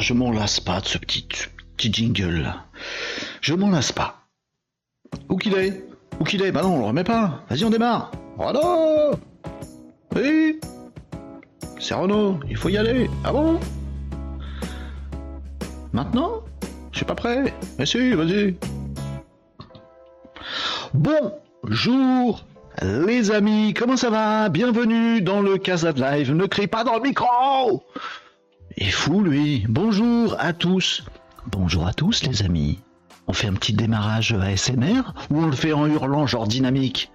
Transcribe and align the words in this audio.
Je 0.00 0.14
m'en 0.14 0.32
lasse 0.32 0.60
pas 0.60 0.80
de 0.80 0.86
ce 0.86 0.96
petit, 0.96 1.26
petit 1.76 1.92
jingle. 1.92 2.54
Je 3.42 3.52
m'en 3.52 3.68
lasse 3.68 3.92
pas. 3.92 4.26
Où 5.28 5.36
qu'il 5.36 5.54
est 5.54 5.84
Où 6.18 6.24
qu'il 6.24 6.42
est 6.42 6.50
Bah 6.52 6.62
non, 6.62 6.76
on 6.76 6.78
le 6.78 6.84
remet 6.86 7.04
pas. 7.04 7.44
Vas-y, 7.50 7.64
on 7.66 7.70
démarre. 7.70 8.10
Renaud 8.38 9.18
Oui 10.16 10.58
C'est 11.78 11.92
Renaud, 11.92 12.40
il 12.48 12.56
faut 12.56 12.70
y 12.70 12.78
aller. 12.78 13.10
Ah 13.24 13.32
bon? 13.32 13.60
Maintenant? 15.92 16.44
Je 16.92 16.96
suis 16.96 17.06
pas 17.06 17.14
prêt. 17.14 17.54
Mais 17.78 17.84
si, 17.84 18.14
vas-y. 18.14 18.56
Bonjour 20.94 22.46
les 22.82 23.30
amis, 23.30 23.74
comment 23.74 23.96
ça 23.98 24.08
va? 24.08 24.48
Bienvenue 24.48 25.20
dans 25.20 25.42
le 25.42 25.58
Casa 25.58 25.92
de 25.92 26.00
Live. 26.00 26.32
Ne 26.32 26.46
crie 26.46 26.66
pas 26.66 26.82
dans 26.84 26.94
le 26.94 27.02
micro 27.02 27.84
est 28.80 28.90
fou 28.90 29.20
lui. 29.20 29.64
Bonjour 29.68 30.34
à 30.38 30.52
tous. 30.52 31.04
Bonjour 31.46 31.86
à 31.86 31.92
tous 31.92 32.24
les 32.24 32.42
amis. 32.42 32.78
On 33.26 33.32
fait 33.32 33.46
un 33.46 33.52
petit 33.52 33.74
démarrage 33.74 34.32
ASMR 34.32 35.02
ou 35.30 35.42
on 35.42 35.46
le 35.46 35.52
fait 35.52 35.72
en 35.72 35.86
hurlant 35.86 36.26
genre 36.26 36.48
dynamique? 36.48 37.10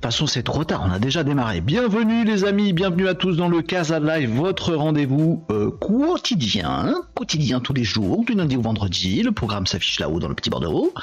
Toute 0.00 0.12
façon 0.12 0.26
c'est 0.26 0.42
trop 0.42 0.64
tard, 0.64 0.82
on 0.86 0.90
a 0.90 0.98
déjà 0.98 1.24
démarré. 1.24 1.60
Bienvenue 1.60 2.24
les 2.24 2.46
amis, 2.46 2.72
bienvenue 2.72 3.06
à 3.06 3.12
tous 3.12 3.36
dans 3.36 3.50
le 3.50 3.60
Casa 3.60 4.00
Live, 4.00 4.30
votre 4.30 4.72
rendez-vous 4.72 5.44
euh, 5.50 5.70
quotidien, 5.70 6.94
quotidien 7.14 7.60
tous 7.60 7.74
les 7.74 7.84
jours, 7.84 8.24
du 8.24 8.32
lundi 8.32 8.56
au 8.56 8.62
vendredi. 8.62 9.22
Le 9.22 9.32
programme 9.32 9.66
s'affiche 9.66 10.00
là-haut 10.00 10.18
dans 10.18 10.28
le 10.28 10.34
petit 10.34 10.48
bordereau 10.48 10.94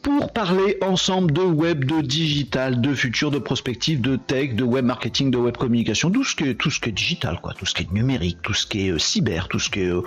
pour 0.00 0.32
parler 0.32 0.78
ensemble 0.80 1.32
de 1.32 1.42
web, 1.42 1.84
de 1.84 2.00
digital, 2.00 2.80
de 2.80 2.94
futur, 2.94 3.30
de 3.30 3.38
prospective, 3.38 4.00
de 4.00 4.16
tech, 4.16 4.54
de 4.54 4.64
web 4.64 4.86
marketing, 4.86 5.30
de 5.30 5.36
web 5.36 5.58
communication, 5.58 6.10
tout 6.10 6.24
ce 6.24 6.34
qui 6.34 6.44
est, 6.44 6.54
tout 6.54 6.70
ce 6.70 6.80
qui 6.80 6.88
est 6.88 6.92
digital, 6.92 7.40
quoi, 7.42 7.52
tout 7.52 7.66
ce 7.66 7.74
qui 7.74 7.82
est 7.82 7.92
numérique, 7.92 8.38
tout 8.40 8.54
ce 8.54 8.66
qui 8.66 8.86
est 8.86 8.90
euh, 8.90 8.98
cyber, 8.98 9.48
tout 9.48 9.58
ce 9.58 9.68
qui 9.68 9.80
est, 9.80 9.90
euh, 9.90 10.00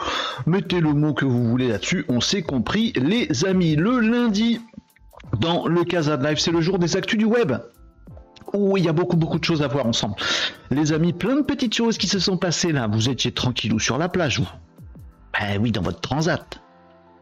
mettez 0.47 0.79
le 0.79 0.93
mot 0.93 1.13
que 1.13 1.25
vous 1.25 1.47
voulez 1.47 1.67
là-dessus, 1.67 2.03
on 2.09 2.19
s'est 2.19 2.41
compris, 2.41 2.93
les 2.95 3.45
amis. 3.45 3.75
Le 3.75 3.99
lundi, 3.99 4.59
dans 5.39 5.67
le 5.67 5.83
Casa 5.83 6.17
Live, 6.17 6.39
c'est 6.39 6.51
le 6.51 6.61
jour 6.61 6.79
des 6.79 6.97
actus 6.97 7.19
du 7.19 7.25
web. 7.25 7.53
Oh, 8.53 8.77
il 8.77 8.85
y 8.85 8.89
a 8.89 8.93
beaucoup 8.93 9.17
beaucoup 9.17 9.39
de 9.39 9.43
choses 9.43 9.61
à 9.61 9.67
voir 9.67 9.85
ensemble. 9.85 10.15
Les 10.71 10.93
amis, 10.93 11.13
plein 11.13 11.35
de 11.35 11.41
petites 11.41 11.75
choses 11.75 11.97
qui 11.97 12.07
se 12.07 12.19
sont 12.19 12.37
passées 12.37 12.71
là. 12.71 12.87
Vous 12.87 13.09
étiez 13.09 13.31
tranquillou 13.31 13.79
sur 13.79 13.97
la 13.97 14.09
plage, 14.09 14.39
vous. 14.39 14.49
Ben 15.33 15.59
oui, 15.61 15.71
dans 15.71 15.81
votre 15.81 16.01
transat. 16.01 16.61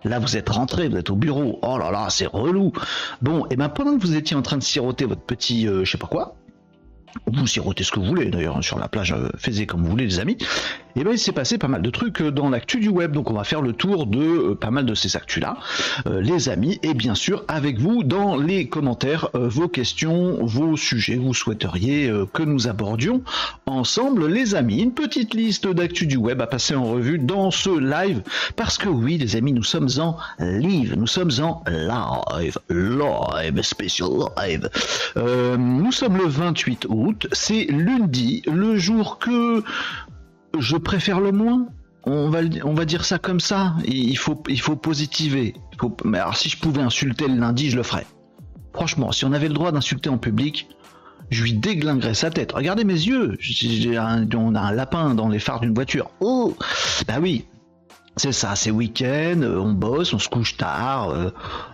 Là, 0.03 0.19
vous 0.19 0.38
êtes 0.38 0.50
rentré, 0.50 0.88
vous 0.88 0.97
êtes 0.97 1.09
au 1.09 1.16
bureau. 1.16 1.59
Oh 1.64 1.78
là 1.80 1.90
là, 1.90 2.08
c'est 2.09 2.28
relou. 2.28 2.72
Bon, 3.22 3.47
et 3.50 3.56
ben 3.56 3.69
pendant 3.69 3.97
que 3.97 4.02
vous 4.02 4.16
étiez 4.16 4.35
en 4.35 4.44
train 4.44 4.58
de 4.58 4.64
siroter 4.64 5.06
votre 5.06 5.24
petit, 5.24 5.68
euh, 5.68 5.84
je 5.84 5.91
sais 5.91 5.97
pas 5.97 6.08
quoi, 6.08 6.35
vous 7.25 7.47
sirotez 7.47 7.84
ce 7.84 7.91
que 7.91 8.00
vous 8.00 8.06
voulez 8.06 8.30
d'ailleurs 8.30 8.64
sur 8.64 8.78
la 8.78 8.88
plage, 8.88 9.14
euh, 9.14 9.30
faites 9.38 9.66
comme 9.66 9.84
vous 9.84 9.90
voulez 9.90 10.06
les 10.06 10.19
amis. 10.19 10.38
Et 10.98 11.04
ben 11.04 11.12
il 11.12 11.20
s'est 11.20 11.34
passé 11.34 11.58
pas 11.58 11.68
mal 11.68 11.82
de 11.82 11.90
trucs 11.90 12.22
euh, 12.22 12.32
dans 12.32 12.50
l'actu 12.50 12.80
du 12.80 12.88
web, 12.88 13.12
donc 13.12 13.30
on 13.30 13.34
va 13.34 13.44
faire 13.44 13.62
le 13.62 13.74
tour 13.74 14.08
de 14.08 14.20
euh, 14.20 14.56
pas 14.56 14.72
mal 14.72 14.86
de 14.86 14.96
ces 14.96 15.18
actus 15.18 15.44
là, 15.44 15.58
les 16.06 16.48
amis, 16.48 16.80
et 16.84 16.94
bien 16.94 17.16
sûr 17.16 17.44
avec 17.48 17.80
vous 17.80 18.04
dans 18.04 18.38
les 18.38 18.68
commentaires 18.70 19.30
vos 19.34 19.68
questions, 19.68 20.46
vos 20.46 20.78
sujets, 20.78 21.16
vous 21.16 21.34
souhaiteriez 21.34 22.12
que 22.34 22.44
nous 22.44 22.68
abordions 22.68 23.22
ensemble 23.66 24.28
les 24.28 24.56
amis. 24.56 24.82
Une 24.82 24.94
petite 24.94 25.34
liste 25.34 25.68
d'actu 25.68 26.08
du 26.08 26.16
web 26.18 26.42
à 26.42 26.48
passer 26.48 26.76
en 26.76 26.86
revue 26.86 27.20
dans 27.20 27.52
ce 27.52 27.78
live, 27.78 28.22
parce 28.56 28.78
que 28.78 28.88
oui 28.88 29.18
les 29.18 29.36
amis 29.36 29.54
nous 29.54 29.64
sommes 29.64 29.90
en 30.00 30.18
live, 30.40 30.96
nous 30.98 31.08
sommes 31.08 31.32
en 31.42 31.64
live, 31.68 32.58
live, 32.70 33.62
special 33.62 34.10
live. 34.38 34.70
nous 35.16 35.92
sommes 35.92 36.18
le 36.18 36.28
28 36.28 36.86
août. 36.90 37.28
C'est 37.32 37.66
lundi, 37.70 38.44
le 38.46 38.78
jour 38.78 39.20
que 39.20 39.64
je 40.60 40.78
préfère 40.78 41.20
le 41.20 41.32
moins. 41.32 41.68
On 42.04 42.30
va, 42.30 42.40
on 42.64 42.74
va 42.74 42.86
dire 42.86 43.04
ça 43.04 43.18
comme 43.18 43.40
ça. 43.40 43.74
Il 43.86 44.18
faut, 44.18 44.42
il 44.48 44.62
faut 44.62 44.76
positiver. 44.76 45.56
mais 46.04 46.20
alors, 46.20 46.38
si 46.38 46.50
je 46.50 46.58
pouvais 46.58 46.82
insulter 46.82 47.28
le 47.28 47.36
lundi, 47.36 47.70
je 47.70 47.78
le 47.78 47.84
ferais. 47.84 48.06
Franchement, 48.74 49.12
si 49.12 49.26
on 49.26 49.32
avait 49.32 49.48
le 49.48 49.54
droit 49.54 49.72
d'insulter 49.72 50.10
en 50.10 50.18
public, 50.18 50.68
je 51.30 51.44
lui 51.44 51.54
déglinguerais 51.54 52.14
sa 52.14 52.30
tête. 52.30 52.52
Regardez 52.52 52.84
mes 52.84 52.94
yeux. 52.94 53.38
on 54.36 54.56
a 54.56 54.60
un 54.60 54.72
lapin 54.72 55.16
dans 55.16 55.30
les 55.30 55.40
phares 55.40 55.62
d'une 55.62 55.74
voiture. 55.74 56.12
Oh, 56.20 56.56
bah 57.08 57.16
oui, 57.20 57.46
c'est 58.18 58.32
ça, 58.32 58.56
c'est 58.56 58.72
week-end, 58.72 59.42
euh, 59.42 59.58
on 59.58 59.74
bosse, 59.74 60.14
on 60.14 60.20
se 60.20 60.30
couche 60.30 60.56
tard, 60.56 61.10
euh, 61.10 61.32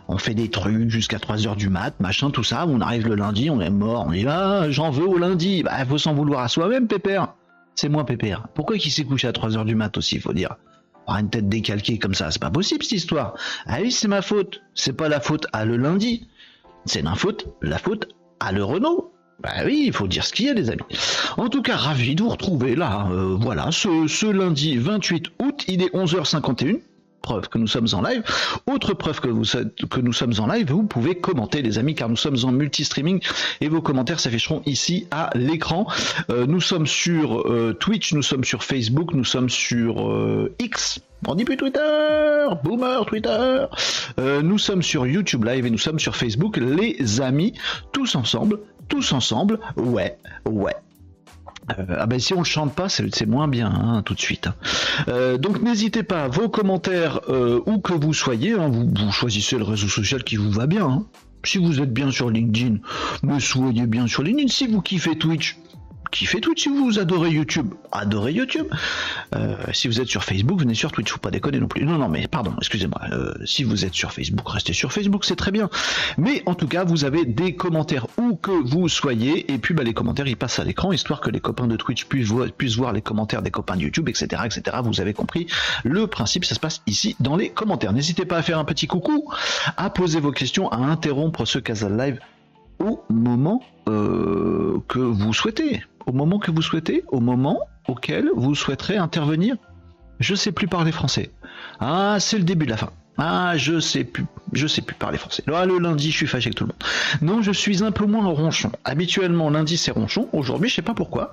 on 0.08 0.18
fait 0.18 0.34
des 0.34 0.50
trucs 0.50 0.90
jusqu'à 0.90 1.18
3h 1.18 1.56
du 1.56 1.70
mat, 1.70 1.94
machin, 2.00 2.32
tout 2.32 2.44
ça. 2.44 2.66
On 2.68 2.82
arrive 2.82 3.08
le 3.08 3.16
lundi, 3.16 3.50
on 3.50 3.62
est 3.62 3.70
mort, 3.70 4.06
on 4.08 4.12
dit 4.12 4.26
ah, 4.28 4.70
j'en 4.70 4.90
veux 4.90 5.06
au 5.06 5.18
lundi. 5.18 5.64
Bah, 5.64 5.86
faut 5.86 5.98
s'en 5.98 6.14
vouloir 6.14 6.42
à 6.42 6.48
soi-même, 6.48 6.88
Pépère. 6.88 7.36
C'est 7.82 7.90
moi, 7.90 8.06
Pépère. 8.06 8.48
Pourquoi 8.54 8.78
qu'il 8.78 8.92
s'est 8.92 9.06
couché 9.06 9.28
à 9.28 9.32
3h 9.32 9.66
du 9.66 9.74
mat 9.74 9.98
aussi, 9.98 10.20
faut 10.20 10.34
dire? 10.34 10.56
Avoir 11.08 11.18
une 11.18 11.32
tête 11.32 11.50
décalquée 11.50 11.98
comme 11.98 12.14
ça, 12.14 12.30
c'est 12.30 12.40
pas 12.40 12.52
possible 12.52 12.84
cette 12.84 12.92
histoire. 12.92 13.34
Ah 13.66 13.80
oui, 13.82 13.92
c'est 13.92 14.08
ma 14.08 14.22
faute. 14.22 14.62
C'est 14.76 14.94
pas 14.94 15.10
la 15.10 15.20
faute 15.20 15.48
à 15.52 15.66
le 15.66 15.78
lundi. 15.78 16.28
C'est 16.86 17.02
la 17.02 17.16
faute, 17.16 17.48
la 17.64 17.80
faute 17.80 18.10
à 18.40 18.52
le 18.52 18.64
Renault. 18.64 19.12
Bah 19.40 19.66
oui, 19.66 19.86
il 19.88 19.94
faut 19.94 20.08
dire 20.08 20.24
ce 20.24 20.32
qu'il 20.32 20.46
y 20.46 20.50
a, 20.50 20.54
les 20.54 20.70
amis. 20.70 20.84
En 21.38 21.50
tout 21.50 21.64
cas, 21.64 21.76
ravi 21.76 22.14
de 22.14 22.22
vous 22.22 22.30
retrouver 22.30 22.76
là. 22.76 23.08
Euh, 23.10 23.36
voilà, 23.42 23.72
ce, 23.72 24.32
lundi 24.32 24.78
28 24.78 25.30
août, 25.42 25.66
il 25.68 25.82
est 25.82 25.92
11h51 25.92 26.82
preuve 27.22 27.50
que 27.50 27.58
nous 27.58 27.68
sommes 27.68 27.88
en 27.94 28.02
live. 28.02 28.24
Autre 28.68 28.94
preuve 28.94 29.20
que, 29.20 29.28
vous, 29.28 29.44
nous 30.02 30.14
sommes 30.14 30.34
en 30.40 30.48
live, 30.48 30.72
vous 30.72 30.84
pouvez 30.84 31.16
commenter 31.16 31.62
les 31.62 31.78
amis 31.78 31.96
car 31.96 32.10
nous 32.10 32.16
sommes 32.16 32.38
en 32.44 32.52
multi-streaming 32.52 33.22
et 33.62 33.70
vos 33.70 33.82
commentaires 33.82 34.20
s'afficheront 34.20 34.62
ici 34.66 35.08
à 35.12 35.30
l'écran. 35.36 35.88
Euh, 36.30 36.46
nous 36.46 36.62
sommes 36.62 36.88
sur 36.88 37.48
euh, 37.50 37.74
Twitch, 37.80 38.14
nous 38.14 38.24
sommes 38.24 38.44
sur 38.44 38.64
Facebook, 38.64 39.14
nous 39.14 39.26
sommes 39.26 39.50
sur 39.50 40.50
X. 40.60 41.00
On 41.28 41.36
dit 41.36 41.46
plus 41.46 41.58
Twitter, 41.58 42.48
boomer 42.64 43.06
Twitter. 43.06 43.66
nous 44.18 44.58
sommes 44.58 44.82
sur 44.82 45.06
YouTube 45.06 45.46
Live 45.46 45.66
et 45.66 45.70
nous 45.70 45.78
sommes 45.78 46.00
sur 46.00 46.16
Facebook, 46.16 46.58
les 46.58 47.22
amis, 47.22 47.54
tous 47.92 48.16
ensemble 48.16 48.60
tous 48.92 49.14
ensemble, 49.14 49.58
ouais, 49.78 50.18
ouais. 50.46 50.76
Euh, 51.80 51.98
ah 52.00 52.06
ben 52.06 52.20
si 52.20 52.34
on 52.34 52.40
le 52.40 52.46
chante 52.46 52.74
pas, 52.74 52.90
c'est 52.90 53.26
moins 53.26 53.48
bien 53.48 53.68
hein, 53.68 54.02
tout 54.04 54.14
de 54.14 54.20
suite. 54.20 54.48
Hein. 54.48 54.56
Euh, 55.08 55.38
donc 55.38 55.62
n'hésitez 55.62 56.04
pas, 56.04 56.28
vos 56.28 56.50
commentaires, 56.50 57.22
euh, 57.30 57.62
où 57.66 57.80
que 57.80 57.94
vous 57.94 58.14
soyez, 58.14 58.54
hein, 58.54 58.70
vous, 58.70 59.12
choisissez 59.12 59.58
le 59.58 59.64
réseau 59.64 59.88
social 59.88 60.24
qui 60.24 60.36
vous 60.36 60.52
va 60.52 60.68
bien. 60.68 61.06
Si 61.44 61.58
vous 61.58 61.82
êtes 61.82 61.92
bien 61.92 62.12
sur 62.12 62.30
LinkedIn, 62.30 62.78
me 63.24 63.40
soyez 63.40 63.88
bien 63.88 64.08
sur 64.08 64.22
LinkedIn. 64.22 64.48
Si 64.48 64.68
vous 64.68 64.82
kiffez 64.82 65.18
Twitch, 65.18 65.58
kiffez 66.12 66.42
Twitch. 66.42 66.64
Si 66.64 66.70
vous 66.70 67.00
adorez 67.00 67.32
YouTube, 67.32 67.74
adorez 67.92 68.34
YouTube. 68.34 68.68
Euh, 69.36 69.56
si 69.74 69.88
vous 69.88 70.00
êtes 70.00 70.08
sur 70.08 70.24
Facebook, 70.24 70.60
venez 70.60 70.76
sur 70.76 70.92
Twitch. 70.92 71.12
Faut 71.12 71.20
pas 71.20 71.32
déconner 71.32 71.60
non 71.60 71.68
plus. 71.68 71.84
Non, 71.86 71.98
non, 71.98 72.10
mais 72.10 72.28
pardon, 72.28 72.54
excusez-moi. 72.58 73.02
Euh, 73.12 73.34
si 73.46 73.64
vous 73.64 73.86
êtes 73.86 73.94
sur 73.94 74.12
Facebook, 74.12 74.48
restez 74.48 74.74
sur 74.74 74.92
Facebook, 74.92 75.26
c'est 75.26 75.36
très 75.36 75.52
bien. 75.52 75.70
Mais 76.18 76.44
en 76.46 76.54
tout 76.54 76.68
cas, 76.68 76.84
vous 76.84 77.06
avez 77.06 77.26
des 77.26 77.56
commentaires 77.56 78.08
où 78.18 78.36
que 78.36 78.52
vous 78.52 78.90
soyez. 78.90 79.52
Et 79.52 79.58
puis, 79.58 79.74
bah, 79.74 79.84
les 79.84 79.94
commentaires, 79.94 80.28
ils 80.28 80.38
passent 80.38 80.60
à 80.60 80.64
l'écran, 80.64 80.92
histoire 80.92 81.22
que 81.22 81.30
les 81.30 81.40
copains 81.40 81.68
de 81.68 81.76
Twitch 81.76 82.06
puissent 82.06 82.32
puissent 82.58 82.76
voir 82.76 82.94
les 82.94 83.02
commentaires 83.02 83.42
des 83.42 83.52
copains 83.52 83.76
de 83.76 83.82
YouTube, 83.82 84.10
etc., 84.10 84.44
etc. 84.46 84.78
Vous 84.84 85.02
avez 85.02 85.14
compris 85.14 85.48
le 85.84 86.08
principe. 86.08 86.46
Ça 86.46 86.56
se 86.56 86.60
passe 86.60 86.82
ici 86.88 87.16
dans 87.20 87.36
les 87.36 87.50
commentaires. 87.50 87.94
N'hésitez 87.94 88.26
pas 88.26 88.38
à 88.38 88.42
faire 88.42 88.60
un 88.60 88.66
petit 88.66 88.88
coucou, 88.88 89.32
à 89.78 89.90
poser 89.90 90.20
vos 90.20 90.32
questions, 90.32 90.70
à 90.70 90.78
interrompre 90.78 91.46
ce 91.46 91.60
Casal 91.60 91.98
Live 91.98 92.20
au 92.80 93.04
moment 93.10 93.62
euh, 93.88 94.80
que 94.88 95.00
vous 95.00 95.34
souhaitez 95.34 95.84
au 96.06 96.12
moment 96.12 96.40
que 96.40 96.52
vous 96.52 96.62
souhaitez, 96.62 97.04
au 97.10 97.20
moment 97.20 97.60
auquel 97.88 98.30
vous 98.36 98.56
souhaiterez 98.56 98.98
intervenir. 98.98 99.56
Je 100.20 100.36
sais 100.36 100.52
plus 100.52 100.68
parler 100.68 100.92
français. 100.92 101.32
Ah, 101.80 102.18
c'est 102.20 102.38
le 102.38 102.44
début 102.44 102.66
de 102.66 102.72
la 102.72 102.78
fin. 102.78 102.92
Ah, 103.18 103.54
je 103.58 103.80
sais 103.80 104.04
plus, 104.04 104.26
je 104.54 104.68
sais 104.68 104.82
plus 104.82 104.96
parler 104.96 105.18
français. 105.18 105.44
Le 105.46 105.78
lundi, 105.80 106.12
je 106.12 106.18
suis 106.18 106.28
fâché 106.28 106.48
avec 106.48 106.56
tout 106.56 106.64
le 106.64 106.70
monde. 106.70 106.84
Non, 107.22 107.42
je 107.42 107.52
suis 107.52 107.84
un 107.84 107.92
peu 107.92 108.06
moins 108.06 108.26
ronchon. 108.28 108.72
Habituellement, 108.84 109.50
lundi, 109.50 109.78
c'est 109.78 109.92
ronchon. 109.92 110.30
Aujourd'hui, 110.32 110.70
je 110.70 110.76
sais 110.76 110.82
pas 110.82 110.94
pourquoi, 110.94 111.32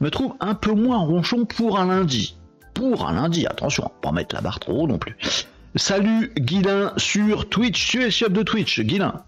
me 0.00 0.10
trouve 0.10 0.34
un 0.40 0.54
peu 0.54 0.72
moins 0.72 0.98
ronchon 0.98 1.44
pour 1.44 1.78
un 1.78 1.86
lundi. 1.86 2.36
Pour 2.74 3.08
un 3.08 3.14
lundi, 3.14 3.46
attention, 3.46 3.90
pas 4.02 4.12
mettre 4.12 4.34
la 4.34 4.40
barre 4.40 4.60
trop 4.60 4.86
non 4.88 4.98
plus. 4.98 5.16
Salut 5.74 6.32
Guilin 6.38 6.92
sur 6.96 7.48
Twitch. 7.48 7.88
Tu 7.88 8.02
es 8.02 8.10
chef 8.10 8.32
de 8.32 8.42
Twitch, 8.42 8.80
Guilin 8.80 9.22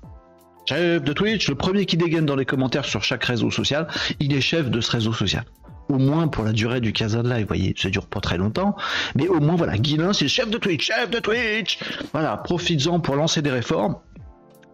chef 0.67 1.03
de 1.03 1.13
Twitch, 1.13 1.49
le 1.49 1.55
premier 1.55 1.87
qui 1.87 1.97
dégaine 1.97 2.27
dans 2.27 2.37
les 2.37 2.45
commentaires 2.45 2.85
sur 2.85 3.03
chaque 3.03 3.25
réseau 3.25 3.51
social, 3.51 3.89
il 4.21 4.35
est 4.35 4.41
chef 4.41 4.71
de 4.71 4.81
ce 4.81 4.91
réseau 4.91 5.13
social. 5.13 5.45
Au 5.89 5.99
moins 5.99 6.29
pour 6.29 6.45
la 6.45 6.53
durée 6.53 6.81
du 6.81 6.93
de 6.93 7.29
Live, 7.29 7.41
vous 7.41 7.49
voyez, 7.49 7.75
ça 7.77 7.91
dure 7.91 8.07
pas 8.07 8.21
très 8.21 8.39
longtemps, 8.39 8.77
mais 9.17 9.27
au 9.27 9.41
moins 9.41 9.57
voilà, 9.57 9.77
Guilin 9.77 10.13
c'est 10.13 10.29
chef 10.29 10.49
de 10.49 10.59
Twitch, 10.59 10.87
chef 10.87 11.11
de 11.11 11.19
Twitch. 11.19 11.81
Voilà, 12.13 12.37
profites-en 12.37 13.01
pour 13.01 13.17
lancer 13.17 13.43
des 13.43 13.51
réformes. 13.51 13.97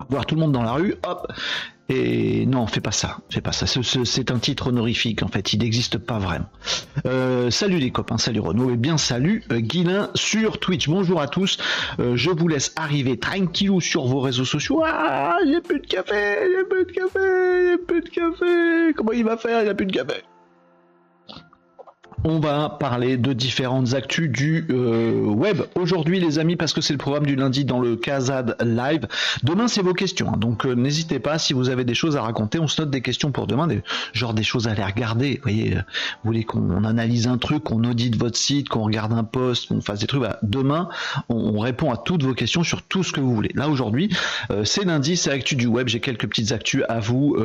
Voir 0.08 0.26
tout 0.26 0.34
le 0.34 0.40
monde 0.40 0.52
dans 0.52 0.62
la 0.62 0.72
rue, 0.72 0.94
hop, 1.06 1.26
et 1.88 2.46
non, 2.46 2.66
fais 2.66 2.80
pas 2.80 2.90
ça, 2.90 3.18
fais 3.30 3.40
pas 3.40 3.52
ça. 3.52 3.66
C'est 3.66 4.30
un 4.30 4.38
titre 4.38 4.68
honorifique 4.68 5.22
en 5.22 5.28
fait, 5.28 5.52
il 5.52 5.60
n'existe 5.60 5.98
pas 5.98 6.18
vraiment. 6.18 6.48
Euh, 7.06 7.50
salut 7.50 7.78
les 7.78 7.90
copains, 7.90 8.18
salut 8.18 8.40
Renaud 8.40 8.70
et 8.70 8.76
bien 8.76 8.98
salut 8.98 9.44
euh, 9.52 9.60
Guilin 9.60 10.10
sur 10.14 10.58
Twitch. 10.58 10.88
Bonjour 10.88 11.20
à 11.20 11.28
tous. 11.28 11.58
Euh, 12.00 12.16
je 12.16 12.30
vous 12.30 12.48
laisse 12.48 12.72
arriver 12.74 13.18
tranquillou 13.18 13.80
sur 13.80 14.06
vos 14.06 14.20
réseaux 14.20 14.44
sociaux. 14.44 14.82
Ah, 14.84 15.36
a 15.36 15.60
plus 15.60 15.80
de 15.80 15.86
café, 15.86 16.38
a 16.38 16.64
plus 16.68 16.86
de 16.86 16.92
café, 16.92 17.74
a 17.74 17.78
plus 17.86 18.00
de 18.00 18.08
café. 18.08 18.92
Comment 18.96 19.12
il 19.12 19.24
va 19.24 19.36
faire 19.36 19.60
Il 19.60 19.64
n'y 19.64 19.70
a 19.70 19.74
plus 19.74 19.86
de 19.86 19.92
café? 19.92 20.22
On 22.26 22.40
va 22.40 22.68
parler 22.68 23.16
de 23.16 23.32
différentes 23.32 23.94
actus 23.94 24.28
du 24.28 24.66
euh, 24.70 25.12
web 25.22 25.62
aujourd'hui 25.76 26.18
les 26.18 26.40
amis 26.40 26.56
parce 26.56 26.72
que 26.72 26.80
c'est 26.80 26.92
le 26.92 26.98
programme 26.98 27.24
du 27.24 27.36
lundi 27.36 27.64
dans 27.64 27.78
le 27.78 27.94
Kazad 27.94 28.56
Live. 28.60 29.06
Demain 29.44 29.68
c'est 29.68 29.80
vos 29.80 29.94
questions, 29.94 30.30
hein. 30.34 30.36
donc 30.36 30.66
euh, 30.66 30.74
n'hésitez 30.74 31.20
pas 31.20 31.38
si 31.38 31.52
vous 31.52 31.68
avez 31.68 31.84
des 31.84 31.94
choses 31.94 32.16
à 32.16 32.22
raconter, 32.22 32.58
on 32.58 32.66
se 32.66 32.82
note 32.82 32.90
des 32.90 33.00
questions 33.00 33.30
pour 33.30 33.46
demain, 33.46 33.68
genre 34.12 34.34
des 34.34 34.42
choses 34.42 34.66
à 34.66 34.72
aller 34.72 34.82
regarder. 34.82 35.34
Vous 35.34 35.42
voyez, 35.42 35.76
euh, 35.76 35.80
vous 36.24 36.30
voulez 36.30 36.42
qu'on 36.42 36.82
analyse 36.82 37.28
un 37.28 37.38
truc, 37.38 37.62
qu'on 37.62 37.84
audite 37.84 38.16
votre 38.16 38.36
site, 38.36 38.68
qu'on 38.68 38.82
regarde 38.82 39.12
un 39.12 39.24
post, 39.24 39.68
qu'on 39.68 39.80
fasse 39.80 40.00
des 40.00 40.08
trucs. 40.08 40.24
demain 40.42 40.88
on, 41.28 41.60
répond 41.60 41.92
à 41.92 41.96
toutes 41.96 42.24
vos 42.24 42.34
questions 42.34 42.64
sur 42.64 42.82
tout 42.82 43.04
ce 43.04 43.12
que 43.12 43.20
vous 43.20 43.36
voulez. 43.36 43.52
Là 43.54 43.68
aujourd'hui 43.68 44.10
c'est 44.64 44.84
lundi, 44.84 45.16
c'est 45.16 45.30
actu 45.30 45.54
du 45.54 45.68
web, 45.68 45.86
j'ai 45.86 46.00
quelques 46.00 46.26
petites 46.26 46.50
actus 46.50 46.82
à 46.88 46.98
vous 46.98 47.36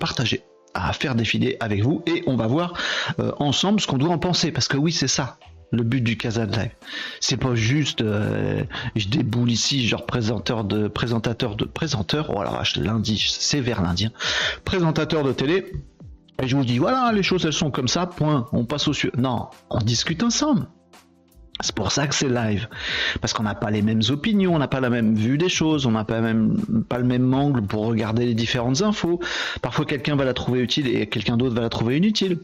partager 0.00 0.42
à 0.76 0.92
faire 0.92 1.14
défiler 1.14 1.56
avec 1.60 1.82
vous 1.82 2.02
et 2.06 2.22
on 2.26 2.36
va 2.36 2.46
voir 2.46 2.74
euh, 3.18 3.32
ensemble 3.38 3.80
ce 3.80 3.86
qu'on 3.86 3.98
doit 3.98 4.10
en 4.10 4.18
penser 4.18 4.52
parce 4.52 4.68
que 4.68 4.76
oui 4.76 4.92
c'est 4.92 5.08
ça 5.08 5.38
le 5.72 5.82
but 5.82 6.00
du 6.00 6.16
Casa 6.16 6.46
Live. 6.46 6.70
C'est 7.20 7.36
pas 7.36 7.56
juste 7.56 8.00
euh, 8.00 8.62
je 8.94 9.08
déboule 9.08 9.50
ici 9.50 9.86
genre 9.86 10.06
présentateur 10.06 10.64
de 10.64 10.88
présentateur 10.88 11.56
de 11.56 11.64
présenteur 11.64 12.32
oh 12.34 12.42
la 12.42 12.50
vache 12.50 12.76
lundi 12.76 13.24
c'est 13.38 13.60
vers 13.60 13.82
lundi 13.82 14.06
hein. 14.06 14.12
présentateur 14.64 15.24
de 15.24 15.32
télé 15.32 15.72
et 16.42 16.46
je 16.46 16.56
vous 16.56 16.64
dis 16.64 16.78
voilà 16.78 17.10
les 17.12 17.22
choses 17.22 17.44
elles 17.46 17.52
sont 17.52 17.70
comme 17.70 17.88
ça 17.88 18.06
point 18.06 18.46
on 18.52 18.64
passe 18.64 18.86
au 18.88 18.92
sujet 18.92 19.12
non 19.16 19.48
on 19.70 19.78
discute 19.78 20.22
ensemble 20.22 20.68
c'est 21.60 21.74
pour 21.74 21.92
ça 21.92 22.06
que 22.06 22.14
c'est 22.14 22.28
live. 22.28 22.68
Parce 23.20 23.32
qu'on 23.32 23.44
n'a 23.44 23.54
pas 23.54 23.70
les 23.70 23.82
mêmes 23.82 24.02
opinions, 24.10 24.54
on 24.54 24.58
n'a 24.58 24.68
pas 24.68 24.80
la 24.80 24.90
même 24.90 25.14
vue 25.14 25.38
des 25.38 25.48
choses, 25.48 25.86
on 25.86 25.92
n'a 25.92 26.04
pas, 26.04 26.20
pas 26.88 26.98
le 26.98 27.04
même 27.04 27.32
angle 27.32 27.62
pour 27.62 27.86
regarder 27.86 28.26
les 28.26 28.34
différentes 28.34 28.82
infos. 28.82 29.20
Parfois 29.62 29.86
quelqu'un 29.86 30.16
va 30.16 30.24
la 30.24 30.34
trouver 30.34 30.60
utile 30.60 30.88
et 30.88 31.06
quelqu'un 31.06 31.36
d'autre 31.36 31.54
va 31.54 31.62
la 31.62 31.68
trouver 31.68 31.96
inutile 31.96 32.38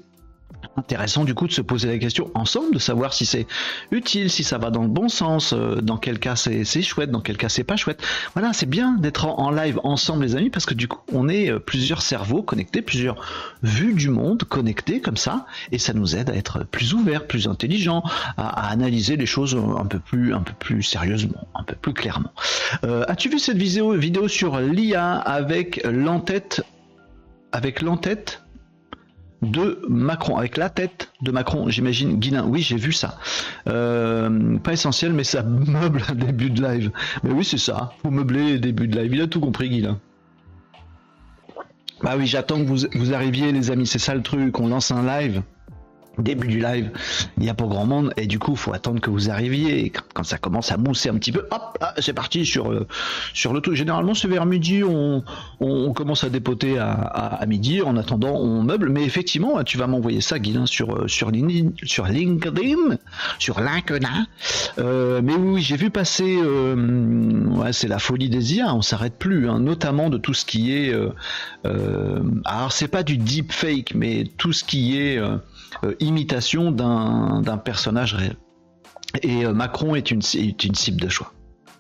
intéressant 0.77 1.25
du 1.25 1.35
coup 1.35 1.47
de 1.47 1.53
se 1.53 1.61
poser 1.61 1.89
la 1.89 1.99
question 1.99 2.31
ensemble, 2.35 2.75
de 2.75 2.79
savoir 2.79 3.13
si 3.13 3.27
c'est 3.27 3.47
utile, 3.91 4.31
si 4.31 4.45
ça 4.45 4.59
va 4.59 4.71
dans 4.71 4.83
le 4.83 4.89
bon 4.89 5.09
sens, 5.09 5.53
euh, 5.53 5.77
dans 5.81 5.97
quel 5.97 6.19
cas 6.19 6.37
c'est 6.37 6.65
chouette, 6.83 7.11
dans 7.11 7.21
quel 7.21 7.37
cas 7.37 7.49
c'est 7.49 7.65
pas 7.65 7.77
chouette. 7.77 8.03
Voilà, 8.35 8.53
c'est 8.53 8.69
bien 8.69 8.93
d'être 8.95 9.27
en, 9.27 9.51
live 9.51 9.81
ensemble 9.85 10.25
les 10.25 10.37
amis 10.37 10.51
parce 10.51 10.67
que 10.67 10.75
du 10.75 10.89
coup 10.89 11.01
on 11.13 11.29
est 11.29 11.51
euh, 11.51 11.59
plusieurs 11.59 12.03
cerveaux 12.03 12.43
connectés, 12.43 12.81
plusieurs 12.83 13.17
vues 13.63 13.95
du 13.95 14.09
monde 14.09 14.45
connectées 14.45 15.01
comme 15.01 15.17
ça 15.17 15.47
et 15.73 15.79
ça 15.79 15.93
nous 15.93 16.17
aide 16.17 16.31
à 16.31 16.35
être 16.35 16.65
plus 16.65 16.95
ouverts, 16.95 17.27
plus 17.27 17.49
intelligents, 17.49 18.03
à, 18.37 18.71
analyser 18.71 19.17
les 19.17 19.27
choses 19.27 19.55
un 19.79 19.87
peu 19.87 19.99
plus, 19.99 20.35
un 20.35 20.41
peu 20.41 20.55
plus 20.59 20.83
sérieusement, 20.83 21.49
un 21.55 21.65
peu 21.65 21.75
plus 21.75 21.93
clairement. 21.93 22.33
Euh, 22.85 23.05
as-tu 23.09 23.29
vu 23.29 23.39
cette 23.39 23.59
vidéo, 23.59 23.93
vidéo 23.93 24.29
sur 24.29 24.59
l'IA 24.59 25.15
avec 25.17 25.83
l'entête 25.85 26.63
avec 27.53 27.83
l'entête? 27.83 28.43
De 29.43 29.81
Macron, 29.89 30.37
avec 30.37 30.57
la 30.57 30.71
tête 30.71 31.11
de 31.21 31.31
Macron, 31.31 31.69
j'imagine, 31.69 32.19
Guilin, 32.19 32.47
oui 32.47 32.63
j'ai 32.63 32.77
vu 32.77 32.93
ça. 32.93 33.19
Euh, 33.69 34.59
pas 34.59 34.73
essentiel, 34.73 35.13
mais 35.13 35.25
ça 35.25 35.43
meuble 35.43 36.03
début 36.15 36.51
de 36.51 36.63
live. 36.63 36.91
Mais 37.23 37.33
oui 37.33 37.45
c'est 37.45 37.59
ça, 37.59 37.93
faut 38.03 38.11
meubler 38.11 38.59
début 38.59 38.89
de 38.89 38.99
live, 38.99 39.15
il 39.15 39.21
a 39.21 39.27
tout 39.27 39.41
compris 39.41 39.69
Guilin. 39.69 39.99
Bah 42.03 42.15
oui, 42.17 42.27
j'attends 42.27 42.59
que 42.59 42.67
vous, 42.67 42.87
vous 42.95 43.15
arriviez 43.15 43.53
les 43.53 43.71
amis, 43.71 43.87
c'est 43.87 44.01
ça 44.01 44.15
le 44.15 44.23
truc, 44.23 44.59
on 44.59 44.69
lance 44.69 44.91
un 44.91 45.05
live 45.07 45.43
début 46.19 46.49
du 46.49 46.61
live, 46.61 46.91
il 47.39 47.45
n'y 47.45 47.49
a 47.49 47.55
pas 47.55 47.67
grand 47.67 47.87
monde 47.87 48.13
et 48.17 48.27
du 48.27 48.39
coup, 48.39 48.55
faut 48.57 48.75
attendre 48.75 49.01
que 49.01 49.11
vous 49.11 49.31
arriviez. 49.31 49.93
Quand 50.15 50.25
ça 50.25 50.39
commence 50.39 50.71
à 50.71 50.77
mousser 50.77 51.09
un 51.09 51.15
petit 51.15 51.33
peu, 51.33 51.47
hop, 51.51 51.79
ah, 51.81 51.95
c'est 51.99 52.13
parti 52.13 52.45
sur 52.45 52.71
euh, 52.71 52.87
sur 53.33 53.53
le 53.53 53.61
truc. 53.61 53.75
Généralement, 53.75 54.15
c'est 54.15 54.29
vers 54.29 54.47
midi, 54.47 54.85
on, 54.85 55.25
on, 55.61 55.93
commence 55.93 56.25
à 56.25 56.29
dépoter 56.29 56.79
à, 56.79 56.93
à, 56.93 57.47
midi. 57.47 57.83
En 57.83 57.97
attendant, 57.97 58.35
on 58.35 58.63
meuble. 58.63 58.91
Mais 58.91 59.05
effectivement, 59.05 59.63
tu 59.65 59.79
vas 59.79 59.87
m'envoyer 59.87 60.21
ça, 60.21 60.39
Guilin, 60.39 60.67
sur 60.67 60.95
euh, 60.95 61.09
sur 61.09 61.31
LinkedIn, 61.31 61.71
sur 61.83 62.07
LinkedIn, 62.07 62.99
sur 63.39 63.61
LinkedIn. 63.61 64.27
Euh, 64.79 65.21
mais 65.23 65.35
oui, 65.35 65.63
j'ai 65.63 65.77
vu 65.77 65.91
passer. 65.91 66.37
ouais, 66.37 67.73
c'est 67.73 67.89
la 67.89 67.99
folie 67.99 68.29
des 68.29 68.57
IA. 68.57 68.75
On 68.75 68.83
s'arrête 68.83 69.19
plus, 69.19 69.49
hein, 69.49 69.61
notamment 69.61 70.11
de 70.11 70.19
tout 70.19 70.35
ce 70.35 70.45
qui 70.45 70.73
est. 70.73 70.95
alors, 71.65 72.73
c'est 72.73 72.89
pas 72.89 73.03
du 73.03 73.17
deep 73.17 73.53
fake, 73.53 73.95
mais 73.95 74.25
tout 74.37 74.53
ce 74.53 74.65
qui 74.65 74.99
est 74.99 75.21
imitation 76.01 76.71
d'un 76.71 77.59
personnage 77.59 78.15
réel. 78.15 78.37
Et 79.23 79.45
euh, 79.45 79.53
Macron 79.53 79.95
est 79.95 80.11
une, 80.11 80.23
une 80.35 80.75
cible 80.75 81.01
de 81.01 81.09
choix. 81.09 81.33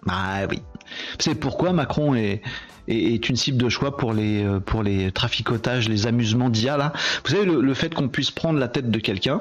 Ah 0.08 0.40
oui. 0.50 0.60
C'est 1.18 1.34
pourquoi 1.34 1.72
Macron 1.72 2.14
est, 2.14 2.42
est, 2.88 3.28
une 3.28 3.36
cible 3.36 3.56
de 3.56 3.68
choix 3.68 3.96
pour 3.96 4.12
les, 4.12 4.44
euh, 4.44 4.60
pour 4.60 4.82
les 4.82 5.12
traficotages, 5.12 5.88
les 5.88 6.06
amusements 6.06 6.50
d'IA 6.50 6.76
là. 6.76 6.92
Vous 7.24 7.30
savez, 7.30 7.46
le, 7.46 7.74
fait 7.74 7.94
qu'on 7.94 8.08
puisse 8.08 8.30
prendre 8.30 8.58
la 8.58 8.68
tête 8.68 8.90
de 8.90 8.98
quelqu'un, 8.98 9.40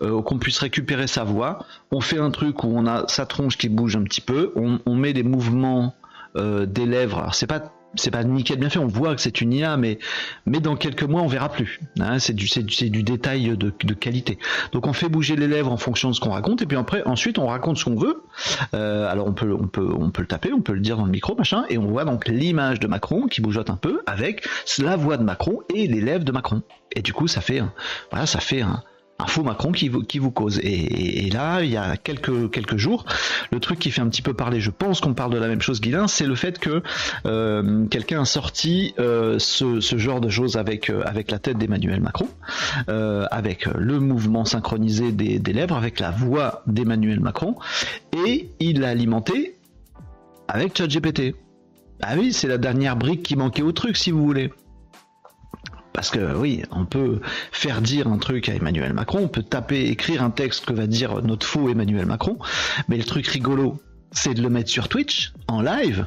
qu'on 0.00 0.38
puisse 0.38 0.58
récupérer 0.58 1.06
sa 1.06 1.24
voix, 1.24 1.64
on 1.90 2.00
fait 2.00 2.18
un 2.18 2.30
truc 2.30 2.64
où 2.64 2.68
on 2.68 2.86
a 2.86 3.06
sa 3.08 3.24
tronche 3.24 3.56
qui 3.56 3.68
bouge 3.68 3.96
un 3.96 4.02
petit 4.02 4.20
peu, 4.20 4.52
on, 4.56 4.80
on 4.84 4.96
met 4.96 5.12
des 5.12 5.22
mouvements 5.22 5.94
des 6.34 6.86
lèvres. 6.86 7.18
Alors 7.18 7.34
c'est 7.34 7.46
pas 7.46 7.72
c'est 7.94 8.10
pas 8.10 8.24
nickel 8.24 8.58
bien 8.58 8.70
fait, 8.70 8.78
on 8.78 8.86
voit 8.86 9.14
que 9.14 9.20
c'est 9.20 9.40
une 9.40 9.52
IA, 9.52 9.76
mais, 9.76 9.98
mais 10.46 10.60
dans 10.60 10.76
quelques 10.76 11.02
mois 11.02 11.22
on 11.22 11.26
verra 11.26 11.48
plus. 11.48 11.80
Hein, 11.98 12.18
c'est 12.18 12.34
du, 12.34 12.46
du, 12.90 13.02
détail 13.02 13.56
de, 13.56 13.72
de, 13.84 13.94
qualité. 13.94 14.38
Donc 14.72 14.86
on 14.86 14.92
fait 14.92 15.08
bouger 15.08 15.36
les 15.36 15.48
lèvres 15.48 15.72
en 15.72 15.76
fonction 15.76 16.10
de 16.10 16.14
ce 16.14 16.20
qu'on 16.20 16.30
raconte, 16.30 16.62
et 16.62 16.66
puis 16.66 16.76
après 16.76 17.02
ensuite 17.04 17.38
on 17.38 17.46
raconte 17.46 17.78
ce 17.78 17.84
qu'on 17.84 17.96
veut. 17.96 18.22
Euh, 18.74 19.10
alors 19.10 19.26
on 19.26 19.32
peut, 19.32 19.52
on 19.52 19.66
peut, 19.66 19.92
on 19.98 20.10
peut 20.10 20.22
le 20.22 20.28
taper, 20.28 20.52
on 20.52 20.60
peut 20.60 20.74
le 20.74 20.80
dire 20.80 20.96
dans 20.96 21.04
le 21.04 21.10
micro, 21.10 21.34
machin, 21.34 21.64
et 21.68 21.78
on 21.78 21.86
voit 21.86 22.04
donc 22.04 22.28
l'image 22.28 22.80
de 22.80 22.86
Macron 22.86 23.26
qui 23.26 23.40
bougeote 23.40 23.70
un 23.70 23.76
peu 23.76 24.02
avec 24.06 24.46
la 24.78 24.96
voix 24.96 25.16
de 25.16 25.24
Macron 25.24 25.60
et 25.74 25.86
les 25.86 26.00
lèvres 26.00 26.24
de 26.24 26.32
Macron. 26.32 26.62
Et 26.92 27.02
du 27.02 27.12
coup 27.12 27.28
ça 27.28 27.40
fait, 27.40 27.62
voilà, 28.10 28.26
ça 28.26 28.40
fait 28.40 28.62
un, 28.62 28.82
un 29.20 29.26
faux 29.26 29.42
Macron 29.42 29.72
qui 29.72 29.88
vous, 29.88 30.30
cause. 30.30 30.60
Et, 30.62 31.30
là, 31.30 31.62
il 31.62 31.70
y 31.70 31.76
a 31.76 31.96
quelques, 31.96 32.76
jours, 32.76 33.04
le 33.52 33.60
truc 33.60 33.78
qui 33.78 33.90
fait 33.90 34.00
un 34.00 34.08
petit 34.08 34.22
peu 34.22 34.34
parler, 34.34 34.60
je 34.60 34.70
pense 34.70 35.00
qu'on 35.00 35.14
parle 35.14 35.32
de 35.32 35.38
la 35.38 35.48
même 35.48 35.60
chose, 35.60 35.80
Guilin, 35.80 36.08
c'est 36.08 36.26
le 36.26 36.34
fait 36.34 36.58
que 36.58 36.82
euh, 37.26 37.86
quelqu'un 37.86 38.22
a 38.22 38.24
sorti 38.24 38.94
euh, 38.98 39.38
ce, 39.38 39.80
genre 39.80 40.20
de 40.20 40.28
choses 40.28 40.56
avec, 40.56 40.90
euh, 40.90 41.02
la 41.28 41.38
tête 41.38 41.58
d'Emmanuel 41.58 42.00
Macron, 42.00 42.28
avec 42.88 43.66
le 43.66 44.00
mouvement 44.00 44.44
synchronisé 44.44 45.12
des, 45.12 45.38
des 45.38 45.52
lèvres, 45.52 45.76
avec 45.76 46.00
la 46.00 46.10
voix 46.10 46.62
d'Emmanuel 46.66 47.20
Macron, 47.20 47.56
et 48.26 48.50
il 48.58 48.80
l'a 48.80 48.88
alimenté 48.88 49.56
avec 50.48 50.76
ChatGPT. 50.76 51.34
Ah 52.02 52.14
oui, 52.16 52.32
c'est 52.32 52.48
la 52.48 52.58
dernière 52.58 52.96
brique 52.96 53.22
qui 53.22 53.36
manquait 53.36 53.62
au 53.62 53.72
truc, 53.72 53.96
si 53.96 54.10
vous 54.10 54.24
voulez. 54.24 54.50
Parce 55.92 56.10
que 56.10 56.36
oui, 56.36 56.62
on 56.70 56.84
peut 56.84 57.20
faire 57.52 57.82
dire 57.82 58.06
un 58.06 58.18
truc 58.18 58.48
à 58.48 58.54
Emmanuel 58.54 58.92
Macron, 58.92 59.20
on 59.22 59.28
peut 59.28 59.42
taper, 59.42 59.88
écrire 59.88 60.22
un 60.22 60.30
texte 60.30 60.64
que 60.64 60.72
va 60.72 60.86
dire 60.86 61.22
notre 61.22 61.46
faux 61.46 61.68
Emmanuel 61.68 62.06
Macron, 62.06 62.38
mais 62.88 62.96
le 62.96 63.04
truc 63.04 63.26
rigolo, 63.26 63.80
c'est 64.12 64.34
de 64.34 64.42
le 64.42 64.50
mettre 64.50 64.70
sur 64.70 64.88
Twitch, 64.88 65.32
en 65.48 65.62
live, 65.62 66.06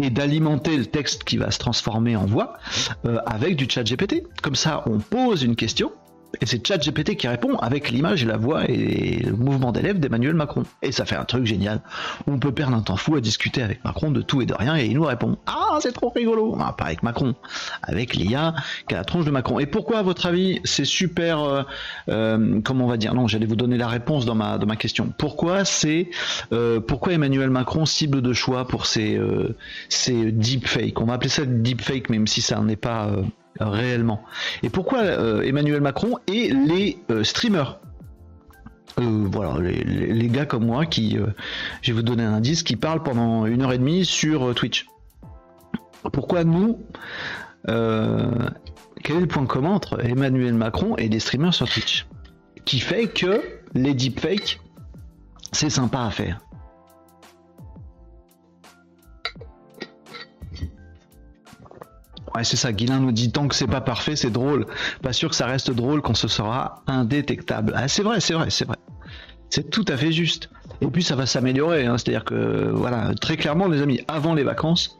et 0.00 0.10
d'alimenter 0.10 0.76
le 0.76 0.86
texte 0.86 1.24
qui 1.24 1.36
va 1.36 1.50
se 1.50 1.58
transformer 1.58 2.16
en 2.16 2.26
voix 2.26 2.54
euh, 3.04 3.18
avec 3.26 3.56
du 3.56 3.68
chat 3.68 3.84
GPT. 3.84 4.22
Comme 4.42 4.56
ça, 4.56 4.82
on 4.86 4.98
pose 4.98 5.42
une 5.42 5.56
question, 5.56 5.92
et 6.40 6.46
c'est 6.46 6.66
ChatGPT 6.66 7.16
qui 7.16 7.28
répond 7.28 7.56
avec 7.56 7.90
l'image 7.90 8.22
et 8.22 8.26
la 8.26 8.36
voix 8.36 8.64
et 8.68 9.22
le 9.24 9.32
mouvement 9.32 9.72
des 9.72 9.82
lèvres 9.82 9.98
d'Emmanuel 9.98 10.34
Macron. 10.34 10.62
Et 10.80 10.92
ça 10.92 11.04
fait 11.04 11.16
un 11.16 11.24
truc 11.24 11.44
génial. 11.44 11.80
On 12.26 12.38
peut 12.38 12.52
perdre 12.52 12.76
un 12.76 12.80
temps 12.80 12.96
fou 12.96 13.16
à 13.16 13.20
discuter 13.20 13.62
avec 13.62 13.84
Macron 13.84 14.10
de 14.10 14.22
tout 14.22 14.40
et 14.40 14.46
de 14.46 14.54
rien 14.54 14.76
et 14.76 14.86
il 14.86 14.94
nous 14.94 15.04
répond 15.04 15.36
Ah, 15.46 15.78
c'est 15.80 15.92
trop 15.92 16.08
rigolo 16.08 16.56
ah, 16.60 16.74
Pas 16.76 16.86
avec 16.86 17.02
Macron, 17.02 17.34
avec 17.82 18.14
l'IA 18.14 18.54
qui 18.88 18.94
a 18.94 18.98
la 18.98 19.04
tronche 19.04 19.24
de 19.24 19.30
Macron. 19.30 19.58
Et 19.58 19.66
pourquoi, 19.66 19.98
à 19.98 20.02
votre 20.02 20.26
avis, 20.26 20.60
c'est 20.64 20.84
super. 20.84 21.42
Euh, 21.42 21.62
euh, 22.08 22.60
comment 22.64 22.86
on 22.86 22.88
va 22.88 22.96
dire 22.96 23.14
Non, 23.14 23.26
j'allais 23.26 23.46
vous 23.46 23.56
donner 23.56 23.76
la 23.76 23.88
réponse 23.88 24.24
dans 24.24 24.34
ma, 24.34 24.58
dans 24.58 24.66
ma 24.66 24.76
question. 24.76 25.12
Pourquoi 25.16 25.64
c'est. 25.64 26.10
Euh, 26.52 26.80
pourquoi 26.80 27.12
Emmanuel 27.12 27.50
Macron 27.50 27.84
cible 27.84 28.22
de 28.22 28.32
choix 28.32 28.66
pour 28.66 28.86
ces, 28.86 29.20
ces 29.88 30.32
deepfakes? 30.32 31.00
On 31.00 31.04
va 31.04 31.14
appeler 31.14 31.30
ça 31.30 31.44
deepfake, 31.44 32.10
même 32.10 32.26
si 32.26 32.40
ça 32.40 32.60
n'est 32.60 32.76
pas 32.76 33.10
réellement. 33.60 34.22
Et 34.62 34.70
pourquoi 34.70 35.00
euh, 35.00 35.42
Emmanuel 35.42 35.80
Macron 35.80 36.18
et 36.26 36.52
les 36.52 36.98
euh, 37.10 37.24
streamers? 37.24 37.78
Euh, 38.98 39.26
voilà, 39.30 39.58
les, 39.60 40.28
gars 40.28 40.44
comme 40.44 40.66
moi 40.66 40.84
qui, 40.84 41.16
je 41.80 41.92
vais 41.92 41.96
vous 41.96 42.02
donner 42.02 42.24
un 42.24 42.34
indice, 42.34 42.62
qui 42.62 42.76
parlent 42.76 43.02
pendant 43.02 43.46
une 43.46 43.62
heure 43.62 43.72
et 43.72 43.78
demie 43.78 44.04
sur 44.04 44.54
Twitch. 44.54 44.86
Pourquoi 46.12 46.44
nous 46.44 46.78
Quel 47.66 49.16
est 49.16 49.20
le 49.20 49.26
point 49.26 49.46
commun 49.46 49.70
entre 49.70 50.04
Emmanuel 50.04 50.52
Macron 50.52 50.94
et 50.96 51.08
les 51.08 51.20
streamers 51.20 51.54
sur 51.54 51.70
Twitch? 51.70 52.06
Qui 52.66 52.80
fait 52.80 53.06
que 53.06 53.40
les 53.72 53.94
deepfakes, 53.94 54.60
c'est 55.52 55.70
sympa 55.70 56.02
à 56.02 56.10
faire. 56.10 56.40
Ouais, 62.34 62.44
c'est 62.44 62.56
ça. 62.56 62.72
Guilin 62.72 63.00
nous 63.00 63.12
dit 63.12 63.30
tant 63.30 63.48
que 63.48 63.54
c'est 63.54 63.66
pas 63.66 63.80
parfait, 63.80 64.16
c'est 64.16 64.30
drôle. 64.30 64.66
Pas 65.02 65.12
sûr 65.12 65.30
que 65.30 65.36
ça 65.36 65.46
reste 65.46 65.70
drôle 65.70 66.02
quand 66.02 66.14
ce 66.14 66.28
sera 66.28 66.82
indétectable. 66.86 67.72
Ah, 67.76 67.88
c'est 67.88 68.02
vrai, 68.02 68.20
c'est 68.20 68.34
vrai, 68.34 68.50
c'est 68.50 68.64
vrai. 68.64 68.76
C'est 69.50 69.70
tout 69.70 69.84
à 69.88 69.96
fait 69.96 70.12
juste. 70.12 70.48
Et 70.80 70.86
puis 70.86 71.02
ça 71.02 71.14
va 71.14 71.26
s'améliorer. 71.26 71.84
Hein. 71.84 71.98
C'est-à-dire 71.98 72.24
que 72.24 72.70
voilà, 72.72 73.14
très 73.20 73.36
clairement, 73.36 73.68
les 73.68 73.82
amis, 73.82 74.00
avant 74.08 74.34
les 74.34 74.44
vacances, 74.44 74.98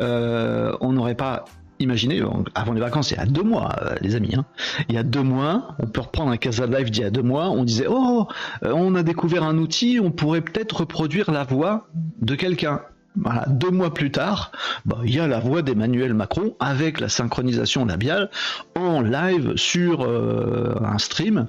euh, 0.00 0.72
on 0.80 0.92
n'aurait 0.92 1.16
pas 1.16 1.44
imaginé, 1.80 2.22
avant 2.54 2.72
les 2.72 2.80
vacances, 2.80 3.10
il 3.10 3.16
y 3.16 3.20
a 3.20 3.26
deux 3.26 3.42
mois, 3.42 3.70
euh, 3.82 3.94
les 4.00 4.16
amis. 4.16 4.34
Hein. 4.36 4.44
Il 4.88 4.94
y 4.94 4.98
a 4.98 5.02
deux 5.02 5.22
mois, 5.22 5.76
on 5.78 5.86
peut 5.86 6.00
reprendre 6.00 6.30
un 6.30 6.36
Casa 6.36 6.66
Live 6.66 6.90
d'il 6.90 7.02
y 7.02 7.06
a 7.06 7.10
deux 7.10 7.22
mois. 7.22 7.50
On 7.50 7.64
disait, 7.64 7.86
oh, 7.88 8.26
euh, 8.64 8.72
on 8.74 8.94
a 8.94 9.02
découvert 9.02 9.42
un 9.42 9.58
outil, 9.58 10.00
on 10.02 10.10
pourrait 10.10 10.40
peut-être 10.40 10.80
reproduire 10.80 11.30
la 11.30 11.44
voix 11.44 11.88
de 12.20 12.34
quelqu'un. 12.34 12.82
Voilà, 13.16 13.46
deux 13.48 13.70
mois 13.70 13.92
plus 13.92 14.10
tard, 14.12 14.52
bah, 14.84 14.98
il 15.04 15.14
y 15.14 15.18
a 15.18 15.26
la 15.26 15.40
voix 15.40 15.62
d'Emmanuel 15.62 16.14
Macron 16.14 16.54
avec 16.60 17.00
la 17.00 17.08
synchronisation 17.08 17.84
labiale 17.84 18.30
en 18.76 19.00
live 19.00 19.56
sur 19.56 20.02
euh, 20.02 20.74
un 20.80 20.98
stream 20.98 21.48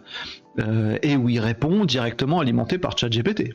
euh, 0.60 0.98
et 1.04 1.16
où 1.16 1.30
il 1.30 1.40
répond 1.40 1.86
directement 1.86 2.40
alimenté 2.40 2.78
par 2.78 2.98
ChatGPT. 2.98 3.54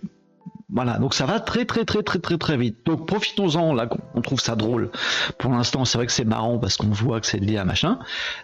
Voilà, 0.70 0.98
donc 0.98 1.14
ça 1.14 1.26
va 1.26 1.40
très 1.40 1.64
très 1.64 1.84
très 1.84 2.02
très 2.02 2.18
très 2.18 2.38
très 2.38 2.56
vite. 2.56 2.78
Donc 2.84 3.06
profitons-en 3.06 3.74
là, 3.74 3.88
on 4.14 4.20
trouve 4.20 4.40
ça 4.40 4.56
drôle. 4.56 4.90
Pour 5.38 5.52
l'instant, 5.52 5.84
c'est 5.84 5.98
vrai 5.98 6.06
que 6.06 6.12
c'est 6.12 6.24
marrant 6.24 6.58
parce 6.58 6.76
qu'on 6.76 6.88
voit 6.88 7.20
que 7.20 7.26
c'est 7.26 7.38
lié 7.38 7.58
à 7.58 7.64
machin. 7.64 7.98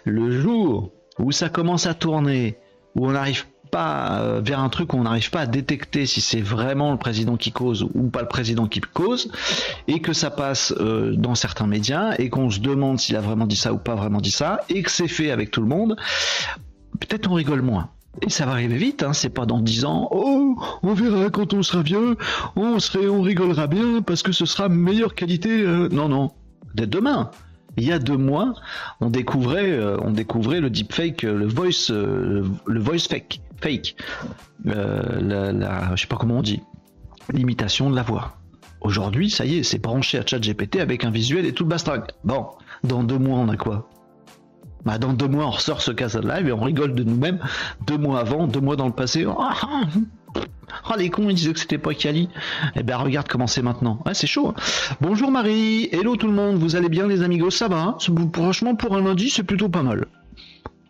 Le 0.05 0.31
jour 0.31 0.91
où 1.19 1.31
ça 1.31 1.49
commence 1.49 1.85
à 1.87 1.93
tourner, 1.93 2.57
où 2.95 3.07
on 3.07 3.15
arrive 3.15 3.45
pas 3.71 4.19
euh, 4.19 4.41
vers 4.43 4.59
un 4.59 4.69
truc 4.69 4.93
où 4.93 4.97
on 4.97 5.03
n'arrive 5.03 5.29
pas 5.29 5.41
à 5.41 5.45
détecter 5.47 6.05
si 6.05 6.21
c'est 6.21 6.41
vraiment 6.41 6.91
le 6.91 6.97
président 6.97 7.37
qui 7.37 7.51
cause 7.51 7.83
ou 7.93 8.09
pas 8.09 8.21
le 8.21 8.27
président 8.27 8.67
qui 8.67 8.81
cause, 8.81 9.31
et 9.87 10.01
que 10.01 10.13
ça 10.13 10.29
passe 10.29 10.73
euh, 10.79 11.15
dans 11.15 11.35
certains 11.35 11.67
médias, 11.67 12.13
et 12.19 12.29
qu'on 12.29 12.49
se 12.49 12.59
demande 12.59 12.99
s'il 12.99 13.15
a 13.15 13.21
vraiment 13.21 13.47
dit 13.47 13.55
ça 13.55 13.73
ou 13.73 13.77
pas 13.77 13.95
vraiment 13.95 14.21
dit 14.21 14.31
ça, 14.31 14.59
et 14.69 14.83
que 14.83 14.91
c'est 14.91 15.07
fait 15.07 15.31
avec 15.31 15.51
tout 15.51 15.61
le 15.61 15.67
monde, 15.67 15.95
peut-être 16.99 17.31
on 17.31 17.33
rigole 17.33 17.61
moins. 17.61 17.89
Et 18.21 18.29
ça 18.29 18.45
va 18.45 18.51
arriver 18.51 18.75
vite, 18.75 19.03
hein, 19.03 19.13
c'est 19.13 19.29
pas 19.29 19.45
dans 19.45 19.61
10 19.61 19.85
ans, 19.85 20.09
oh, 20.11 20.59
on 20.83 20.93
verra 20.93 21.29
quand 21.29 21.53
on 21.53 21.63
sera 21.63 21.81
vieux, 21.81 22.17
on, 22.57 22.77
serait, 22.79 23.07
on 23.07 23.21
rigolera 23.21 23.67
bien 23.67 24.01
parce 24.01 24.21
que 24.21 24.33
ce 24.33 24.45
sera 24.45 24.67
meilleure 24.67 25.15
qualité. 25.15 25.61
Euh, 25.61 25.87
non, 25.89 26.09
non, 26.09 26.31
dès 26.75 26.87
demain 26.87 27.31
il 27.77 27.85
y 27.85 27.91
a 27.91 27.99
deux 27.99 28.17
mois, 28.17 28.53
on 28.99 29.09
découvrait, 29.09 29.79
on 30.01 30.11
découvrait 30.11 30.59
le 30.59 30.69
deepfake, 30.69 31.23
le 31.23 31.47
voice, 31.47 31.89
le 31.89 32.79
voice 32.79 33.07
fake 33.09 33.41
fake, 33.61 33.95
euh, 34.67 35.91
je 35.95 36.01
sais 36.01 36.07
pas 36.07 36.17
comment 36.17 36.39
on 36.39 36.41
dit, 36.41 36.61
l'imitation 37.31 37.89
de 37.89 37.95
la 37.95 38.03
voix. 38.03 38.37
Aujourd'hui, 38.81 39.29
ça 39.29 39.45
y 39.45 39.57
est, 39.57 39.63
c'est 39.63 39.77
branché 39.77 40.17
à 40.17 40.25
ChatGPT 40.25 40.77
avec 40.77 41.05
un 41.05 41.11
visuel 41.11 41.45
et 41.45 41.53
tout 41.53 41.65
le. 41.65 42.15
Bon, 42.23 42.47
dans 42.83 43.03
deux 43.03 43.19
mois, 43.19 43.37
on 43.37 43.49
a 43.49 43.57
quoi? 43.57 43.87
Bah, 44.85 44.97
dans 44.97 45.13
deux 45.13 45.27
mois, 45.27 45.45
on 45.45 45.51
ressort 45.51 45.81
ce 45.81 45.91
cas 45.91 46.09
live 46.19 46.47
et 46.47 46.51
on 46.51 46.61
rigole 46.61 46.95
de 46.95 47.03
nous-mêmes. 47.03 47.39
Deux 47.85 47.99
mois 47.99 48.19
avant, 48.19 48.47
deux 48.47 48.59
mois 48.59 48.75
dans 48.75 48.87
le 48.87 48.93
passé. 48.93 49.27
Oh 50.89 50.93
les 50.97 51.09
cons, 51.09 51.29
ils 51.29 51.35
disaient 51.35 51.53
que 51.53 51.59
c'était 51.59 51.77
pas 51.77 51.93
Kali. 51.93 52.29
Eh 52.75 52.83
ben, 52.83 52.97
regarde 52.97 53.27
comment 53.27 53.47
c'est 53.47 53.61
maintenant. 53.61 54.01
Ouais, 54.05 54.13
c'est 54.13 54.27
chaud. 54.27 54.49
Hein. 54.49 54.53
Bonjour 55.01 55.31
Marie. 55.31 55.89
Hello 55.91 56.15
tout 56.15 56.27
le 56.27 56.33
monde. 56.33 56.57
Vous 56.57 56.75
allez 56.75 56.89
bien, 56.89 57.07
les 57.07 57.23
amigos? 57.23 57.51
Ça 57.51 57.67
va? 57.67 57.81
Hein? 57.81 57.97
Franchement, 58.33 58.75
pour 58.75 58.95
un 58.95 59.01
lundi, 59.01 59.29
c'est 59.29 59.43
plutôt 59.43 59.69
pas 59.69 59.83
mal. 59.83 60.07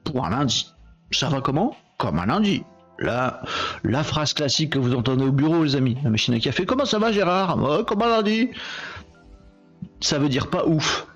Pour 0.04 0.26
un 0.26 0.30
lundi. 0.30 0.72
Ça 1.12 1.30
va 1.30 1.42
comment? 1.42 1.76
comme 2.02 2.18
un 2.18 2.26
lundi. 2.26 2.64
La, 2.98 3.42
la 3.84 4.04
phrase 4.04 4.34
classique 4.34 4.72
que 4.72 4.80
vous 4.80 4.96
entendez 4.96 5.24
au 5.24 5.32
bureau, 5.32 5.64
les 5.64 5.76
amis. 5.76 5.98
La 6.04 6.10
machine 6.10 6.34
à 6.34 6.40
café. 6.40 6.66
Comment 6.66 6.86
ça 6.86 6.98
va, 6.98 7.12
Gérard? 7.12 7.86
Comme 7.86 8.02
un 8.02 8.10
lundi. 8.10 8.50
Ça 10.00 10.18
veut 10.18 10.30
dire 10.30 10.50
pas 10.50 10.66
ouf. 10.66 11.08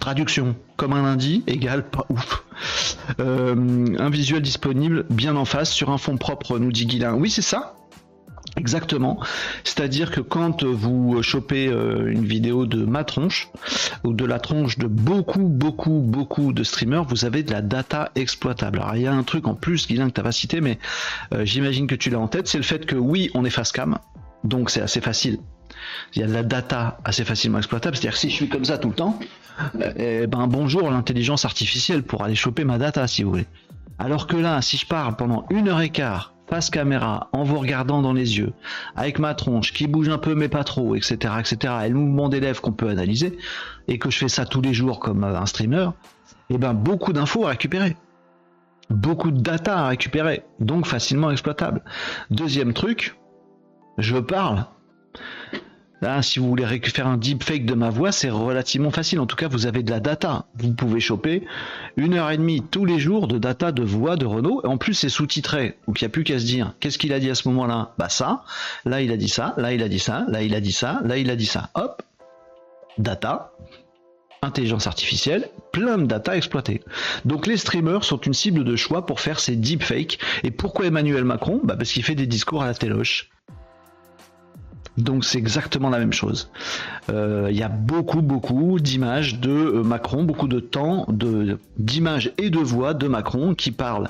Traduction. 0.00 0.56
Comme 0.76 0.92
un 0.92 1.02
lundi 1.02 1.42
égale 1.46 1.88
pas 1.88 2.06
ouf. 2.10 2.44
Euh, 3.20 3.86
un 3.98 4.10
visuel 4.10 4.42
disponible 4.42 5.06
bien 5.10 5.36
en 5.36 5.44
face 5.44 5.70
sur 5.70 5.90
un 5.90 5.98
fond 5.98 6.16
propre, 6.16 6.58
nous 6.58 6.72
dit 6.72 6.86
Guilain. 6.86 7.14
Oui, 7.14 7.30
c'est 7.30 7.42
ça. 7.42 7.76
Exactement. 8.56 9.20
C'est-à-dire 9.64 10.10
que 10.10 10.20
quand 10.20 10.64
vous 10.64 11.22
chopez 11.22 11.68
euh, 11.68 12.10
une 12.10 12.24
vidéo 12.24 12.64
de 12.66 12.84
ma 12.84 13.04
tronche 13.04 13.50
ou 14.02 14.14
de 14.14 14.24
la 14.24 14.38
tronche 14.38 14.78
de 14.78 14.86
beaucoup, 14.86 15.46
beaucoup, 15.48 16.00
beaucoup 16.00 16.52
de 16.52 16.64
streamers, 16.64 17.04
vous 17.04 17.26
avez 17.26 17.42
de 17.42 17.52
la 17.52 17.60
data 17.60 18.10
exploitable. 18.14 18.78
Alors 18.78 18.96
il 18.96 19.02
y 19.02 19.06
a 19.06 19.12
un 19.12 19.24
truc 19.24 19.46
en 19.46 19.54
plus, 19.54 19.86
Guilain, 19.86 20.08
que 20.08 20.14
tu 20.14 20.22
pas 20.22 20.32
cité, 20.32 20.60
mais 20.60 20.78
euh, 21.34 21.44
j'imagine 21.44 21.86
que 21.86 21.94
tu 21.94 22.08
l'as 22.08 22.18
en 22.18 22.28
tête, 22.28 22.48
c'est 22.48 22.58
le 22.58 22.64
fait 22.64 22.86
que 22.86 22.96
oui, 22.96 23.30
on 23.34 23.44
est 23.44 23.50
face 23.50 23.72
cam, 23.72 23.98
donc 24.42 24.70
c'est 24.70 24.80
assez 24.80 25.02
facile. 25.02 25.38
Il 26.14 26.20
y 26.20 26.24
a 26.24 26.26
de 26.26 26.32
la 26.32 26.42
data 26.42 26.98
assez 27.04 27.24
facilement 27.24 27.58
exploitable. 27.58 27.96
C'est-à-dire 27.96 28.14
que 28.14 28.18
si 28.18 28.30
je 28.30 28.34
suis 28.34 28.48
comme 28.48 28.64
ça 28.64 28.78
tout 28.78 28.88
le 28.88 28.94
temps, 28.94 29.18
eh 29.96 30.26
ben 30.26 30.46
bonjour 30.46 30.90
l'intelligence 30.90 31.44
artificielle 31.44 32.02
pour 32.02 32.22
aller 32.22 32.34
choper 32.34 32.64
ma 32.64 32.78
data 32.78 33.06
si 33.06 33.22
vous 33.22 33.30
voulez. 33.30 33.46
Alors 33.98 34.26
que 34.26 34.36
là, 34.36 34.60
si 34.62 34.76
je 34.76 34.86
parle 34.86 35.16
pendant 35.16 35.46
une 35.50 35.68
heure 35.68 35.80
et 35.80 35.90
quart 35.90 36.36
face 36.48 36.70
caméra, 36.70 37.28
en 37.32 37.42
vous 37.42 37.58
regardant 37.58 38.02
dans 38.02 38.12
les 38.12 38.38
yeux, 38.38 38.52
avec 38.94 39.18
ma 39.18 39.34
tronche 39.34 39.72
qui 39.72 39.86
bouge 39.86 40.08
un 40.08 40.18
peu 40.18 40.34
mais 40.34 40.48
pas 40.48 40.64
trop, 40.64 40.94
etc., 40.94 41.34
etc., 41.40 41.74
et 41.84 41.88
le 41.88 41.96
mouvement 41.96 42.28
des 42.28 42.40
lèvres 42.40 42.60
qu'on 42.60 42.72
peut 42.72 42.88
analyser, 42.88 43.36
et 43.88 43.98
que 43.98 44.10
je 44.10 44.18
fais 44.18 44.28
ça 44.28 44.46
tous 44.46 44.60
les 44.60 44.74
jours 44.74 45.00
comme 45.00 45.24
euh, 45.24 45.38
un 45.38 45.46
streamer, 45.46 45.88
et 46.48 46.54
eh 46.54 46.58
ben 46.58 46.74
beaucoup 46.74 47.12
d'infos 47.12 47.46
à 47.46 47.50
récupérer. 47.50 47.96
Beaucoup 48.90 49.32
de 49.32 49.40
data 49.40 49.78
à 49.78 49.88
récupérer, 49.88 50.44
donc 50.60 50.86
facilement 50.86 51.32
exploitable. 51.32 51.82
Deuxième 52.30 52.72
truc, 52.72 53.18
je 53.98 54.16
parle, 54.16 54.64
Là, 56.02 56.20
si 56.20 56.38
vous 56.38 56.48
voulez 56.48 56.66
faire 56.84 57.06
un 57.06 57.16
deepfake 57.16 57.64
de 57.64 57.74
ma 57.74 57.88
voix, 57.88 58.12
c'est 58.12 58.28
relativement 58.28 58.90
facile. 58.90 59.18
En 59.18 59.26
tout 59.26 59.36
cas, 59.36 59.48
vous 59.48 59.66
avez 59.66 59.82
de 59.82 59.90
la 59.90 60.00
data. 60.00 60.44
Vous 60.56 60.72
pouvez 60.74 61.00
choper 61.00 61.46
une 61.96 62.14
heure 62.14 62.30
et 62.30 62.36
demie 62.36 62.62
tous 62.62 62.84
les 62.84 62.98
jours 62.98 63.28
de 63.28 63.38
data 63.38 63.72
de 63.72 63.82
voix 63.82 64.16
de 64.16 64.26
Renault. 64.26 64.60
Et 64.64 64.66
en 64.66 64.76
plus, 64.76 64.92
c'est 64.92 65.08
sous-titré. 65.08 65.78
Donc, 65.86 66.00
il 66.00 66.04
n'y 66.04 66.06
a 66.06 66.10
plus 66.10 66.24
qu'à 66.24 66.38
se 66.38 66.44
dire, 66.44 66.74
qu'est-ce 66.80 66.98
qu'il 66.98 67.14
a 67.14 67.18
dit 67.18 67.30
à 67.30 67.34
ce 67.34 67.48
moment-là? 67.48 67.94
Bah 67.98 68.10
ça. 68.10 68.44
Là, 68.84 69.00
il 69.00 69.10
a 69.10 69.16
dit 69.16 69.28
ça. 69.28 69.54
Là, 69.56 69.72
il 69.72 69.82
a 69.82 69.88
dit 69.88 69.98
ça. 69.98 70.26
Là, 70.28 70.42
il 70.42 70.54
a 70.54 70.60
dit 70.60 70.72
ça. 70.72 71.00
Là, 71.04 71.16
il 71.16 71.30
a 71.30 71.36
dit 71.36 71.46
ça. 71.46 71.70
Hop. 71.74 72.02
Data. 72.98 73.52
Intelligence 74.42 74.86
artificielle, 74.86 75.48
plein 75.72 75.96
de 75.96 76.04
data 76.04 76.36
exploitées. 76.36 76.82
Donc 77.24 77.46
les 77.46 77.56
streamers 77.56 78.04
sont 78.04 78.18
une 78.18 78.34
cible 78.34 78.64
de 78.64 78.76
choix 78.76 79.06
pour 79.06 79.20
faire 79.20 79.40
ces 79.40 79.56
deepfakes. 79.56 80.18
Et 80.44 80.50
pourquoi 80.50 80.86
Emmanuel 80.86 81.24
Macron? 81.24 81.60
Bah 81.64 81.74
Parce 81.76 81.90
qu'il 81.90 82.04
fait 82.04 82.14
des 82.14 82.26
discours 82.26 82.62
à 82.62 82.66
la 82.66 82.74
téloche. 82.74 83.30
Donc 84.96 85.24
c'est 85.24 85.38
exactement 85.38 85.90
la 85.90 85.98
même 85.98 86.12
chose. 86.12 86.50
Euh, 87.10 87.48
il 87.50 87.56
y 87.56 87.62
a 87.62 87.68
beaucoup, 87.68 88.22
beaucoup 88.22 88.80
d'images 88.80 89.40
de 89.40 89.50
euh, 89.50 89.82
Macron, 89.82 90.24
beaucoup 90.24 90.48
de 90.48 90.60
temps 90.60 91.06
d'images 91.76 92.32
et 92.38 92.50
de 92.50 92.58
voix 92.58 92.94
de 92.94 93.06
Macron 93.06 93.54
qui 93.54 93.72
parlent 93.72 94.08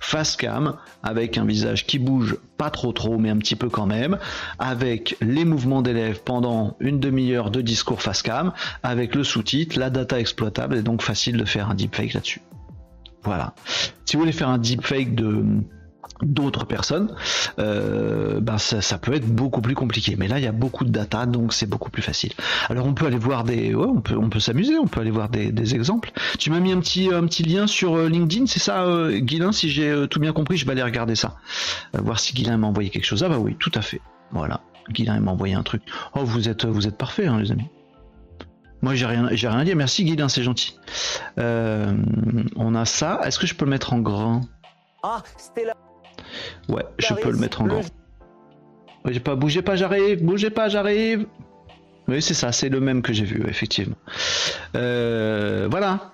face 0.00 0.36
cam, 0.36 0.76
avec 1.02 1.38
un 1.38 1.46
visage 1.46 1.86
qui 1.86 1.98
bouge 1.98 2.36
pas 2.58 2.68
trop 2.68 2.92
trop, 2.92 3.16
mais 3.16 3.30
un 3.30 3.38
petit 3.38 3.56
peu 3.56 3.70
quand 3.70 3.86
même, 3.86 4.18
avec 4.58 5.16
les 5.22 5.46
mouvements 5.46 5.80
d'élèves 5.80 6.20
pendant 6.22 6.76
une 6.78 7.00
demi-heure 7.00 7.50
de 7.50 7.62
discours 7.62 8.02
face 8.02 8.20
cam, 8.20 8.52
avec 8.82 9.14
le 9.14 9.24
sous-titre, 9.24 9.78
la 9.78 9.88
data 9.88 10.20
exploitable, 10.20 10.76
et 10.76 10.82
donc 10.82 11.00
facile 11.00 11.38
de 11.38 11.44
faire 11.46 11.70
un 11.70 11.74
deepfake 11.74 12.12
là-dessus. 12.12 12.42
Voilà. 13.22 13.54
Si 14.04 14.16
vous 14.16 14.20
voulez 14.20 14.32
faire 14.32 14.50
un 14.50 14.58
deepfake 14.58 15.14
de 15.14 15.42
d'autres 16.22 16.64
personnes, 16.64 17.14
euh, 17.58 18.40
ben 18.40 18.58
ça, 18.58 18.98
peut 18.98 19.14
être 19.14 19.26
beaucoup 19.26 19.60
plus 19.60 19.74
compliqué. 19.74 20.16
Mais 20.16 20.28
là, 20.28 20.38
il 20.38 20.44
y 20.44 20.48
a 20.48 20.52
beaucoup 20.52 20.84
de 20.84 20.90
data, 20.90 21.26
donc 21.26 21.52
c'est 21.52 21.66
beaucoup 21.66 21.90
plus 21.90 22.02
facile. 22.02 22.32
Alors 22.68 22.86
on 22.86 22.94
peut 22.94 23.06
aller 23.06 23.18
voir 23.18 23.44
des, 23.44 23.74
ouais, 23.74 23.86
on 23.86 24.00
peut, 24.00 24.16
on 24.16 24.28
peut 24.28 24.40
s'amuser, 24.40 24.78
on 24.78 24.86
peut 24.86 25.00
aller 25.00 25.10
voir 25.10 25.28
des, 25.28 25.74
exemples. 25.74 26.12
Tu 26.38 26.50
m'as 26.50 26.60
mis 26.60 26.72
un 26.72 26.80
petit, 26.80 27.12
un 27.12 27.24
petit 27.26 27.42
lien 27.42 27.66
sur 27.66 27.96
euh, 27.96 28.08
LinkedIn, 28.08 28.46
c'est 28.46 28.60
ça, 28.60 28.84
euh, 28.84 29.18
Guilain 29.18 29.50
Si 29.50 29.70
j'ai 29.70 29.88
euh, 29.88 30.06
tout 30.06 30.20
bien 30.20 30.32
compris, 30.32 30.56
je 30.56 30.66
vais 30.66 30.72
aller 30.72 30.82
regarder 30.82 31.14
ça, 31.14 31.36
voir 31.94 32.20
si 32.20 32.34
Guilain 32.34 32.56
m'a 32.58 32.66
envoyé 32.66 32.90
quelque 32.90 33.06
chose. 33.06 33.22
Ah 33.22 33.28
bah 33.28 33.38
oui, 33.38 33.56
tout 33.58 33.72
à 33.74 33.82
fait. 33.82 34.00
Voilà, 34.30 34.60
Guilain 34.90 35.18
m'a 35.20 35.32
envoyé 35.32 35.54
un 35.54 35.62
truc. 35.62 35.82
Oh, 36.14 36.24
vous 36.24 36.48
êtes, 36.48 36.64
vous 36.64 36.86
êtes 36.86 36.98
parfait, 36.98 37.26
hein, 37.26 37.40
les 37.40 37.50
amis. 37.50 37.68
Moi, 38.82 38.94
j'ai 38.94 39.06
rien, 39.06 39.28
j'ai 39.32 39.48
rien 39.48 39.58
à 39.58 39.64
dire. 39.64 39.76
Merci, 39.76 40.04
Guilain, 40.04 40.28
c'est 40.28 40.42
gentil. 40.42 40.78
on 41.36 42.74
a 42.74 42.84
ça. 42.84 43.20
Est-ce 43.24 43.38
que 43.38 43.46
je 43.46 43.54
peux 43.54 43.64
le 43.64 43.70
mettre 43.70 43.94
en 43.94 43.98
grand? 44.00 44.42
Ah, 45.02 45.22
c'était 45.36 45.64
là. 45.64 45.74
Ouais, 46.68 46.84
je 46.98 47.14
peux 47.14 47.30
le 47.30 47.38
mettre 47.38 47.62
en 47.62 47.66
grand. 47.66 47.82
Bougez 49.04 49.20
pas, 49.20 49.34
bougez 49.36 49.62
pas, 49.62 49.76
j'arrive, 49.76 50.24
bougez 50.24 50.50
pas, 50.50 50.68
j'arrive. 50.68 51.26
Oui, 52.08 52.20
c'est 52.20 52.34
ça, 52.34 52.52
c'est 52.52 52.68
le 52.68 52.80
même 52.80 53.02
que 53.02 53.12
j'ai 53.12 53.24
vu, 53.24 53.44
effectivement. 53.48 53.96
Euh, 54.76 55.68
voilà. 55.70 56.12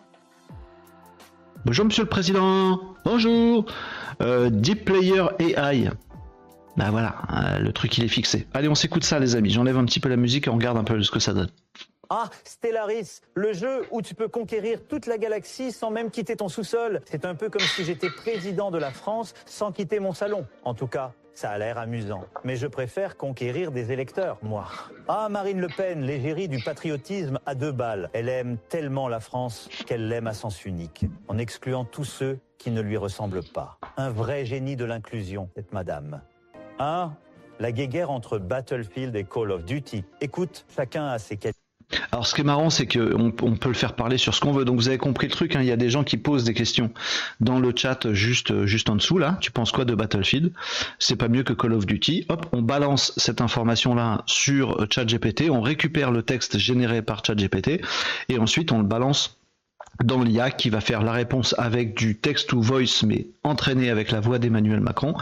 Bonjour, 1.64 1.84
monsieur 1.84 2.04
le 2.04 2.08
président. 2.08 2.80
Bonjour. 3.04 3.66
Euh, 4.22 4.50
Deep 4.50 4.84
Player 4.84 5.24
AI. 5.38 5.90
Bah 6.76 6.90
voilà, 6.90 7.16
euh, 7.32 7.58
le 7.58 7.72
truc 7.72 7.98
il 7.98 8.04
est 8.04 8.08
fixé. 8.08 8.46
Allez, 8.54 8.68
on 8.68 8.74
s'écoute 8.74 9.04
ça, 9.04 9.18
les 9.18 9.36
amis. 9.36 9.50
J'enlève 9.50 9.76
un 9.76 9.84
petit 9.84 10.00
peu 10.00 10.08
la 10.08 10.16
musique 10.16 10.46
et 10.46 10.50
on 10.50 10.54
regarde 10.54 10.78
un 10.78 10.84
peu 10.84 11.02
ce 11.02 11.10
que 11.10 11.18
ça 11.18 11.34
donne. 11.34 11.50
Ah, 12.12 12.28
Stellaris, 12.42 13.20
le 13.34 13.52
jeu 13.52 13.86
où 13.92 14.02
tu 14.02 14.16
peux 14.16 14.26
conquérir 14.26 14.80
toute 14.88 15.06
la 15.06 15.16
galaxie 15.16 15.70
sans 15.70 15.92
même 15.92 16.10
quitter 16.10 16.34
ton 16.34 16.48
sous-sol. 16.48 17.02
C'est 17.04 17.24
un 17.24 17.36
peu 17.36 17.48
comme 17.48 17.62
si 17.62 17.84
j'étais 17.84 18.10
président 18.10 18.72
de 18.72 18.78
la 18.78 18.90
France 18.90 19.32
sans 19.46 19.70
quitter 19.70 20.00
mon 20.00 20.12
salon. 20.12 20.44
En 20.64 20.74
tout 20.74 20.88
cas, 20.88 21.12
Ça 21.32 21.50
a 21.50 21.58
l'air 21.58 21.78
amusant. 21.78 22.24
Mais 22.44 22.56
je 22.56 22.66
préfère 22.66 23.16
conquérir 23.16 23.70
des 23.70 23.92
électeurs, 23.92 24.38
moi. 24.42 24.66
Ah, 25.08 25.28
Marine 25.30 25.60
Le 25.60 25.68
Pen, 25.68 26.02
l'égérie 26.02 26.48
du 26.48 26.58
patriotisme 26.58 27.38
à 27.46 27.54
deux 27.54 27.70
balles. 27.72 28.10
Elle 28.12 28.28
aime 28.28 28.58
tellement 28.68 29.08
la 29.08 29.20
France 29.20 29.68
qu'elle 29.86 30.08
l'aime 30.08 30.26
à 30.26 30.34
sens 30.34 30.64
unique, 30.64 31.06
en 31.28 31.38
excluant 31.38 31.84
tous 31.84 32.04
ceux 32.04 32.40
qui 32.58 32.72
ne 32.72 32.80
lui 32.80 32.96
ressemblent 32.96 33.44
pas. 33.44 33.78
Un 33.96 34.10
vrai 34.10 34.44
génie 34.44 34.76
de 34.76 34.84
l'inclusion, 34.84 35.48
cette 35.54 35.72
madame. 35.72 36.20
Hein? 36.80 37.14
La 37.60 37.72
guéguerre 37.72 38.10
entre 38.10 38.38
Battlefield 38.38 39.14
et 39.14 39.24
Call 39.24 39.52
of 39.52 39.64
Duty. 39.64 40.04
Écoute, 40.20 40.66
chacun 40.74 41.06
a 41.06 41.18
ses 41.18 41.36
qualités. 41.36 41.59
Alors 42.12 42.26
ce 42.26 42.34
qui 42.34 42.40
est 42.40 42.44
marrant, 42.44 42.70
c'est 42.70 42.86
qu'on 42.86 43.32
on 43.42 43.56
peut 43.56 43.68
le 43.68 43.74
faire 43.74 43.94
parler 43.94 44.18
sur 44.18 44.34
ce 44.34 44.40
qu'on 44.40 44.52
veut. 44.52 44.64
Donc 44.64 44.76
vous 44.76 44.88
avez 44.88 44.98
compris 44.98 45.28
le 45.28 45.32
truc, 45.32 45.54
hein. 45.54 45.60
il 45.62 45.68
y 45.68 45.72
a 45.72 45.76
des 45.76 45.90
gens 45.90 46.04
qui 46.04 46.16
posent 46.16 46.44
des 46.44 46.54
questions 46.54 46.90
dans 47.40 47.58
le 47.60 47.72
chat 47.74 48.12
juste, 48.12 48.64
juste 48.66 48.90
en 48.90 48.96
dessous 48.96 49.18
là. 49.18 49.38
Tu 49.40 49.50
penses 49.50 49.72
quoi 49.72 49.84
de 49.84 49.94
Battlefield? 49.94 50.52
C'est 50.98 51.16
pas 51.16 51.28
mieux 51.28 51.42
que 51.42 51.52
Call 51.52 51.72
of 51.72 51.86
Duty. 51.86 52.26
Hop, 52.28 52.46
on 52.52 52.62
balance 52.62 53.12
cette 53.16 53.40
information 53.40 53.94
là 53.94 54.22
sur 54.26 54.86
ChatGPT, 54.90 55.50
on 55.50 55.60
récupère 55.60 56.10
le 56.10 56.22
texte 56.22 56.58
généré 56.58 57.02
par 57.02 57.24
ChatGPT 57.24 57.80
et 58.28 58.38
ensuite 58.38 58.72
on 58.72 58.78
le 58.78 58.86
balance 58.86 59.36
dans 60.02 60.22
l'IA 60.22 60.50
qui 60.50 60.70
va 60.70 60.80
faire 60.80 61.02
la 61.02 61.12
réponse 61.12 61.54
avec 61.58 61.94
du 61.94 62.16
text 62.16 62.48
to 62.48 62.60
voice 62.60 63.04
mais 63.04 63.26
entraîné 63.44 63.90
avec 63.90 64.10
la 64.10 64.20
voix 64.20 64.38
d'Emmanuel 64.38 64.80
Macron 64.80 65.14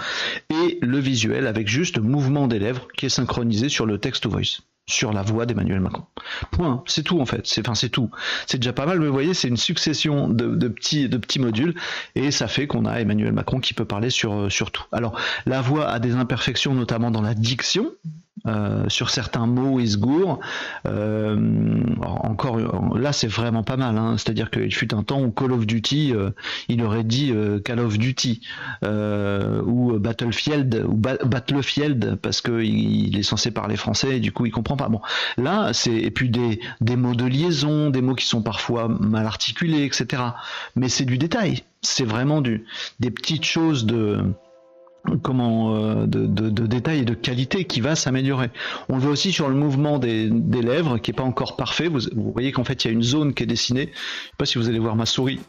et 0.51 0.79
le 0.81 0.99
visuel 0.99 1.47
avec 1.47 1.69
juste 1.69 1.99
mouvement 1.99 2.47
des 2.47 2.59
lèvres 2.59 2.87
qui 2.97 3.07
est 3.07 3.11
synchronisé 3.11 3.69
sur 3.69 3.87
le 3.87 3.99
text 3.99 4.23
to 4.23 4.31
voice 4.31 4.61
sur 4.89 5.13
la 5.13 5.23
voix 5.23 5.47
d'Emmanuel 5.47 5.81
Macron. 5.81 6.05
Point, 6.51 6.83
c'est 6.87 7.05
tout 7.05 7.21
en 7.21 7.27
fait. 7.27 7.47
C'est 7.47 7.61
enfin 7.61 7.77
c'est 7.77 7.91
tout. 7.91 8.11
C'est 8.47 8.59
déjà 8.59 8.73
pas 8.73 8.87
mal, 8.87 8.99
mais 8.99 9.07
vous 9.07 9.13
voyez, 9.13 9.35
c'est 9.35 9.49
une 9.49 9.57
succession 9.57 10.29
de, 10.29 10.69
petits 10.69 11.09
de 11.09 11.19
petits 11.19 11.39
modules 11.39 11.75
et 12.17 12.33
ça 12.33 12.49
fait 12.49 12.67
qu'on 12.67 12.85
a 12.87 13.01
Emmanuel 13.01 13.33
Macron 13.33 13.61
qui 13.61 13.75
peut 13.75 13.85
parler 13.85 14.11
sur 14.11 14.51
sur 14.51 14.73
tout. 14.73 14.85
Alors 14.91 15.19
la 15.47 15.61
voix 15.61 15.89
a 15.89 16.01
des 16.01 16.15
imperfections, 16.15 16.75
notamment 16.75 17.11
dans 17.11 17.23
la 17.23 17.35
diction. 17.35 17.93
Euh, 18.47 18.85
sur 18.89 19.11
certains 19.11 19.47
mots, 19.47 19.81
gourre. 19.99 20.39
Euh, 20.87 21.81
encore 22.03 22.59
là, 22.97 23.13
c'est 23.13 23.27
vraiment 23.27 23.63
pas 23.63 23.77
mal. 23.77 23.97
Hein. 23.99 24.17
C'est-à-dire 24.17 24.51
qu'il 24.51 24.75
fut 24.75 24.95
un 24.95 25.03
temps 25.03 25.21
où 25.21 25.31
Call 25.31 25.53
of 25.53 25.67
Duty, 25.67 26.15
il 26.69 26.83
aurait 26.83 27.05
dit 27.05 27.33
Call 27.65 27.81
of 27.81 27.99
Duty 27.99 28.47
ou 28.83 29.99
Battlefield 29.99 30.85
ou 30.87 30.95
Battlefield 30.95 32.19
parce 32.23 32.41
que 32.41 32.63
il, 32.63 33.19
est 33.19 33.23
censé 33.23 33.51
parler 33.51 33.77
français 33.77 34.17
et 34.17 34.21
du 34.21 34.33
coup 34.33 34.47
il 34.47 34.53
comprend 34.53 34.77
pas. 34.77 34.89
Bon, 34.89 35.01
là, 35.37 35.73
c'est 35.73 35.95
et 35.95 36.11
puis 36.11 36.31
des, 36.31 36.61
des 36.81 36.97
mots 36.97 37.15
de 37.15 37.25
liaison, 37.25 37.91
des 37.91 38.03
mots 38.03 38.15
qui 38.15 38.27
sont 38.27 38.43
parfois 38.43 38.89
mal 38.89 39.27
articulés, 39.27 39.85
etc. 39.85 40.23
Mais 40.77 40.89
c'est 40.89 41.05
du 41.05 41.19
détail. 41.19 41.63
C'est 41.83 42.05
vraiment 42.05 42.41
du 42.41 42.65
des 43.01 43.11
petites 43.11 43.45
choses 43.45 43.87
de 43.87 44.35
comment 45.23 45.75
euh, 45.75 46.07
de, 46.07 46.27
de, 46.27 46.67
détails 46.67 47.01
et 47.01 47.05
de 47.05 47.15
qualité 47.15 47.65
qui 47.65 47.81
va 47.81 47.95
s'améliorer. 47.95 48.51
On 48.89 48.97
le 48.97 49.03
voit 49.03 49.11
aussi 49.11 49.33
sur 49.33 49.49
le 49.49 49.55
mouvement 49.55 49.99
des, 49.99 50.29
lèvres 50.29 50.99
qui 50.99 51.11
est 51.11 51.15
pas 51.15 51.23
encore 51.23 51.57
parfait. 51.57 51.89
Vous, 51.89 52.01
vous 52.15 52.33
voyez 52.33 52.53
qu'en 52.53 52.65
fait 52.65 52.85
il 52.85 52.89
y 52.89 52.91
a 52.91 52.93
une 52.93 53.03
zone 53.03 53.35
qui 53.35 53.43
est 53.43 53.47
dessinée. 53.47 53.91
Je 53.93 54.27
sais 54.27 54.33
pas 54.37 54.47
si 54.47 54.59
vous 54.59 54.69
allez 54.69 54.79
voir 54.79 54.97
ma 54.97 55.07
souris 55.07 55.41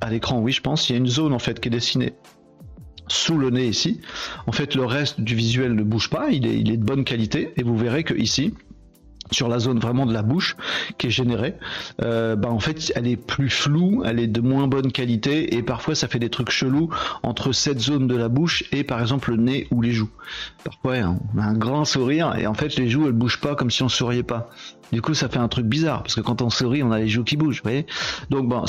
à 0.00 0.10
l'écran. 0.10 0.40
Oui, 0.40 0.52
je 0.52 0.60
pense. 0.60 0.88
Il 0.88 0.92
y 0.92 0.94
a 0.94 0.98
une 0.98 1.08
zone 1.08 1.32
en 1.32 1.38
fait 1.38 1.60
qui 1.60 1.68
est 1.68 1.72
dessinée 1.72 2.14
sous 3.08 3.36
le 3.36 3.50
nez 3.50 3.66
ici. 3.66 4.00
En 4.46 4.52
fait, 4.52 4.74
le 4.74 4.84
reste 4.84 5.20
du 5.20 5.34
visuel 5.34 5.74
ne 5.74 5.82
bouge 5.82 6.08
pas, 6.08 6.30
il 6.30 6.46
est, 6.46 6.58
il 6.58 6.70
est 6.70 6.76
de 6.76 6.84
bonne 6.84 7.04
qualité, 7.04 7.52
et 7.56 7.62
vous 7.62 7.76
verrez 7.76 8.04
que 8.04 8.14
ici, 8.14 8.54
sur 9.32 9.48
la 9.48 9.58
zone 9.58 9.78
vraiment 9.78 10.06
de 10.06 10.12
la 10.12 10.22
bouche 10.22 10.56
qui 10.98 11.08
est 11.08 11.10
générée, 11.10 11.54
euh, 12.02 12.36
bah 12.36 12.50
en 12.50 12.60
fait 12.60 12.92
elle 12.96 13.06
est 13.06 13.16
plus 13.16 13.50
floue, 13.50 14.02
elle 14.04 14.20
est 14.20 14.26
de 14.26 14.40
moins 14.40 14.68
bonne 14.68 14.92
qualité 14.92 15.56
et 15.56 15.62
parfois 15.62 15.94
ça 15.94 16.08
fait 16.08 16.18
des 16.18 16.30
trucs 16.30 16.50
chelous 16.50 16.90
entre 17.22 17.52
cette 17.52 17.80
zone 17.80 18.06
de 18.06 18.16
la 18.16 18.28
bouche 18.28 18.64
et 18.72 18.84
par 18.84 19.00
exemple 19.00 19.30
le 19.30 19.36
nez 19.36 19.66
ou 19.70 19.82
les 19.82 19.92
joues. 19.92 20.10
Parfois 20.64 20.94
on 21.34 21.38
a 21.38 21.44
un 21.44 21.54
grand 21.54 21.84
sourire 21.84 22.34
et 22.38 22.46
en 22.46 22.54
fait 22.54 22.76
les 22.76 22.88
joues 22.88 23.06
elles 23.06 23.12
bougent 23.12 23.40
pas 23.40 23.54
comme 23.54 23.70
si 23.70 23.82
on 23.82 23.88
souriait 23.88 24.22
pas. 24.22 24.50
Du 24.92 25.00
coup, 25.00 25.14
ça 25.14 25.28
fait 25.28 25.38
un 25.38 25.48
truc 25.48 25.66
bizarre 25.66 26.02
parce 26.02 26.14
que 26.14 26.20
quand 26.20 26.42
on 26.42 26.50
sourit, 26.50 26.82
on 26.82 26.92
a 26.92 26.98
les 26.98 27.08
joues 27.08 27.24
qui 27.24 27.36
bougent. 27.36 27.56
Vous 27.56 27.70
voyez 27.70 27.86
Donc 28.30 28.48
bon, 28.48 28.64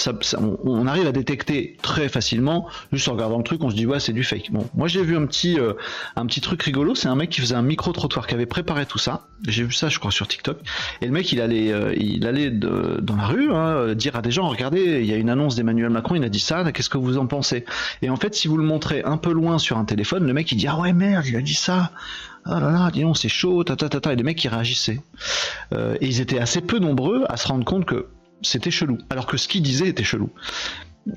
on, 0.64 0.88
arrive 0.88 1.08
à 1.08 1.12
détecter 1.12 1.78
très 1.82 2.08
facilement 2.08 2.68
juste 2.92 3.08
en 3.10 3.14
regardant 3.14 3.38
le 3.38 3.44
truc. 3.44 3.64
On 3.64 3.70
se 3.70 3.76
dit 3.76 3.86
ouais, 3.86 4.00
c'est 4.00 4.14
du 4.14 4.24
fake. 4.24 4.52
Bon, 4.52 4.68
moi 4.74 4.88
j'ai 4.88 5.04
vu 5.04 5.18
un 5.18 5.26
petit 5.26 5.60
euh, 5.60 5.74
un 6.16 6.26
petit 6.26 6.42
truc 6.42 6.64
rigolo. 6.64 6.96
C'est 6.96 7.10
un 7.10 7.16
mec 7.16 7.30
qui 7.30 7.42
faisait 7.42 7.56
un 7.56 7.62
micro 7.62 7.92
trottoir 7.92 8.26
qui 8.26 8.34
avait 8.34 8.46
préparé 8.46 8.86
tout 8.86 8.98
ça. 8.98 9.28
J'ai 9.46 9.64
vu 9.64 9.74
ça, 9.74 9.90
je 9.90 10.00
crois, 10.00 10.12
sur 10.12 10.28
TikTok. 10.28 10.60
Et 11.02 11.06
le 11.06 11.12
mec, 11.12 11.32
il 11.34 11.42
allait 11.42 11.74
euh, 11.74 11.94
il 11.98 12.26
allait 12.26 12.50
dans 12.50 13.16
la 13.16 13.26
rue 13.26 13.52
hein, 13.52 13.94
dire 13.94 14.16
à 14.16 14.22
des 14.22 14.32
gens 14.32 14.48
regardez, 14.48 15.02
il 15.02 15.06
y 15.06 15.14
a 15.14 15.18
une 15.18 15.30
annonce 15.30 15.56
d'Emmanuel 15.56 15.90
Macron. 15.90 16.16
Il 16.16 16.24
a 16.24 16.30
dit 16.30 16.40
ça. 16.40 16.72
Qu'est-ce 16.72 16.90
que 16.90 16.98
vous 16.98 17.18
en 17.18 17.28
pensez? 17.28 17.66
Et 18.02 18.10
en 18.10 18.16
fait, 18.16 18.34
si 18.34 18.48
vous 18.48 18.58
le 18.58 18.64
montrez 18.64 19.04
un 19.04 19.18
peu 19.18 19.34
loin 19.34 19.58
sur 19.58 19.78
un 19.78 19.86
téléphone, 19.86 20.26
le 20.26 20.34
mec 20.34 20.52
il 20.52 20.56
dit 20.56 20.68
ah 20.68 20.80
ouais 20.80 20.94
merde, 20.94 21.26
il 21.26 21.36
a 21.36 21.42
dit 21.42 21.54
ça 21.54 21.92
ah 22.46 22.60
là 22.60 22.72
là, 22.72 22.92
dis 22.92 23.04
c'est 23.16 23.30
chaud, 23.30 23.64
ta, 23.64 23.76
ta, 23.76 23.90
ta, 23.90 24.14
et 24.14 24.16
des 24.16 24.24
mecs 24.24 24.38
qui 24.38 24.48
réagissaient. 24.48 25.02
Euh, 25.74 25.96
et 26.02 26.08
ils 26.08 26.20
étaient 26.22 26.40
assez 26.40 26.62
peu 26.62 26.80
nombreux 26.80 27.24
à 27.30 27.38
se 27.38 27.48
rendre 27.48 27.64
compte 27.64 27.86
que 27.86 28.08
c'était 28.42 28.72
chelou, 28.72 28.98
alors 29.10 29.28
que 29.28 29.38
ce 29.38 29.48
qu'ils 29.48 29.62
disaient 29.62 29.88
était 29.88 30.04
chelou. 30.04 30.30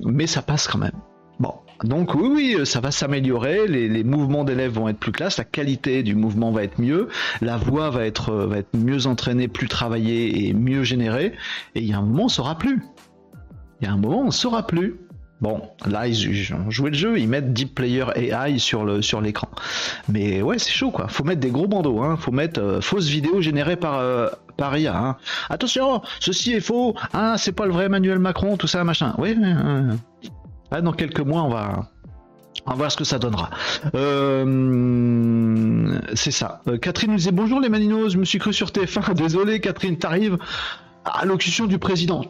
Mais 0.05 0.27
ça 0.27 0.41
passe 0.41 0.67
quand 0.67 0.77
même. 0.77 0.99
Bon, 1.39 1.53
donc 1.83 2.15
oui, 2.15 2.55
oui, 2.57 2.65
ça 2.65 2.79
va 2.79 2.91
s'améliorer, 2.91 3.67
les, 3.67 4.03
mouvements 4.03 4.43
d'élèves 4.43 4.71
vont 4.71 4.87
être 4.87 4.97
plus 4.97 5.11
classe, 5.11 5.37
la 5.37 5.43
qualité 5.43 6.01
du 6.01 6.15
mouvement 6.15 6.51
va 6.51 6.63
être 6.63 6.79
mieux, 6.79 7.09
la 7.41 7.57
voix 7.57 7.89
va 7.89 8.05
être, 8.05 8.33
va 8.33 8.59
être 8.59 8.75
mieux 8.75 9.05
entraînée, 9.05 9.47
plus 9.47 9.67
travaillée 9.67 10.47
et 10.47 10.53
mieux 10.53 10.83
générée, 10.83 11.33
et 11.75 11.81
il 11.81 11.85
y 11.85 11.93
a 11.93 11.99
un 11.99 12.01
moment, 12.01 12.25
on 12.25 12.29
saura 12.29 12.57
plus. 12.57 12.81
Il 13.81 13.85
y 13.85 13.87
a 13.87 13.93
un 13.93 13.97
moment, 13.97 14.23
on 14.25 14.31
saura 14.31 14.65
plus. 14.65 14.95
Bon, 15.39 15.61
là, 15.85 16.07
ils 16.07 16.51
ont 16.53 16.71
joué 16.71 16.89
le 16.89 16.95
jeu, 16.95 17.19
ils 17.19 17.27
mettent 17.27 17.53
Deep 17.53 17.75
Player 17.75 18.05
AI 18.15 18.57
sur 18.57 18.83
le 18.83 19.03
sur 19.03 19.21
l'écran. 19.21 19.47
Mais 20.09 20.41
ouais, 20.41 20.57
c'est 20.57 20.71
chaud 20.71 20.89
quoi. 20.89 21.07
Faut 21.09 21.23
mettre 21.23 21.41
des 21.41 21.51
gros 21.51 21.67
bandeaux, 21.67 22.01
hein. 22.01 22.17
Faut 22.17 22.31
mettre 22.31 22.59
euh, 22.59 22.81
fausse 22.81 23.07
vidéo 23.07 23.39
générée 23.39 23.75
par 23.75 23.99
euh, 23.99 24.29
par 24.57 24.75
IA. 24.75 24.97
Hein. 24.97 25.17
Attention, 25.49 26.01
ceci 26.19 26.53
est 26.53 26.59
faux. 26.59 26.95
Ah, 27.13 27.35
c'est 27.37 27.51
pas 27.51 27.67
le 27.67 27.71
vrai 27.71 27.85
Emmanuel 27.85 28.17
Macron, 28.17 28.57
tout 28.57 28.65
ça, 28.65 28.83
machin. 28.83 29.13
Oui. 29.19 29.37
Ah, 30.71 30.81
dans 30.81 30.93
quelques 30.93 31.19
mois, 31.19 31.43
on 31.43 31.49
va 31.49 31.87
on 32.65 32.71
va 32.71 32.75
voir 32.75 32.91
ce 32.91 32.97
que 32.97 33.03
ça 33.03 33.19
donnera. 33.19 33.51
Euh, 33.93 35.99
c'est 36.15 36.31
ça. 36.31 36.61
Catherine 36.81 37.11
nous 37.11 37.17
disait 37.17 37.31
bonjour 37.31 37.59
les 37.59 37.69
Maninos, 37.69 38.13
je 38.13 38.17
me 38.17 38.25
suis 38.25 38.39
cru 38.39 38.53
sur 38.53 38.69
TF1. 38.69 39.13
Désolé 39.17 39.59
Catherine, 39.59 39.97
t'arrives 39.97 40.39
allocution 41.13 41.65
du 41.65 41.77
président. 41.77 42.23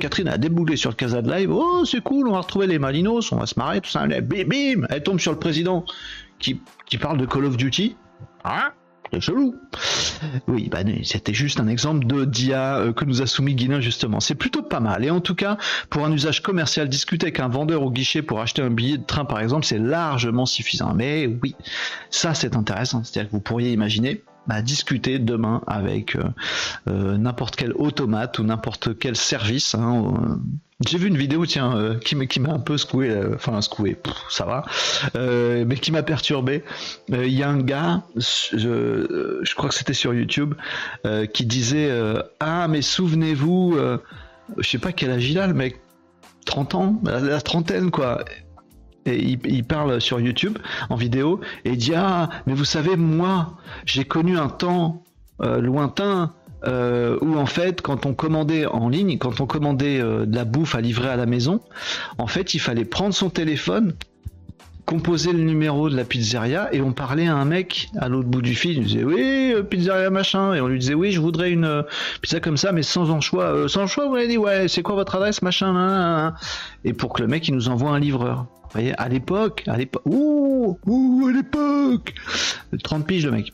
Catherine 0.00 0.28
a 0.28 0.38
déboulé 0.38 0.76
sur 0.76 0.90
le 0.90 0.96
Casa 0.96 1.22
de 1.22 1.30
Live. 1.30 1.50
Oh, 1.52 1.84
c'est 1.84 2.02
cool, 2.02 2.28
on 2.28 2.32
va 2.32 2.40
retrouver 2.40 2.66
les 2.66 2.78
Malinos, 2.78 3.32
on 3.32 3.36
va 3.36 3.46
se 3.46 3.58
marrer, 3.58 3.80
tout 3.80 3.90
ça. 3.90 4.06
Bim, 4.06 4.44
bim, 4.46 4.86
elle 4.90 5.02
tombe 5.02 5.20
sur 5.20 5.32
le 5.32 5.38
président 5.38 5.84
qui, 6.38 6.60
qui 6.86 6.98
parle 6.98 7.18
de 7.18 7.26
Call 7.26 7.44
of 7.44 7.56
Duty. 7.56 7.96
Hein? 8.44 8.72
C'est 9.12 9.20
chelou. 9.20 9.54
Oui, 10.48 10.68
bah, 10.68 10.80
c'était 11.02 11.34
juste 11.34 11.60
un 11.60 11.68
exemple 11.68 12.06
de 12.06 12.24
dia 12.24 12.78
euh, 12.78 12.92
que 12.92 13.04
nous 13.04 13.22
a 13.22 13.26
soumis 13.26 13.54
Guinan 13.54 13.80
justement. 13.80 14.18
C'est 14.18 14.34
plutôt 14.34 14.62
pas 14.62 14.80
mal. 14.80 15.04
Et 15.04 15.10
en 15.10 15.20
tout 15.20 15.34
cas, 15.34 15.56
pour 15.90 16.04
un 16.04 16.12
usage 16.12 16.42
commercial, 16.42 16.88
discuter 16.88 17.26
avec 17.26 17.40
un 17.40 17.48
vendeur 17.48 17.82
au 17.82 17.90
guichet 17.90 18.22
pour 18.22 18.40
acheter 18.40 18.62
un 18.62 18.70
billet 18.70 18.98
de 18.98 19.04
train 19.04 19.24
par 19.24 19.40
exemple, 19.40 19.66
c'est 19.66 19.78
largement 19.78 20.46
suffisant. 20.46 20.94
Mais 20.94 21.26
oui, 21.42 21.54
ça 22.10 22.34
c'est 22.34 22.56
intéressant. 22.56 23.04
C'est-à-dire 23.04 23.30
que 23.30 23.36
vous 23.36 23.42
pourriez 23.42 23.72
imaginer 23.72 24.24
à 24.48 24.62
discuter 24.62 25.18
demain 25.18 25.62
avec 25.66 26.16
euh, 26.16 26.22
euh, 26.88 27.16
n'importe 27.16 27.56
quel 27.56 27.72
automate 27.72 28.38
ou 28.38 28.44
n'importe 28.44 28.98
quel 28.98 29.16
service. 29.16 29.74
Hein, 29.74 30.14
euh. 30.16 30.34
J'ai 30.86 30.98
vu 30.98 31.08
une 31.08 31.16
vidéo 31.16 31.46
tiens 31.46 31.96
qui 32.04 32.16
m'a 32.16 32.50
un 32.50 32.58
peu 32.58 32.76
secoué, 32.76 33.16
enfin 33.34 33.60
secoué, 33.62 33.96
ça 34.28 34.44
va, 34.44 34.64
mais 35.14 35.76
qui 35.76 35.92
m'a 35.92 36.02
perturbé. 36.02 36.64
Il 37.08 37.28
y 37.28 37.44
a 37.44 37.48
un 37.48 37.60
gars, 37.60 38.02
je, 38.16 39.38
je 39.40 39.54
crois 39.54 39.68
que 39.68 39.74
c'était 39.76 39.94
sur 39.94 40.12
YouTube, 40.12 40.54
qui 41.32 41.46
disait 41.46 41.88
ah 42.40 42.66
mais 42.68 42.82
souvenez-vous, 42.82 43.78
je 44.58 44.68
sais 44.68 44.78
pas 44.78 44.90
quel 44.90 45.12
âge 45.12 45.30
il 45.30 45.38
a 45.38 45.46
le 45.46 45.54
mec, 45.54 45.80
30 46.44 46.74
ans, 46.74 47.00
la 47.04 47.40
trentaine 47.40 47.92
quoi 47.92 48.24
et 49.06 49.38
il, 49.44 49.64
parle 49.64 50.00
sur 50.00 50.20
YouTube 50.20 50.58
en 50.88 50.96
vidéo 50.96 51.40
et 51.64 51.70
il 51.70 51.76
dit 51.76 51.94
ah 51.94 52.28
mais 52.46 52.54
vous 52.54 52.64
savez 52.64 52.96
moi 52.96 53.54
j'ai 53.84 54.04
connu 54.04 54.38
un 54.38 54.48
temps 54.48 55.02
euh, 55.42 55.60
lointain 55.60 56.32
euh, 56.66 57.18
où 57.20 57.36
en 57.36 57.46
fait 57.46 57.82
quand 57.82 58.06
on 58.06 58.14
commandait 58.14 58.66
en 58.66 58.88
ligne 58.88 59.18
quand 59.18 59.40
on 59.40 59.46
commandait 59.46 60.00
euh, 60.00 60.24
de 60.26 60.34
la 60.34 60.44
bouffe 60.44 60.74
à 60.74 60.80
livrer 60.80 61.08
à 61.08 61.16
la 61.16 61.26
maison 61.26 61.60
en 62.18 62.26
fait 62.26 62.54
il 62.54 62.60
fallait 62.60 62.84
prendre 62.84 63.14
son 63.14 63.30
téléphone 63.30 63.94
composer 64.86 65.32
le 65.32 65.42
numéro 65.42 65.88
de 65.88 65.96
la 65.96 66.04
pizzeria 66.04 66.72
et 66.72 66.80
on 66.82 66.92
parlait 66.92 67.26
à 67.26 67.34
un 67.34 67.44
mec 67.44 67.88
à 67.98 68.08
l'autre 68.08 68.28
bout 68.28 68.42
du 68.42 68.54
fil, 68.54 68.78
il 68.78 68.84
disait 68.84 69.04
oui 69.04 69.54
pizzeria 69.68 70.10
machin 70.10 70.54
et 70.54 70.60
on 70.60 70.68
lui 70.68 70.78
disait 70.78 70.94
oui 70.94 71.10
je 71.10 71.20
voudrais 71.20 71.50
une 71.50 71.84
pizza 72.20 72.40
comme 72.40 72.58
ça 72.58 72.72
mais 72.72 72.82
sans 72.82 73.10
anchois, 73.10 73.68
sans 73.68 73.86
choix 73.86 74.08
vous 74.08 74.14
avez 74.14 74.28
dit 74.28 74.38
ouais 74.38 74.68
c'est 74.68 74.82
quoi 74.82 74.94
votre 74.94 75.14
adresse 75.16 75.42
machin 75.42 76.34
et 76.84 76.92
pour 76.92 77.12
que 77.12 77.22
le 77.22 77.28
mec 77.28 77.48
il 77.48 77.54
nous 77.54 77.68
envoie 77.68 77.90
un 77.90 77.98
livreur 77.98 78.46
voyez, 78.74 79.00
à 79.00 79.08
l'époque, 79.08 79.64
à 79.66 79.76
l'époque, 79.76 80.02
ouh, 80.04 80.78
ouh, 80.86 81.26
à 81.28 81.32
l'époque, 81.32 82.14
30 82.82 83.06
piges 83.06 83.26
le 83.26 83.32
mec. 83.32 83.52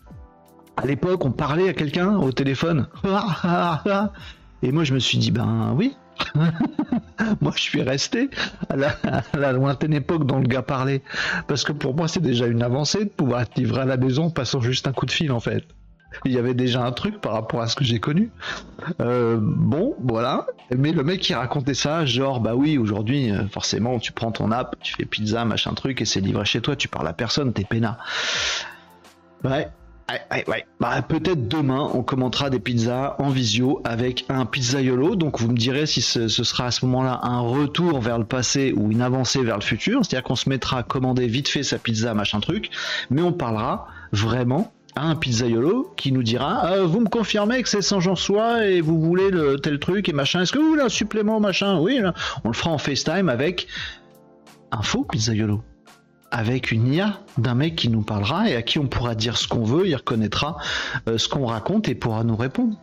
À 0.77 0.87
l'époque, 0.87 1.25
on 1.25 1.31
parlait 1.31 1.69
à 1.69 1.73
quelqu'un 1.75 2.17
au 2.17 2.33
téléphone. 2.33 2.89
Et 4.63 4.73
moi, 4.73 4.85
je 4.85 4.95
me 4.95 4.99
suis 4.99 5.19
dit, 5.19 5.31
ben 5.31 5.75
oui, 5.77 5.95
moi, 7.41 7.53
je 7.55 7.61
suis 7.61 7.83
resté 7.83 8.31
à 8.69 8.77
la, 8.77 9.53
lointaine 9.53 9.95
époque 9.95 10.27
dont 10.27 10.39
le 10.39 10.47
gars 10.47 10.63
parlait. 10.63 11.03
Parce 11.49 11.65
que 11.65 11.73
pour 11.73 11.95
moi, 11.95 12.09
c'est 12.09 12.21
déjà 12.21 12.47
une 12.47 12.63
avancée 12.63 13.05
de 13.05 13.11
pouvoir 13.11 13.43
être 13.43 13.57
livré 13.57 13.83
à 13.83 13.85
la 13.85 13.97
maison 13.97 14.25
en 14.25 14.31
passant 14.31 14.61
juste 14.61 14.87
un 14.87 14.93
coup 14.93 15.07
de 15.07 15.11
fil, 15.11 15.33
en 15.33 15.41
fait. 15.41 15.65
Il 16.25 16.33
y 16.33 16.39
avait 16.39 16.55
déjà 16.55 16.85
un 16.85 16.93
truc 16.93 17.21
par 17.21 17.33
rapport 17.33 17.61
à 17.61 17.69
ce 17.69 17.77
que 17.77 17.85
j'ai 17.85 18.01
connu. 18.01 18.31
Euh, 19.01 19.39
bon, 19.41 19.95
voilà. 20.03 20.47
Mais 20.77 20.93
le 20.93 21.03
mec 21.03 21.21
qui 21.21 21.35
racontait 21.35 21.75
ça, 21.75 22.05
genre, 22.05 22.41
bah 22.41 22.55
oui, 22.55 22.79
aujourd'hui, 22.79 23.31
euh, 23.31 23.47
forcément, 23.49 23.99
tu 23.99 24.13
prends 24.13 24.33
ton 24.33 24.51
app, 24.51 24.77
tu 24.81 24.95
fais 24.95 25.05
pizza, 25.05 25.45
machin 25.45 25.73
truc, 25.75 26.01
et 26.01 26.05
c'est 26.05 26.21
livré 26.21 26.45
chez 26.45 26.61
toi, 26.61 26.77
tu 26.77 26.89
parles 26.89 27.09
à 27.09 27.13
personne, 27.13 27.53
t'es 27.53 27.65
peinard. 27.65 27.99
Ouais, 29.45 29.69
Ouais, 30.31 30.45
ouais, 30.49 30.67
Bah, 30.81 31.03
peut-être 31.03 31.47
demain, 31.49 31.89
on 31.95 32.03
commentera 32.03 32.51
des 32.51 32.59
pizzas 32.59 33.17
en 33.19 33.29
visio 33.29 33.81
avec 33.85 34.25
un 34.29 34.45
pizzaiolo. 34.45 35.15
Donc, 35.15 35.41
vous 35.41 35.49
me 35.49 35.57
direz 35.57 35.87
si 35.87 36.03
ce, 36.03 36.29
sera 36.29 36.67
à 36.67 36.71
ce 36.71 36.85
moment-là 36.87 37.21
un 37.23 37.41
retour 37.41 38.01
vers 38.01 38.19
le 38.19 38.25
passé 38.25 38.73
ou 38.77 38.91
une 38.91 39.03
avancée 39.03 39.43
vers 39.43 39.57
le 39.57 39.63
futur. 39.63 40.05
C'est-à-dire 40.05 40.25
qu'on 40.25 40.37
se 40.37 40.49
mettra 40.49 40.79
à 40.79 40.83
commander 40.83 41.27
vite 41.27 41.49
fait 41.49 41.63
sa 41.63 41.79
pizza, 41.79 42.13
machin 42.15 42.41
truc. 42.41 42.71
Mais 43.11 43.23
on 43.23 43.33
parlera 43.33 43.87
vraiment 44.13 44.73
un 44.97 45.15
pizzaiolo 45.15 45.93
qui 45.97 46.13
nous 46.13 46.23
dira 46.23 46.61
ah, 46.63 46.83
Vous 46.83 47.01
me 47.01 47.09
confirmez 47.09 47.63
que 47.63 47.69
c'est 47.69 47.83
Saint-Jean-Sois 47.83 48.67
et 48.67 48.81
vous 48.81 49.01
voulez 49.01 49.31
le 49.31 49.59
tel 49.59 49.79
truc 49.79 50.09
et 50.09 50.13
machin. 50.13 50.43
Est-ce 50.43 50.53
que 50.53 50.59
vous 50.59 50.69
voulez 50.69 50.83
un 50.83 50.89
supplément, 50.89 51.41
machin? 51.41 51.79
Oui, 51.79 52.01
on 52.45 52.49
le 52.49 52.55
fera 52.55 52.71
en 52.71 52.79
FaceTime 52.79 53.29
avec 53.29 53.67
un 54.73 54.83
faux 54.83 55.05
pizzaiolo. 55.05 55.63
Avec 56.33 56.71
une 56.71 56.93
IA 56.93 57.21
d'un 57.39 57.55
mec 57.55 57.75
qui 57.75 57.89
nous 57.89 58.03
parlera 58.03 58.49
et 58.49 58.55
à 58.55 58.63
qui 58.63 58.79
on 58.79 58.87
pourra 58.87 59.17
dire 59.17 59.37
ce 59.37 59.49
qu'on 59.49 59.65
veut, 59.65 59.89
il 59.89 59.97
reconnaîtra 59.97 60.59
euh, 61.09 61.19
ce 61.19 61.29
qu'on 61.29 61.47
raconte 61.47 61.89
et 61.89 61.97
pourra 61.97 62.23
nous 62.23 62.37
répondre. 62.37 62.77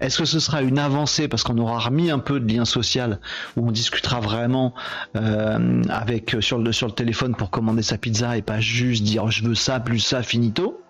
Est-ce 0.00 0.18
que 0.18 0.24
ce 0.24 0.40
sera 0.40 0.62
une 0.62 0.78
avancée? 0.78 1.28
Parce 1.28 1.42
qu'on 1.42 1.58
aura 1.58 1.78
remis 1.78 2.10
un 2.10 2.18
peu 2.18 2.40
de 2.40 2.52
lien 2.52 2.64
social 2.64 3.20
où 3.56 3.68
on 3.68 3.70
discutera 3.70 4.20
vraiment 4.20 4.74
euh, 5.16 5.82
avec 5.88 6.34
euh, 6.34 6.40
sur 6.40 6.58
le 6.58 6.90
téléphone 6.90 7.34
pour 7.34 7.50
commander 7.50 7.82
sa 7.82 7.96
pizza 7.96 8.36
et 8.36 8.42
pas 8.42 8.60
juste 8.60 9.04
dire 9.04 9.30
je 9.30 9.44
veux 9.44 9.54
ça 9.54 9.80
plus 9.80 10.00
ça 10.00 10.22
finito 10.22 10.80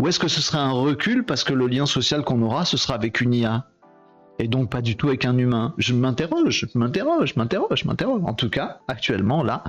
Ou 0.00 0.08
est-ce 0.08 0.18
que 0.18 0.28
ce 0.28 0.40
sera 0.40 0.62
un 0.62 0.70
recul 0.72 1.24
parce 1.24 1.44
que 1.44 1.52
le 1.52 1.66
lien 1.66 1.84
social 1.84 2.24
qu'on 2.24 2.40
aura 2.40 2.64
ce 2.64 2.78
sera 2.78 2.94
avec 2.94 3.20
une 3.20 3.34
IA 3.34 3.66
et 4.38 4.48
donc 4.48 4.70
pas 4.70 4.80
du 4.80 4.96
tout 4.96 5.08
avec 5.08 5.26
un 5.26 5.36
humain? 5.36 5.74
Je 5.76 5.92
m'interroge, 5.92 6.66
je 6.72 6.78
m'interroge, 6.78 7.34
je 7.34 7.38
m'interroge, 7.38 7.80
je 7.82 7.86
m'interroge. 7.86 8.22
En 8.24 8.32
tout 8.32 8.48
cas, 8.48 8.80
actuellement, 8.88 9.42
là, 9.42 9.62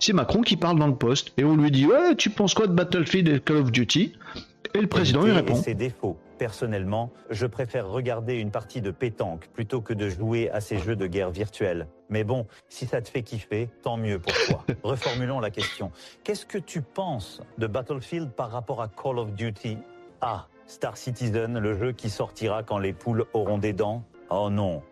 c'est 0.00 0.12
Macron 0.12 0.40
qui 0.42 0.56
parle 0.56 0.80
dans 0.80 0.88
le 0.88 0.96
poste 0.96 1.32
et 1.36 1.44
on 1.44 1.56
lui 1.56 1.70
dit 1.70 1.86
Ouais, 1.86 2.16
tu 2.16 2.30
penses 2.30 2.52
quoi 2.52 2.66
de 2.66 2.72
Battlefield 2.72 3.28
et 3.28 3.38
Call 3.38 3.58
of 3.58 3.70
Duty? 3.70 4.14
Et 4.76 4.80
le 4.82 4.88
président 4.88 5.22
lui 5.22 5.32
répond. 5.32 5.54
ses 5.54 5.74
défauts. 5.74 6.18
Personnellement, 6.36 7.10
je 7.30 7.46
préfère 7.46 7.88
regarder 7.88 8.34
une 8.34 8.50
partie 8.50 8.82
de 8.82 8.90
pétanque 8.90 9.48
plutôt 9.54 9.80
que 9.80 9.94
de 9.94 10.10
jouer 10.10 10.50
à 10.50 10.60
ces 10.60 10.76
jeux 10.76 10.96
de 10.96 11.06
guerre 11.06 11.30
virtuels. 11.30 11.88
Mais 12.10 12.24
bon, 12.24 12.46
si 12.68 12.84
ça 12.84 13.00
te 13.00 13.08
fait 13.08 13.22
kiffer, 13.22 13.70
tant 13.82 13.96
mieux 13.96 14.18
pour 14.18 14.34
toi. 14.46 14.64
Reformulons 14.82 15.40
la 15.40 15.48
question. 15.48 15.92
Qu'est-ce 16.24 16.44
que 16.44 16.58
tu 16.58 16.82
penses 16.82 17.40
de 17.56 17.66
Battlefield 17.66 18.32
par 18.32 18.50
rapport 18.50 18.82
à 18.82 18.88
Call 18.88 19.18
of 19.18 19.32
Duty? 19.32 19.78
Ah, 20.20 20.46
Star 20.66 20.98
Citizen, 20.98 21.58
le 21.58 21.78
jeu 21.78 21.92
qui 21.92 22.10
sortira 22.10 22.62
quand 22.62 22.78
les 22.78 22.92
poules 22.92 23.24
auront 23.32 23.56
des 23.56 23.72
dents? 23.72 24.04
Oh 24.28 24.50
non. 24.50 24.82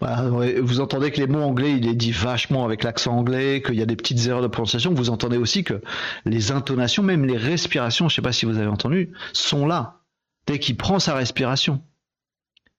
Bah, 0.00 0.24
vous 0.62 0.80
entendez 0.80 1.10
que 1.10 1.20
les 1.20 1.26
mots 1.26 1.42
anglais, 1.42 1.72
il 1.76 1.86
est 1.86 1.94
dit 1.94 2.12
vachement 2.12 2.64
avec 2.64 2.82
l'accent 2.82 3.16
anglais, 3.16 3.62
qu'il 3.64 3.74
y 3.74 3.82
a 3.82 3.86
des 3.86 3.96
petites 3.96 4.26
erreurs 4.26 4.42
de 4.42 4.46
prononciation. 4.46 4.94
Vous 4.94 5.10
entendez 5.10 5.36
aussi 5.36 5.64
que 5.64 5.80
les 6.24 6.52
intonations, 6.52 7.02
même 7.02 7.24
les 7.24 7.36
respirations, 7.36 8.08
je 8.08 8.16
sais 8.16 8.22
pas 8.22 8.32
si 8.32 8.46
vous 8.46 8.58
avez 8.58 8.66
entendu, 8.66 9.12
sont 9.32 9.66
là. 9.66 10.00
Dès 10.46 10.58
qu'il 10.58 10.76
prend 10.76 10.98
sa 10.98 11.14
respiration, 11.14 11.82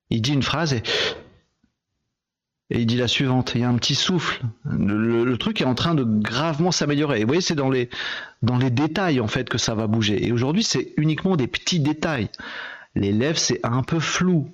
il 0.09 0.21
dit 0.21 0.33
une 0.33 0.43
phrase 0.43 0.73
et, 0.73 0.83
il 2.69 2.85
dit 2.85 2.97
la 2.97 3.07
suivante. 3.07 3.53
Il 3.55 3.61
y 3.61 3.63
a 3.63 3.69
un 3.69 3.75
petit 3.75 3.95
souffle. 3.95 4.43
Le, 4.63 5.37
truc 5.37 5.61
est 5.61 5.65
en 5.65 5.75
train 5.75 5.93
de 5.93 6.03
gravement 6.03 6.71
s'améliorer. 6.71 7.21
Vous 7.21 7.27
voyez, 7.27 7.41
c'est 7.41 7.55
dans 7.55 7.69
les, 7.69 7.89
dans 8.41 8.57
les 8.57 8.71
détails 8.71 9.19
en 9.19 9.27
fait 9.27 9.49
que 9.49 9.57
ça 9.57 9.75
va 9.75 9.87
bouger. 9.87 10.25
Et 10.25 10.31
aujourd'hui, 10.31 10.63
c'est 10.63 10.93
uniquement 10.97 11.35
des 11.35 11.47
petits 11.47 11.79
détails. 11.79 12.29
Les 12.95 13.11
lèvres, 13.11 13.37
c'est 13.37 13.59
un 13.63 13.83
peu 13.83 13.99
flou 13.99 14.49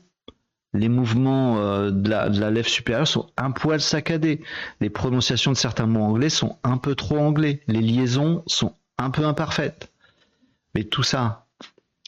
les 0.73 0.89
mouvements 0.89 1.57
euh, 1.57 1.91
de, 1.91 2.10
la, 2.10 2.29
lèvre 2.29 2.67
supérieure 2.67 3.07
sont 3.07 3.27
un 3.38 3.51
poil 3.51 3.81
saccadés. 3.81 4.41
Les 4.79 4.89
prononciations 4.89 5.51
de 5.51 5.57
certains 5.57 5.86
mots 5.86 6.03
anglais 6.03 6.29
sont 6.29 6.57
un 6.63 6.77
peu 6.77 6.95
trop 6.95 7.17
anglais. 7.17 7.62
Les 7.67 7.81
liaisons 7.81 8.43
sont 8.47 8.73
un 8.97 9.10
peu 9.10 9.25
imparfaites. 9.25 9.91
Mais 10.73 10.86
tout 10.86 11.03
ça, 11.03 11.45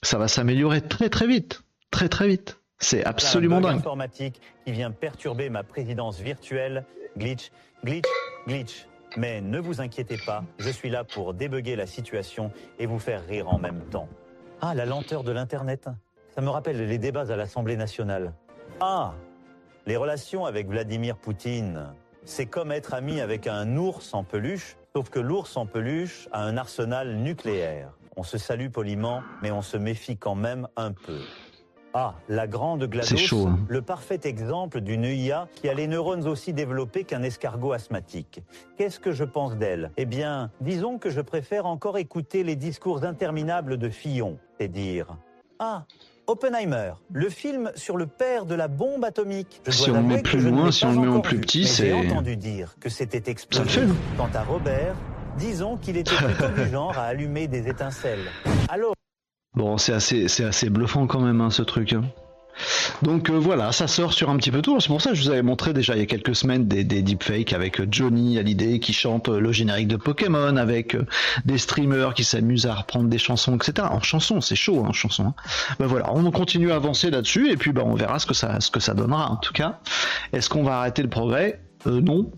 ça 0.01 0.17
va 0.17 0.27
s'améliorer 0.27 0.81
très 0.81 1.09
très 1.09 1.27
vite. 1.27 1.63
Très 1.91 2.07
très 2.07 2.27
vite. 2.27 2.59
C'est 2.79 3.05
absolument 3.05 3.61
dingue. 3.61 3.77
informatique 3.77 4.41
qui 4.65 4.71
vient 4.71 4.91
perturber 4.91 5.49
ma 5.49 5.63
présidence 5.63 6.19
virtuelle. 6.19 6.85
Glitch, 7.17 7.51
glitch, 7.83 8.07
glitch. 8.47 8.87
Mais 9.15 9.41
ne 9.41 9.59
vous 9.59 9.79
inquiétez 9.79 10.17
pas, 10.25 10.43
je 10.57 10.69
suis 10.69 10.89
là 10.89 11.03
pour 11.03 11.35
débugger 11.35 11.75
la 11.75 11.85
situation 11.85 12.51
et 12.79 12.87
vous 12.87 12.97
faire 12.97 13.23
rire 13.27 13.47
en 13.47 13.59
même 13.59 13.81
temps. 13.91 14.09
Ah, 14.59 14.73
la 14.73 14.85
lenteur 14.85 15.23
de 15.23 15.31
l'Internet. 15.31 15.87
Ça 16.33 16.41
me 16.41 16.49
rappelle 16.49 16.83
les 16.83 16.97
débats 16.97 17.31
à 17.31 17.35
l'Assemblée 17.35 17.77
nationale. 17.77 18.33
Ah, 18.79 19.13
les 19.85 19.97
relations 19.97 20.45
avec 20.45 20.67
Vladimir 20.67 21.17
Poutine, 21.17 21.93
c'est 22.25 22.45
comme 22.45 22.71
être 22.71 22.93
ami 22.93 23.21
avec 23.21 23.47
un 23.47 23.77
ours 23.77 24.13
en 24.13 24.23
peluche, 24.23 24.77
sauf 24.95 25.09
que 25.09 25.19
l'ours 25.19 25.55
en 25.57 25.65
peluche 25.65 26.27
a 26.31 26.43
un 26.43 26.57
arsenal 26.57 27.15
nucléaire. 27.17 27.91
On 28.15 28.23
se 28.23 28.37
salue 28.37 28.69
poliment, 28.69 29.21
mais 29.41 29.51
on 29.51 29.61
se 29.61 29.77
méfie 29.77 30.17
quand 30.17 30.35
même 30.35 30.67
un 30.75 30.91
peu. 30.91 31.19
Ah, 31.95 32.15
la 32.27 32.47
grande 32.47 32.85
GLaDOS, 32.85 33.47
hein. 33.47 33.59
le 33.67 33.81
parfait 33.83 34.19
exemple 34.23 34.81
d'une 34.81 35.03
IA 35.03 35.47
qui 35.55 35.69
a 35.69 35.75
les 35.75 35.85
neurones 35.85 36.27
aussi 36.27 36.51
développés 36.51 37.03
qu'un 37.03 37.21
escargot 37.21 37.71
asthmatique. 37.71 38.41
Qu'est-ce 38.77 38.99
que 38.99 39.11
je 39.11 39.23
pense 39.23 39.57
d'elle? 39.57 39.91
Eh 39.97 40.05
bien, 40.05 40.49
disons 40.59 40.97
que 40.97 41.11
je 41.11 41.21
préfère 41.21 41.67
encore 41.67 41.99
écouter 41.99 42.43
les 42.43 42.55
discours 42.55 43.03
interminables 43.03 43.77
de 43.77 43.89
Fillon, 43.89 44.39
et 44.59 44.67
dire 44.67 45.15
Ah, 45.59 45.85
Oppenheimer, 46.27 46.93
le 47.11 47.29
film 47.29 47.71
sur 47.75 47.97
le 47.97 48.07
père 48.07 48.45
de 48.45 48.55
la 48.55 48.67
bombe 48.67 49.03
atomique. 49.03 49.61
si 49.67 49.89
on 49.89 49.95
le 49.95 50.01
met 50.03 50.21
plus 50.21 50.39
loin, 50.39 50.71
si 50.71 50.85
on 50.85 50.93
le 50.93 50.99
met 50.99 51.07
en 51.07 51.19
plus 51.19 51.39
petit, 51.39 51.65
c'est. 51.67 51.87
J'ai 51.87 51.93
entendu 51.93 52.37
dire 52.37 52.75
que 52.79 52.89
c'était 52.89 53.29
explosif. 53.29 53.83
Quant 54.15 54.29
à 54.33 54.43
Robert, 54.43 54.95
disons 55.37 55.77
qu'il 55.77 55.97
était 55.97 56.15
plutôt 56.15 56.49
du 56.49 56.69
genre 56.69 56.97
à 56.97 57.03
allumer 57.03 57.47
des 57.47 57.67
étincelles. 57.67 58.25
Alors. 58.69 58.93
Bon, 59.55 59.77
c'est 59.77 59.93
assez, 59.93 60.27
c'est 60.29 60.45
assez 60.45 60.69
bluffant 60.69 61.07
quand 61.07 61.19
même, 61.19 61.41
hein, 61.41 61.49
ce 61.49 61.61
truc. 61.61 61.93
Hein. 61.93 62.03
Donc 63.01 63.29
euh, 63.29 63.33
voilà, 63.33 63.71
ça 63.71 63.87
sort 63.87 64.13
sur 64.13 64.29
un 64.29 64.37
petit 64.37 64.51
peu 64.51 64.61
tout. 64.61 64.79
C'est 64.79 64.87
pour 64.87 65.01
ça 65.01 65.11
que 65.11 65.15
je 65.15 65.23
vous 65.23 65.29
avais 65.29 65.41
montré 65.41 65.73
déjà 65.73 65.95
il 65.95 65.99
y 65.99 66.03
a 66.03 66.05
quelques 66.05 66.35
semaines 66.35 66.67
des, 66.67 66.83
deepfakes 66.83 67.53
avec 67.53 67.79
euh, 67.79 67.87
Johnny 67.89 68.37
Hallyday 68.37 68.79
qui 68.79 68.93
chante 68.93 69.29
euh, 69.29 69.39
le 69.39 69.51
générique 69.51 69.87
de 69.87 69.95
Pokémon, 69.95 70.57
avec 70.57 70.95
des 71.45 71.57
streamers 71.57 72.13
qui 72.13 72.23
s'amusent 72.23 72.65
à 72.65 72.75
reprendre 72.75 73.09
des 73.09 73.17
chansons, 73.17 73.55
etc. 73.55 73.87
En 73.89 74.01
chanson, 74.01 74.41
c'est 74.41 74.55
chaud, 74.55 74.79
en 74.79 74.89
hein, 74.89 74.93
chanson. 74.93 75.27
Hein. 75.27 75.35
Ben 75.79 75.87
voilà, 75.87 76.13
on 76.13 76.29
continue 76.31 76.71
à 76.71 76.75
avancer 76.75 77.09
là-dessus 77.09 77.51
et 77.51 77.57
puis 77.57 77.71
ben, 77.71 77.83
on 77.85 77.95
verra 77.95 78.19
ce 78.19 78.25
que 78.25 78.33
ça, 78.33 78.59
ce 78.59 78.71
que 78.71 78.79
ça 78.79 78.93
donnera. 78.93 79.29
En 79.29 79.37
tout 79.37 79.53
cas, 79.53 79.79
est-ce 80.31 80.49
qu'on 80.49 80.63
va 80.63 80.79
arrêter 80.79 81.01
le 81.01 81.09
progrès? 81.09 81.61
Non, 81.85 82.31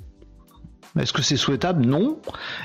est-ce 0.99 1.13
que 1.13 1.21
c'est 1.21 1.37
souhaitable? 1.37 1.85
Non. 1.85 2.17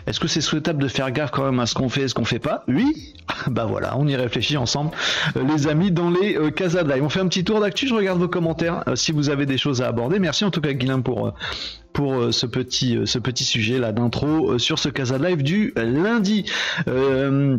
Est-ce 0.07 0.21
que 0.21 0.29
c'est 0.29 0.41
souhaitable 0.41 0.83
de 0.83 0.89
faire 0.89 1.11
gaffe 1.11 1.31
quand 1.31 1.45
même 1.45 1.59
à 1.59 1.67
ce 1.67 1.75
qu'on 1.75 1.89
fait 1.89 2.03
et 2.03 2.09
ce 2.09 2.15
qu'on 2.15 2.25
fait 2.25 2.39
pas? 2.39 2.65
Oui. 2.69 3.15
Bah 3.47 3.65
voilà, 3.65 3.97
on 3.97 4.07
y 4.07 4.17
réfléchit 4.17 4.57
ensemble, 4.57 4.91
euh, 5.37 5.43
les 5.45 5.67
amis, 5.67 5.91
dans 5.91 6.11
les 6.11 6.37
euh, 6.37 6.51
Casa 6.51 6.83
Live. 6.83 7.03
On 7.03 7.09
fait 7.09 7.21
un 7.21 7.27
petit 7.27 7.43
tour 7.43 7.61
d'actu, 7.61 7.89
je 7.89 7.95
regarde 7.95 8.19
vos 8.19 8.29
commentaires 8.29 8.85
euh, 8.87 8.97
si 8.97 9.13
vous 9.13 9.31
avez 9.31 9.47
des 9.47 9.57
choses 9.57 9.83
à 9.83 9.89
aborder. 9.89 10.19
Merci 10.19 10.45
en 10.45 10.51
tout 10.51 10.61
cas, 10.61 10.73
Guilain, 10.73 11.01
pour, 11.01 11.33
pour 11.93 12.33
ce, 12.33 12.47
petit, 12.47 13.45
sujet 13.45 13.79
là 13.79 13.93
d'intro 13.93 14.59
sur 14.59 14.79
ce 14.79 14.89
Casa 14.89 15.17
Live 15.17 15.43
du 15.43 15.73
lundi. 15.77 16.45
Euh, 16.89 17.57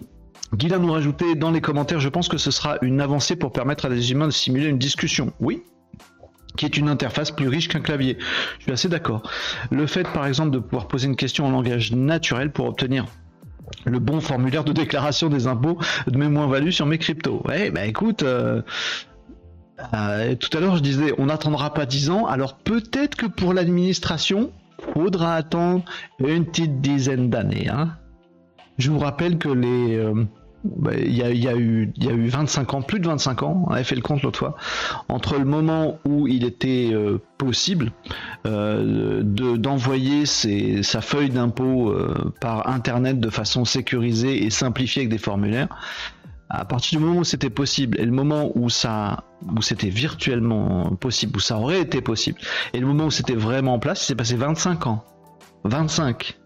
nous 0.53 0.91
rajoutait 0.91 1.35
dans 1.35 1.51
les 1.51 1.61
commentaires, 1.61 1.99
je 1.99 2.09
pense 2.09 2.27
que 2.27 2.37
ce 2.37 2.51
sera 2.51 2.77
une 2.81 3.01
avancée 3.01 3.35
pour 3.35 3.51
permettre 3.51 3.85
à 3.85 3.89
des 3.89 4.11
humains 4.11 4.27
de 4.27 4.31
simuler 4.31 4.67
une 4.67 4.77
discussion. 4.77 5.33
Oui, 5.39 5.63
qui 6.57 6.65
est 6.65 6.77
une 6.77 6.89
interface 6.89 7.31
plus 7.31 7.47
riche 7.47 7.67
qu'un 7.67 7.81
clavier. 7.81 8.17
Je 8.59 8.63
suis 8.63 8.71
assez 8.71 8.89
d'accord. 8.89 9.23
Le 9.69 9.87
fait, 9.87 10.07
par 10.11 10.25
exemple, 10.25 10.51
de 10.51 10.59
pouvoir 10.59 10.87
poser 10.87 11.07
une 11.07 11.15
question 11.15 11.45
en 11.45 11.51
langage 11.51 11.91
naturel 11.91 12.51
pour 12.51 12.67
obtenir 12.67 13.05
le 13.85 13.99
bon 13.99 14.19
formulaire 14.19 14.63
de 14.63 14.73
déclaration 14.73 15.29
des 15.29 15.47
impôts 15.47 15.79
de 16.07 16.17
mes 16.17 16.27
moins-values 16.27 16.71
sur 16.71 16.85
mes 16.85 16.97
cryptos. 16.97 17.41
Ouais, 17.45 17.71
bah 17.71 17.85
écoute, 17.85 18.23
euh, 18.23 18.61
euh, 19.93 20.35
tout 20.35 20.55
à 20.55 20.59
l'heure 20.59 20.75
je 20.75 20.81
disais, 20.81 21.13
on 21.17 21.27
n'attendra 21.27 21.73
pas 21.73 21.85
10 21.85 22.09
ans, 22.09 22.25
alors 22.25 22.57
peut-être 22.57 23.15
que 23.15 23.25
pour 23.25 23.53
l'administration, 23.53 24.51
faudra 24.93 25.35
attendre 25.35 25.83
une 26.19 26.45
petite 26.45 26.81
dizaine 26.81 27.29
d'années. 27.29 27.69
Hein. 27.69 27.95
Je 28.77 28.91
vous 28.91 28.99
rappelle 28.99 29.37
que 29.37 29.49
les... 29.49 29.95
Euh, 29.95 30.25
bah, 30.63 30.91
il 30.95 31.15
y, 31.15 31.23
a, 31.23 31.31
eu, 31.31 31.91
y 31.97 32.09
a 32.09 32.13
eu 32.13 32.27
25 32.27 32.73
ans, 32.73 32.81
plus 32.81 32.99
de 32.99 33.07
25 33.07 33.43
ans, 33.43 33.65
on 33.67 33.71
avait 33.71 33.83
fait 33.83 33.95
le 33.95 34.01
compte 34.01 34.21
l'autre 34.21 34.39
fois, 34.39 34.55
entre 35.09 35.37
le 35.37 35.45
moment 35.45 35.99
où 36.05 36.27
il 36.27 36.45
était 36.45 36.89
euh, 36.93 37.19
possible 37.37 37.91
euh, 38.45 39.23
d'envoyer 39.23 40.25
sa 40.25 41.01
feuille 41.01 41.29
d'impôt 41.29 41.89
euh, 41.89 42.31
par 42.41 42.69
Internet 42.69 43.19
de 43.19 43.29
façon 43.29 43.65
sécurisée 43.65 44.43
et 44.43 44.49
simplifiée 44.49 45.01
avec 45.01 45.09
des 45.09 45.17
formulaires, 45.17 45.67
à 46.49 46.65
partir 46.65 46.99
du 46.99 47.05
moment 47.05 47.21
où 47.21 47.23
c'était 47.23 47.49
possible 47.49 47.99
et 47.99 48.05
le 48.05 48.11
moment 48.11 48.51
où 48.55 48.67
où 48.67 49.61
c'était 49.61 49.89
virtuellement 49.89 50.95
possible, 50.95 51.37
où 51.37 51.39
ça 51.39 51.57
aurait 51.57 51.81
été 51.81 52.01
possible, 52.01 52.39
et 52.73 52.79
le 52.79 52.85
moment 52.85 53.05
où 53.05 53.11
c'était 53.11 53.35
vraiment 53.35 53.75
en 53.75 53.79
place, 53.79 54.03
il 54.03 54.05
s'est 54.05 54.15
passé 54.15 54.35
25 54.35 54.87
ans. 54.87 55.03
25. 55.63 56.40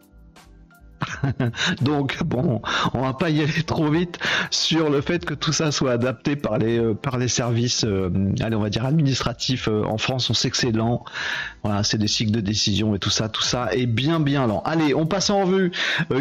Donc 1.82 2.24
bon, 2.24 2.62
on 2.94 3.02
va 3.02 3.14
pas 3.14 3.30
y 3.30 3.42
aller 3.42 3.64
trop 3.64 3.90
vite 3.90 4.20
sur 4.50 4.90
le 4.90 5.02
fait 5.02 5.26
que 5.26 5.34
tout 5.34 5.54
ça 5.54 5.72
soit 5.72 5.92
adapté 5.92 6.36
par 6.36 6.58
les 6.58 6.80
euh, 6.80 6.94
par 6.94 7.18
les 7.18 7.28
services, 7.28 7.84
euh, 7.86 8.10
allez 8.42 8.56
on 8.56 8.62
va 8.62 8.70
dire 8.70 8.86
administratifs 8.86 9.68
euh, 9.68 9.84
en 9.84 9.98
France. 9.98 10.32
C'est 10.34 10.72
lent. 10.72 11.04
Voilà, 11.66 11.82
c'est 11.82 11.98
des 11.98 12.08
cycles 12.08 12.32
de 12.32 12.42
décision 12.42 12.94
et 12.94 13.00
tout 13.00 13.10
ça, 13.10 13.28
tout 13.28 13.42
ça 13.42 13.70
est 13.74 13.88
bien 13.88 14.20
bien 14.20 14.46
lent. 14.46 14.62
Allez, 14.66 14.94
on 14.94 15.08
passe 15.08 15.32
en 15.32 15.46
revue 15.46 15.72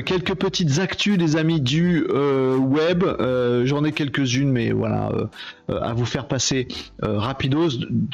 quelques 0.06 0.34
petites 0.36 0.78
actus 0.78 1.18
des 1.18 1.36
amis 1.36 1.60
du 1.60 2.06
web. 2.06 3.04
J'en 3.64 3.84
ai 3.84 3.92
quelques-unes, 3.92 4.50
mais 4.50 4.72
voilà 4.72 5.10
à 5.68 5.92
vous 5.92 6.06
faire 6.06 6.28
passer 6.28 6.66
rapidos. 7.02 7.70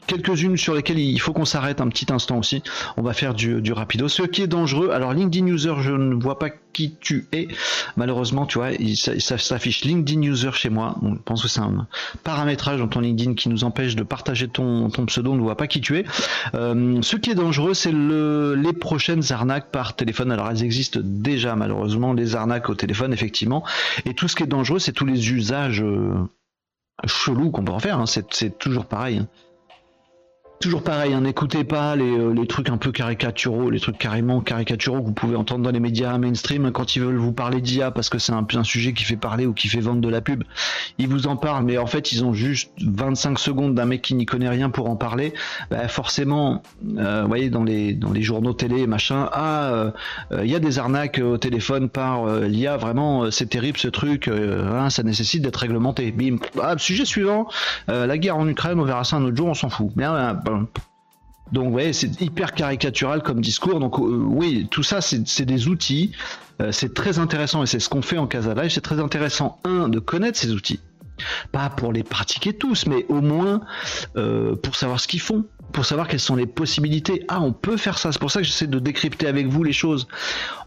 Quelques-unes 0.09 0.57
sur 0.57 0.75
lesquelles 0.75 0.99
il 0.99 1.21
faut 1.21 1.33
qu'on 1.33 1.45
s'arrête 1.45 1.81
un 1.81 1.88
petit 1.88 2.12
instant 2.12 2.38
aussi. 2.38 2.64
On 2.97 3.03
va 3.03 3.12
faire 3.12 3.35
du, 3.35 3.62
du 3.62 3.73
rapidos. 3.73 4.09
Ce 4.09 4.23
qui 4.23 4.43
est 4.43 4.49
dangereux. 4.49 4.90
Alors 4.90 5.12
LinkedIn 5.12 5.47
User, 5.47 5.75
je 5.81 5.93
ne 5.93 6.21
vois 6.21 6.40
pas 6.40 6.51
qui 6.73 6.97
tu 7.01 7.27
es. 7.33 7.49
Malheureusement, 7.97 8.47
tu 8.47 8.59
vois, 8.59 8.73
il, 8.73 8.97
ça, 8.97 9.38
s'affiche 9.38 9.85
LinkedIn 9.85 10.23
User 10.23 10.51
chez 10.53 10.71
moi. 10.71 10.97
On 11.03 11.16
pense 11.16 11.43
que 11.43 11.49
c'est 11.49 11.61
un 11.61 11.87
paramétrage 12.25 12.79
dans 12.79 12.88
ton 12.88 13.01
LinkedIn 13.01 13.35
qui 13.35 13.49
nous 13.49 13.64
empêche 13.64 13.97
de 13.97 14.03
partager 14.03 14.49
ton, 14.49 14.88
ton 14.90 15.07
pseudo. 15.07 15.33
On 15.33 15.37
ne 15.37 15.43
voit 15.43 15.57
pas 15.57 15.66
qui 15.66 15.81
tu 15.81 15.99
es. 15.99 16.05
Euh, 16.55 16.99
ce 17.03 17.16
qui 17.20 17.30
est 17.30 17.35
dangereux, 17.35 17.74
c'est 17.74 17.92
le, 17.92 18.54
les 18.54 18.72
prochaines 18.72 19.22
arnaques 19.30 19.70
par 19.70 19.96
téléphone. 19.96 20.33
Alors, 20.33 20.50
elles 20.50 20.62
existent 20.62 21.00
déjà, 21.02 21.56
malheureusement, 21.56 22.12
les 22.12 22.35
arnaques 22.35 22.68
au 22.68 22.74
téléphone, 22.74 23.12
effectivement. 23.12 23.64
Et 24.04 24.14
tout 24.14 24.28
ce 24.28 24.37
qui 24.37 24.42
est 24.42 24.46
dangereux, 24.46 24.78
c'est 24.78 24.92
tous 24.92 25.06
les 25.06 25.30
usages 25.30 25.83
euh, 25.83 26.14
chelous 27.06 27.50
qu'on 27.50 27.64
peut 27.64 27.72
en 27.72 27.78
faire. 27.78 27.98
Hein. 27.98 28.06
C'est 28.06 28.59
toujours 28.59 28.87
pareil. 28.87 29.18
Hein. 29.18 29.28
Toujours 30.62 30.83
pareil, 30.83 31.14
hein, 31.14 31.23
n'écoutez 31.23 31.64
pas 31.64 31.96
euh, 31.96 32.35
les, 32.35 32.46
trucs 32.46 32.68
un 32.68 32.77
peu 32.77 32.92
caricaturaux, 32.92 33.70
les 33.70 33.81
trucs 33.81 33.96
carrément 33.96 34.42
caricaturaux 34.42 35.01
que 35.01 35.07
vous 35.07 35.14
pouvez 35.14 35.35
entendre 35.35 35.64
dans 35.64 35.70
les 35.70 35.81
médias 35.81 36.18
mainstream 36.18 36.70
quand 36.70 36.96
ils 36.96 37.01
veulent 37.01 37.16
vous 37.16 37.33
parler 37.33 37.62
d'IA 37.62 37.90
parce 37.90 38.11
que 38.11 38.18
c'est 38.18 38.33
un, 38.33 38.46
un 38.55 38.62
sujet 38.62 38.92
qui 38.92 39.05
fait 39.05 39.16
parler 39.16 39.46
ou 39.46 39.55
qui 39.55 39.68
fait 39.68 39.81
vendre 39.81 40.03
de 40.03 40.09
la 40.11 40.20
pub. 40.20 40.44
Ils 40.99 41.09
vous 41.09 41.29
en 41.29 41.37
parlent, 41.37 41.64
mais 41.64 41.79
en 41.79 41.87
fait 41.87 42.12
ils 42.12 42.27
ont 42.27 42.35
juste 42.35 42.73
25 42.79 43.38
secondes 43.38 43.75
d'un 43.75 43.87
mec 43.87 44.03
qui 44.03 44.14
n'y 44.14 44.27
connaît 44.27 44.51
rien 44.51 44.68
pour 44.68 44.90
en 44.90 44.96
parler. 44.96 45.33
Bah, 45.70 45.88
forcément, 45.88 46.61
euh, 46.99 47.23
vous 47.23 47.29
voyez 47.29 47.49
dans 47.49 47.64
les 47.64 47.94
dans 47.94 48.12
les 48.12 48.20
journaux 48.20 48.53
télé 48.53 48.87
machin, 48.87 49.31
ah 49.33 49.73
euh, 49.73 49.90
il 50.42 50.51
y 50.51 50.55
a 50.55 50.61
des 50.61 50.79
arnaques 50.79 51.23
au 51.25 51.38
téléphone 51.38 51.88
par 51.88 52.27
l'IA, 52.40 52.77
vraiment 52.77 53.31
c'est 53.31 53.49
terrible 53.49 53.79
ce 53.79 53.88
truc, 53.88 54.29
hein, 54.29 54.90
ça 54.90 55.03
nécessite 55.05 55.40
d'être 55.40 55.57
réglementé. 55.57 56.12
Bim. 56.12 56.37
Ah, 56.61 56.75
sujet 56.77 57.07
suivant, 57.07 57.49
la 57.88 58.18
guerre 58.18 58.37
en 58.37 58.46
Ukraine, 58.46 58.79
on 58.79 58.85
verra 58.85 59.05
ça 59.05 59.16
un 59.16 59.25
autre 59.25 59.38
jour, 59.38 59.46
on 59.46 59.55
s'en 59.55 59.70
fout. 59.70 59.90
Donc, 61.52 61.64
vous 61.64 61.72
voyez, 61.72 61.92
c'est 61.92 62.20
hyper 62.20 62.52
caricatural 62.52 63.22
comme 63.22 63.40
discours. 63.40 63.80
Donc, 63.80 63.98
euh, 63.98 64.02
oui, 64.02 64.68
tout 64.70 64.82
ça, 64.82 65.00
c'est 65.00 65.44
des 65.44 65.68
outils. 65.68 66.12
Euh, 66.60 66.70
c'est 66.70 66.94
très 66.94 67.18
intéressant 67.18 67.62
et 67.62 67.66
c'est 67.66 67.80
ce 67.80 67.88
qu'on 67.88 68.02
fait 68.02 68.18
en 68.18 68.26
Casa 68.26 68.54
Live. 68.54 68.70
C'est 68.70 68.80
très 68.80 69.00
intéressant, 69.00 69.58
un, 69.64 69.88
de 69.88 69.98
connaître 69.98 70.38
ces 70.38 70.52
outils. 70.52 70.80
Pas 71.52 71.68
pour 71.68 71.92
les 71.92 72.02
pratiquer 72.02 72.52
tous, 72.52 72.86
mais 72.86 73.04
au 73.08 73.20
moins 73.20 73.60
euh, 74.16 74.54
pour 74.56 74.76
savoir 74.76 75.00
ce 75.00 75.08
qu'ils 75.08 75.20
font 75.20 75.44
pour 75.72 75.85
savoir 75.85 76.09
quelles 76.09 76.20
sont 76.20 76.37
les 76.37 76.46
possibilités. 76.46 77.24
Ah, 77.28 77.40
on 77.40 77.52
peut 77.52 77.76
faire 77.76 77.98
ça. 77.98 78.12
C'est 78.12 78.18
pour 78.18 78.30
ça 78.30 78.40
que 78.40 78.46
j'essaie 78.46 78.66
de 78.66 78.78
décrypter 78.78 79.26
avec 79.26 79.46
vous 79.46 79.62
les 79.62 79.72
choses. 79.72 80.09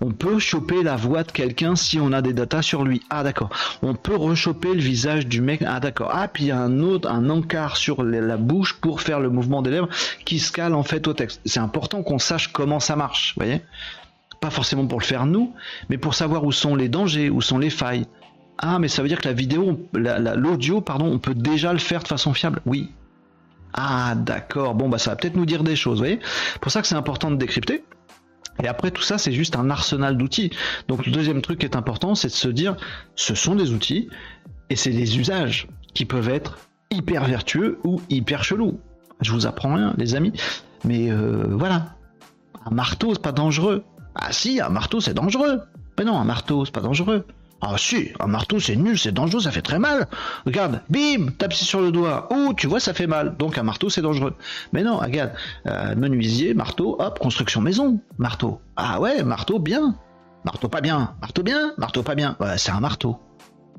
On 0.01 0.11
peut 0.11 0.39
choper 0.39 0.83
la 0.83 0.95
voix 0.95 1.23
de 1.23 1.31
quelqu'un 1.31 1.75
si 1.75 1.99
on 1.99 2.11
a 2.11 2.21
des 2.21 2.33
datas 2.33 2.61
sur 2.61 2.83
lui. 2.83 3.01
Ah, 3.09 3.23
d'accord. 3.23 3.49
On 3.81 3.95
peut 3.95 4.15
rechoper 4.15 4.73
le 4.73 4.81
visage 4.81 5.27
du 5.27 5.41
mec. 5.41 5.61
Ah, 5.65 5.79
d'accord. 5.79 6.11
Ah, 6.13 6.27
puis 6.27 6.45
il 6.45 6.47
y 6.47 6.51
a 6.51 6.59
un 6.59 6.79
autre, 6.79 7.09
un 7.09 7.29
encart 7.29 7.77
sur 7.77 8.03
la 8.03 8.37
bouche 8.37 8.73
pour 8.73 9.01
faire 9.01 9.19
le 9.19 9.29
mouvement 9.29 9.61
des 9.61 9.71
lèvres 9.71 9.89
qui 10.25 10.39
se 10.39 10.51
cale 10.51 10.73
en 10.73 10.83
fait 10.83 11.07
au 11.07 11.13
texte. 11.13 11.41
C'est 11.45 11.59
important 11.59 12.03
qu'on 12.03 12.19
sache 12.19 12.47
comment 12.49 12.79
ça 12.79 12.95
marche. 12.95 13.33
Voyez 13.37 13.61
Pas 14.39 14.49
forcément 14.49 14.87
pour 14.87 14.99
le 14.99 15.05
faire 15.05 15.25
nous, 15.25 15.53
mais 15.89 15.97
pour 15.97 16.13
savoir 16.13 16.43
où 16.43 16.51
sont 16.51 16.75
les 16.75 16.89
dangers, 16.89 17.29
où 17.29 17.41
sont 17.41 17.57
les 17.57 17.69
failles. 17.69 18.05
Ah, 18.57 18.79
mais 18.79 18.87
ça 18.87 19.01
veut 19.01 19.07
dire 19.07 19.19
que 19.19 19.27
la 19.27 19.33
vidéo, 19.33 19.79
l'audio, 19.93 20.81
pardon, 20.81 21.07
on 21.07 21.19
peut 21.19 21.33
déjà 21.33 21.73
le 21.73 21.79
faire 21.79 22.03
de 22.03 22.07
façon 22.07 22.33
fiable. 22.33 22.61
Oui, 22.65 22.91
ah 23.73 24.15
d'accord, 24.15 24.75
bon 24.75 24.89
bah 24.89 24.97
ça 24.97 25.11
va 25.11 25.15
peut-être 25.15 25.35
nous 25.35 25.45
dire 25.45 25.63
des 25.63 25.75
choses, 25.75 25.97
vous 25.97 26.05
voyez 26.05 26.19
Pour 26.61 26.71
ça 26.71 26.81
que 26.81 26.87
c'est 26.87 26.95
important 26.95 27.31
de 27.31 27.35
décrypter. 27.35 27.83
Et 28.61 28.67
après 28.67 28.91
tout 28.91 29.01
ça, 29.01 29.17
c'est 29.17 29.31
juste 29.31 29.55
un 29.55 29.69
arsenal 29.71 30.15
d'outils. 30.15 30.51
Donc 30.87 31.05
le 31.05 31.11
deuxième 31.11 31.41
truc 31.41 31.59
qui 31.59 31.65
est 31.65 31.75
important, 31.75 32.13
c'est 32.13 32.27
de 32.27 32.33
se 32.33 32.49
dire, 32.49 32.75
ce 33.15 33.33
sont 33.33 33.55
des 33.55 33.71
outils, 33.71 34.09
et 34.69 34.75
c'est 34.75 34.91
des 34.91 35.17
usages 35.17 35.67
qui 35.93 36.05
peuvent 36.05 36.29
être 36.29 36.57
hyper 36.91 37.25
vertueux 37.25 37.79
ou 37.83 38.01
hyper 38.09 38.43
chelous. 38.43 38.79
Je 39.21 39.31
vous 39.31 39.47
apprends 39.47 39.73
rien, 39.73 39.93
les 39.97 40.15
amis, 40.15 40.33
mais 40.83 41.11
euh, 41.11 41.45
voilà. 41.49 41.95
Un 42.65 42.73
marteau, 42.73 43.13
c'est 43.13 43.21
pas 43.21 43.31
dangereux. 43.31 43.83
Ah 44.15 44.31
si, 44.31 44.61
un 44.61 44.69
marteau, 44.69 44.99
c'est 44.99 45.13
dangereux. 45.13 45.61
Mais 45.97 46.05
non, 46.05 46.17
un 46.17 46.23
marteau, 46.23 46.65
c'est 46.65 46.73
pas 46.73 46.81
dangereux. 46.81 47.25
Ah 47.65 47.77
si, 47.77 48.11
un 48.19 48.27
marteau 48.27 48.59
c'est 48.59 48.75
nul, 48.75 48.99
c'est 48.99 49.13
dangereux, 49.13 49.39
ça 49.39 49.51
fait 49.51 49.61
très 49.61 49.79
mal. 49.79 50.07
Regarde, 50.45 50.81
bim, 50.89 51.29
tape 51.37 51.53
sur 51.53 51.79
le 51.79 51.93
doigt. 51.93 52.27
Oh, 52.29 52.53
tu 52.57 52.67
vois, 52.67 52.81
ça 52.81 52.93
fait 52.93 53.07
mal. 53.07 53.37
Donc 53.37 53.57
un 53.57 53.63
marteau 53.63 53.89
c'est 53.89 54.01
dangereux. 54.01 54.35
Mais 54.73 54.83
non, 54.83 54.97
regarde, 54.97 55.31
euh, 55.67 55.95
menuisier, 55.95 56.53
marteau, 56.53 56.97
hop, 56.99 57.19
construction 57.19 57.61
maison, 57.61 58.01
marteau. 58.17 58.59
Ah 58.75 58.99
ouais, 58.99 59.23
marteau 59.23 59.59
bien. 59.59 59.95
Marteau 60.43 60.67
pas 60.67 60.81
bien, 60.81 61.15
marteau 61.21 61.41
bien, 61.41 61.71
marteau 61.77 62.03
pas 62.03 62.15
bien. 62.15 62.35
Ouais, 62.41 62.57
c'est 62.57 62.71
un 62.71 62.81
marteau 62.81 63.17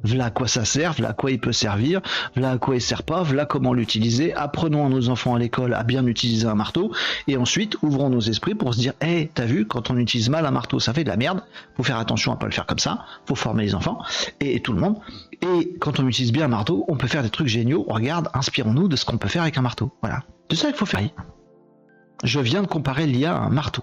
voilà 0.05 0.27
à 0.27 0.31
quoi 0.31 0.47
ça 0.47 0.65
sert, 0.65 0.93
voilà 0.93 1.11
à 1.11 1.13
quoi 1.13 1.31
il 1.31 1.41
peut 1.41 1.53
servir, 1.53 2.01
voilà 2.35 2.53
à 2.53 2.59
quoi 2.59 2.77
il 2.77 2.81
sert 2.81 3.03
pas, 3.03 3.23
voilà 3.23 3.47
comment 3.47 3.73
l'utiliser. 3.73 4.35
Apprenons 4.35 4.87
à 4.87 4.89
nos 4.89 5.09
enfants 5.09 5.35
à 5.35 5.39
l'école 5.39 5.75
à 5.75 5.83
bien 5.83 6.07
utiliser 6.07 6.47
un 6.47 6.55
marteau 6.55 6.93
et 7.27 7.37
ensuite 7.37 7.77
ouvrons 7.83 8.11
nos 8.11 8.21
esprits 8.21 8.55
pour 8.55 8.75
se 8.75 8.79
dire, 8.79 8.93
hé, 9.01 9.31
t'as 9.35 9.47
vu, 9.47 9.67
quand 9.67 9.91
on 9.91 9.97
utilise 9.97 10.29
mal 10.29 10.47
un 10.47 10.51
marteau, 10.51 10.79
ça 10.79 10.93
fait 10.93 11.05
de 11.05 11.09
la 11.09 11.17
merde. 11.17 11.43
Faut 11.77 11.83
faire 11.83 11.99
attention 11.99 12.33
à 12.33 12.37
pas 12.37 12.47
le 12.47 12.53
faire 12.53 12.67
comme 12.67 12.79
ça. 12.79 13.05
Faut 13.27 13.35
former 13.35 13.65
les 13.65 13.75
enfants 13.75 13.99
et, 14.41 14.61
tout 14.61 14.73
le 14.73 14.81
monde. 14.81 14.97
Et 15.43 15.77
quand 15.81 16.01
on 16.01 16.09
utilise 16.09 16.33
bien 16.33 16.47
un 16.47 16.49
marteau, 16.49 16.85
on 16.89 16.97
peut 16.97 17.07
faire 17.07 17.23
des 17.23 17.31
trucs 17.31 17.49
géniaux. 17.49 17.85
Regarde, 17.89 18.29
inspirons-nous 18.35 18.89
de 18.89 18.97
ce 18.97 19.05
qu'on 19.05 19.19
peut 19.19 19.29
faire 19.29 19.43
avec 19.43 19.59
un 19.59 19.63
marteau. 19.63 19.93
Voilà. 20.03 20.23
C'est 20.51 20.57
ça 20.57 20.69
qu'il 20.69 20.77
faut 20.77 20.87
faire. 20.87 21.01
Je 22.23 22.41
viens 22.41 22.63
de 22.63 22.67
comparer 22.67 23.07
l'IA 23.07 23.35
à 23.35 23.41
un 23.41 23.51
marteau. 23.51 23.83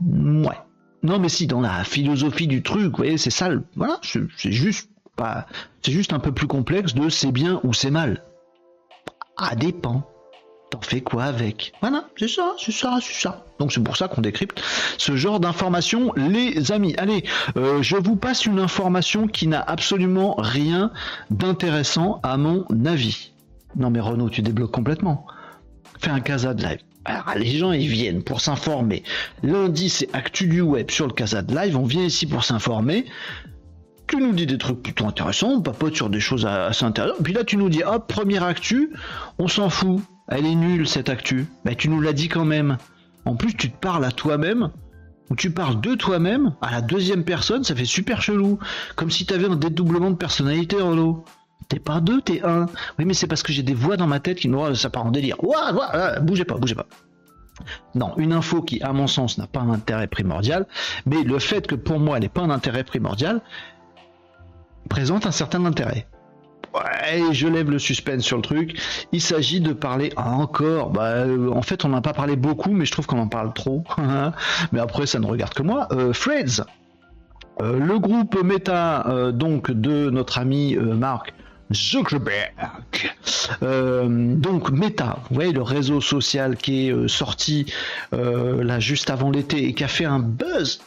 Ouais. 0.00 0.58
Non, 1.02 1.18
mais 1.18 1.28
si, 1.28 1.46
dans 1.46 1.60
la 1.60 1.84
philosophie 1.84 2.46
du 2.46 2.62
truc, 2.62 2.90
vous 2.90 2.96
voyez, 2.96 3.18
c'est 3.18 3.30
ça, 3.30 3.50
voilà, 3.76 4.00
c'est 4.02 4.52
juste 4.52 4.90
c'est 5.82 5.92
juste 5.92 6.12
un 6.12 6.18
peu 6.18 6.32
plus 6.32 6.46
complexe 6.46 6.94
de 6.94 7.08
c'est 7.08 7.32
bien 7.32 7.60
ou 7.64 7.72
c'est 7.72 7.90
mal. 7.90 8.22
À 9.36 9.54
dépend. 9.54 10.08
T'en 10.70 10.80
fais 10.80 11.02
quoi 11.02 11.24
avec? 11.24 11.72
Voilà, 11.82 12.08
c'est 12.16 12.28
ça, 12.28 12.54
c'est 12.58 12.72
ça, 12.72 12.98
c'est 13.00 13.20
ça. 13.20 13.44
Donc 13.58 13.72
c'est 13.72 13.82
pour 13.82 13.96
ça 13.96 14.08
qu'on 14.08 14.22
décrypte 14.22 14.60
ce 14.98 15.14
genre 15.14 15.38
d'informations, 15.38 16.12
les 16.16 16.72
amis. 16.72 16.94
Allez, 16.96 17.24
euh, 17.56 17.82
je 17.82 17.96
vous 17.96 18.16
passe 18.16 18.46
une 18.46 18.58
information 18.58 19.28
qui 19.28 19.46
n'a 19.46 19.60
absolument 19.60 20.34
rien 20.38 20.90
d'intéressant 21.30 22.18
à 22.22 22.36
mon 22.36 22.64
avis. 22.86 23.32
Non 23.76 23.90
mais 23.90 24.00
Renaud, 24.00 24.30
tu 24.30 24.42
débloques 24.42 24.72
complètement. 24.72 25.26
Fais 26.00 26.10
un 26.10 26.20
casa 26.20 26.54
de 26.54 26.62
live. 26.64 26.80
Alors, 27.04 27.34
les 27.36 27.58
gens 27.58 27.72
ils 27.72 27.86
viennent 27.86 28.22
pour 28.22 28.40
s'informer. 28.40 29.02
Lundi 29.42 29.90
c'est 29.90 30.08
Actu 30.14 30.46
du 30.46 30.62
Web 30.62 30.90
sur 30.90 31.06
le 31.06 31.12
Casa 31.12 31.42
de 31.42 31.54
Live. 31.54 31.76
On 31.76 31.84
vient 31.84 32.04
ici 32.04 32.26
pour 32.26 32.44
s'informer 32.44 33.04
tu 34.06 34.16
nous 34.16 34.32
dis 34.32 34.46
des 34.46 34.58
trucs 34.58 34.82
plutôt 34.82 35.06
intéressants, 35.06 35.52
on 35.52 35.60
papote 35.62 35.94
sur 35.94 36.10
des 36.10 36.20
choses 36.20 36.46
assez 36.46 36.84
intéressantes. 36.84 37.22
Puis 37.22 37.32
là, 37.32 37.44
tu 37.44 37.56
nous 37.56 37.68
dis, 37.68 37.82
hop, 37.82 38.06
première 38.06 38.44
actu, 38.44 38.90
on 39.38 39.48
s'en 39.48 39.70
fout. 39.70 40.00
Elle 40.28 40.46
est 40.46 40.54
nulle, 40.54 40.88
cette 40.88 41.08
actu. 41.08 41.46
Mais 41.64 41.74
tu 41.74 41.88
nous 41.88 42.00
l'as 42.00 42.12
dit 42.12 42.28
quand 42.28 42.44
même. 42.44 42.78
En 43.24 43.36
plus, 43.36 43.54
tu 43.54 43.70
te 43.70 43.76
parles 43.76 44.04
à 44.04 44.10
toi-même, 44.10 44.70
ou 45.30 45.36
tu 45.36 45.50
parles 45.50 45.80
de 45.80 45.94
toi-même 45.94 46.54
à 46.60 46.70
la 46.70 46.82
deuxième 46.82 47.24
personne, 47.24 47.64
ça 47.64 47.74
fait 47.74 47.84
super 47.84 48.20
chelou. 48.20 48.58
Comme 48.96 49.10
si 49.10 49.24
tu 49.24 49.32
avais 49.32 49.46
un 49.46 49.56
dédoublement 49.56 50.10
de 50.10 50.16
personnalité, 50.16 50.76
Rolo. 50.80 51.24
T'es 51.68 51.78
pas 51.78 52.00
deux, 52.00 52.20
t'es 52.20 52.42
un. 52.44 52.66
Oui, 52.98 53.06
mais 53.06 53.14
c'est 53.14 53.26
parce 53.26 53.42
que 53.42 53.50
j'ai 53.52 53.62
des 53.62 53.72
voix 53.72 53.96
dans 53.96 54.06
ma 54.06 54.20
tête 54.20 54.38
qui 54.38 54.48
me 54.48 54.74
ça 54.74 54.90
part 54.90 55.06
en 55.06 55.10
délire. 55.10 55.42
Ouah, 55.42 55.72
ouah, 55.72 56.20
bougez 56.20 56.44
pas, 56.44 56.56
bougez 56.56 56.74
pas. 56.74 56.86
Non, 57.94 58.12
une 58.18 58.32
info 58.32 58.60
qui, 58.60 58.82
à 58.82 58.92
mon 58.92 59.06
sens, 59.06 59.38
n'a 59.38 59.46
pas 59.46 59.60
un 59.60 59.70
intérêt 59.70 60.08
primordial, 60.08 60.66
mais 61.06 61.22
le 61.22 61.38
fait 61.38 61.66
que 61.66 61.74
pour 61.74 62.00
moi 62.00 62.16
elle 62.16 62.24
n'ait 62.24 62.28
pas 62.28 62.42
un 62.42 62.50
intérêt 62.50 62.84
primordial, 62.84 63.40
présente 64.88 65.26
un 65.26 65.30
certain 65.30 65.64
intérêt. 65.64 66.06
Ouais, 66.74 67.32
je 67.32 67.46
lève 67.46 67.70
le 67.70 67.78
suspense 67.78 68.24
sur 68.24 68.36
le 68.36 68.42
truc. 68.42 68.80
Il 69.12 69.20
s'agit 69.20 69.60
de 69.60 69.72
parler 69.72 70.12
encore. 70.16 70.90
Bah, 70.90 71.04
euh, 71.04 71.50
en 71.52 71.62
fait, 71.62 71.84
on 71.84 71.88
n'en 71.88 71.98
a 71.98 72.02
pas 72.02 72.12
parlé 72.12 72.34
beaucoup, 72.34 72.72
mais 72.72 72.84
je 72.84 72.90
trouve 72.90 73.06
qu'on 73.06 73.20
en 73.20 73.28
parle 73.28 73.52
trop. 73.52 73.84
mais 74.72 74.80
après, 74.80 75.06
ça 75.06 75.20
ne 75.20 75.26
regarde 75.26 75.54
que 75.54 75.62
moi. 75.62 75.86
Euh, 75.92 76.12
Freds, 76.12 76.62
euh, 77.62 77.78
le 77.78 77.98
groupe 78.00 78.42
Meta, 78.42 79.30
donc 79.32 79.70
de 79.70 80.10
notre 80.10 80.38
ami 80.38 80.76
Mark 80.76 81.32
Zuckerberg. 81.72 82.52
donc 83.62 84.70
Meta, 84.70 85.18
vous 85.28 85.34
voyez 85.36 85.52
le 85.52 85.62
réseau 85.62 86.00
social 86.00 86.56
qui 86.56 86.88
est 86.88 87.08
sorti 87.08 87.72
là 88.12 88.80
juste 88.80 89.10
avant 89.10 89.30
l'été 89.30 89.64
et 89.64 89.74
qui 89.74 89.84
a 89.84 89.88
fait 89.88 90.04
un 90.04 90.18
buzz 90.18 90.80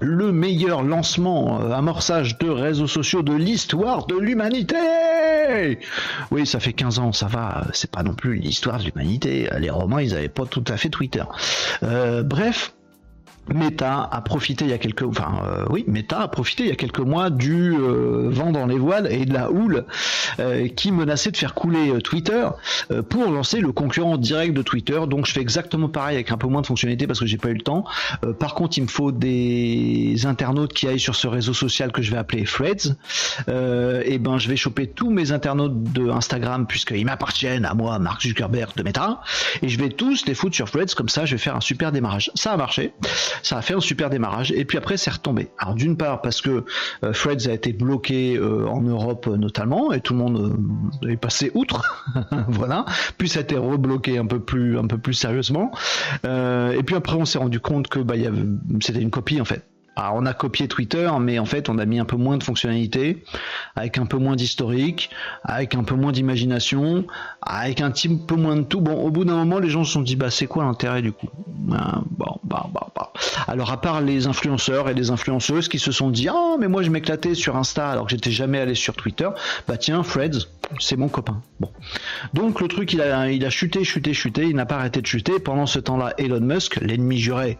le 0.00 0.32
meilleur 0.32 0.82
lancement, 0.82 1.60
euh, 1.60 1.72
amorçage 1.72 2.38
de 2.38 2.48
réseaux 2.48 2.86
sociaux 2.86 3.22
de 3.22 3.34
l'histoire 3.34 4.06
de 4.06 4.16
l'humanité. 4.16 5.78
Oui, 6.30 6.46
ça 6.46 6.60
fait 6.60 6.72
15 6.72 6.98
ans, 6.98 7.12
ça 7.12 7.26
va, 7.26 7.66
c'est 7.72 7.90
pas 7.90 8.02
non 8.02 8.14
plus 8.14 8.36
l'histoire 8.36 8.78
de 8.78 8.84
l'humanité. 8.84 9.48
Les 9.58 9.70
Romains, 9.70 10.02
ils 10.02 10.14
avaient 10.14 10.28
pas 10.28 10.46
tout 10.46 10.64
à 10.68 10.76
fait 10.76 10.88
Twitter. 10.88 11.24
Euh, 11.82 12.22
bref, 12.22 12.74
Meta 13.48 14.08
a 14.10 14.20
profité 14.20 14.64
il 14.64 14.70
y 14.70 14.74
a 14.74 14.78
quelques, 14.78 15.02
enfin 15.02 15.40
euh, 15.44 15.64
oui, 15.70 15.84
Meta 15.88 16.20
a 16.20 16.28
profité 16.28 16.64
il 16.64 16.68
y 16.68 16.72
a 16.72 16.76
quelques 16.76 17.00
mois 17.00 17.30
du 17.30 17.74
euh, 17.74 18.28
vent 18.30 18.52
dans 18.52 18.66
les 18.66 18.78
voiles 18.78 19.08
et 19.10 19.24
de 19.24 19.32
la 19.32 19.50
houle 19.50 19.86
euh, 20.38 20.68
qui 20.68 20.92
menaçait 20.92 21.30
de 21.30 21.36
faire 21.36 21.54
couler 21.54 22.00
Twitter 22.02 22.48
pour 23.08 23.30
lancer 23.30 23.60
le 23.60 23.72
concurrent 23.72 24.16
direct 24.16 24.54
de 24.54 24.62
Twitter. 24.62 25.00
Donc 25.08 25.26
je 25.26 25.32
fais 25.32 25.40
exactement 25.40 25.88
pareil 25.88 26.16
avec 26.16 26.30
un 26.30 26.36
peu 26.36 26.46
moins 26.46 26.62
de 26.62 26.66
fonctionnalités 26.66 27.06
parce 27.06 27.18
que 27.18 27.26
j'ai 27.26 27.38
pas 27.38 27.48
eu 27.48 27.54
le 27.54 27.62
temps. 27.62 27.84
par 28.38 28.54
contre, 28.54 28.78
il 28.78 28.82
me 28.82 28.88
faut 28.88 29.12
des 29.12 30.26
internautes 30.26 30.72
qui 30.72 30.86
aillent 30.86 31.00
sur 31.00 31.16
ce 31.16 31.26
réseau 31.26 31.54
social 31.54 31.92
que 31.92 32.02
je 32.02 32.10
vais 32.10 32.18
appeler 32.18 32.44
Threads. 32.44 32.96
et 33.48 34.18
ben 34.18 34.38
je 34.38 34.48
vais 34.48 34.56
choper 34.56 34.86
tous 34.86 35.10
mes 35.10 35.32
internautes 35.32 35.82
de 35.92 36.08
Instagram 36.10 36.66
puisqu'ils 36.66 37.04
m'appartiennent 37.04 37.64
à 37.64 37.74
moi, 37.74 37.98
Mark 37.98 38.22
Zuckerberg 38.22 38.76
de 38.76 38.82
Meta, 38.82 39.20
et 39.62 39.68
je 39.68 39.78
vais 39.78 39.88
tous 39.88 40.26
les 40.26 40.34
foutre 40.34 40.54
sur 40.54 40.70
Threads 40.70 40.94
comme 40.94 41.08
ça. 41.08 41.24
Je 41.24 41.34
vais 41.34 41.42
faire 41.42 41.56
un 41.56 41.60
super 41.60 41.92
démarrage. 41.92 42.30
Ça 42.34 42.52
a 42.52 42.56
marché 42.56 42.92
ça 43.42 43.58
a 43.58 43.62
fait 43.62 43.74
un 43.74 43.80
super 43.80 44.10
démarrage 44.10 44.52
et 44.52 44.64
puis 44.64 44.78
après 44.78 44.96
c'est 44.96 45.10
retombé. 45.10 45.48
Alors 45.58 45.74
d'une 45.74 45.96
part 45.96 46.22
parce 46.22 46.40
que 46.40 46.64
euh, 47.04 47.12
Freds 47.12 47.48
a 47.48 47.52
été 47.52 47.72
bloqué 47.72 48.36
euh, 48.36 48.66
en 48.66 48.80
Europe 48.82 49.28
euh, 49.28 49.36
notamment 49.36 49.92
et 49.92 50.00
tout 50.00 50.14
le 50.14 50.20
monde 50.20 50.56
est 51.08 51.16
passé 51.16 51.50
outre, 51.54 52.06
voilà. 52.48 52.84
Puis 53.18 53.28
ça 53.28 53.40
a 53.40 53.42
été 53.42 53.56
rebloqué 53.56 54.18
un 54.18 54.26
peu 54.26 54.40
plus 54.40 54.78
un 54.78 54.86
peu 54.86 54.98
plus 54.98 55.14
sérieusement. 55.14 55.70
et 56.24 56.82
puis 56.84 56.94
après 56.94 57.16
on 57.16 57.24
s'est 57.24 57.38
rendu 57.38 57.60
compte 57.60 57.88
que 57.88 58.00
bah, 58.00 58.14
c'était 58.80 59.00
une 59.00 59.10
copie 59.10 59.40
en 59.40 59.44
fait. 59.44 59.64
Alors 59.96 60.14
on 60.16 60.24
a 60.24 60.32
copié 60.32 60.68
Twitter, 60.68 61.10
mais 61.20 61.38
en 61.38 61.44
fait 61.44 61.68
on 61.68 61.78
a 61.78 61.84
mis 61.84 61.98
un 61.98 62.04
peu 62.04 62.16
moins 62.16 62.38
de 62.38 62.42
fonctionnalités, 62.42 63.22
avec 63.76 63.98
un 63.98 64.06
peu 64.06 64.16
moins 64.16 64.36
d'historique, 64.36 65.10
avec 65.44 65.74
un 65.74 65.84
peu 65.84 65.94
moins 65.94 66.12
d'imagination, 66.12 67.04
avec 67.42 67.80
un 67.80 67.90
petit 67.90 68.08
peu 68.08 68.36
moins 68.36 68.56
de 68.56 68.62
tout. 68.62 68.80
Bon, 68.80 68.94
au 68.94 69.10
bout 69.10 69.24
d'un 69.24 69.36
moment, 69.36 69.58
les 69.58 69.70
gens 69.70 69.84
se 69.84 69.92
sont 69.92 70.02
dit 70.02 70.16
bah 70.16 70.30
c'est 70.30 70.46
quoi 70.46 70.64
l'intérêt 70.64 71.02
du 71.02 71.12
coup? 71.12 71.28
Bah, 71.46 72.02
bon, 72.10 72.38
bah, 72.44 72.66
bah, 72.72 72.88
bah. 72.94 73.12
Alors 73.46 73.70
à 73.70 73.80
part 73.80 74.00
les 74.00 74.26
influenceurs 74.26 74.88
et 74.88 74.94
les 74.94 75.10
influenceuses 75.10 75.68
qui 75.68 75.78
se 75.78 75.92
sont 75.92 76.10
dit 76.10 76.28
ah 76.28 76.56
mais 76.58 76.68
moi 76.68 76.82
je 76.82 76.90
m'éclatais 76.90 77.34
sur 77.34 77.56
Insta 77.56 77.90
alors 77.90 78.04
que 78.06 78.10
j'étais 78.10 78.30
jamais 78.30 78.58
allé 78.58 78.74
sur 78.74 78.94
Twitter, 78.94 79.28
bah 79.66 79.76
tiens 79.76 80.02
Freds, 80.02 80.48
c'est 80.78 80.96
mon 80.96 81.08
copain. 81.08 81.42
Donc 82.34 82.60
le 82.60 82.68
truc 82.68 82.92
il 82.92 83.00
a 83.00 83.50
chuté, 83.50 83.84
chuté, 83.84 84.14
chuté, 84.14 84.44
il 84.44 84.56
n'a 84.56 84.66
pas 84.66 84.76
arrêté 84.76 85.00
de 85.00 85.06
chuter. 85.06 85.38
Pendant 85.38 85.66
ce 85.66 85.78
temps-là, 85.78 86.14
Elon 86.18 86.40
Musk, 86.40 86.76
l'ennemi 86.80 87.18
juré, 87.18 87.58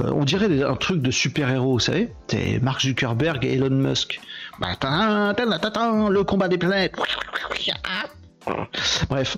euh, 0.00 0.10
on 0.14 0.24
dirait 0.24 0.62
un 0.62 0.76
truc 0.76 1.02
de 1.02 1.10
super 1.10 1.50
héros, 1.50 1.72
vous 1.72 1.80
savez, 1.80 2.12
c'est 2.28 2.60
Mark 2.60 2.80
Zuckerberg 2.80 3.44
et 3.44 3.54
Elon 3.54 3.70
Musk. 3.70 4.20
Le 6.10 6.22
combat 6.22 6.48
des 6.48 6.58
planètes. 6.58 6.94
Bref, 9.08 9.36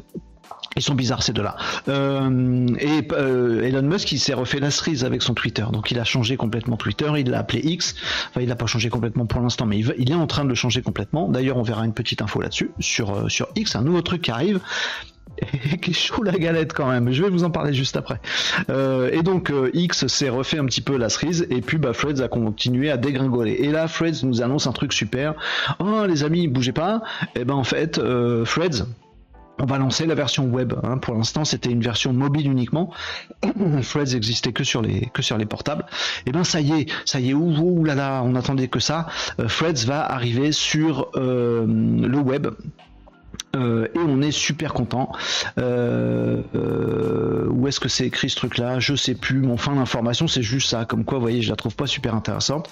ils 0.77 0.83
sont 0.83 0.95
bizarres 0.95 1.23
ces 1.23 1.33
deux-là. 1.33 1.57
Euh, 1.89 2.67
et 2.79 3.07
euh, 3.13 3.63
Elon 3.63 3.83
Musk, 3.83 4.13
il 4.13 4.19
s'est 4.19 4.35
refait 4.35 4.61
la 4.61 4.71
cerise 4.71 5.05
avec 5.05 5.23
son 5.23 5.35
Twitter. 5.35 5.65
Donc 5.73 5.91
il 5.91 5.99
a 5.99 6.05
changé 6.05 6.37
complètement 6.37 6.77
Twitter. 6.77 7.11
Il 7.19 7.31
l'a 7.31 7.41
appelé 7.41 7.61
X. 7.61 7.95
Enfin, 8.31 8.41
il 8.41 8.49
l'a 8.49 8.57
pas 8.57 8.67
changé 8.67 8.89
complètement 8.89 9.27
pour 9.27 9.41
l'instant, 9.41 9.67
mais 9.67 9.79
il, 9.79 10.11
est 10.11 10.15
en 10.15 10.27
train 10.27 10.45
de 10.45 10.49
le 10.49 10.55
changer 10.55 10.83
complètement. 10.83 11.29
D'ailleurs, 11.29 11.59
on 11.59 11.63
verra 11.63 11.85
une 11.85 11.95
petite 11.95 12.23
info 12.23 12.41
là-dessus 12.41 12.71
sur 12.79 13.15
euh, 13.15 13.29
sur 13.29 13.49
X, 13.55 13.77
un 13.77 13.83
nouveau 13.83 14.03
truc 14.03 14.23
qui 14.23 14.31
arrive. 14.31 14.61
Qui 15.83 15.91
est 15.91 15.95
chaud 15.95 16.23
la 16.23 16.33
galette 16.33 16.73
quand 16.73 16.89
même. 16.89 17.13
Je 17.13 17.23
vais 17.23 17.31
vous 17.31 17.45
en 17.45 17.51
parler 17.51 17.73
juste 17.73 17.97
après. 17.97 18.21
et 18.69 19.23
donc 19.23 19.53
X 19.73 20.07
s'est 20.07 20.29
refait 20.29 20.59
un 20.59 20.67
petit 20.67 20.81
peu 20.81 20.97
la 20.97 21.09
cerise 21.09 21.47
et 21.51 21.61
puis 21.61 21.79
bah, 21.79 21.93
Freds 21.93 22.21
a 22.23 22.29
continué 22.29 22.91
à 22.91 22.97
dégringoler. 22.97 23.53
Et 23.53 23.71
là 23.71 23.89
Freds 23.89 24.25
nous 24.25 24.43
annonce 24.43 24.67
un 24.67 24.73
truc 24.73 24.93
super. 24.93 25.35
Oh 25.79 26.07
les 26.07 26.25
amis, 26.25 26.49
bougez 26.49 26.73
pas. 26.73 27.03
Et 27.35 27.41
eh 27.41 27.45
ben 27.45 27.55
en 27.55 27.65
fait 27.65 28.01
Freds 28.45 28.85
on 29.59 29.67
va 29.67 29.79
lancer 29.79 30.07
la 30.07 30.15
version 30.15 30.47
web. 30.47 30.75
Hein. 30.83 30.99
Pour 30.99 31.15
l'instant, 31.15 31.45
c'était 31.45 31.71
une 31.71 31.83
version 31.83 32.13
mobile 32.13 32.51
uniquement. 32.51 32.91
Threads 33.83 34.15
existait 34.15 34.53
que 34.53 34.65
sur 34.65 34.83
les 34.83 35.09
que 35.13 35.23
sur 35.23 35.39
les 35.39 35.47
portables. 35.47 35.85
Et 36.27 36.31
eh 36.31 36.33
ben 36.33 36.45
ça 36.45 36.61
y 36.61 36.73
est, 36.73 36.91
ça 37.05 37.21
y 37.21 37.31
est, 37.31 37.35
ouh, 37.35 37.85
là 37.85 37.95
là, 37.95 38.23
on 38.25 38.35
attendait 38.35 38.69
que 38.69 38.81
ça. 38.81 39.07
Euh, 39.39 39.47
Threads 39.47 39.87
va 39.87 40.05
arriver 40.05 40.53
sur 40.53 41.11
euh, 41.17 41.65
le 41.67 42.19
web 42.19 42.49
euh, 43.55 43.87
et 43.95 43.99
on 43.99 44.23
est 44.23 44.31
super 44.31 44.73
content. 44.73 45.13
Euh, 45.59 46.43
euh, 46.55 47.47
où 47.51 47.69
est-ce 47.69 47.81
que 47.81 47.89
c'est 47.89 48.07
écrit 48.07 48.31
ce 48.31 48.37
truc-là? 48.37 48.81
Je 48.81 48.95
sais 48.95 49.15
plus. 49.15 49.41
Mon 49.41 49.57
fin 49.57 49.75
d'information, 49.75 50.27
c'est 50.27 50.43
juste 50.43 50.69
ça. 50.69 50.85
Comme 50.85 51.05
quoi, 51.05 51.19
vous 51.19 51.23
voyez, 51.23 51.43
je 51.43 51.51
la 51.51 51.57
trouve 51.57 51.75
pas 51.75 51.87
super 51.87 52.15
intéressante. 52.15 52.71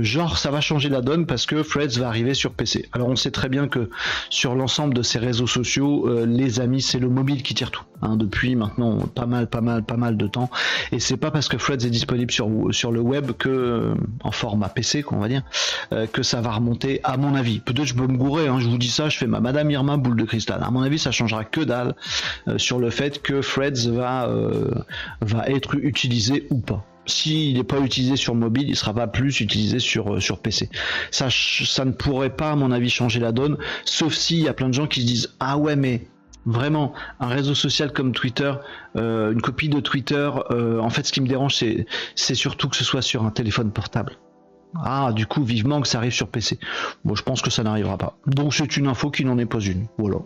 genre, 0.00 0.38
ça 0.38 0.50
va 0.50 0.60
changer 0.60 0.88
la 0.88 1.00
donne 1.00 1.26
parce 1.26 1.46
que 1.46 1.62
Threads 1.62 1.98
va 1.98 2.08
arriver 2.08 2.34
sur 2.34 2.52
PC. 2.52 2.88
Alors, 2.92 3.08
on 3.08 3.16
sait 3.16 3.30
très 3.30 3.48
bien 3.48 3.68
que 3.68 3.90
sur 4.30 4.54
l'ensemble 4.54 4.94
de 4.94 5.02
ces 5.02 5.18
réseaux 5.18 5.46
sociaux, 5.46 6.08
les 6.24 6.60
amis, 6.60 6.82
c'est 6.82 6.98
le 6.98 7.08
mobile 7.08 7.42
qui 7.42 7.54
tire 7.54 7.70
tout. 7.70 7.84
Hein, 8.02 8.16
depuis 8.16 8.56
maintenant 8.56 8.98
pas 8.98 9.24
mal, 9.24 9.46
pas 9.46 9.62
mal, 9.62 9.82
pas 9.82 9.96
mal 9.96 10.18
de 10.18 10.26
temps. 10.26 10.50
Et 10.92 11.00
c'est 11.00 11.16
pas 11.16 11.30
parce 11.30 11.48
que 11.48 11.56
Threads 11.56 11.86
est 11.86 11.90
disponible 11.90 12.30
sur 12.30 12.50
sur 12.70 12.92
le 12.92 13.00
web 13.00 13.32
que 13.32 13.94
en 14.22 14.30
format 14.30 14.68
PC, 14.68 15.02
qu'on 15.02 15.18
va 15.18 15.28
dire, 15.28 15.42
que 16.12 16.22
ça 16.22 16.42
va 16.42 16.52
remonter. 16.52 17.00
À 17.04 17.16
mon 17.16 17.34
avis, 17.34 17.60
peut-être 17.60 17.86
je 17.86 17.94
peux 17.94 18.06
me 18.06 18.18
gourer. 18.18 18.48
Hein, 18.48 18.58
je 18.60 18.68
vous 18.68 18.76
dis 18.76 18.90
ça, 18.90 19.08
je 19.08 19.16
fais 19.16 19.26
ma 19.26 19.40
Madame 19.40 19.65
Irma 19.70 19.96
boule 19.96 20.16
de 20.16 20.24
cristal. 20.24 20.60
À 20.62 20.70
mon 20.70 20.82
avis, 20.82 20.98
ça 20.98 21.10
changera 21.10 21.44
que 21.44 21.60
dalle 21.60 21.94
euh, 22.48 22.58
sur 22.58 22.78
le 22.78 22.90
fait 22.90 23.22
que 23.22 23.42
Freds 23.42 23.88
va, 23.88 24.28
euh, 24.28 24.70
va 25.20 25.46
être 25.48 25.76
utilisé 25.76 26.46
ou 26.50 26.58
pas 26.58 26.84
s'il 27.08 27.56
n'est 27.56 27.62
pas 27.62 27.78
utilisé 27.78 28.16
sur 28.16 28.34
mobile, 28.34 28.68
il 28.68 28.74
sera 28.74 28.92
pas 28.92 29.06
plus 29.06 29.38
utilisé 29.38 29.78
sur, 29.78 30.14
euh, 30.14 30.20
sur 30.20 30.40
PC. 30.40 30.68
Ça, 31.12 31.28
ça 31.30 31.84
ne 31.84 31.92
pourrait 31.92 32.34
pas, 32.34 32.50
à 32.50 32.56
mon 32.56 32.72
avis, 32.72 32.90
changer 32.90 33.20
la 33.20 33.30
donne, 33.30 33.58
sauf 33.84 34.12
s'il 34.12 34.40
y 34.40 34.48
a 34.48 34.52
plein 34.52 34.68
de 34.68 34.74
gens 34.74 34.88
qui 34.88 35.02
se 35.02 35.06
disent 35.06 35.34
Ah 35.38 35.56
ouais, 35.56 35.76
mais 35.76 36.08
vraiment, 36.46 36.94
un 37.20 37.28
réseau 37.28 37.54
social 37.54 37.92
comme 37.92 38.10
Twitter, 38.10 38.52
une 38.96 39.40
copie 39.40 39.68
de 39.68 39.78
Twitter, 39.78 40.28
en 40.50 40.90
fait, 40.90 41.06
ce 41.06 41.12
qui 41.12 41.20
me 41.20 41.28
dérange, 41.28 41.54
c'est 42.16 42.34
surtout 42.34 42.68
que 42.68 42.76
ce 42.76 42.82
soit 42.82 43.02
sur 43.02 43.24
un 43.24 43.30
téléphone 43.30 43.70
portable. 43.70 44.16
Ah, 44.74 45.12
du 45.12 45.26
coup, 45.26 45.42
vivement 45.42 45.80
que 45.80 45.88
ça 45.88 45.98
arrive 45.98 46.12
sur 46.12 46.28
PC. 46.28 46.58
Bon, 47.04 47.14
je 47.14 47.22
pense 47.22 47.42
que 47.42 47.50
ça 47.50 47.62
n'arrivera 47.62 47.96
pas. 47.96 48.18
Donc, 48.26 48.54
c'est 48.54 48.76
une 48.76 48.86
info 48.86 49.10
qui 49.10 49.24
n'en 49.24 49.38
est 49.38 49.46
pas 49.46 49.60
une. 49.60 49.86
Voilà. 49.98 50.18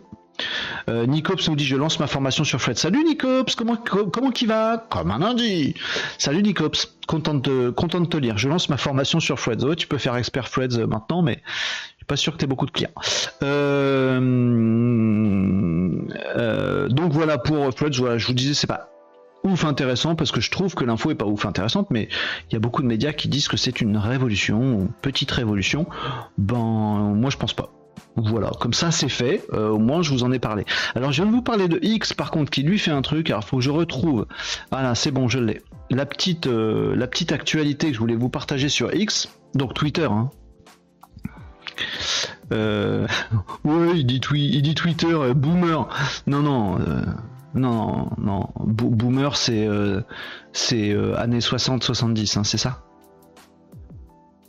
Euh, 0.89 1.07
Nicops 1.07 1.49
nous 1.49 1.57
dit 1.57 1.65
je 1.67 1.77
lance 1.77 2.01
ma 2.01 2.07
formation 2.07 2.45
sur 2.45 2.61
Fred. 2.61 2.79
Salut 2.79 3.05
Nicops, 3.05 3.55
comment 3.55 3.77
comment 3.77 4.31
qui 4.31 4.47
va 4.47 4.87
Comme 4.91 5.11
un 5.11 5.19
lundi. 5.19 5.75
Salut 6.19 6.43
Nicops, 6.43 6.97
content 7.07 7.35
de 7.35 8.07
te 8.07 8.17
lire. 8.17 8.39
Je 8.39 8.49
lance 8.49 8.69
ma 8.69 8.77
formation 8.77 9.21
sur 9.21 9.39
Fred. 9.39 9.77
tu 9.77 9.87
peux 9.87 9.99
faire 9.99 10.17
expert 10.17 10.49
Fred 10.49 10.73
euh, 10.75 10.87
maintenant, 10.87 11.23
mais 11.23 11.43
je 11.45 11.97
suis 11.97 12.07
pas 12.07 12.17
sûr 12.17 12.33
que 12.33 12.39
tu 12.39 12.47
beaucoup 12.47 12.67
de 12.67 12.71
clients. 12.71 12.91
Euh, 13.43 14.21
donc 16.89 17.13
voilà 17.13 17.39
pour 17.39 17.71
Fred. 17.75 17.93
je 17.93 18.27
vous 18.27 18.35
disais 18.35 18.55
c'est 18.55 18.67
pas 18.67 18.89
ouf 19.45 19.65
intéressant 19.65 20.15
parce 20.15 20.33
que 20.33 20.41
je 20.41 20.51
trouve 20.51 20.75
que 20.75 20.85
l'info 20.85 21.11
est 21.11 21.15
pas 21.15 21.27
ouf 21.27 21.47
intéressante, 21.47 21.89
mais 21.91 22.09
il 22.49 22.55
y 22.55 22.57
a 22.57 22.61
beaucoup 22.61 22.83
de 22.83 22.87
médias 22.87 23.13
qui 23.13 23.29
disent 23.29 23.49
que 23.49 23.57
c'est 23.57 23.81
une 23.81 23.97
révolution, 23.97 24.61
une 24.81 24.93
petite 25.03 25.31
révolution. 25.31 25.87
Ben, 26.39 27.15
moi 27.15 27.31
je 27.31 27.37
pense 27.37 27.55
pas. 27.55 27.71
Voilà, 28.17 28.51
comme 28.61 28.73
ça 28.73 28.91
c'est 28.91 29.09
fait, 29.09 29.45
euh, 29.53 29.69
au 29.69 29.79
moins 29.79 30.03
je 30.03 30.11
vous 30.11 30.25
en 30.25 30.33
ai 30.33 30.39
parlé. 30.39 30.65
Alors 30.95 31.13
je 31.13 31.23
viens 31.23 31.31
de 31.31 31.35
vous 31.35 31.43
parler 31.43 31.69
de 31.69 31.79
X 31.83 32.13
par 32.13 32.31
contre 32.31 32.51
qui 32.51 32.63
lui 32.63 32.79
fait 32.79 32.91
un 32.91 33.03
truc, 33.03 33.31
alors 33.31 33.45
faut 33.45 33.59
que 33.59 33.63
je 33.63 33.71
retrouve. 33.71 34.27
Voilà, 34.71 34.95
c'est 34.95 35.11
bon, 35.11 35.29
je 35.29 35.39
l'ai. 35.39 35.63
La 35.91 36.07
petite, 36.07 36.47
euh, 36.47 36.95
la 36.97 37.07
petite 37.07 37.33
actualité 37.33 37.89
que 37.89 37.95
je 37.95 37.99
voulais 37.99 38.17
vous 38.17 38.29
partager 38.29 38.69
sur 38.69 38.95
X, 38.95 39.29
donc 39.55 39.75
Twitter, 39.75 40.09
hein. 40.11 40.31
Euh, 42.53 43.07
ouais, 43.65 44.01
il 44.01 44.05
dit, 44.05 44.21
il 44.35 44.63
dit 44.63 44.75
Twitter, 44.75 45.17
boomer. 45.35 45.89
Non, 46.27 46.41
non, 46.41 46.79
non, 47.55 48.11
non. 48.19 48.49
boomer, 48.57 49.37
c'est 49.37 49.67
euh, 49.67 50.03
euh, 50.73 51.17
années 51.17 51.41
60-70, 51.41 52.39
hein, 52.39 52.45
c'est 52.45 52.59
ça? 52.59 52.83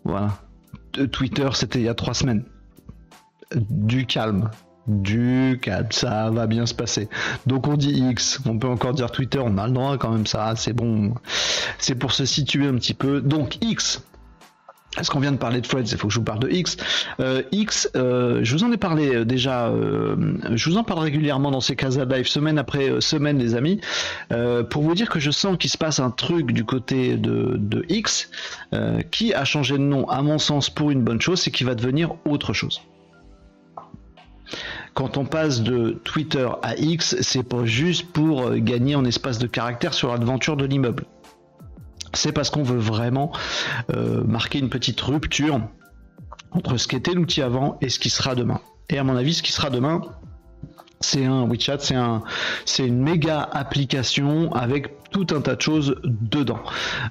Voilà. 0.04 0.30
Twitter, 1.12 1.50
c'était 1.54 1.80
il 1.80 1.86
y 1.86 1.90
a 1.90 1.94
trois 1.94 2.14
semaines. 2.14 2.46
Du 3.56 4.06
calme. 4.06 4.50
Du 4.88 5.60
calme, 5.62 5.92
ça 5.92 6.30
va 6.32 6.48
bien 6.48 6.66
se 6.66 6.74
passer. 6.74 7.08
Donc 7.46 7.68
on 7.68 7.76
dit 7.76 7.92
X, 7.92 8.40
on 8.46 8.58
peut 8.58 8.68
encore 8.68 8.94
dire 8.94 9.12
Twitter, 9.12 9.40
on 9.40 9.58
a 9.58 9.68
le 9.68 9.74
droit 9.74 9.98
quand 9.98 10.12
même, 10.12 10.26
ça, 10.26 10.54
c'est 10.56 10.74
bon. 10.74 11.14
C'est 11.78 11.96
pour 11.96 12.12
se 12.12 12.26
situer 12.26 12.68
un 12.68 12.76
petit 12.76 12.94
peu. 12.94 13.22
Donc 13.22 13.58
X, 13.64 14.04
est-ce 14.98 15.10
qu'on 15.10 15.22
vient 15.22 15.32
de 15.32 15.38
parler 15.38 15.62
de 15.62 15.68
Threads 15.68 15.86
Il 15.90 15.98
faut 15.98 16.08
que 16.08 16.14
je 16.14 16.20
vous 16.20 16.26
parle 16.26 16.40
de 16.40 16.50
X. 16.50 16.76
Euh, 17.22 17.44
X, 17.54 17.90
euh, 17.96 18.42
je 18.44 18.56
vous 18.56 18.66
en 18.66 18.72
ai 18.74 18.78
parlé 18.78 19.16
euh, 19.16 19.26
déjà. 19.26 19.72
je 19.72 20.70
vous 20.70 20.78
en 20.78 20.84
parle 20.84 21.00
régulièrement 21.00 21.50
dans 21.50 21.62
ces 21.62 21.76
cases 21.76 21.98
live, 21.98 22.28
semaine 22.28 22.58
après 22.58 23.00
semaine, 23.00 23.38
les 23.38 23.56
amis, 23.56 23.80
pour 24.70 24.84
vous 24.84 24.94
dire 24.94 25.10
que 25.10 25.20
je 25.20 25.32
sens 25.32 25.58
qu'il 25.58 25.70
se 25.70 25.78
passe 25.78 26.00
un 26.00 26.12
truc 26.12 26.52
du 26.52 26.66
côté 26.66 27.16
de, 27.16 27.56
de 27.58 27.86
X 27.90 28.30
qui 29.12 29.34
a 29.34 29.46
changé 29.46 29.78
de 29.78 29.84
nom, 29.84 30.08
à 30.10 30.22
mon 30.22 30.38
sens, 30.38 30.70
pour 30.70 30.92
une 30.92 31.04
bonne 31.04 31.22
chose, 31.22 31.40
c'est 31.40 31.52
qu'il 31.52 31.68
va 31.68 31.76
devenir 31.76 32.16
autre 32.26 32.54
chose. 32.54 32.82
Quand 34.94 35.18
on 35.18 35.26
passe 35.26 35.62
de 35.62 36.02
Twitter 36.04 36.48
à 36.64 36.76
X, 36.76 37.16
c'est 37.22 37.44
pas 37.44 37.66
juste 37.66 38.12
pour 38.12 38.54
gagner 38.56 38.96
en 38.96 39.06
espace 39.06 39.40
de 39.40 39.48
caractère 39.48 39.94
sur 39.94 40.10
l'aventure 40.10 40.58
de 40.58 40.66
l'immeuble. 40.66 41.06
C'est 42.14 42.32
parce 42.32 42.50
qu'on 42.50 42.64
veut 42.64 42.80
vraiment 42.80 43.32
marquer 44.26 44.60
une 44.60 44.70
petite 44.70 45.00
rupture 45.02 45.62
entre 46.52 46.78
ce 46.78 46.88
qu'était 46.88 47.14
l'outil 47.14 47.42
avant 47.42 47.78
et 47.82 47.90
ce 47.90 48.00
qui 48.00 48.10
sera 48.10 48.36
demain. 48.36 48.60
Et 48.90 48.98
à 48.98 49.04
mon 49.04 49.16
avis, 49.16 49.34
ce 49.34 49.44
qui 49.44 49.52
sera 49.52 49.70
demain, 49.70 50.02
c'est 51.00 51.26
un 51.26 51.48
WeChat, 51.48 51.80
c'est 52.66 52.88
une 52.88 53.02
méga 53.02 53.42
application 53.42 54.54
avec 54.54 54.94
tout 55.12 55.28
un 55.32 55.42
tas 55.42 55.56
de 55.56 55.62
choses 55.62 55.96
dedans. 56.04 56.60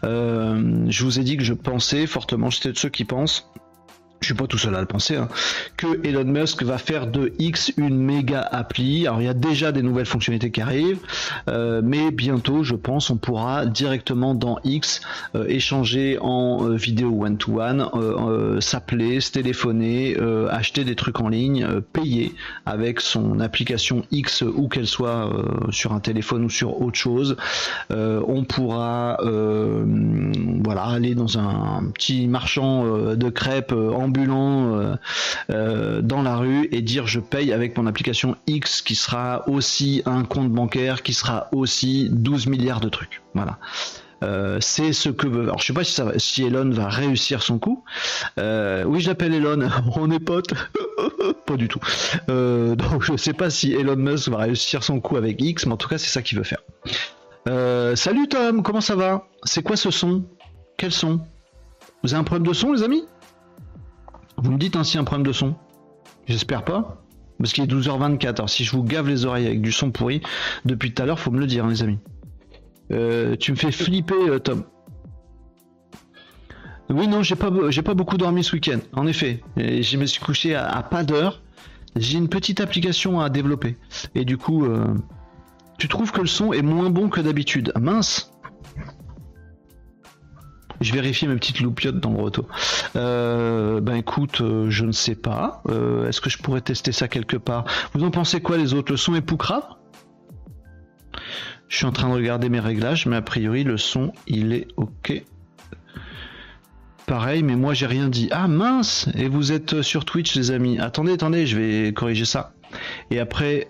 Euh, 0.04 0.86
je 0.88 1.04
vous 1.04 1.18
ai 1.18 1.24
dit 1.24 1.36
que 1.36 1.44
je 1.44 1.54
pensais 1.54 2.06
fortement, 2.06 2.50
j'étais 2.50 2.72
de 2.72 2.78
ceux 2.78 2.88
qui 2.88 3.04
pensent 3.04 3.50
je 4.20 4.26
suis 4.26 4.34
pas 4.34 4.46
tout 4.46 4.58
seul 4.58 4.74
à 4.74 4.80
le 4.80 4.86
penser, 4.86 5.16
hein, 5.16 5.28
que 5.76 6.06
Elon 6.06 6.24
Musk 6.24 6.62
va 6.62 6.76
faire 6.78 7.06
de 7.06 7.32
X 7.38 7.72
une 7.78 7.96
méga 7.96 8.40
appli. 8.40 9.06
Alors 9.06 9.22
il 9.22 9.24
y 9.24 9.28
a 9.28 9.34
déjà 9.34 9.72
des 9.72 9.82
nouvelles 9.82 10.06
fonctionnalités 10.06 10.50
qui 10.50 10.60
arrivent, 10.60 11.00
euh, 11.48 11.80
mais 11.82 12.10
bientôt, 12.10 12.62
je 12.62 12.74
pense, 12.74 13.08
on 13.10 13.16
pourra 13.16 13.64
directement 13.64 14.34
dans 14.34 14.58
X 14.62 15.00
euh, 15.34 15.46
échanger 15.48 16.18
en 16.20 16.66
euh, 16.66 16.74
vidéo 16.74 17.24
one-to-one, 17.24 18.60
s'appeler, 18.60 19.20
se 19.20 19.32
téléphoner, 19.32 20.16
acheter 20.50 20.84
des 20.84 20.94
trucs 20.94 21.20
en 21.20 21.28
ligne, 21.28 21.66
payer 21.92 22.34
avec 22.66 23.00
son 23.00 23.40
application 23.40 24.04
X 24.10 24.42
ou 24.42 24.68
qu'elle 24.68 24.86
soit 24.86 25.30
sur 25.70 25.92
un 25.92 26.00
téléphone 26.00 26.44
ou 26.44 26.50
sur 26.50 26.80
autre 26.82 26.98
chose. 26.98 27.36
on 27.90 28.44
pourra 28.44 29.16
voilà 29.22 30.82
aller 30.82 31.14
dans 31.14 31.38
un 31.38 31.84
petit 31.94 32.26
marchand 32.26 32.84
de 33.14 33.28
crêpes 33.30 33.72
en 33.72 34.09
ambulant 34.10 34.74
euh, 34.74 34.96
euh, 35.50 36.02
dans 36.02 36.22
la 36.22 36.36
rue 36.36 36.68
et 36.72 36.82
dire 36.82 37.06
je 37.06 37.20
paye 37.20 37.52
avec 37.52 37.76
mon 37.78 37.86
application 37.86 38.36
X 38.48 38.82
qui 38.82 38.96
sera 38.96 39.48
aussi 39.48 40.02
un 40.04 40.24
compte 40.24 40.50
bancaire, 40.50 41.02
qui 41.02 41.14
sera 41.14 41.48
aussi 41.52 42.08
12 42.10 42.48
milliards 42.48 42.80
de 42.80 42.88
trucs. 42.88 43.22
Voilà. 43.34 43.58
Euh, 44.22 44.58
c'est 44.60 44.92
ce 44.92 45.08
que 45.08 45.26
veut. 45.28 45.44
Alors 45.44 45.60
je 45.60 45.66
sais 45.66 45.72
pas 45.72 45.84
si, 45.84 45.92
ça 45.92 46.12
si 46.18 46.42
Elon 46.44 46.70
va 46.70 46.88
réussir 46.88 47.42
son 47.42 47.58
coup. 47.58 47.84
oui, 48.36 49.00
je 49.00 49.08
l'appelle 49.08 49.32
Elon. 49.32 49.68
On 49.96 50.10
est 50.10 50.18
potes. 50.18 50.54
pas 51.46 51.56
du 51.56 51.68
tout. 51.68 51.80
donc 52.28 53.02
je 53.02 53.16
sais 53.16 53.32
pas 53.32 53.48
si 53.48 53.72
Elon 53.72 53.96
Musk 53.96 54.28
va 54.28 54.38
réussir 54.38 54.82
son 54.82 55.00
coup 55.00 55.16
avec 55.16 55.40
X, 55.40 55.66
mais 55.66 55.72
en 55.72 55.76
tout 55.76 55.88
cas 55.88 55.98
c'est 55.98 56.10
ça 56.10 56.20
qu'il 56.20 56.36
veut 56.36 56.44
faire. 56.44 56.62
salut 57.96 58.28
Tom, 58.28 58.62
comment 58.64 58.80
ça 58.80 58.96
va? 58.96 59.28
C'est 59.44 59.62
quoi 59.62 59.76
ce 59.76 59.90
son? 59.90 60.24
Quel 60.76 60.92
son? 60.92 61.20
Vous 62.02 62.12
avez 62.12 62.20
un 62.20 62.24
problème 62.24 62.46
de 62.46 62.54
son, 62.54 62.72
les 62.72 62.82
amis? 62.82 63.04
Vous 64.42 64.52
me 64.52 64.58
dites 64.58 64.76
ainsi 64.76 64.98
un 64.98 65.04
problème 65.04 65.26
de 65.26 65.32
son 65.32 65.54
J'espère 66.26 66.64
pas. 66.64 67.02
Parce 67.38 67.52
qu'il 67.52 67.64
est 67.64 67.66
12h24. 67.66 68.36
Alors 68.36 68.50
si 68.50 68.64
je 68.64 68.72
vous 68.72 68.82
gave 68.82 69.08
les 69.08 69.24
oreilles 69.24 69.46
avec 69.46 69.62
du 69.62 69.72
son 69.72 69.90
pourri 69.90 70.20
depuis 70.64 70.92
tout 70.92 71.02
à 71.02 71.06
l'heure, 71.06 71.18
faut 71.18 71.30
me 71.30 71.40
le 71.40 71.46
dire, 71.46 71.64
hein, 71.64 71.70
les 71.70 71.82
amis. 71.82 71.98
Euh, 72.92 73.36
tu 73.36 73.52
me 73.52 73.56
fais 73.56 73.72
flipper, 73.72 74.28
euh, 74.28 74.38
Tom. 74.38 74.64
Oui, 76.90 77.06
non, 77.06 77.22
j'ai 77.22 77.36
pas, 77.36 77.50
j'ai 77.68 77.82
pas 77.82 77.94
beaucoup 77.94 78.16
dormi 78.16 78.42
ce 78.42 78.52
week-end. 78.54 78.80
En 78.92 79.06
effet, 79.06 79.42
je 79.56 79.96
me 79.96 80.06
suis 80.06 80.20
couché 80.20 80.56
à, 80.56 80.82
pas 80.82 81.04
d'heure. 81.04 81.40
J'ai 81.96 82.18
une 82.18 82.28
petite 82.28 82.60
application 82.60 83.20
à 83.20 83.30
développer. 83.30 83.76
Et 84.14 84.24
du 84.24 84.36
coup, 84.36 84.64
euh, 84.64 84.94
tu 85.78 85.88
trouves 85.88 86.10
que 86.10 86.20
le 86.20 86.26
son 86.26 86.52
est 86.52 86.62
moins 86.62 86.90
bon 86.90 87.08
que 87.08 87.20
d'habitude. 87.20 87.72
Mince 87.80 88.29
je 90.80 90.92
vérifie 90.92 91.26
mes 91.26 91.34
petites 91.34 91.60
loupiottes 91.60 92.00
dans 92.00 92.12
le 92.12 92.22
retour. 92.22 92.46
Euh, 92.96 93.80
ben 93.80 93.94
écoute, 93.94 94.40
euh, 94.40 94.70
je 94.70 94.84
ne 94.84 94.92
sais 94.92 95.14
pas. 95.14 95.62
Euh, 95.68 96.08
est-ce 96.08 96.20
que 96.20 96.30
je 96.30 96.38
pourrais 96.38 96.62
tester 96.62 96.92
ça 96.92 97.08
quelque 97.08 97.36
part? 97.36 97.64
Vous 97.92 98.02
en 98.04 98.10
pensez 98.10 98.40
quoi 98.40 98.56
les 98.56 98.74
autres? 98.74 98.92
Le 98.92 98.96
son 98.96 99.14
est 99.14 99.20
poucrave 99.20 99.64
Je 101.68 101.76
suis 101.76 101.86
en 101.86 101.92
train 101.92 102.08
de 102.08 102.14
regarder 102.14 102.48
mes 102.48 102.60
réglages, 102.60 103.06
mais 103.06 103.16
a 103.16 103.22
priori 103.22 103.64
le 103.64 103.76
son 103.76 104.12
il 104.26 104.52
est 104.52 104.68
ok. 104.76 105.22
Pareil, 107.06 107.42
mais 107.42 107.56
moi 107.56 107.74
j'ai 107.74 107.86
rien 107.86 108.08
dit. 108.08 108.28
Ah 108.30 108.48
mince 108.48 109.08
Et 109.14 109.28
vous 109.28 109.52
êtes 109.52 109.82
sur 109.82 110.04
Twitch 110.04 110.34
les 110.34 110.50
amis. 110.50 110.78
Attendez, 110.78 111.12
attendez, 111.12 111.46
je 111.46 111.58
vais 111.58 111.92
corriger 111.92 112.24
ça. 112.24 112.52
Et 113.10 113.18
après, 113.18 113.68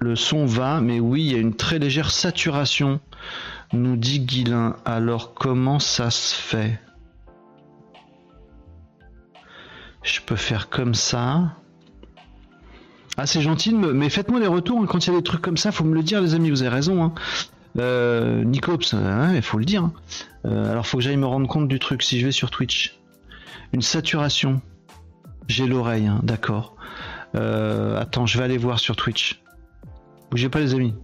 le 0.00 0.16
son 0.16 0.46
va, 0.46 0.80
mais 0.80 1.00
oui, 1.00 1.22
il 1.22 1.32
y 1.32 1.34
a 1.34 1.38
une 1.38 1.54
très 1.54 1.78
légère 1.78 2.10
saturation 2.10 3.00
nous 3.72 3.96
dit 3.96 4.20
Guilin. 4.20 4.76
Alors 4.84 5.34
comment 5.34 5.78
ça 5.78 6.10
se 6.10 6.34
fait? 6.34 6.78
Je 10.02 10.20
peux 10.20 10.36
faire 10.36 10.68
comme 10.68 10.94
ça. 10.94 11.56
Ah 13.16 13.26
c'est 13.26 13.42
gentil, 13.42 13.74
mais 13.74 14.08
faites-moi 14.08 14.40
des 14.40 14.46
retours 14.46 14.80
hein. 14.80 14.86
quand 14.88 15.06
il 15.06 15.12
y 15.12 15.14
a 15.14 15.18
des 15.18 15.22
trucs 15.22 15.42
comme 15.42 15.58
ça, 15.58 15.70
faut 15.70 15.84
me 15.84 15.94
le 15.94 16.02
dire 16.02 16.20
les 16.22 16.34
amis, 16.34 16.50
vous 16.50 16.62
avez 16.62 16.74
raison. 16.74 17.04
Hein. 17.04 17.12
Euh, 17.78 18.42
Nicops, 18.44 18.94
hein, 18.94 19.34
il 19.34 19.42
faut 19.42 19.58
le 19.58 19.64
dire. 19.64 19.84
Hein. 19.84 19.92
Euh, 20.46 20.70
alors 20.70 20.86
faut 20.86 20.98
que 20.98 21.02
j'aille 21.02 21.16
me 21.16 21.26
rendre 21.26 21.46
compte 21.46 21.68
du 21.68 21.78
truc 21.78 22.02
si 22.02 22.18
je 22.18 22.26
vais 22.26 22.32
sur 22.32 22.50
Twitch. 22.50 22.98
Une 23.72 23.82
saturation. 23.82 24.60
J'ai 25.48 25.66
l'oreille, 25.66 26.10
d'accord. 26.22 26.76
Euh, 27.34 28.00
attends, 28.00 28.26
je 28.26 28.38
vais 28.38 28.44
aller 28.44 28.58
voir 28.58 28.78
sur 28.78 28.96
Twitch. 28.96 29.42
Bougez 30.30 30.48
pas 30.48 30.60
les 30.60 30.74
amis 30.74 30.94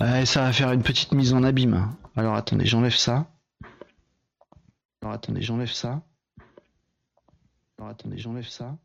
ça 0.00 0.42
va 0.42 0.52
faire 0.52 0.72
une 0.72 0.82
petite 0.82 1.12
mise 1.12 1.34
en 1.34 1.44
abîme. 1.44 1.94
Alors 2.16 2.34
attendez, 2.34 2.64
j'enlève 2.64 2.94
ça. 2.94 3.30
Alors 5.02 5.14
attendez, 5.14 5.42
j'enlève 5.42 5.72
ça. 5.72 6.02
Alors 7.78 7.90
attendez, 7.90 8.18
j'enlève 8.18 8.48
ça. 8.48 8.78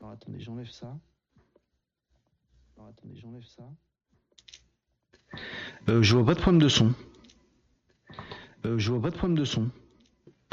Alors 0.00 0.12
attendez, 0.12 0.40
j'enlève 0.40 0.70
ça. 0.70 0.96
Alors 2.76 2.88
attendez, 2.88 3.16
j'enlève 3.16 3.44
ça. 3.44 3.62
Euh, 5.88 6.02
je 6.02 6.16
vois 6.16 6.26
pas 6.26 6.34
de 6.34 6.40
problème 6.40 6.62
de 6.62 6.68
son. 6.68 6.94
Euh, 8.64 8.78
je 8.78 8.90
vois 8.90 9.02
pas 9.02 9.10
de 9.10 9.16
problème 9.16 9.38
de 9.38 9.44
son. 9.44 9.70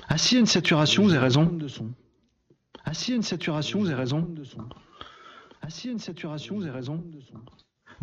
Ah 0.07 0.17
si, 0.17 0.33
il 0.33 0.35
y 0.35 0.37
a 0.37 0.41
une 0.41 0.45
saturation, 0.45 1.03
vous 1.03 1.11
avez 1.11 1.19
raison. 1.19 1.57
Ah 2.85 2.93
si, 2.93 3.09
il 3.09 3.11
y 3.11 3.13
a 3.13 3.17
une 3.17 3.23
saturation, 3.23 3.79
vous 3.79 3.87
avez 3.87 3.95
raison. 3.95 4.33
Ah 5.61 5.69
si, 5.69 5.87
il 5.87 5.87
y 5.87 5.89
a 5.89 5.93
une 5.93 5.99
saturation, 5.99 6.55
vous 6.55 6.63
avez 6.63 6.71
raison. 6.71 7.03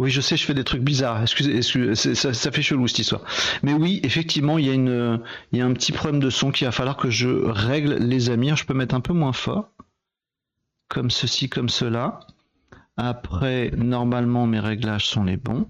Oui, 0.01 0.11
je 0.11 0.23
sais, 0.23 0.39
je 0.39 0.47
fais 0.47 0.55
des 0.55 0.65
trucs 0.65 0.81
bizarres. 0.81 1.21
Excusez, 1.21 1.61
ça, 2.15 2.53
fait 2.53 2.63
chelou 2.63 2.89
cette 2.89 3.01
histoire. 3.01 3.21
Mais 3.63 3.75
oui, 3.75 4.01
effectivement, 4.03 4.57
il 4.57 4.65
y 4.65 5.61
a 5.61 5.67
un 5.67 5.73
petit 5.75 5.93
problème 5.93 6.21
de 6.21 6.31
son 6.31 6.51
qu'il 6.53 6.67
va 6.67 6.73
falloir 6.73 6.97
que 6.97 7.11
je 7.11 7.29
règle, 7.29 7.97
les 7.97 8.31
amis. 8.31 8.51
Je 8.57 8.65
peux 8.65 8.73
mettre 8.73 8.95
un 8.95 9.03
peu 9.03 9.13
moins 9.13 9.35
fort, 9.35 9.69
comme 10.89 11.11
ceci, 11.11 11.51
comme 11.51 11.69
cela. 11.69 12.21
Après, 12.97 13.73
normalement, 13.77 14.47
mes 14.47 14.59
réglages 14.59 15.07
sont 15.07 15.25
les 15.25 15.37
bons. 15.37 15.69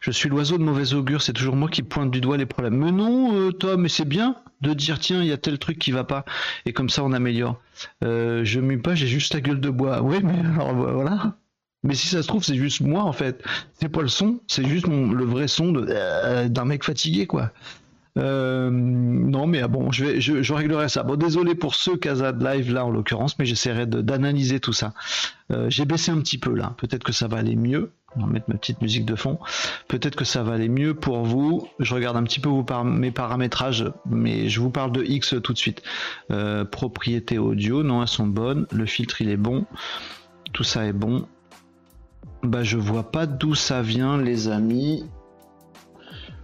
Je 0.00 0.10
suis 0.10 0.30
l'oiseau 0.30 0.56
de 0.56 0.62
mauvais 0.62 0.94
augure, 0.94 1.20
c'est 1.20 1.34
toujours 1.34 1.56
moi 1.56 1.68
qui 1.68 1.82
pointe 1.82 2.10
du 2.10 2.22
doigt 2.22 2.38
les 2.38 2.46
problèmes. 2.46 2.76
Mais 2.76 2.92
non, 2.92 3.34
euh, 3.34 3.52
Tom, 3.52 3.82
mais 3.82 3.88
c'est 3.90 4.06
bien 4.06 4.36
de 4.62 4.72
dire 4.72 4.98
tiens, 4.98 5.20
il 5.20 5.28
y 5.28 5.32
a 5.32 5.36
tel 5.36 5.58
truc 5.58 5.78
qui 5.78 5.90
va 5.90 6.04
pas, 6.04 6.24
et 6.64 6.72
comme 6.72 6.88
ça 6.88 7.04
on 7.04 7.12
améliore. 7.12 7.60
Euh, 8.02 8.44
je 8.44 8.60
mue 8.60 8.80
pas, 8.80 8.94
j'ai 8.94 9.06
juste 9.06 9.34
la 9.34 9.40
gueule 9.42 9.60
de 9.60 9.68
bois. 9.68 10.00
Oui, 10.00 10.18
mais 10.22 10.38
alors 10.38 10.74
voilà. 10.74 11.36
Mais 11.86 11.94
si 11.94 12.08
ça 12.08 12.22
se 12.22 12.28
trouve, 12.28 12.44
c'est 12.44 12.56
juste 12.56 12.80
moi 12.80 13.02
en 13.02 13.12
fait. 13.12 13.42
C'est 13.74 13.88
pas 13.88 14.02
le 14.02 14.08
son, 14.08 14.40
c'est 14.48 14.66
juste 14.66 14.86
le 14.88 15.24
vrai 15.24 15.48
son 15.48 15.74
euh, 15.74 16.48
d'un 16.48 16.64
mec 16.64 16.84
fatigué 16.84 17.26
quoi. 17.26 17.52
Euh, 18.18 18.70
non, 18.70 19.46
mais 19.46 19.60
ah 19.60 19.68
bon, 19.68 19.92
je, 19.92 20.04
vais, 20.04 20.20
je, 20.20 20.52
réglerai 20.52 20.88
ça. 20.88 21.02
Bon, 21.02 21.16
désolé 21.16 21.54
pour 21.54 21.74
ce 21.74 21.90
Casa 21.90 22.32
de 22.32 22.42
live 22.42 22.72
là 22.72 22.86
en 22.86 22.90
l'occurrence, 22.90 23.38
mais 23.38 23.44
j'essaierai 23.44 23.86
d'analyser 23.86 24.58
tout 24.58 24.72
ça. 24.72 24.94
Euh, 25.52 25.68
j'ai 25.68 25.84
baissé 25.84 26.10
un 26.10 26.18
petit 26.20 26.38
peu 26.38 26.54
là. 26.54 26.74
Peut-être 26.78 27.04
que 27.04 27.12
ça 27.12 27.28
va 27.28 27.36
aller 27.36 27.56
mieux. 27.56 27.92
On 28.16 28.20
va 28.20 28.26
mettre 28.26 28.46
ma 28.48 28.56
petite 28.56 28.80
musique 28.80 29.04
de 29.04 29.14
fond. 29.14 29.38
Peut-être 29.88 30.16
que 30.16 30.24
ça 30.24 30.42
va 30.42 30.54
aller 30.54 30.70
mieux 30.70 30.94
pour 30.94 31.24
vous. 31.24 31.68
Je 31.78 31.94
regarde 31.94 32.16
un 32.16 32.22
petit 32.22 32.40
peu 32.40 32.48
mes 32.84 33.10
paramétrages, 33.10 33.92
mais 34.08 34.48
je 34.48 34.60
vous 34.60 34.70
parle 34.70 34.92
de 34.92 35.04
X 35.04 35.34
tout 35.42 35.52
de 35.52 35.58
suite. 35.58 35.82
propriété 36.70 37.36
audio, 37.36 37.82
non, 37.82 38.00
elles 38.00 38.08
sont 38.08 38.26
bonnes. 38.26 38.66
Le 38.72 38.86
filtre 38.86 39.20
il 39.20 39.28
est 39.28 39.36
bon. 39.36 39.66
Tout 40.54 40.64
ça 40.64 40.86
est 40.86 40.94
bon. 40.94 41.26
Bah 42.46 42.62
je 42.62 42.78
vois 42.78 43.10
pas 43.10 43.26
d'où 43.26 43.54
ça 43.54 43.82
vient 43.82 44.18
les 44.18 44.48
amis. 44.48 45.04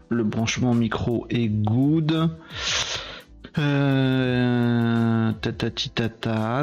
Le 0.08 0.24
branchement 0.24 0.74
micro 0.74 1.26
est 1.30 1.48
good. 1.48 2.30
Euh. 3.58 5.32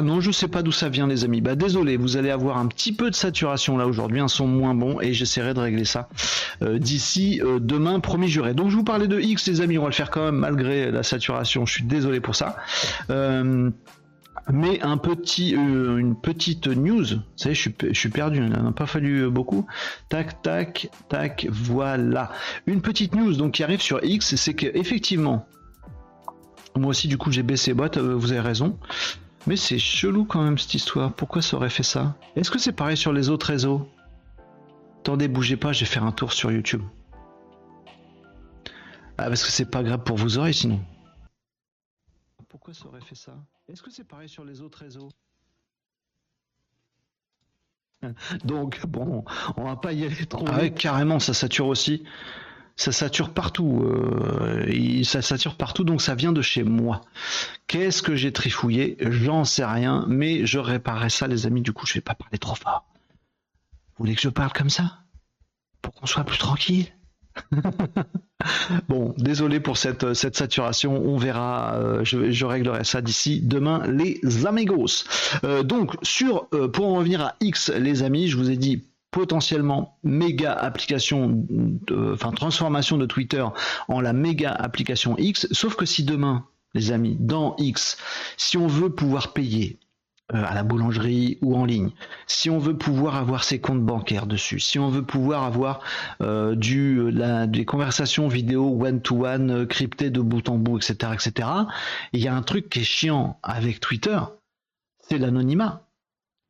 Non, 0.02 0.20
je 0.20 0.30
sais 0.30 0.48
pas 0.48 0.62
d'où 0.62 0.72
ça 0.72 0.88
vient, 0.88 1.06
les 1.06 1.24
amis. 1.24 1.40
Bah, 1.40 1.54
désolé, 1.54 1.96
vous 1.96 2.16
allez 2.16 2.30
avoir 2.30 2.58
un 2.58 2.66
petit 2.66 2.92
peu 2.92 3.10
de 3.10 3.14
saturation 3.14 3.76
là 3.76 3.86
aujourd'hui, 3.86 4.20
un 4.20 4.28
son 4.28 4.46
moins 4.46 4.74
bon, 4.74 5.00
et 5.00 5.12
j'essaierai 5.12 5.54
de 5.54 5.60
régler 5.60 5.84
ça 5.84 6.08
euh, 6.62 6.78
d'ici 6.78 7.40
euh, 7.42 7.58
demain, 7.60 8.00
promis 8.00 8.28
juré. 8.28 8.54
Donc, 8.54 8.70
je 8.70 8.76
vous 8.76 8.84
parlais 8.84 9.08
de 9.08 9.20
X, 9.20 9.46
les 9.48 9.60
amis, 9.60 9.78
on 9.78 9.82
va 9.82 9.88
le 9.88 9.94
faire 9.94 10.10
quand 10.10 10.24
même 10.24 10.36
malgré 10.36 10.90
la 10.90 11.02
saturation. 11.02 11.66
Je 11.66 11.72
suis 11.72 11.84
désolé 11.84 12.20
pour 12.20 12.34
ça. 12.34 12.56
Euh, 13.10 13.70
mais 14.48 14.80
euh, 14.82 15.96
une 15.96 16.16
petite 16.16 16.66
news. 16.66 17.04
Vous 17.04 17.22
savez, 17.36 17.54
je 17.54 17.70
suis, 17.92 18.08
perdu. 18.08 18.38
Il 18.38 18.48
n'a 18.48 18.72
pas 18.72 18.86
fallu 18.86 19.30
beaucoup. 19.30 19.66
Tac, 20.08 20.42
tac, 20.42 20.88
tac. 21.08 21.46
Voilà. 21.50 22.32
Une 22.66 22.80
petite 22.80 23.14
news 23.14 23.34
donc 23.34 23.52
qui 23.52 23.62
arrive 23.62 23.80
sur 23.80 24.02
X, 24.02 24.36
c'est 24.36 24.54
que 24.54 24.66
effectivement, 24.74 25.46
moi 26.76 26.90
aussi 26.90 27.08
du 27.08 27.18
coup 27.18 27.30
j'ai 27.30 27.42
baissé 27.42 27.74
boîte. 27.74 27.98
Euh, 27.98 28.14
vous 28.14 28.32
avez 28.32 28.40
raison. 28.40 28.78
Mais 29.46 29.56
c'est 29.56 29.78
chelou 29.78 30.24
quand 30.24 30.42
même 30.42 30.58
cette 30.58 30.74
histoire. 30.74 31.12
Pourquoi 31.12 31.42
ça 31.42 31.56
aurait 31.56 31.70
fait 31.70 31.82
ça? 31.82 32.16
Est-ce 32.36 32.50
que 32.50 32.58
c'est 32.58 32.72
pareil 32.72 32.96
sur 32.96 33.12
les 33.12 33.30
autres 33.30 33.46
réseaux? 33.46 33.88
Attendez, 35.00 35.28
bougez 35.28 35.56
pas. 35.56 35.72
Je 35.72 35.80
vais 35.80 35.86
faire 35.86 36.04
un 36.04 36.12
tour 36.12 36.32
sur 36.32 36.52
YouTube. 36.52 36.82
Ah, 39.16 39.24
parce 39.24 39.44
que 39.44 39.50
c'est 39.50 39.70
pas 39.70 39.82
grave 39.82 40.02
pour 40.02 40.16
vos 40.16 40.38
oreilles 40.38 40.54
sinon. 40.54 40.80
Pourquoi 42.50 42.74
ça 42.74 42.86
aurait 42.86 43.00
fait 43.00 43.14
ça 43.14 43.32
Est-ce 43.68 43.80
que 43.80 43.90
c'est 43.92 44.04
pareil 44.04 44.28
sur 44.28 44.44
les 44.44 44.60
autres 44.60 44.80
réseaux 44.80 45.08
Donc, 48.44 48.84
bon, 48.86 49.24
on 49.56 49.64
va 49.64 49.76
pas 49.76 49.92
y 49.92 50.04
aller 50.04 50.26
trop. 50.26 50.44
Ah 50.48 50.58
ouais, 50.58 50.74
carrément, 50.74 51.20
ça 51.20 51.32
sature 51.32 51.68
aussi. 51.68 52.02
Ça 52.74 52.90
sature 52.90 53.32
partout. 53.32 53.82
Euh, 53.84 55.04
ça 55.04 55.22
sature 55.22 55.56
partout, 55.56 55.84
donc 55.84 56.02
ça 56.02 56.16
vient 56.16 56.32
de 56.32 56.42
chez 56.42 56.64
moi. 56.64 57.02
Qu'est-ce 57.68 58.02
que 58.02 58.16
j'ai 58.16 58.32
trifouillé 58.32 58.96
J'en 59.00 59.44
sais 59.44 59.64
rien, 59.64 60.04
mais 60.08 60.44
je 60.44 60.58
réparerai 60.58 61.08
ça, 61.08 61.28
les 61.28 61.46
amis. 61.46 61.62
Du 61.62 61.72
coup, 61.72 61.86
je 61.86 61.94
vais 61.94 62.00
pas 62.00 62.14
parler 62.16 62.38
trop 62.38 62.56
fort. 62.56 62.84
Vous 63.96 64.04
voulez 64.04 64.16
que 64.16 64.22
je 64.22 64.28
parle 64.28 64.52
comme 64.52 64.70
ça? 64.70 65.04
Pour 65.82 65.94
qu'on 65.94 66.06
soit 66.06 66.24
plus 66.24 66.38
tranquille? 66.38 66.92
bon, 68.88 69.14
désolé 69.18 69.60
pour 69.60 69.76
cette, 69.76 70.14
saturation. 70.14 71.02
On 71.04 71.16
verra. 71.16 71.74
Euh, 71.76 72.04
je, 72.04 72.44
réglerai 72.44 72.84
ça 72.84 73.00
d'ici 73.00 73.40
demain, 73.40 73.86
les 73.86 74.20
amigos. 74.46 75.04
Euh, 75.44 75.62
donc, 75.62 75.94
sur 76.02 76.48
euh, 76.54 76.68
pour 76.68 76.86
en 76.86 76.94
revenir 76.96 77.20
à 77.20 77.34
X, 77.40 77.70
les 77.70 78.02
amis, 78.02 78.28
je 78.28 78.36
vous 78.36 78.50
ai 78.50 78.56
dit 78.56 78.84
potentiellement 79.10 79.98
méga 80.04 80.52
application, 80.52 81.44
enfin 82.12 82.30
transformation 82.30 82.96
de 82.96 83.06
Twitter 83.06 83.44
en 83.88 84.00
la 84.00 84.12
méga 84.12 84.52
application 84.52 85.16
X. 85.18 85.48
Sauf 85.50 85.74
que 85.74 85.84
si 85.84 86.04
demain, 86.04 86.46
les 86.74 86.92
amis, 86.92 87.16
dans 87.18 87.56
X, 87.58 87.96
si 88.36 88.56
on 88.56 88.68
veut 88.68 88.90
pouvoir 88.90 89.32
payer 89.32 89.80
à 90.32 90.54
la 90.54 90.62
boulangerie 90.62 91.38
ou 91.42 91.56
en 91.56 91.64
ligne, 91.64 91.90
si 92.26 92.50
on 92.50 92.58
veut 92.58 92.76
pouvoir 92.76 93.16
avoir 93.16 93.44
ses 93.44 93.60
comptes 93.60 93.82
bancaires 93.82 94.26
dessus, 94.26 94.60
si 94.60 94.78
on 94.78 94.88
veut 94.88 95.04
pouvoir 95.04 95.44
avoir 95.44 95.80
euh, 96.20 96.54
la, 97.12 97.46
des 97.46 97.64
conversations 97.64 98.28
vidéo 98.28 98.78
one-to-one 98.80 99.50
euh, 99.50 99.66
cryptées 99.66 100.10
de 100.10 100.20
bout 100.20 100.48
en 100.48 100.56
bout, 100.56 100.78
etc., 100.78 101.12
etc., 101.14 101.48
il 102.12 102.20
y 102.20 102.28
a 102.28 102.34
un 102.34 102.42
truc 102.42 102.68
qui 102.68 102.80
est 102.80 102.84
chiant 102.84 103.38
avec 103.42 103.80
Twitter, 103.80 104.18
c'est 105.08 105.18
l'anonymat, 105.18 105.88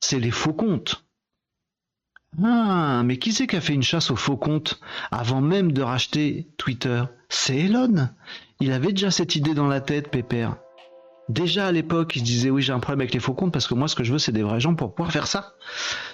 c'est 0.00 0.20
les 0.20 0.30
faux 0.30 0.52
comptes. 0.52 1.04
Ah, 2.42 3.02
mais 3.04 3.18
qui 3.18 3.32
c'est 3.32 3.46
qui 3.46 3.56
a 3.56 3.60
fait 3.60 3.74
une 3.74 3.82
chasse 3.82 4.10
aux 4.10 4.16
faux 4.16 4.36
comptes 4.36 4.80
avant 5.10 5.40
même 5.40 5.72
de 5.72 5.82
racheter 5.82 6.48
Twitter? 6.58 7.02
C'est 7.28 7.58
Elon. 7.58 8.08
Il 8.60 8.72
avait 8.72 8.92
déjà 8.92 9.10
cette 9.10 9.34
idée 9.34 9.54
dans 9.54 9.66
la 9.66 9.80
tête, 9.80 10.10
Pépère. 10.10 10.56
Déjà 11.30 11.68
à 11.68 11.72
l'époque, 11.72 12.16
il 12.16 12.20
se 12.20 12.24
disait 12.24 12.50
oui 12.50 12.60
j'ai 12.60 12.72
un 12.72 12.80
problème 12.80 13.02
avec 13.02 13.14
les 13.14 13.20
faux 13.20 13.34
comptes 13.34 13.52
parce 13.52 13.68
que 13.68 13.74
moi 13.74 13.86
ce 13.86 13.94
que 13.94 14.02
je 14.02 14.12
veux 14.12 14.18
c'est 14.18 14.32
des 14.32 14.42
vrais 14.42 14.58
gens 14.58 14.74
pour 14.74 14.92
pouvoir 14.92 15.12
faire 15.12 15.28
ça. 15.28 15.54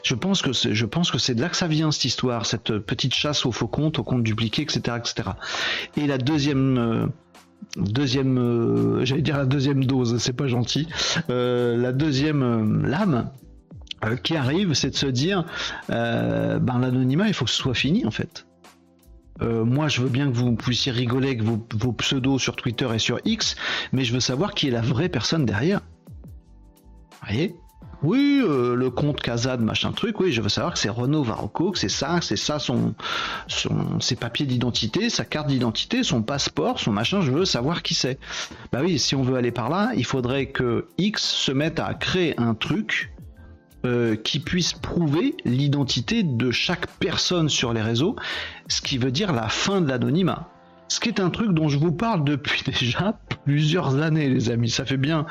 Je 0.03 0.15
pense 0.15 0.43
que 0.43 0.53
c'est, 0.53 1.35
de 1.35 1.41
là 1.41 1.49
que 1.49 1.57
ça 1.57 1.69
vient 1.69 1.91
cette 1.91 2.05
histoire, 2.05 2.45
cette 2.45 2.79
petite 2.79 3.15
chasse 3.15 3.47
aux 3.47 3.53
faux 3.53 3.67
comptes, 3.67 3.99
aux 3.99 4.05
comptes 4.05 4.23
dupliqués, 4.23 4.63
etc., 4.63 4.99
etc. 4.99 5.31
Et 5.97 6.07
la 6.07 6.19
deuxième 6.19 6.77
euh, 6.77 7.07
euh, 7.79 9.45
deuxième 9.47 9.85
dose, 9.87 10.19
c'est 10.19 10.35
pas 10.35 10.49
gentil. 10.49 10.87
Euh, 11.31 11.79
la 11.79 11.93
deuxième 11.93 12.87
lame 12.87 13.31
qui 14.23 14.37
arrive, 14.37 14.75
c'est 14.75 14.91
de 14.91 14.97
se 14.97 15.07
dire, 15.07 15.47
ben 15.89 16.79
l'anonymat, 16.79 17.29
il 17.29 17.35
faut 17.35 17.47
que 17.47 17.51
ce 17.51 17.57
soit 17.57 17.75
fini 17.75 18.05
en 18.05 18.11
fait. 18.11 18.47
Euh, 19.43 19.65
moi, 19.65 19.89
je 19.89 20.01
veux 20.01 20.09
bien 20.09 20.31
que 20.31 20.37
vous 20.37 20.55
puissiez 20.55 20.93
rigoler 20.93 21.29
avec 21.29 21.43
vos, 21.43 21.93
pseudos 21.93 22.39
sur 22.39 22.57
Twitter 22.57 22.89
et 22.95 22.99
sur 22.99 23.21
X, 23.25 23.57
mais 23.93 24.05
je 24.05 24.13
veux 24.13 24.21
savoir 24.21 24.55
qui 24.55 24.69
est 24.69 24.71
la 24.71 24.81
vraie 24.81 25.09
personne 25.09 25.45
derrière. 25.45 25.81
Vous 27.23 27.29
voyez? 27.29 27.57
Oui, 28.03 28.43
euh, 28.45 28.75
le 28.75 28.91
compte 28.91 29.23
Kazad, 29.23 29.61
machin 29.61 29.91
truc, 29.93 30.21
oui, 30.21 30.31
je 30.31 30.43
veux 30.43 30.51
savoir 30.51 30.75
que 30.75 30.79
c'est 30.79 30.91
Renaud 30.91 31.23
Varocco, 31.23 31.73
que 31.73 31.79
c'est 31.79 31.89
ça, 31.89 32.19
c'est 32.21 32.37
ça 32.37 32.59
son, 32.59 32.95
son, 33.47 34.01
ses 34.01 34.17
papiers 34.17 34.45
d'identité, 34.45 35.09
sa 35.09 35.25
carte 35.25 35.49
d'identité, 35.49 36.03
son 36.03 36.23
passeport, 36.23 36.79
son 36.79 36.93
machin, 36.93 37.23
je 37.23 37.31
veux 37.31 37.47
savoir 37.47 37.83
qui 37.83 37.95
c'est. 37.95 38.19
Bah 38.71 38.81
oui, 38.83 38.99
si 38.99 39.15
on 39.15 39.23
veut 39.23 39.37
aller 39.37 39.51
par 39.51 39.71
là, 39.71 39.93
il 39.97 40.05
faudrait 40.05 40.47
que 40.47 40.89
X 40.99 41.25
se 41.25 41.53
mette 41.53 41.81
à 41.81 41.95
créer 41.95 42.39
un 42.39 42.55
truc 42.55 43.16
euh, 43.85 44.17
qui 44.17 44.41
puisse 44.41 44.73
prouver 44.73 45.37
l'identité 45.45 46.23
de 46.23 46.51
chaque 46.51 46.87
personne 46.99 47.49
sur 47.49 47.73
les 47.73 47.83
réseaux, 47.83 48.17
ce 48.69 48.81
qui 48.81 48.99
veut 48.99 49.13
dire 49.13 49.33
la 49.33 49.49
fin 49.49 49.81
de 49.81 49.89
l'anonymat. 49.89 50.49
Ce 50.89 51.01
qui 51.01 51.09
est 51.09 51.21
un 51.21 51.31
truc 51.31 51.53
dont 51.53 51.69
je 51.69 51.79
vous 51.79 51.93
parle 51.93 52.25
depuis 52.25 52.63
déjà 52.67 53.19
plusieurs 53.45 54.01
années, 54.01 54.29
les 54.29 54.51
amis. 54.51 54.71
Ça 54.71 54.85
fait 54.85 54.97
bien 54.97 55.27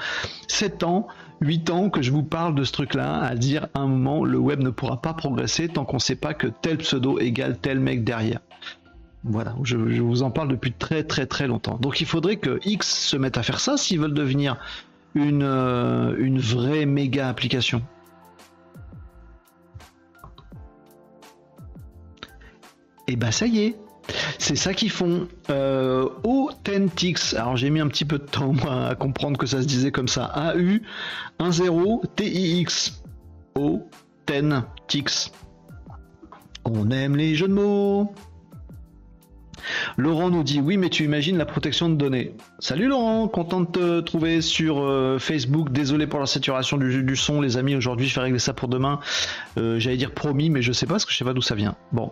7 0.48 0.84
ans, 0.84 1.08
8 1.42 1.70
ans 1.70 1.90
que 1.90 2.02
je 2.02 2.12
vous 2.12 2.24
parle 2.24 2.56
de 2.56 2.64
ce 2.64 2.72
truc-là, 2.72 3.20
à 3.22 3.36
dire 3.36 3.68
à 3.74 3.80
un 3.80 3.88
moment, 3.88 4.24
le 4.24 4.38
web 4.38 4.62
ne 4.62 4.70
pourra 4.70 5.02
pas 5.02 5.14
progresser 5.14 5.68
tant 5.68 5.86
qu'on 5.86 5.98
ne 5.98 6.02
sait 6.02 6.16
pas 6.16 6.34
que 6.34 6.48
tel 6.48 6.78
pseudo 6.78 7.20
égale 7.20 7.58
tel 7.58 7.80
mec 7.80 8.04
derrière. 8.04 8.40
Voilà, 9.24 9.56
je, 9.64 9.76
vous 9.76 10.22
en 10.22 10.30
parle 10.30 10.50
depuis 10.50 10.72
très 10.72 11.04
très 11.04 11.26
très 11.26 11.48
longtemps. 11.48 11.78
Donc 11.82 12.00
il 12.00 12.06
faudrait 12.06 12.36
que 12.36 12.60
X 12.64 12.88
se 12.88 13.18
mette 13.18 13.38
à 13.38 13.44
faire 13.44 13.60
ça 13.60 13.76
s'ils 13.76 14.00
veulent 14.00 14.14
devenir 14.14 14.58
une, 15.16 15.42
euh, 15.44 16.16
une 16.20 16.40
vraie 16.40 16.86
méga 16.86 17.28
application. 17.28 17.82
Et 23.08 23.16
bah 23.16 23.32
ça 23.32 23.46
y 23.48 23.60
est. 23.60 23.76
C'est 24.38 24.56
ça 24.56 24.74
qu'ils 24.74 24.92
font. 24.92 25.28
Euh, 25.50 26.08
Authentics. 26.24 27.34
Alors 27.36 27.58
j'ai 27.58 27.70
mis 27.70 27.80
un 27.80 27.88
petit 27.88 28.06
peu 28.06 28.20
de 28.20 28.26
temps 28.26 28.54
à 28.70 28.96
comprendre 28.96 29.38
que 29.38 29.48
ça 29.48 29.62
se 29.62 29.68
disait 29.68 29.92
comme 29.92 30.08
ça. 30.08 30.26
A-U 30.26 30.84
1-0 31.40 32.04
T-I-X. 32.16 33.02
Authentics. 33.56 35.32
On 36.66 36.90
aime 36.92 37.16
les 37.16 37.36
jeux 37.36 37.48
de 37.48 37.54
mots. 37.54 38.14
Laurent 39.98 40.30
nous 40.30 40.44
dit 40.44 40.60
oui 40.60 40.78
mais 40.78 40.90
tu 40.90 41.04
imagines 41.04 41.38
la 41.38 41.46
protection 41.46 41.90
de 41.90 41.96
données. 41.96 42.34
Salut 42.60 42.88
Laurent, 42.88 43.28
content 43.28 43.62
de 43.62 43.68
te 43.68 44.00
trouver 44.02 44.42
sur 44.42 44.80
euh, 44.80 45.20
Facebook. 45.20 45.72
Désolé 45.72 46.08
pour 46.08 46.20
la 46.20 46.26
saturation 46.26 46.78
du, 46.78 47.16
son 47.16 47.42
les 47.42 47.58
amis. 47.58 47.76
Aujourd'hui 47.76 48.08
je 48.08 48.16
vais 48.16 48.22
régler 48.22 48.40
ça 48.40 48.54
pour 48.54 48.68
demain. 48.68 49.00
Euh, 49.58 49.80
j'allais 49.80 49.98
dire 49.98 50.12
promis 50.12 50.50
mais 50.50 50.62
je 50.62 50.72
sais 50.72 50.86
pas 50.86 50.94
parce 50.94 51.06
que 51.06 51.12
je 51.12 51.18
sais 51.18 51.26
pas 51.26 51.34
d'où 51.34 51.42
ça 51.42 51.56
vient. 51.56 51.76
Bon. 51.92 52.12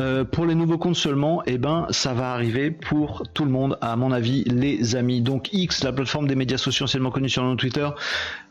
Euh, 0.00 0.24
pour 0.24 0.46
les 0.46 0.54
nouveaux 0.54 0.78
comptes 0.78 0.96
seulement, 0.96 1.42
eh 1.46 1.58
ben 1.58 1.86
ça 1.90 2.14
va 2.14 2.32
arriver 2.32 2.70
pour 2.70 3.22
tout 3.34 3.44
le 3.44 3.50
monde 3.50 3.78
à 3.80 3.96
mon 3.96 4.12
avis 4.12 4.44
les 4.44 4.96
amis. 4.96 5.20
Donc 5.20 5.52
X, 5.52 5.84
la 5.84 5.92
plateforme 5.92 6.26
des 6.26 6.34
médias 6.34 6.58
sociaux 6.58 6.84
anciennement 6.84 7.10
connue 7.10 7.28
sur 7.28 7.56
Twitter, 7.56 7.88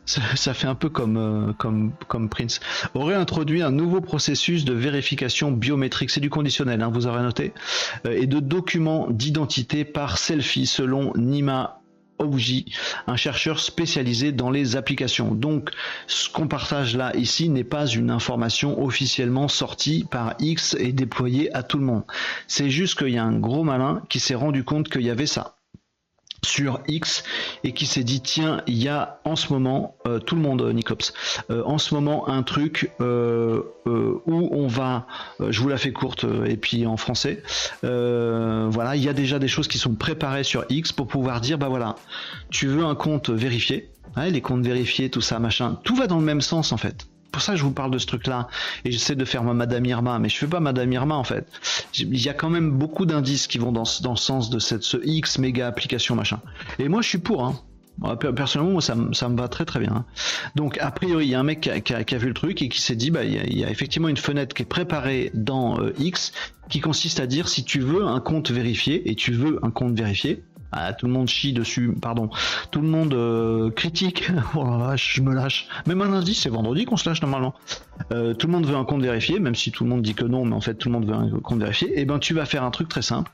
ça, 0.08 0.54
fait 0.54 0.68
un 0.68 0.76
peu 0.76 0.90
comme, 0.90 1.18
euh, 1.18 1.54
comme, 1.54 1.92
comme 2.08 2.30
Prince, 2.30 2.60
aurait 2.94 3.16
introduit 3.16 3.62
un 3.62 3.72
nouveau 3.72 4.02
processus 4.02 4.66
de 4.66 4.74
vérification 4.74 5.52
biométrique, 5.52 6.10
c'est 6.10 6.22
du 6.22 6.30
conditionnel, 6.30 6.82
hein, 6.82 6.90
vous 6.92 7.08
aurez 7.08 7.22
noté, 7.22 7.54
euh, 8.06 8.12
et 8.12 8.26
de 8.26 8.40
documents 8.40 9.08
d'identité 9.10 9.86
par 9.86 10.18
selfie 10.18 10.66
selon 10.66 11.14
Nima 11.16 11.82
Ouji, 12.20 12.66
un 13.06 13.16
chercheur 13.16 13.60
spécialisé 13.60 14.32
dans 14.32 14.50
les 14.50 14.76
applications. 14.76 15.36
Donc, 15.36 15.70
ce 16.08 16.30
qu'on 16.30 16.48
partage 16.48 16.96
là 16.96 17.16
ici 17.16 17.48
n'est 17.48 17.64
pas 17.64 17.86
une 17.86 18.10
information 18.10 18.82
officiellement 18.84 19.48
sortie 19.48 20.04
par 20.10 20.34
X 20.40 20.76
et 20.80 20.94
déployée 20.94 21.56
à 21.56 21.62
tout 21.62 21.78
le 21.78 21.86
monde. 21.86 22.04
C'est 22.48 22.72
juste 22.72 22.98
qu'il 22.98 23.10
y 23.10 23.20
a 23.20 23.24
un 23.24 23.38
gros 23.38 23.64
malin 23.64 24.02
qui 24.10 24.20
s'est 24.20 24.34
rendu 24.34 24.64
compte 24.64 24.90
qu'il 24.90 25.04
y 25.04 25.12
avait 25.12 25.28
ça 25.28 25.57
sur 26.48 26.80
X 26.88 27.24
et 27.64 27.74
qui 27.74 27.86
s'est 27.86 28.04
dit 28.04 28.22
tiens 28.22 28.62
il 28.68 28.82
y 28.82 28.88
a 28.88 29.20
en 29.26 29.36
ce 29.36 29.52
moment 29.52 29.96
euh, 30.08 30.20
tout 30.20 30.36
le 30.36 30.42
monde 30.42 30.62
euh, 30.62 30.74
Nicops 30.74 31.14
euh, 31.50 31.64
en 31.66 31.78
ce 31.78 31.94
moment 31.94 32.30
un 32.30 32.44
truc 32.44 32.92
où 33.00 34.50
on 34.52 34.68
va 34.68 35.08
je 35.40 35.62
vous 35.62 35.70
la 35.70 35.78
fais 35.78 35.92
courte 35.92 36.26
et 36.46 36.58
puis 36.58 36.86
en 36.86 36.98
français 36.98 37.44
voilà 37.82 38.96
il 38.96 39.04
y 39.04 39.10
a 39.10 39.14
déjà 39.14 39.40
des 39.40 39.48
choses 39.48 39.68
qui 39.68 39.78
sont 39.78 39.96
préparées 39.96 40.44
sur 40.44 40.66
X 40.70 40.92
pour 40.92 41.08
pouvoir 41.08 41.42
dire 41.42 41.58
bah 41.58 41.70
voilà 41.70 41.96
tu 42.50 42.68
veux 42.68 42.84
un 42.84 42.96
compte 42.96 43.30
vérifié 43.30 43.90
les 44.18 44.42
comptes 44.42 44.64
vérifiés 44.64 45.10
tout 45.10 45.22
ça 45.22 45.40
machin 45.40 45.80
tout 45.84 45.96
va 45.96 46.08
dans 46.08 46.18
le 46.20 46.26
même 46.26 46.42
sens 46.42 46.72
en 46.72 46.78
fait 46.78 47.08
pour 47.32 47.42
ça 47.42 47.56
je 47.56 47.64
vous 47.64 47.72
parle 47.72 47.92
de 47.92 47.98
ce 47.98 48.06
truc-là. 48.06 48.48
Et 48.86 48.92
j'essaie 48.92 49.16
de 49.16 49.26
faire 49.26 49.44
ma 49.44 49.54
Madame 49.54 49.86
Irma, 49.86 50.20
mais 50.20 50.30
je 50.30 50.38
fais 50.38 50.48
pas 50.48 50.60
Madame 50.60 50.92
Irma 50.92 51.16
en 51.16 51.24
fait. 51.24 51.48
Il 51.98 52.22
y 52.22 52.30
a 52.30 52.34
quand 52.34 52.50
même 52.50 52.72
beaucoup 52.72 53.06
d'indices 53.06 53.48
qui 53.48 53.58
vont 53.58 53.72
dans, 53.72 53.84
dans, 54.02 54.12
le 54.12 54.18
sens 54.18 54.50
de 54.50 54.60
cette 54.60 54.84
ce 54.84 54.98
X 55.04 55.40
méga 55.40 55.68
application 55.68 56.16
machin. 56.16 56.40
Et 56.80 56.88
moi 56.88 57.02
je 57.02 57.10
suis 57.10 57.18
pour. 57.18 57.46
Hein. 57.46 57.60
Personnellement, 58.36 58.74
moi, 58.74 58.82
ça, 58.82 58.96
ça, 59.14 59.28
me 59.28 59.38
va 59.38 59.48
très 59.48 59.66
très 59.66 59.80
bien. 59.80 59.92
Hein. 59.92 60.06
Donc, 60.56 60.78
a 60.80 60.92
priori, 60.92 61.26
il 61.26 61.32
y 61.32 61.36
a 61.36 61.40
un 61.40 61.44
mec 61.44 61.62
qui 61.62 61.72
a, 61.72 62.04
qui 62.04 62.16
a, 62.16 62.18
vu 62.18 62.28
le 62.28 62.34
truc 62.34 62.62
et 62.62 62.70
qui 62.70 62.80
s'est 62.80 62.96
dit, 62.96 63.10
bah, 63.10 63.24
il 63.24 63.58
y, 63.58 63.64
a, 63.64 63.72
effectivement 63.72 64.08
une 64.08 64.18
fenêtre 64.18 64.56
qui 64.56 64.62
est 64.62 64.68
préparée 64.68 65.32
dans 65.34 65.80
euh, 65.80 65.94
X, 65.98 66.32
qui 66.70 66.80
consiste 66.80 67.20
à 67.20 67.26
dire 67.26 67.50
si 67.50 67.64
tu 67.64 67.80
veux 67.80 68.06
un 68.06 68.20
compte 68.20 68.52
vérifié 68.52 69.10
et 69.10 69.16
tu 69.16 69.32
veux 69.32 69.60
un 69.64 69.72
compte 69.72 69.98
vérifié, 69.98 70.44
ah, 70.72 70.94
tout 70.94 71.06
le 71.06 71.14
monde 71.14 71.28
chie 71.28 71.54
dessus, 71.54 71.94
pardon. 72.02 72.30
Tout 72.72 72.82
le 72.82 72.88
monde 72.88 73.14
euh, 73.14 73.70
critique. 73.72 74.30
oh 74.56 74.66
la 74.66 74.78
vache, 74.78 75.16
je 75.16 75.22
me 75.22 75.34
lâche. 75.34 75.68
Même 75.86 76.02
un 76.02 76.10
lundi, 76.10 76.34
c'est 76.34 76.50
vendredi 76.50 76.86
qu'on 76.86 76.98
se 76.98 77.08
lâche 77.08 77.22
normalement. 77.22 77.54
Euh, 78.12 78.34
tout 78.34 78.48
le 78.48 78.54
monde 78.54 78.66
veut 78.66 78.76
un 78.76 78.86
compte 78.86 79.02
vérifié, 79.02 79.40
même 79.40 79.56
si 79.56 79.72
tout 79.72 79.84
le 79.84 79.90
monde 79.90 80.02
dit 80.02 80.14
que 80.14 80.26
non, 80.26 80.46
mais 80.46 80.56
en 80.56 80.62
fait 80.62 80.76
tout 80.76 80.90
le 80.90 80.94
monde 80.94 81.06
veut 81.06 81.14
un 81.14 81.30
compte 81.40 81.60
vérifié. 81.60 81.90
Et 81.90 82.02
eh 82.02 82.06
ben 82.06 82.20
tu 82.20 82.34
vas 82.34 82.46
faire 82.46 82.64
un 82.64 82.72
truc 82.72 82.90
très 82.90 83.02
simple. 83.02 83.32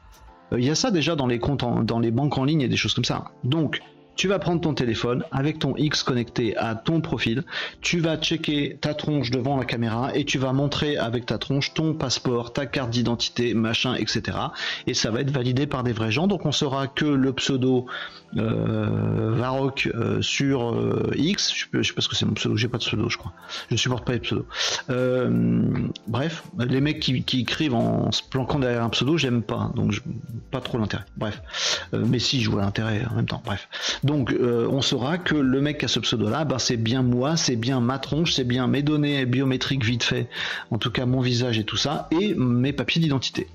Euh, 0.51 0.59
il 0.59 0.65
y 0.65 0.69
a 0.69 0.75
ça 0.75 0.91
déjà 0.91 1.15
dans 1.15 1.27
les 1.27 1.39
comptes, 1.39 1.65
dans 1.85 1.99
les 1.99 2.11
banques 2.11 2.37
en 2.37 2.43
ligne 2.43 2.61
et 2.61 2.67
des 2.67 2.77
choses 2.77 2.93
comme 2.93 3.05
ça. 3.05 3.25
Donc 3.43 3.81
tu 4.15 4.27
vas 4.27 4.39
prendre 4.39 4.61
ton 4.61 4.73
téléphone 4.73 5.23
avec 5.31 5.59
ton 5.59 5.75
X 5.75 6.03
connecté 6.03 6.55
à 6.57 6.75
ton 6.75 7.01
profil, 7.01 7.43
tu 7.81 7.99
vas 7.99 8.17
checker 8.17 8.77
ta 8.79 8.93
tronche 8.93 9.31
devant 9.31 9.57
la 9.57 9.65
caméra 9.65 10.15
et 10.15 10.25
tu 10.25 10.37
vas 10.37 10.53
montrer 10.53 10.97
avec 10.97 11.25
ta 11.25 11.37
tronche 11.37 11.73
ton 11.73 11.93
passeport, 11.93 12.53
ta 12.53 12.65
carte 12.65 12.89
d'identité, 12.89 13.53
machin, 13.53 13.95
etc. 13.95 14.37
Et 14.87 14.93
ça 14.93 15.11
va 15.11 15.21
être 15.21 15.31
validé 15.31 15.67
par 15.67 15.83
des 15.83 15.93
vrais 15.93 16.11
gens. 16.11 16.27
Donc 16.27 16.45
on 16.45 16.51
saura 16.51 16.87
que 16.87 17.05
le 17.05 17.33
pseudo 17.33 17.85
euh, 18.37 19.31
Varroc 19.35 19.89
euh, 19.93 20.21
sur 20.21 20.73
euh, 20.73 21.11
X, 21.15 21.53
je, 21.53 21.81
sais 21.83 21.93
pas 21.93 22.01
ce 22.01 22.07
que 22.07 22.15
c'est 22.15 22.25
mon 22.25 22.33
pseudo, 22.33 22.57
j'ai 22.57 22.67
pas 22.67 22.77
de 22.77 22.83
pseudo, 22.83 23.09
je 23.09 23.17
crois. 23.17 23.33
Je 23.69 23.75
supporte 23.75 24.05
pas 24.05 24.13
les 24.13 24.19
pseudos. 24.19 24.45
bref, 26.07 26.43
les 26.57 26.81
mecs 26.81 26.99
qui, 26.99 27.39
écrivent 27.39 27.75
en 27.75 28.11
se 28.11 28.21
planquant 28.23 28.59
derrière 28.59 28.83
un 28.83 28.89
pseudo, 28.89 29.17
j'aime 29.17 29.41
pas, 29.41 29.71
donc 29.75 30.01
pas 30.51 30.61
trop 30.61 30.77
l'intérêt. 30.77 31.05
Bref, 31.17 31.41
mais 31.93 32.19
si 32.19 32.41
je 32.41 32.49
vois 32.49 32.61
l'intérêt 32.61 33.05
en 33.09 33.15
même 33.15 33.25
temps. 33.25 33.41
Bref. 33.45 33.67
Donc 34.03 34.33
on 34.39 34.81
saura 34.81 35.17
que 35.17 35.35
le 35.35 35.61
mec 35.61 35.79
qui 35.79 35.85
a 35.85 35.87
ce 35.87 35.99
pseudo-là, 35.99 36.45
ben, 36.45 36.59
c'est 36.59 36.77
bien 36.77 37.01
moi, 37.01 37.37
c'est 37.37 37.55
bien 37.55 37.81
ma 37.81 37.99
tronche, 37.99 38.33
c'est 38.33 38.43
bien 38.43 38.67
mes 38.67 38.81
données 38.81 39.25
biométriques 39.25 39.83
vite 39.83 40.03
fait, 40.03 40.29
en 40.71 40.77
tout 40.77 40.91
cas 40.91 41.05
mon 41.05 41.21
visage 41.21 41.59
et 41.59 41.63
tout 41.63 41.77
ça, 41.77 42.07
et 42.11 42.33
mes 42.35 42.73
papiers 42.73 43.01
d'identité. 43.01 43.47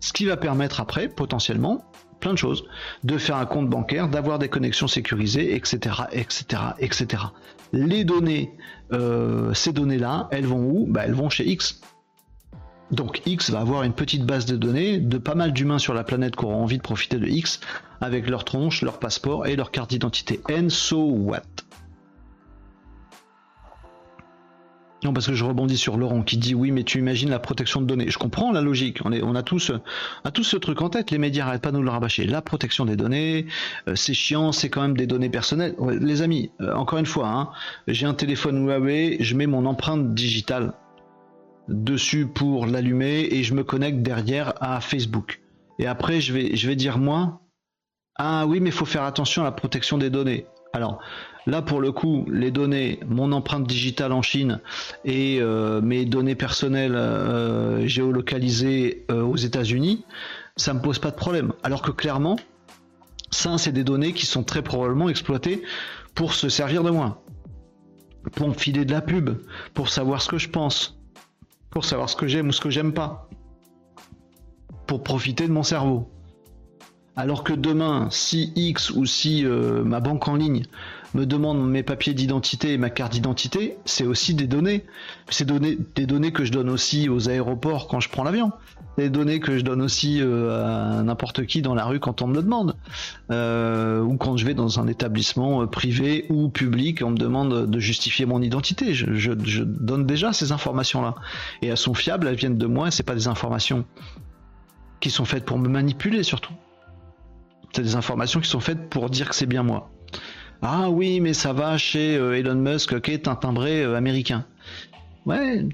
Ce 0.00 0.12
qui 0.12 0.24
va 0.24 0.36
permettre 0.36 0.80
après, 0.80 1.08
potentiellement, 1.08 1.84
plein 2.22 2.32
de 2.32 2.38
choses, 2.38 2.64
de 3.04 3.18
faire 3.18 3.36
un 3.36 3.44
compte 3.44 3.68
bancaire, 3.68 4.08
d'avoir 4.08 4.38
des 4.38 4.48
connexions 4.48 4.88
sécurisées, 4.88 5.54
etc., 5.54 6.04
etc., 6.12 6.62
etc. 6.78 7.24
Les 7.74 8.04
données, 8.04 8.52
euh, 8.92 9.52
ces 9.52 9.72
données-là, 9.72 10.28
elles 10.30 10.46
vont 10.46 10.62
où? 10.64 10.86
Ben, 10.88 11.02
Elles 11.04 11.14
vont 11.14 11.28
chez 11.28 11.46
X. 11.46 11.82
Donc 12.90 13.22
X 13.26 13.50
va 13.50 13.60
avoir 13.60 13.82
une 13.82 13.94
petite 13.94 14.24
base 14.24 14.46
de 14.46 14.56
données 14.56 14.98
de 14.98 15.18
pas 15.18 15.34
mal 15.34 15.52
d'humains 15.52 15.78
sur 15.78 15.94
la 15.94 16.04
planète 16.04 16.36
qui 16.36 16.44
auront 16.44 16.62
envie 16.62 16.76
de 16.76 16.82
profiter 16.82 17.18
de 17.18 17.26
X 17.26 17.60
avec 18.00 18.28
leur 18.28 18.44
tronche, 18.44 18.82
leur 18.82 18.98
passeport 18.98 19.46
et 19.46 19.56
leur 19.56 19.70
carte 19.70 19.90
d'identité. 19.90 20.40
And 20.50 20.68
so 20.68 20.98
what? 20.98 21.42
Non, 25.04 25.12
parce 25.12 25.26
que 25.26 25.34
je 25.34 25.44
rebondis 25.44 25.76
sur 25.76 25.96
Laurent 25.96 26.22
qui 26.22 26.36
dit 26.36 26.54
oui, 26.54 26.70
mais 26.70 26.84
tu 26.84 26.98
imagines 26.98 27.28
la 27.28 27.40
protection 27.40 27.80
de 27.80 27.86
données. 27.86 28.08
Je 28.08 28.18
comprends 28.18 28.52
la 28.52 28.60
logique. 28.60 29.00
On, 29.04 29.34
a 29.34 29.42
tous, 29.42 29.72
tous 30.32 30.44
ce 30.44 30.56
truc 30.56 30.80
en 30.80 30.90
tête. 30.90 31.10
Les 31.10 31.18
médias 31.18 31.44
n'arrêtent 31.44 31.62
pas 31.62 31.72
de 31.72 31.76
nous 31.76 31.82
le 31.82 31.90
rabâcher. 31.90 32.24
La 32.24 32.40
protection 32.40 32.84
des 32.84 32.94
données, 32.94 33.46
euh, 33.88 33.96
c'est 33.96 34.14
chiant, 34.14 34.52
c'est 34.52 34.68
quand 34.68 34.82
même 34.82 34.96
des 34.96 35.06
données 35.06 35.30
personnelles. 35.30 35.74
les 36.00 36.22
amis, 36.22 36.52
euh, 36.60 36.72
encore 36.74 37.00
une 37.00 37.06
fois, 37.06 37.28
hein, 37.28 37.50
j'ai 37.88 38.06
un 38.06 38.14
téléphone 38.14 38.64
Huawei, 38.64 39.16
je 39.18 39.34
mets 39.34 39.46
mon 39.46 39.66
empreinte 39.66 40.14
digitale 40.14 40.74
dessus 41.68 42.26
pour 42.26 42.66
l'allumer 42.66 43.26
et 43.30 43.42
je 43.42 43.54
me 43.54 43.64
connecte 43.64 44.02
derrière 44.02 44.54
à 44.60 44.80
Facebook. 44.80 45.40
Et 45.78 45.86
après, 45.86 46.20
je 46.20 46.32
vais, 46.32 46.54
je 46.54 46.68
vais 46.68 46.76
dire 46.76 46.98
moi, 46.98 47.40
ah 48.16 48.46
oui, 48.46 48.60
mais 48.60 48.68
il 48.68 48.72
faut 48.72 48.84
faire 48.84 49.02
attention 49.02 49.42
à 49.42 49.46
la 49.46 49.52
protection 49.52 49.98
des 49.98 50.10
données. 50.10 50.46
Alors 50.72 51.00
là, 51.46 51.62
pour 51.62 51.80
le 51.80 51.92
coup, 51.92 52.26
les 52.30 52.50
données, 52.50 53.00
mon 53.06 53.32
empreinte 53.32 53.66
digitale 53.66 54.12
en 54.12 54.22
Chine 54.22 54.60
et 55.04 55.38
euh, 55.40 55.80
mes 55.80 56.04
données 56.04 56.34
personnelles 56.34 56.94
euh, 56.94 57.86
géolocalisées 57.86 59.04
euh, 59.10 59.22
aux 59.22 59.36
États-Unis, 59.36 60.04
ça 60.56 60.74
me 60.74 60.80
pose 60.80 60.98
pas 60.98 61.10
de 61.10 61.16
problème. 61.16 61.52
Alors 61.62 61.82
que 61.82 61.90
clairement, 61.90 62.36
ça, 63.30 63.58
c'est 63.58 63.72
des 63.72 63.84
données 63.84 64.12
qui 64.12 64.26
sont 64.26 64.44
très 64.44 64.62
probablement 64.62 65.08
exploitées 65.08 65.62
pour 66.14 66.34
se 66.34 66.48
servir 66.48 66.82
de 66.82 66.90
moi, 66.90 67.24
pour 68.32 68.48
me 68.48 68.54
filer 68.54 68.84
de 68.84 68.92
la 68.92 69.00
pub, 69.00 69.30
pour 69.74 69.88
savoir 69.88 70.20
ce 70.22 70.28
que 70.28 70.38
je 70.38 70.48
pense, 70.48 71.00
pour 71.70 71.84
savoir 71.84 72.08
ce 72.08 72.16
que 72.16 72.26
j'aime 72.26 72.48
ou 72.48 72.52
ce 72.52 72.60
que 72.60 72.70
j'aime 72.70 72.92
pas, 72.92 73.28
pour 74.86 75.02
profiter 75.02 75.48
de 75.48 75.52
mon 75.52 75.62
cerveau. 75.62 76.10
Alors 77.16 77.44
que 77.44 77.52
demain, 77.52 78.08
si 78.10 78.52
X 78.56 78.90
ou 78.90 79.04
si 79.06 79.44
ma 79.44 80.00
banque 80.00 80.28
en 80.28 80.36
ligne 80.36 80.64
me 81.14 81.26
demande 81.26 81.68
mes 81.68 81.82
papiers 81.82 82.14
d'identité 82.14 82.72
et 82.72 82.78
ma 82.78 82.90
carte 82.90 83.12
d'identité, 83.12 83.76
c'est 83.84 84.04
aussi 84.04 84.34
des 84.34 84.46
données. 84.46 84.84
C'est 85.28 85.46
des 85.46 86.06
données 86.06 86.32
que 86.32 86.44
je 86.44 86.52
donne 86.52 86.70
aussi 86.70 87.08
aux 87.08 87.28
aéroports 87.28 87.88
quand 87.88 88.00
je 88.00 88.08
prends 88.08 88.24
l'avion. 88.24 88.52
Des 88.98 89.08
données 89.08 89.40
que 89.40 89.56
je 89.56 89.64
donne 89.64 89.80
aussi 89.80 90.20
euh, 90.20 90.98
à 90.98 91.02
n'importe 91.02 91.46
qui 91.46 91.62
dans 91.62 91.74
la 91.74 91.84
rue 91.84 91.98
quand 91.98 92.20
on 92.22 92.26
me 92.26 92.34
le 92.34 92.42
demande. 92.42 92.76
Euh, 93.30 94.00
ou 94.00 94.16
quand 94.16 94.36
je 94.36 94.44
vais 94.44 94.54
dans 94.54 94.80
un 94.80 94.86
établissement 94.86 95.66
privé 95.66 96.26
ou 96.28 96.48
public, 96.48 97.02
on 97.02 97.10
me 97.10 97.16
demande 97.16 97.70
de 97.70 97.78
justifier 97.78 98.26
mon 98.26 98.42
identité. 98.42 98.92
Je, 98.94 99.32
donne 99.62 100.06
déjà 100.06 100.32
ces 100.32 100.52
informations-là. 100.52 101.14
Et 101.62 101.68
elles 101.68 101.76
sont 101.76 101.94
fiables, 101.94 102.26
elles 102.28 102.36
viennent 102.36 102.58
de 102.58 102.66
moi, 102.66 102.90
c'est 102.90 103.02
pas 103.02 103.14
des 103.14 103.28
informations 103.28 103.84
qui 105.00 105.10
sont 105.10 105.24
faites 105.24 105.44
pour 105.44 105.58
me 105.58 105.68
manipuler 105.68 106.22
surtout. 106.22 106.52
C'est 107.72 107.82
des 107.82 107.96
informations 107.96 108.40
qui 108.40 108.48
sont 108.48 108.60
faites 108.60 108.90
pour 108.90 109.08
dire 109.08 109.28
que 109.28 109.34
c'est 109.34 109.46
bien 109.46 109.62
moi. 109.62 109.90
Ah 110.62 110.90
oui, 110.90 111.20
mais 111.20 111.34
ça 111.34 111.52
va 111.52 111.76
chez 111.76 112.16
euh, 112.16 112.38
Elon 112.38 112.54
Musk 112.54 113.00
qui 113.00 113.10
est 113.10 113.26
un 113.26 113.34
timbré 113.34 113.82
euh, 113.82 113.96
américain. 113.96 114.44
Ouais, 115.26 115.66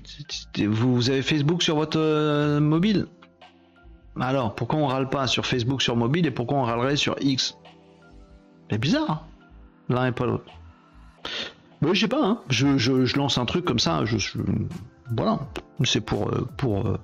vous 0.66 1.10
avez 1.10 1.20
Facebook 1.20 1.62
sur 1.62 1.76
votre 1.76 1.98
euh, 2.00 2.58
mobile? 2.58 3.06
Alors, 4.18 4.54
pourquoi 4.54 4.78
on 4.78 4.86
râle 4.86 5.10
pas 5.10 5.26
sur 5.26 5.44
Facebook 5.44 5.82
sur 5.82 5.94
mobile 5.94 6.26
et 6.26 6.30
pourquoi 6.30 6.58
on 6.58 6.62
râlerait 6.62 6.96
sur 6.96 7.16
X? 7.20 7.56
C'est 8.70 8.78
bizarre, 8.78 9.10
hein. 9.10 9.20
l'un 9.90 10.06
et 10.06 10.12
pas 10.12 10.24
l'autre. 10.24 10.50
Mais 11.82 11.94
je 11.94 12.00
sais 12.00 12.08
pas, 12.08 12.24
hein. 12.24 12.40
je, 12.48 13.16
lance 13.16 13.36
un 13.36 13.44
truc 13.44 13.66
comme 13.66 13.78
ça, 13.78 14.04
je, 14.06 14.16
voilà, 15.16 15.38
c'est 15.84 16.00
pour, 16.00 16.28
euh, 16.28 16.46
pour, 16.56 16.86
euh, 16.86 16.98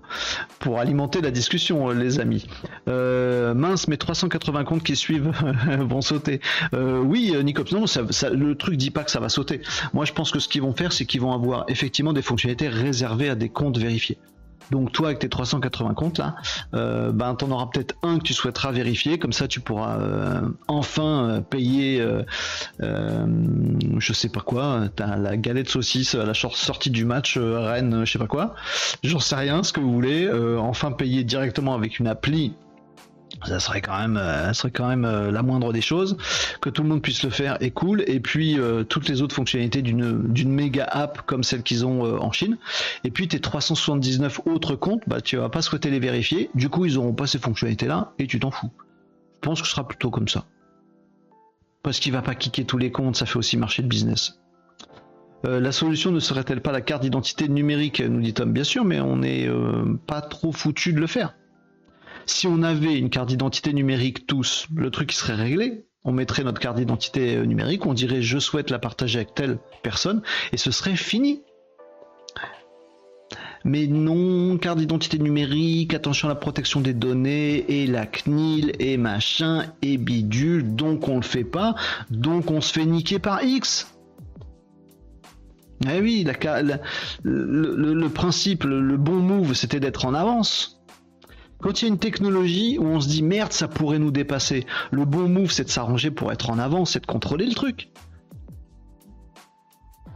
pour 0.59 0.79
alimenter 0.79 1.21
la 1.21 1.31
discussion, 1.31 1.91
euh, 1.91 1.95
les 1.95 2.21
amis. 2.21 2.47
mince, 2.87 3.89
mes 3.89 3.97
380 3.97 4.65
comptes 4.65 4.83
qui 4.83 4.97
suivent 4.97 5.33
vont 5.79 6.01
sauter. 6.03 6.41
oui, 6.73 7.35
Nicops, 7.43 7.73
non, 7.73 7.85
le 8.33 8.55
truc 8.55 8.77
dit 8.77 8.91
pas 8.91 9.05
que 9.05 9.11
ça 9.11 9.21
va 9.21 9.29
sauter. 9.29 9.61
Moi, 9.93 10.05
je 10.05 10.13
pense 10.13 10.31
que 10.31 10.39
ce 10.39 10.49
qu'ils 10.49 10.63
vont 10.63 10.75
faire, 10.75 10.93
c'est 10.93 11.07
qu'ils 11.07 11.21
vont 11.21 11.33
avoir 11.33 11.65
effectivement 11.69 12.13
des 12.13 12.23
fonctionnalités 12.23 12.69
réservées 12.69 13.31
à 13.31 13.35
des 13.35 13.49
comptes 13.49 13.79
vérifiés. 13.79 14.19
Donc 14.71 14.93
toi 14.93 15.09
avec 15.09 15.19
tes 15.19 15.29
380 15.29 15.95
comptes 15.95 16.19
là, 16.19 16.37
euh, 16.75 17.13
ben 17.13 17.35
t'en 17.35 17.51
auras 17.51 17.67
peut-être 17.73 17.95
un 18.03 18.19
que 18.19 18.25
tu 18.25 18.35
souhaiteras 18.35 18.73
vérifier, 18.73 19.19
comme 19.19 19.33
ça 19.33 19.49
tu 19.49 19.61
pourras 19.61 19.99
euh, 19.99 20.41
enfin 20.69 21.29
euh, 21.29 21.41
payer, 21.41 22.05
je 22.81 24.13
sais 24.13 24.29
pas 24.29 24.41
quoi, 24.41 24.83
t'as 24.95 25.17
la 25.17 25.37
galette 25.37 25.69
saucisse 25.69 26.15
à 26.15 26.25
la 26.25 26.35
sortie 26.35 26.91
du 26.91 27.05
match 27.05 27.39
Rennes, 27.39 28.05
je 28.05 28.13
sais 28.13 28.19
pas 28.19 28.27
quoi, 28.27 28.55
j'en 29.03 29.21
sais 29.21 29.37
rien, 29.37 29.63
ce 29.63 29.73
que 29.73 29.81
vous 29.81 29.93
voulez, 29.93 30.31
enfin 30.59 30.93
payer 30.93 31.25
directement 31.25 31.75
avec 31.75 31.99
une 31.99 32.07
appli 32.07 32.55
ça 33.47 33.61
serait 33.61 33.81
quand 33.81 33.99
même, 33.99 34.17
euh, 34.17 34.47
ça 34.49 34.55
serait 34.55 34.71
quand 34.71 34.89
même 34.89 35.05
euh, 35.05 35.31
la 35.31 35.43
moindre 35.43 35.73
des 35.73 35.81
choses. 35.81 36.17
Que 36.61 36.71
tout 36.71 36.83
le 36.83 36.89
monde 36.89 37.03
puisse 37.03 37.23
le 37.23 37.31
faire 37.31 37.57
est 37.61 37.71
cool. 37.71 38.03
Et 38.07 38.21
puis 38.21 38.59
euh, 38.59 38.85
toutes 38.85 39.09
les 39.09 39.23
autres 39.23 39.35
fonctionnalités 39.35 39.83
d'une 39.83 40.33
d'une 40.33 40.51
méga 40.51 40.85
app 40.85 41.23
comme 41.27 41.43
celle 41.43 41.63
qu'ils 41.63 41.85
ont 41.85 42.03
en 42.03 42.33
Chine. 42.33 42.59
Et 43.05 43.11
puis 43.11 43.29
tes 43.29 43.41
379 43.41 44.43
autres 44.47 44.77
comptes, 44.77 45.03
bah 45.07 45.21
tu 45.21 45.37
vas 45.37 45.49
pas 45.49 45.63
souhaiter 45.63 45.91
les 45.91 46.01
vérifier. 46.01 46.51
Du 46.55 46.69
coup, 46.69 46.85
ils 46.85 46.99
auront 46.99 47.15
pas 47.15 47.27
ces 47.27 47.39
fonctionnalités 47.39 47.87
là 47.87 48.13
et 48.19 48.27
tu 48.27 48.41
t'en 48.41 48.51
fous. 48.51 48.71
Je 49.43 49.49
pense 49.49 49.61
que 49.61 49.67
ce 49.67 49.73
sera 49.73 49.87
plutôt 49.87 50.11
comme 50.11 50.29
ça. 50.29 50.45
Parce 51.83 52.01
qu'il 52.01 52.13
va 52.13 52.23
pas 52.23 52.35
kicker 52.35 52.65
tous 52.65 52.79
les 52.79 52.91
comptes, 52.91 53.17
ça 53.17 53.27
fait 53.27 53.37
aussi 53.37 53.59
marcher 53.59 53.83
le 53.83 53.89
business. 53.89 54.41
la 55.43 55.71
solution 55.71 56.13
ne 56.13 56.21
serait-elle 56.21 56.63
pas 56.63 56.73
la 56.73 56.81
carte 56.81 57.03
d'identité 57.03 57.47
numérique, 57.47 58.01
nous 58.01 58.23
dit 58.23 58.33
Tom 58.33 58.55
Bien 58.55 58.65
sûr, 58.65 58.87
mais 58.87 59.01
on 59.01 59.17
n'est 59.19 59.51
pas 60.07 60.23
trop 60.23 60.51
foutu 60.51 60.95
de 60.95 61.01
le 61.01 61.07
faire. 61.07 61.35
Si 62.27 62.47
on 62.47 62.63
avait 62.63 62.99
une 62.99 63.11
carte 63.11 63.29
d'identité 63.29 63.73
numérique 63.73 64.27
tous, 64.27 64.67
le 64.75 64.91
truc 64.91 65.13
serait 65.13 65.35
réglé. 65.35 65.85
On 66.05 66.13
mettrait 66.13 66.45
notre 66.45 66.61
carte 66.61 66.77
d'identité 66.77 67.37
euh, 67.37 67.45
numérique, 67.45 67.87
on 67.87 67.95
dirait 67.95 68.21
je 68.21 68.39
souhaite 68.39 68.71
la 68.71 68.79
partager 68.79 69.21
avec 69.21 69.35
telle 69.35 69.59
personne, 69.83 70.23
et 70.53 70.59
ce 70.59 70.71
serait 70.71 70.97
fini. 70.97 71.43
Mais 73.65 73.87
non, 73.87 74.59
carte 74.59 74.79
d'identité 74.79 75.19
numérique, 75.19 75.95
attention 75.95 76.29
à 76.29 76.33
la 76.33 76.35
protection 76.35 76.83
des 76.83 76.93
données, 76.93 77.83
et 77.83 77.87
la 77.87 78.05
CNIL, 78.05 78.73
et 78.79 78.99
machin, 78.99 79.73
et 79.81 79.97
bidule, 79.97 80.75
donc 80.75 81.09
on 81.09 81.17
le 81.17 81.23
fait 81.23 81.45
pas, 81.45 81.75
donc 82.11 82.51
on 82.51 82.61
se 82.61 82.75
fait 82.75 82.85
niquer 82.85 83.19
par 83.19 83.43
X. 83.43 83.91
Eh 85.91 86.01
oui, 86.01 86.27
le, 87.25 88.09
principe, 88.09 88.65
le 88.65 88.97
bon 88.99 89.21
move, 89.21 89.55
c'était 89.55 89.81
d'être 89.81 90.05
en 90.05 90.13
avance. 90.13 90.84
Quand 91.65 91.81
il 91.81 91.87
y 91.87 91.89
a 91.89 91.89
une 91.89 91.99
technologie 91.99 92.77
où 92.79 92.85
on 92.85 93.01
se 93.01 93.09
dit 93.09 93.23
merde, 93.23 93.55
ça 93.55 93.69
pourrait 93.69 93.99
nous 93.99 94.11
dépasser, 94.11 94.67
le 94.91 95.07
bon 95.07 95.31
move 95.31 95.51
c'est 95.51 95.65
de 95.65 95.71
s'arranger 95.71 96.11
pour 96.11 96.31
être 96.31 96.51
en 96.51 96.59
avant, 96.59 96.85
c'est 96.85 97.01
de 97.01 97.07
contrôler 97.07 97.47
le 97.47 97.55
truc. 97.55 97.89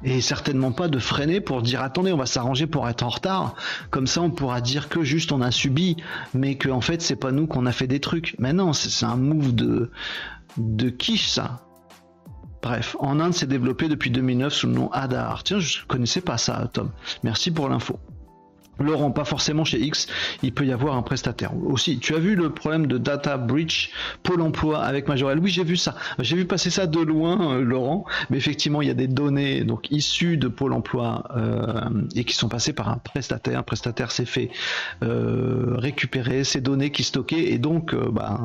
Et 0.05 0.20
certainement 0.20 0.72
pas 0.72 0.88
de 0.88 0.99
freiner 0.99 1.40
pour 1.40 1.62
dire 1.62 1.80
attendez, 1.80 2.12
on 2.12 2.18
va 2.18 2.26
s'arranger 2.26 2.66
pour 2.66 2.86
être 2.86 3.03
en 3.03 3.09
retard. 3.09 3.55
Comme 3.90 4.07
ça, 4.07 4.20
on 4.20 4.30
pourra 4.30 4.61
dire 4.61 4.90
que 4.90 5.03
juste 5.03 5.32
on 5.32 5.40
a 5.40 5.51
subi, 5.51 5.96
mais 6.34 6.57
que 6.57 6.68
en 6.68 6.82
fait 6.82 7.01
c'est 7.01 7.16
pas 7.16 7.32
nous 7.32 7.46
qu'on 7.46 7.64
a 7.64 7.72
fait 7.72 7.86
des 7.86 8.01
trucs. 8.01 8.36
Mais 8.38 8.53
non, 8.53 8.74
c'est 8.74 9.07
un 9.07 9.16
move 9.16 9.55
de 9.55 9.90
de 10.59 10.90
quiche 10.90 11.28
ça. 11.28 11.62
Bref, 12.61 12.94
en 12.99 13.20
Inde, 13.20 13.32
c'est 13.32 13.49
développé 13.49 13.88
depuis 13.88 14.11
2009 14.11 14.53
sous 14.53 14.66
le 14.66 14.74
nom 14.74 14.90
Adar. 14.92 15.44
Tiens, 15.44 15.61
je 15.61 15.78
connaissais 15.86 16.20
pas 16.20 16.36
ça, 16.36 16.68
Tom. 16.74 16.90
Merci 17.22 17.51
pour 17.51 17.70
l'info. 17.70 17.99
Laurent, 18.81 19.11
pas 19.11 19.24
forcément 19.24 19.64
chez 19.64 19.81
X, 19.81 20.07
il 20.43 20.53
peut 20.53 20.64
y 20.64 20.72
avoir 20.72 20.97
un 20.97 21.03
prestataire. 21.03 21.53
Aussi, 21.64 21.99
tu 21.99 22.14
as 22.14 22.18
vu 22.18 22.35
le 22.35 22.51
problème 22.51 22.87
de 22.87 22.99
data 22.99 23.37
breach 23.37 23.91
Pôle 24.22 24.41
emploi 24.43 24.81
avec 24.81 25.09
Majorel 25.09 25.39
Oui, 25.39 25.51
j'ai 25.51 25.64
vu 25.64 25.76
ça. 25.76 25.95
J'ai 26.18 26.37
vu 26.37 26.45
passer 26.45 26.70
ça 26.70 26.87
de 26.87 27.01
loin, 27.01 27.55
euh, 27.55 27.62
Laurent. 27.62 28.05
Mais 28.31 28.37
effectivement, 28.37 28.83
il 28.83 28.89
y 28.89 28.91
a 28.91 28.95
des 28.95 29.09
données 29.09 29.64
donc 29.64 29.91
issues 29.91 30.37
de 30.37 30.49
Pôle 30.49 30.72
emploi 30.72 31.24
euh, 31.37 31.91
et 32.14 32.24
qui 32.24 32.35
sont 32.35 32.49
passées 32.49 32.72
par 32.72 32.89
un 32.89 32.99
prestataire. 32.99 33.59
Un 33.59 33.62
prestataire 33.62 34.11
s'est 34.11 34.24
fait 34.24 34.51
euh, 35.03 35.74
récupérer 35.76 36.45
ces 36.45 36.61
données 36.61 36.91
qui 36.91 37.03
stockées 37.03 37.53
et 37.53 37.59
donc, 37.59 37.95
bah, 37.95 38.41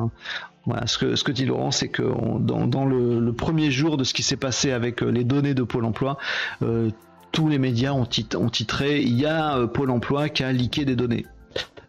voilà, 0.66 0.86
ce 0.86 0.98
que, 0.98 1.32
dit 1.32 1.44
Laurent, 1.44 1.70
c'est 1.70 1.88
que 1.88 2.02
dans, 2.38 2.84
le, 2.84 3.20
le, 3.20 3.32
premier 3.32 3.70
jour 3.70 3.96
de 3.96 4.04
ce 4.04 4.14
qui 4.14 4.22
s'est 4.22 4.36
passé 4.36 4.72
avec 4.72 5.02
les 5.02 5.24
données 5.24 5.54
de 5.54 5.62
Pôle 5.62 5.84
emploi, 5.84 6.16
tous 7.34 7.48
les 7.48 7.58
médias 7.58 7.92
ont, 7.92 8.06
titré 8.06 9.02
il 9.02 9.18
y 9.18 9.26
a 9.26 9.58
euh, 9.58 9.66
Pôle 9.66 9.90
emploi 9.90 10.28
qui 10.28 10.44
a 10.44 10.52
liqué 10.52 10.84
des 10.84 10.94
données. 10.94 11.26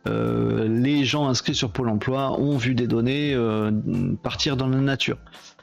Euh, 0.08 0.68
les 0.68 1.06
gens 1.06 1.28
inscrits 1.30 1.54
sur 1.54 1.72
Pôle 1.72 1.90
emploi 1.90 2.38
ont 2.40 2.58
vu 2.58 2.74
des 2.74 2.88
données 2.88 3.34
euh, 3.34 3.72
partir 4.24 4.58
dans 4.58 4.68
la 4.68 4.80
nature. 4.80 5.18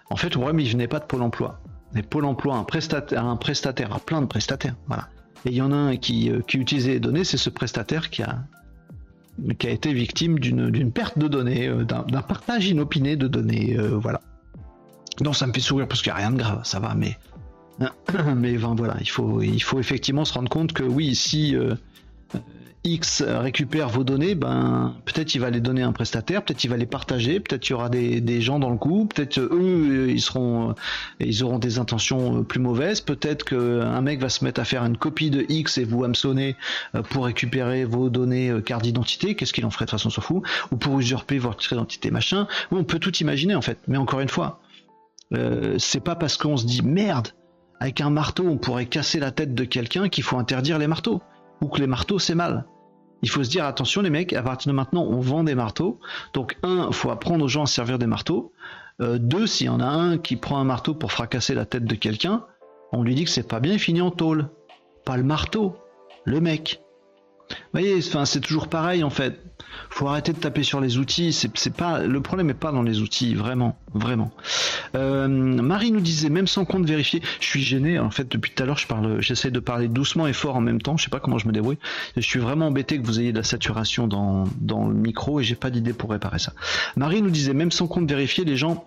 En 0.08 0.16
fait, 0.16 0.28
le 0.28 0.40
problème, 0.40 0.60
il 0.60 0.70
venait 0.70 0.86
pas 0.86 1.00
de 1.00 1.04
Pôle 1.04 1.22
emploi. 1.22 1.60
Mais 1.94 2.02
Pôle 2.02 2.24
emploi, 2.26 2.56
un 2.56 2.62
prestataire, 2.62 3.26
un 3.26 3.36
prestataire, 3.36 3.98
plein 4.00 4.22
de 4.22 4.26
prestataires, 4.26 4.76
voilà. 4.86 5.08
Et 5.44 5.50
il 5.50 5.56
y 5.56 5.62
en 5.62 5.72
a 5.72 5.76
un 5.76 5.96
qui, 5.96 6.28
utilisait 6.28 6.92
les 6.92 7.00
données, 7.00 7.24
c'est 7.24 7.36
ce 7.36 7.50
prestataire 7.50 8.08
qui 8.10 8.22
a, 8.22 8.38
qui 9.58 9.66
a 9.66 9.70
été 9.70 9.92
victime 9.92 10.38
d'une 10.38 10.92
perte 10.92 11.18
de 11.18 11.26
données, 11.26 11.68
d'un 11.84 12.22
partage 12.22 12.68
inopiné 12.68 13.16
de 13.16 13.26
données, 13.26 13.76
voilà. 13.76 14.20
Donc 15.20 15.34
ça 15.34 15.46
me 15.48 15.52
fait 15.52 15.60
sourire 15.60 15.88
parce 15.88 16.02
qu'il 16.02 16.12
n'y 16.12 16.18
a 16.18 16.20
rien 16.20 16.30
de 16.30 16.38
grave, 16.38 16.60
ça 16.62 16.78
va, 16.78 16.94
mais 16.94 17.18
Mais 18.36 18.56
voilà, 18.56 18.96
il 19.00 19.08
faut, 19.08 19.42
il 19.42 19.62
faut 19.62 19.80
effectivement 19.80 20.24
se 20.24 20.34
rendre 20.34 20.48
compte 20.48 20.72
que 20.72 20.82
oui, 20.82 21.14
si 21.14 21.56
euh, 21.56 21.74
X 22.84 23.22
récupère 23.22 23.88
vos 23.88 24.02
données, 24.02 24.34
ben 24.34 24.96
peut-être 25.04 25.34
il 25.34 25.40
va 25.40 25.50
les 25.50 25.60
donner 25.60 25.82
à 25.82 25.86
un 25.86 25.92
prestataire, 25.92 26.44
peut-être 26.44 26.64
il 26.64 26.68
va 26.68 26.76
les 26.76 26.86
partager, 26.86 27.38
peut-être 27.38 27.68
il 27.68 27.72
y 27.72 27.74
aura 27.74 27.88
des, 27.88 28.40
gens 28.40 28.58
dans 28.58 28.70
le 28.70 28.76
coup, 28.76 29.06
peut-être 29.06 29.38
eux 29.38 30.10
ils 30.10 30.20
seront, 30.20 30.74
ils 31.20 31.44
auront 31.44 31.60
des 31.60 31.78
intentions 31.78 32.42
plus 32.42 32.58
mauvaises, 32.58 33.00
peut-être 33.00 33.44
qu'un 33.44 34.00
mec 34.00 34.20
va 34.20 34.28
se 34.28 34.44
mettre 34.44 34.60
à 34.60 34.64
faire 34.64 34.84
une 34.84 34.96
copie 34.96 35.30
de 35.30 35.46
X 35.48 35.78
et 35.78 35.84
vous 35.84 36.02
hameçonner 36.02 36.56
euh, 36.96 37.02
pour 37.02 37.26
récupérer 37.26 37.84
vos 37.84 38.10
données 38.10 38.50
euh, 38.50 38.60
carte 38.60 38.82
d'identité, 38.82 39.36
qu'est-ce 39.36 39.52
qu'il 39.52 39.64
en 39.64 39.70
ferait 39.70 39.84
de 39.84 39.90
toute 39.90 40.00
façon, 40.00 40.10
s'en 40.10 40.20
fout, 40.20 40.42
ou 40.72 40.76
pour 40.76 40.98
usurper 40.98 41.38
votre 41.38 41.72
identité 41.72 42.10
machin. 42.10 42.48
on 42.72 42.82
peut 42.82 42.98
tout 42.98 43.16
imaginer 43.18 43.54
en 43.54 43.62
fait, 43.62 43.78
mais 43.86 43.96
encore 43.96 44.20
une 44.20 44.28
fois, 44.28 44.60
c'est 45.78 46.04
pas 46.04 46.14
parce 46.14 46.36
qu'on 46.36 46.58
se 46.58 46.66
dit 46.66 46.82
merde 46.82 47.28
avec 47.82 48.00
un 48.00 48.10
marteau, 48.10 48.44
on 48.46 48.58
pourrait 48.58 48.86
casser 48.86 49.18
la 49.18 49.32
tête 49.32 49.56
de 49.56 49.64
quelqu'un 49.64 50.08
qu'il 50.08 50.22
faut 50.22 50.38
interdire 50.38 50.78
les 50.78 50.86
marteaux. 50.86 51.20
Ou 51.60 51.66
que 51.66 51.80
les 51.80 51.88
marteaux, 51.88 52.20
c'est 52.20 52.36
mal. 52.36 52.64
Il 53.22 53.28
faut 53.28 53.42
se 53.42 53.50
dire, 53.50 53.64
attention 53.64 54.02
les 54.02 54.10
mecs, 54.10 54.32
à 54.34 54.42
partir 54.42 54.70
de 54.70 54.76
maintenant, 54.76 55.02
on 55.02 55.18
vend 55.18 55.42
des 55.42 55.56
marteaux. 55.56 55.98
Donc, 56.32 56.56
un, 56.62 56.92
faut 56.92 57.10
apprendre 57.10 57.44
aux 57.44 57.48
gens 57.48 57.64
à 57.64 57.66
servir 57.66 57.98
des 57.98 58.06
marteaux. 58.06 58.52
Euh, 59.00 59.18
deux, 59.18 59.48
s'il 59.48 59.66
y 59.66 59.68
en 59.68 59.80
a 59.80 59.86
un 59.86 60.16
qui 60.16 60.36
prend 60.36 60.58
un 60.58 60.64
marteau 60.64 60.94
pour 60.94 61.10
fracasser 61.10 61.54
la 61.54 61.64
tête 61.64 61.84
de 61.84 61.96
quelqu'un, 61.96 62.44
on 62.92 63.02
lui 63.02 63.16
dit 63.16 63.24
que 63.24 63.30
c'est 63.30 63.48
pas 63.48 63.58
bien, 63.58 63.72
il 63.72 63.80
finit 63.80 64.00
en 64.00 64.12
tôle. 64.12 64.48
Pas 65.04 65.16
le 65.16 65.24
marteau, 65.24 65.76
le 66.24 66.40
mec. 66.40 66.81
Voyez, 67.72 67.96
enfin, 67.98 68.24
c'est 68.24 68.40
toujours 68.40 68.68
pareil 68.68 69.04
en 69.04 69.10
fait. 69.10 69.40
Faut 69.90 70.08
arrêter 70.08 70.32
de 70.32 70.38
taper 70.38 70.62
sur 70.62 70.80
les 70.80 70.98
outils. 70.98 71.32
C'est 71.32 71.74
pas 71.74 72.00
le 72.00 72.20
problème 72.20 72.46
n'est 72.46 72.54
pas 72.54 72.72
dans 72.72 72.82
les 72.82 73.00
outils, 73.00 73.34
vraiment, 73.34 73.78
vraiment. 73.94 74.32
Euh, 74.94 75.28
Marie 75.28 75.92
nous 75.92 76.00
disait 76.00 76.28
même 76.28 76.46
sans 76.46 76.64
compte 76.64 76.86
vérifié. 76.86 77.22
Je 77.40 77.46
suis 77.46 77.62
gêné 77.62 77.98
en 77.98 78.10
fait 78.10 78.30
depuis 78.30 78.52
tout 78.52 78.62
à 78.62 78.66
l'heure. 78.66 78.78
Je 78.78 78.86
parle, 78.86 79.20
j'essaie 79.20 79.50
de 79.50 79.60
parler 79.60 79.88
doucement 79.88 80.26
et 80.26 80.32
fort 80.32 80.56
en 80.56 80.60
même 80.60 80.80
temps. 80.80 80.96
Je 80.96 81.04
sais 81.04 81.10
pas 81.10 81.20
comment 81.20 81.38
je 81.38 81.46
me 81.46 81.52
débrouille. 81.52 81.78
Je 82.16 82.22
suis 82.22 82.40
vraiment 82.40 82.68
embêté 82.68 83.00
que 83.00 83.06
vous 83.06 83.20
ayez 83.20 83.32
de 83.32 83.38
la 83.38 83.44
saturation 83.44 84.06
dans 84.06 84.44
dans 84.60 84.86
le 84.88 84.94
micro 84.94 85.40
et 85.40 85.44
j'ai 85.44 85.54
pas 85.54 85.70
d'idée 85.70 85.92
pour 85.92 86.10
réparer 86.10 86.38
ça. 86.38 86.52
Marie 86.96 87.22
nous 87.22 87.30
disait 87.30 87.54
même 87.54 87.70
sans 87.70 87.86
compte 87.86 88.08
vérifié, 88.08 88.44
les 88.44 88.56
gens 88.56 88.86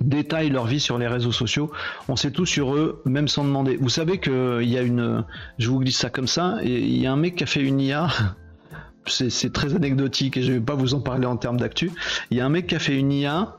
détaillent 0.00 0.50
leur 0.50 0.66
vie 0.66 0.80
sur 0.80 0.98
les 0.98 1.06
réseaux 1.06 1.32
sociaux. 1.32 1.70
On 2.08 2.16
sait 2.16 2.30
tout 2.30 2.46
sur 2.46 2.74
eux, 2.74 3.02
même 3.04 3.28
sans 3.28 3.44
demander. 3.44 3.76
Vous 3.76 3.88
savez 3.88 4.18
qu'il 4.18 4.68
y 4.68 4.78
a 4.78 4.82
une, 4.82 5.24
je 5.58 5.68
vous 5.68 5.80
glisse 5.80 5.98
ça 5.98 6.10
comme 6.10 6.26
ça, 6.26 6.58
il 6.62 6.98
y 6.98 7.06
a 7.06 7.12
un 7.12 7.16
mec 7.16 7.36
qui 7.36 7.44
a 7.44 7.46
fait 7.46 7.62
une 7.62 7.80
IA. 7.80 8.08
C'est 9.06 9.52
très 9.52 9.74
anecdotique 9.74 10.36
et 10.36 10.42
je 10.42 10.52
vais 10.52 10.60
pas 10.60 10.74
vous 10.74 10.94
en 10.94 11.00
parler 11.00 11.26
en 11.26 11.36
termes 11.36 11.58
d'actu. 11.58 11.90
Il 12.30 12.36
y 12.36 12.40
a 12.40 12.46
un 12.46 12.50
mec 12.50 12.66
qui 12.66 12.74
a 12.74 12.78
fait 12.78 12.96
une 12.96 13.10
IA 13.10 13.56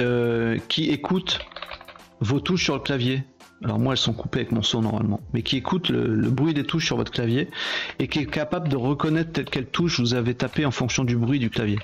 euh, 0.00 0.56
qui 0.68 0.90
écoute 0.90 1.40
vos 2.20 2.40
touches 2.40 2.64
sur 2.64 2.74
le 2.74 2.80
clavier. 2.80 3.22
Alors 3.62 3.78
moi 3.78 3.92
elles 3.92 3.98
sont 3.98 4.14
coupées 4.14 4.40
avec 4.40 4.52
mon 4.52 4.62
son 4.62 4.82
normalement, 4.82 5.20
mais 5.34 5.42
qui 5.42 5.56
écoute 5.56 5.90
le, 5.90 6.14
le, 6.14 6.30
bruit 6.30 6.54
des 6.54 6.64
touches 6.64 6.86
sur 6.86 6.96
votre 6.96 7.12
clavier 7.12 7.48
et 7.98 8.08
qui 8.08 8.20
est 8.20 8.26
capable 8.26 8.68
de 8.68 8.76
reconnaître 8.76 9.32
telle 9.32 9.44
quelle 9.44 9.66
touche 9.66 10.00
vous 10.00 10.14
avez 10.14 10.34
tapé 10.34 10.64
en 10.64 10.70
fonction 10.70 11.04
du 11.04 11.16
bruit 11.16 11.38
du 11.38 11.50
clavier 11.50 11.78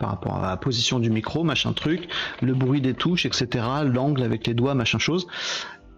par 0.00 0.10
rapport 0.10 0.42
à 0.42 0.50
la 0.50 0.56
position 0.56 0.98
du 0.98 1.10
micro, 1.10 1.44
machin 1.44 1.72
truc, 1.72 2.08
le 2.42 2.54
bruit 2.54 2.80
des 2.80 2.94
touches, 2.94 3.26
etc., 3.26 3.64
l'angle 3.84 4.22
avec 4.22 4.46
les 4.46 4.54
doigts, 4.54 4.74
machin 4.74 4.98
chose. 4.98 5.28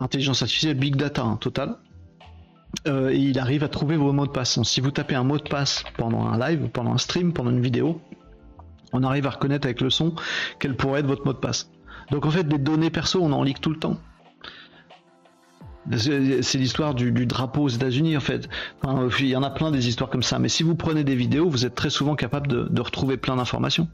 Intelligence 0.01 0.43
artificielle, 0.43 0.77
big 0.77 0.97
data, 0.97 1.23
hein, 1.23 1.37
total. 1.41 1.77
Euh, 2.89 3.11
et 3.11 3.19
il 3.19 3.39
arrive 3.39 3.65
à 3.65 3.69
trouver 3.69 3.97
vos 3.97 4.13
mots 4.13 4.27
de 4.27 4.33
passe. 4.33 4.61
si 4.65 4.81
vous 4.81 4.91
tapez 4.91 5.15
un 5.15 5.25
mot 5.25 5.39
de 5.39 5.49
passe 5.49 5.85
pendant 5.97 6.27
un 6.27 6.39
live, 6.39 6.69
pendant 6.73 6.93
un 6.93 6.99
stream, 6.99 7.33
pendant 7.33 7.51
une 7.51 7.61
vidéo, 7.61 8.01
on 8.93 9.03
arrive 9.05 9.27
à 9.27 9.31
reconnaître 9.31 9.67
avec 9.67 9.81
le 9.81 9.91
son 9.91 10.15
quel 10.59 10.77
pourrait 10.77 11.01
être 11.01 11.07
votre 11.07 11.25
mot 11.25 11.33
de 11.33 11.39
passe. 11.39 11.71
Donc 12.11 12.27
en 12.27 12.31
fait, 12.31 12.45
des 12.45 12.59
données 12.59 12.91
perso, 12.91 13.21
on 13.23 13.33
en 13.33 13.43
lit 13.43 13.55
tout 13.55 13.71
le 13.71 13.79
temps. 13.79 13.99
C'est 15.91 16.59
l'histoire 16.59 16.95
du, 16.95 17.27
drapeau 17.27 17.63
aux 17.63 17.69
États-Unis 17.69 18.17
en 18.17 18.21
fait. 18.21 18.49
il 19.19 19.27
y 19.27 19.37
en 19.37 19.43
a 19.43 19.51
plein 19.51 19.71
des 19.71 19.89
histoires 19.89 20.11
comme 20.11 20.23
ça. 20.23 20.39
Mais 20.39 20.49
si 20.49 20.63
vous 20.63 20.75
prenez 20.75 21.05
des 21.05 21.17
vidéos, 21.17 21.49
vous 21.49 21.67
êtes 21.67 21.75
très 21.75 21.91
souvent 21.91 22.15
capable 22.15 22.47
de, 22.49 22.81
retrouver 22.81 23.17
plein 23.17 23.37
d'informations. 23.37 23.89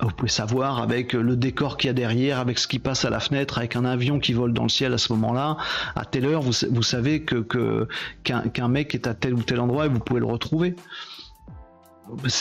Vous 0.00 0.10
pouvez 0.16 0.30
savoir 0.30 0.80
avec 0.80 1.12
le 1.12 1.36
décor 1.36 1.76
qu'il 1.76 1.88
y 1.88 1.90
a 1.90 1.94
derrière, 1.94 2.38
avec 2.38 2.58
ce 2.58 2.66
qui 2.66 2.78
passe 2.78 3.04
à 3.04 3.10
la 3.10 3.20
fenêtre, 3.20 3.58
avec 3.58 3.76
un 3.76 3.84
avion 3.84 4.18
qui 4.18 4.32
vole 4.32 4.54
dans 4.54 4.62
le 4.62 4.70
ciel 4.70 4.94
à 4.94 4.98
ce 4.98 5.12
moment-là. 5.12 5.58
À 5.94 6.06
telle 6.06 6.24
heure, 6.24 6.40
vous, 6.40 6.82
savez 6.82 7.22
que 7.22 7.86
qu'un 8.22 8.68
mec 8.68 8.94
est 8.94 9.06
à 9.06 9.14
tel 9.14 9.34
ou 9.34 9.42
tel 9.42 9.60
endroit 9.60 9.86
et 9.86 9.88
vous 9.88 10.00
pouvez 10.00 10.20
le 10.20 10.26
retrouver 10.26 10.74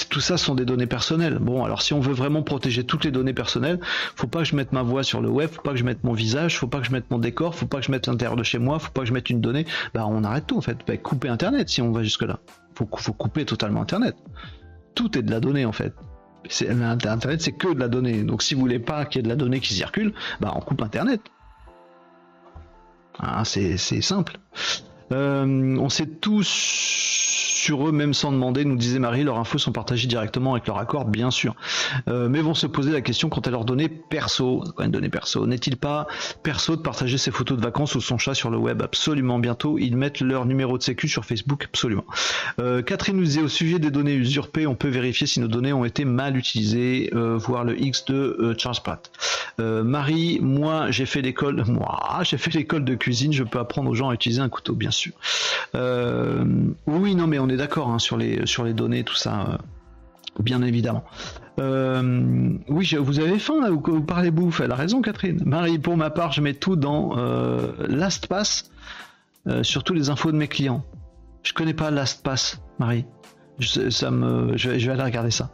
tout 0.09 0.19
ça 0.19 0.37
sont 0.37 0.55
des 0.55 0.65
données 0.65 0.87
personnelles. 0.87 1.37
Bon, 1.39 1.63
alors 1.63 1.81
si 1.81 1.93
on 1.93 1.99
veut 1.99 2.13
vraiment 2.13 2.43
protéger 2.43 2.83
toutes 2.83 3.03
les 3.05 3.11
données 3.11 3.33
personnelles, 3.33 3.79
faut 4.15 4.27
pas 4.27 4.39
que 4.39 4.45
je 4.45 4.55
mette 4.55 4.71
ma 4.71 4.81
voix 4.81 5.03
sur 5.03 5.21
le 5.21 5.29
web, 5.29 5.49
faut 5.49 5.61
pas 5.61 5.71
que 5.71 5.77
je 5.77 5.83
mette 5.83 6.03
mon 6.03 6.13
visage, 6.13 6.57
faut 6.57 6.67
pas 6.67 6.79
que 6.79 6.85
je 6.85 6.91
mette 6.91 7.09
mon 7.11 7.19
décor, 7.19 7.55
faut 7.55 7.65
pas 7.65 7.79
que 7.79 7.85
je 7.85 7.91
mette 7.91 8.07
l'intérieur 8.07 8.35
de 8.35 8.43
chez 8.43 8.59
moi, 8.59 8.79
faut 8.79 8.91
pas 8.91 9.01
que 9.01 9.07
je 9.07 9.13
mette 9.13 9.29
une 9.29 9.41
donnée. 9.41 9.65
Bah, 9.93 10.05
on 10.07 10.23
arrête 10.23 10.47
tout 10.47 10.57
en 10.57 10.61
fait. 10.61 10.77
Bah, 10.87 10.97
couper 10.97 11.29
Internet 11.29 11.69
si 11.69 11.81
on 11.81 11.91
va 11.91 12.03
jusque 12.03 12.23
là. 12.23 12.39
Faut, 12.75 12.87
faut 12.97 13.13
couper 13.13 13.45
totalement 13.45 13.81
Internet. 13.81 14.15
Tout 14.95 15.17
est 15.17 15.21
de 15.21 15.31
la 15.31 15.39
donnée 15.39 15.65
en 15.65 15.71
fait. 15.71 15.93
Internet 16.69 17.41
c'est 17.41 17.51
que 17.51 17.73
de 17.73 17.79
la 17.79 17.87
donnée. 17.87 18.23
Donc 18.23 18.43
si 18.43 18.53
vous 18.53 18.61
voulez 18.61 18.79
pas 18.79 19.05
qu'il 19.05 19.19
y 19.19 19.21
ait 19.21 19.23
de 19.23 19.29
la 19.29 19.35
donnée 19.35 19.59
qui 19.59 19.73
circule, 19.73 20.13
bah 20.39 20.53
on 20.55 20.61
coupe 20.61 20.81
Internet. 20.81 21.21
Ah, 23.19 23.43
c'est 23.43 23.77
simple. 23.77 24.37
Euh, 25.11 25.75
on 25.77 25.89
sait 25.89 26.05
tous 26.05 27.48
sur 27.69 27.87
eux 27.87 27.91
même 27.91 28.15
sans 28.15 28.31
demander, 28.31 28.65
nous 28.65 28.77
disait 28.77 28.97
Marie, 28.97 29.23
leurs 29.23 29.37
infos 29.37 29.59
sont 29.59 29.71
partagées 29.71 30.07
directement 30.07 30.53
avec 30.53 30.65
leur 30.65 30.79
accord, 30.79 31.05
bien 31.05 31.29
sûr. 31.29 31.55
Euh, 32.07 32.27
mais 32.27 32.41
vont 32.41 32.55
se 32.55 32.65
poser 32.65 32.91
la 32.91 33.01
question 33.01 33.29
quant 33.29 33.41
à 33.41 33.51
leurs 33.51 33.63
données 33.63 33.89
perso, 33.89 34.63
quand 34.75 34.81
même 34.81 34.89
données 34.89 35.09
perso? 35.09 35.45
N'est-il 35.45 35.77
pas 35.77 36.07
perso 36.41 36.75
de 36.75 36.81
partager 36.81 37.19
ses 37.19 37.29
photos 37.29 37.59
de 37.59 37.63
vacances 37.63 37.93
ou 37.93 38.01
son 38.01 38.17
chat 38.17 38.33
sur 38.33 38.49
le 38.49 38.57
web? 38.57 38.81
Absolument. 38.81 39.37
Bientôt, 39.37 39.77
ils 39.77 39.95
mettent 39.95 40.21
leur 40.21 40.47
numéro 40.47 40.79
de 40.79 40.83
sécu 40.83 41.07
sur 41.07 41.25
Facebook, 41.25 41.65
absolument. 41.65 42.05
Euh, 42.59 42.81
Catherine 42.81 43.17
nous 43.17 43.23
disait 43.25 43.43
au 43.43 43.47
sujet 43.47 43.77
des 43.77 43.91
données 43.91 44.15
usurpées, 44.15 44.65
on 44.65 44.73
peut 44.73 44.87
vérifier 44.87 45.27
si 45.27 45.39
nos 45.39 45.47
données 45.47 45.71
ont 45.71 45.85
été 45.85 46.05
mal 46.05 46.37
utilisées, 46.37 47.11
euh, 47.13 47.37
voir 47.37 47.65
le 47.65 47.79
X 47.79 48.05
de 48.05 48.55
Charles 48.57 48.77
Pratt. 48.83 49.11
Marie, 49.59 50.39
moi 50.41 50.89
j'ai 50.89 51.05
fait 51.05 51.21
l'école, 51.21 51.65
moi 51.67 52.21
j'ai 52.23 52.37
fait 52.37 52.51
l'école 52.53 52.85
de 52.85 52.95
cuisine, 52.95 53.33
je 53.33 53.43
peux 53.43 53.59
apprendre 53.59 53.91
aux 53.91 53.93
gens 53.93 54.07
à 54.07 54.13
utiliser 54.13 54.39
un 54.41 54.47
couteau, 54.47 54.73
bien 54.73 54.89
sûr. 54.89 55.11
oui, 55.75 57.15
non, 57.15 57.27
mais 57.27 57.39
on 57.39 57.49
est 57.49 57.58
d'accord 57.59 57.89
hein, 57.89 57.99
sur, 57.99 58.17
les, 58.17 58.73
données, 58.73 59.03
tout 59.03 59.15
ça, 59.15 59.41
euh, 59.41 59.57
bien 60.39 60.61
évidemment. 60.61 61.03
Euh, 61.59 62.53
oui, 62.69 62.95
vous 62.97 63.19
avez 63.19 63.37
faim 63.37 63.61
là, 63.61 63.69
vous, 63.69 63.83
vous, 63.85 64.01
parlez 64.01 64.31
bouffe, 64.31 64.61
elle 64.61 64.71
a 64.71 64.75
raison 64.75 65.01
Catherine. 65.01 65.41
Marie, 65.45 65.77
pour 65.77 65.97
ma 65.97 66.09
part, 66.09 66.31
je 66.31 66.41
mets 66.41 66.53
tout 66.53 66.77
dans 66.77 67.17
euh, 67.17 67.73
LastPass, 67.87 68.71
surtout 69.61 69.93
les 69.93 70.09
infos 70.09 70.31
de 70.31 70.37
mes 70.37 70.47
clients. 70.47 70.85
Je 71.43 71.53
connais 71.53 71.73
pas 71.73 71.91
LastPass, 71.91 72.61
Marie. 72.79 73.05
Je, 73.57 73.89
ça 73.89 74.09
me, 74.09 74.55
je, 74.55 74.69
vais 74.69 74.89
aller 74.89 75.03
regarder 75.03 75.31
ça. 75.31 75.51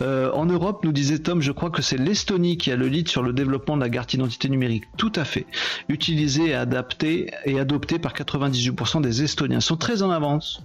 en 0.00 0.46
Europe, 0.46 0.82
nous 0.82 0.90
disait 0.90 1.20
Tom, 1.20 1.40
je 1.40 1.52
crois 1.52 1.70
que 1.70 1.82
c'est 1.82 1.98
l'Estonie 1.98 2.56
qui 2.56 2.72
a 2.72 2.76
le 2.76 2.88
lead 2.88 3.06
sur 3.06 3.22
le 3.22 3.32
développement 3.32 3.76
de 3.76 3.82
la 3.82 3.90
carte 3.90 4.10
d'identité 4.10 4.48
numérique. 4.48 4.84
Tout 4.96 5.12
à 5.14 5.24
fait. 5.24 5.46
Utilisée 5.88 6.52
adaptée 6.52 7.30
et 7.44 7.60
adoptée 7.60 8.00
par 8.00 8.12
98% 8.12 9.02
des 9.02 9.22
Estoniens. 9.22 9.58
Ils 9.58 9.62
sont 9.62 9.76
très 9.76 10.02
en 10.02 10.10
avance. 10.10 10.64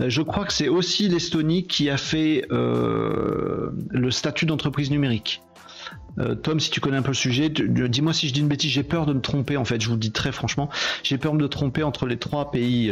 Euh, 0.00 0.08
je 0.08 0.22
crois 0.22 0.44
que 0.44 0.52
c'est 0.52 0.68
aussi 0.68 1.08
l'Estonie 1.08 1.66
qui 1.66 1.90
a 1.90 1.96
fait 1.96 2.46
euh, 2.50 3.70
le 3.90 4.10
statut 4.10 4.46
d'entreprise 4.46 4.90
numérique. 4.90 5.42
Tom, 6.42 6.60
si 6.60 6.70
tu 6.70 6.80
connais 6.80 6.96
un 6.96 7.02
peu 7.02 7.10
le 7.10 7.14
sujet, 7.14 7.50
dis-moi 7.50 8.14
si 8.14 8.28
je 8.28 8.32
dis 8.32 8.40
une 8.40 8.48
bêtise. 8.48 8.70
J'ai 8.70 8.82
peur 8.82 9.04
de 9.04 9.12
me 9.12 9.20
tromper 9.20 9.58
en 9.58 9.66
fait. 9.66 9.82
Je 9.82 9.88
vous 9.88 9.96
le 9.96 10.00
dis 10.00 10.12
très 10.12 10.32
franchement, 10.32 10.70
j'ai 11.02 11.18
peur 11.18 11.34
de 11.34 11.36
me 11.36 11.46
tromper 11.46 11.82
entre 11.82 12.06
les 12.06 12.16
trois 12.16 12.50
pays 12.50 12.90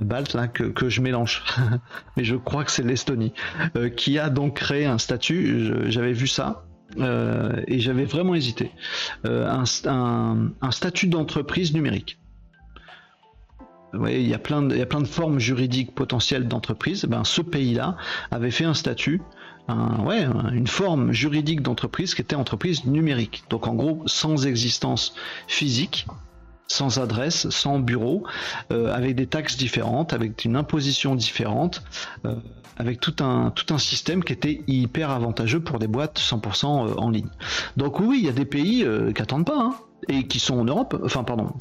baltes 0.00 0.36
que, 0.52 0.88
je 0.88 1.00
mélange. 1.00 1.42
Mais 2.16 2.22
je 2.22 2.36
crois 2.36 2.62
que 2.62 2.70
c'est 2.70 2.84
l'Estonie 2.84 3.32
qui 3.96 4.16
a 4.20 4.30
donc 4.30 4.54
créé 4.54 4.86
un 4.86 4.98
statut. 4.98 5.72
J'avais 5.90 6.12
vu 6.12 6.28
ça. 6.28 6.66
et 6.96 7.80
j'avais 7.80 8.04
vraiment 8.04 8.36
hésité. 8.36 8.70
un, 9.24 9.64
statut 10.70 11.08
d'entreprise 11.08 11.74
numérique 11.74 12.19
il 13.94 14.28
y 14.28 14.34
a 14.34 14.38
plein 14.38 14.62
de, 14.62 14.74
il 14.74 14.78
y 14.78 14.82
a 14.82 14.86
plein 14.86 15.00
de 15.00 15.06
formes 15.06 15.38
juridiques 15.38 15.94
potentielles 15.94 16.48
d'entreprise. 16.48 17.04
Ben, 17.04 17.24
ce 17.24 17.42
pays-là 17.42 17.96
avait 18.30 18.50
fait 18.50 18.64
un 18.64 18.74
statut, 18.74 19.20
un, 19.68 20.04
ouais, 20.04 20.26
une 20.52 20.66
forme 20.66 21.12
juridique 21.12 21.62
d'entreprise 21.62 22.14
qui 22.14 22.22
était 22.22 22.36
entreprise 22.36 22.84
numérique. 22.84 23.44
Donc 23.50 23.66
en 23.66 23.74
gros, 23.74 24.02
sans 24.06 24.46
existence 24.46 25.14
physique, 25.48 26.06
sans 26.68 26.98
adresse, 26.98 27.50
sans 27.50 27.80
bureau, 27.80 28.24
euh, 28.72 28.94
avec 28.94 29.16
des 29.16 29.26
taxes 29.26 29.56
différentes, 29.56 30.12
avec 30.12 30.44
une 30.44 30.56
imposition 30.56 31.16
différente, 31.16 31.82
euh, 32.24 32.36
avec 32.76 33.00
tout 33.00 33.16
un, 33.20 33.50
tout 33.50 33.74
un 33.74 33.78
système 33.78 34.22
qui 34.22 34.32
était 34.32 34.62
hyper 34.68 35.10
avantageux 35.10 35.60
pour 35.60 35.78
des 35.78 35.88
boîtes 35.88 36.18
100% 36.20 36.64
euh, 36.64 36.94
en 36.96 37.10
ligne. 37.10 37.28
Donc 37.76 37.98
oui, 37.98 38.18
il 38.20 38.26
y 38.26 38.28
a 38.28 38.32
des 38.32 38.44
pays 38.44 38.86
qui 39.14 39.22
attendent 39.22 39.46
pas, 39.46 39.58
hein, 39.58 39.74
et 40.08 40.26
qui 40.26 40.38
sont 40.38 40.58
en 40.58 40.64
Europe, 40.64 40.98
enfin 41.04 41.24
pardon, 41.24 41.52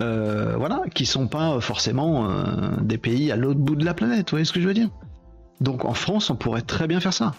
euh, 0.00 0.54
voilà, 0.56 0.82
qui 0.94 1.06
sont 1.06 1.28
pas 1.28 1.60
forcément 1.60 2.28
euh, 2.30 2.76
des 2.80 2.98
pays 2.98 3.30
à 3.32 3.36
l'autre 3.36 3.60
bout 3.60 3.76
de 3.76 3.84
la 3.84 3.94
planète, 3.94 4.30
vous 4.30 4.32
voyez 4.32 4.44
ce 4.44 4.52
que 4.52 4.60
je 4.60 4.68
veux 4.68 4.74
dire? 4.74 4.90
Donc 5.60 5.84
en 5.84 5.94
France, 5.94 6.30
on 6.30 6.36
pourrait 6.36 6.62
très 6.62 6.86
bien 6.86 7.00
faire 7.00 7.12
ça. 7.12 7.32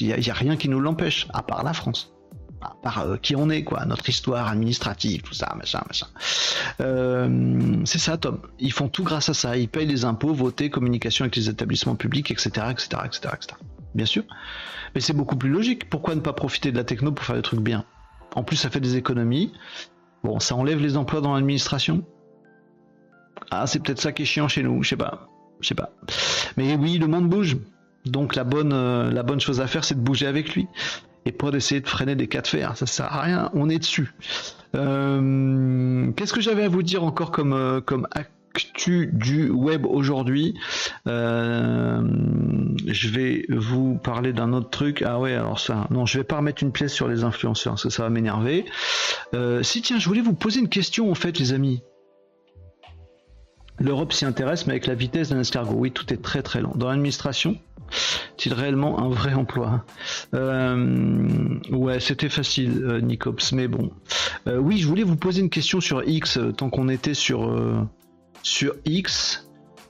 Il 0.00 0.08
n'y 0.08 0.30
a, 0.30 0.34
rien 0.34 0.56
qui 0.56 0.68
nous 0.68 0.80
l'empêche, 0.80 1.28
à 1.32 1.42
part 1.42 1.62
la 1.62 1.72
France. 1.72 2.12
À 2.60 2.74
part 2.82 3.00
euh, 3.00 3.16
qui 3.16 3.36
on 3.36 3.50
est, 3.50 3.62
quoi, 3.62 3.84
notre 3.84 4.08
histoire 4.08 4.48
administrative, 4.48 5.22
tout 5.22 5.34
ça, 5.34 5.54
machin, 5.56 5.82
machin. 5.86 6.06
c'est 7.84 7.98
ça, 7.98 8.16
Tom. 8.16 8.40
Ils 8.58 8.72
font 8.72 8.88
tout 8.88 9.04
grâce 9.04 9.28
à 9.28 9.34
ça. 9.34 9.56
Ils 9.56 9.68
payent 9.68 9.86
les 9.86 10.04
impôts, 10.04 10.32
voter, 10.32 10.70
communication 10.70 11.24
avec 11.24 11.36
les 11.36 11.48
établissements 11.48 11.96
publics, 11.96 12.30
etc., 12.30 12.66
etc., 12.70 13.02
etc., 13.04 13.34
etc. 13.34 13.54
Bien 13.94 14.06
sûr. 14.06 14.24
Mais 14.94 15.00
c'est 15.00 15.12
beaucoup 15.12 15.36
plus 15.36 15.50
logique. 15.50 15.88
Pourquoi 15.90 16.14
ne 16.14 16.20
pas 16.20 16.32
profiter 16.32 16.72
de 16.72 16.76
la 16.76 16.84
techno 16.84 17.12
pour 17.12 17.24
faire 17.24 17.36
des 17.36 17.42
trucs 17.42 17.60
bien? 17.60 17.84
En 18.34 18.42
plus, 18.42 18.56
ça 18.56 18.70
fait 18.70 18.80
des 18.80 18.96
économies. 18.96 19.52
Bon, 20.24 20.40
ça 20.40 20.56
enlève 20.56 20.80
les 20.80 20.96
emplois 20.96 21.20
dans 21.20 21.34
l'administration? 21.34 22.02
Ah, 23.50 23.66
c'est 23.66 23.80
peut-être 23.80 24.00
ça 24.00 24.12
qui 24.12 24.22
est 24.22 24.26
chiant 24.26 24.48
chez 24.48 24.62
nous, 24.62 24.82
je 24.82 24.88
sais 24.88 24.96
pas. 24.96 25.28
Je 25.60 25.68
sais 25.68 25.74
pas. 25.74 25.90
Mais 26.56 26.74
oui, 26.76 26.98
le 26.98 27.06
monde 27.06 27.28
bouge. 27.28 27.58
Donc 28.06 28.34
la 28.34 28.44
bonne, 28.44 28.72
euh, 28.72 29.10
la 29.10 29.22
bonne 29.22 29.40
chose 29.40 29.60
à 29.60 29.66
faire, 29.66 29.84
c'est 29.84 29.94
de 29.94 30.00
bouger 30.00 30.26
avec 30.26 30.54
lui. 30.54 30.66
Et 31.26 31.32
pas 31.32 31.50
d'essayer 31.50 31.80
de 31.80 31.88
freiner 31.88 32.16
des 32.16 32.26
cas 32.26 32.40
de 32.40 32.46
fer. 32.46 32.76
Ça 32.76 32.86
sert 32.86 33.12
à 33.12 33.22
rien, 33.22 33.50
on 33.54 33.68
est 33.68 33.78
dessus. 33.78 34.14
Euh, 34.74 36.10
qu'est-ce 36.12 36.32
que 36.32 36.40
j'avais 36.40 36.64
à 36.64 36.68
vous 36.68 36.82
dire 36.82 37.04
encore 37.04 37.30
comme, 37.30 37.52
euh, 37.52 37.80
comme 38.54 39.06
du 39.06 39.50
web 39.50 39.86
aujourd'hui. 39.86 40.54
Euh, 41.06 42.02
je 42.86 43.08
vais 43.08 43.46
vous 43.48 43.96
parler 43.96 44.32
d'un 44.32 44.52
autre 44.52 44.70
truc. 44.70 45.02
Ah 45.02 45.18
ouais, 45.18 45.34
alors 45.34 45.58
ça, 45.60 45.86
non, 45.90 46.06
je 46.06 46.18
vais 46.18 46.24
pas 46.24 46.36
remettre 46.36 46.62
une 46.62 46.72
pièce 46.72 46.92
sur 46.92 47.08
les 47.08 47.24
influenceurs, 47.24 47.74
parce 47.74 47.84
que 47.84 47.90
ça 47.90 48.02
va 48.02 48.10
m'énerver. 48.10 48.64
Euh, 49.34 49.62
si 49.62 49.82
tiens, 49.82 49.98
je 49.98 50.06
voulais 50.08 50.20
vous 50.20 50.34
poser 50.34 50.60
une 50.60 50.68
question 50.68 51.10
en 51.10 51.14
fait, 51.14 51.38
les 51.38 51.52
amis. 51.52 51.82
L'Europe 53.80 54.12
s'y 54.12 54.24
intéresse, 54.24 54.66
mais 54.66 54.74
avec 54.74 54.86
la 54.86 54.94
vitesse 54.94 55.30
d'un 55.30 55.40
escargot. 55.40 55.74
Oui, 55.74 55.90
tout 55.90 56.12
est 56.12 56.22
très 56.22 56.42
très 56.42 56.60
lent. 56.60 56.72
Dans 56.76 56.88
l'administration, 56.88 57.58
est-il 58.38 58.54
réellement 58.54 59.00
un 59.00 59.08
vrai 59.08 59.34
emploi? 59.34 59.84
Euh, 60.32 61.58
Ouais, 61.70 61.98
c'était 61.98 62.28
facile, 62.28 63.00
Nicops, 63.02 63.52
mais 63.52 63.66
bon. 63.66 63.90
oui, 64.46 64.78
je 64.78 64.86
voulais 64.86 65.02
vous 65.02 65.16
poser 65.16 65.40
une 65.40 65.50
question 65.50 65.80
sur 65.80 66.08
X, 66.08 66.38
tant 66.56 66.70
qu'on 66.70 66.88
était 66.88 67.14
sur 67.14 67.52
sur 68.44 68.76
X, 68.84 69.48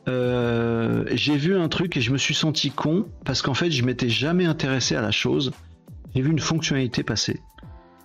euh, 0.08 1.04
j'ai 1.12 1.36
vu 1.36 1.56
un 1.56 1.68
truc 1.68 1.96
et 1.96 2.00
je 2.00 2.12
me 2.12 2.18
suis 2.18 2.34
senti 2.34 2.70
con 2.70 3.06
parce 3.24 3.42
qu'en 3.42 3.52
fait, 3.52 3.70
je 3.70 3.84
m'étais 3.84 4.08
jamais 4.08 4.46
intéressé 4.46 4.94
à 4.94 5.02
la 5.02 5.10
chose. 5.10 5.50
J'ai 6.14 6.22
vu 6.22 6.30
une 6.30 6.38
fonctionnalité 6.38 7.02
passer 7.02 7.40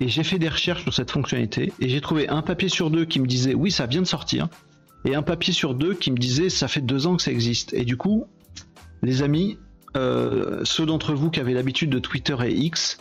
et 0.02 0.08
j'ai 0.08 0.24
fait 0.24 0.40
des 0.40 0.50
recherches 0.50 0.84
sur 0.84 0.94
cette 0.94 1.12
fonctionnalité 1.12 1.72
et 1.80 1.88
j'ai 1.88 2.02
trouvé 2.02 2.28
un 2.28 2.42
papier 2.42 2.68
sur 2.68 2.90
deux 2.90 3.06
qui 3.06 3.20
me 3.20 3.28
disait 3.28 3.54
oui, 3.54 3.72
ça 3.72 3.86
vient 3.86 4.02
de 4.02 4.08
sortir 4.08 4.48
et 5.06 5.14
un 5.14 5.22
papier 5.22 5.54
sur 5.54 5.76
deux 5.76 5.94
qui 5.94 6.12
me 6.12 6.18
disait 6.18 6.50
ça 6.50 6.68
fait 6.68 6.82
deux 6.82 7.06
ans 7.06 7.16
que 7.16 7.22
ça 7.22 7.32
existe. 7.32 7.74
Et 7.74 7.86
du 7.86 7.96
coup, 7.96 8.26
les 9.04 9.22
amis, 9.22 9.60
euh, 9.96 10.62
ceux 10.64 10.88
d'entre 10.88 11.14
vous 11.14 11.30
qui 11.30 11.40
avez 11.40 11.54
l'habitude 11.54 11.92
de 11.92 12.00
Twitter 12.00 12.36
et 12.44 12.54
X, 12.54 12.98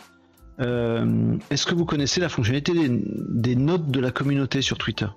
euh, 0.59 1.35
est-ce 1.49 1.65
que 1.65 1.73
vous 1.73 1.85
connaissez 1.85 2.21
la 2.21 2.29
fonctionnalité 2.29 2.73
des 2.77 3.55
notes 3.55 3.89
de 3.89 3.99
la 3.99 4.11
communauté 4.11 4.61
sur 4.61 4.77
Twitter? 4.77 5.07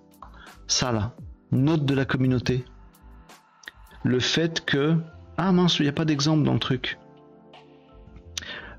Ça 0.66 0.92
là 0.92 1.14
note 1.52 1.84
de 1.84 1.94
la 1.94 2.04
communauté. 2.04 2.64
Le 4.02 4.18
fait 4.18 4.64
que... 4.64 4.96
Ah 5.36 5.52
mince, 5.52 5.78
il 5.78 5.82
n'y 5.82 5.88
a 5.88 5.92
pas 5.92 6.04
d'exemple 6.04 6.42
dans 6.42 6.52
le 6.52 6.58
truc. 6.58 6.98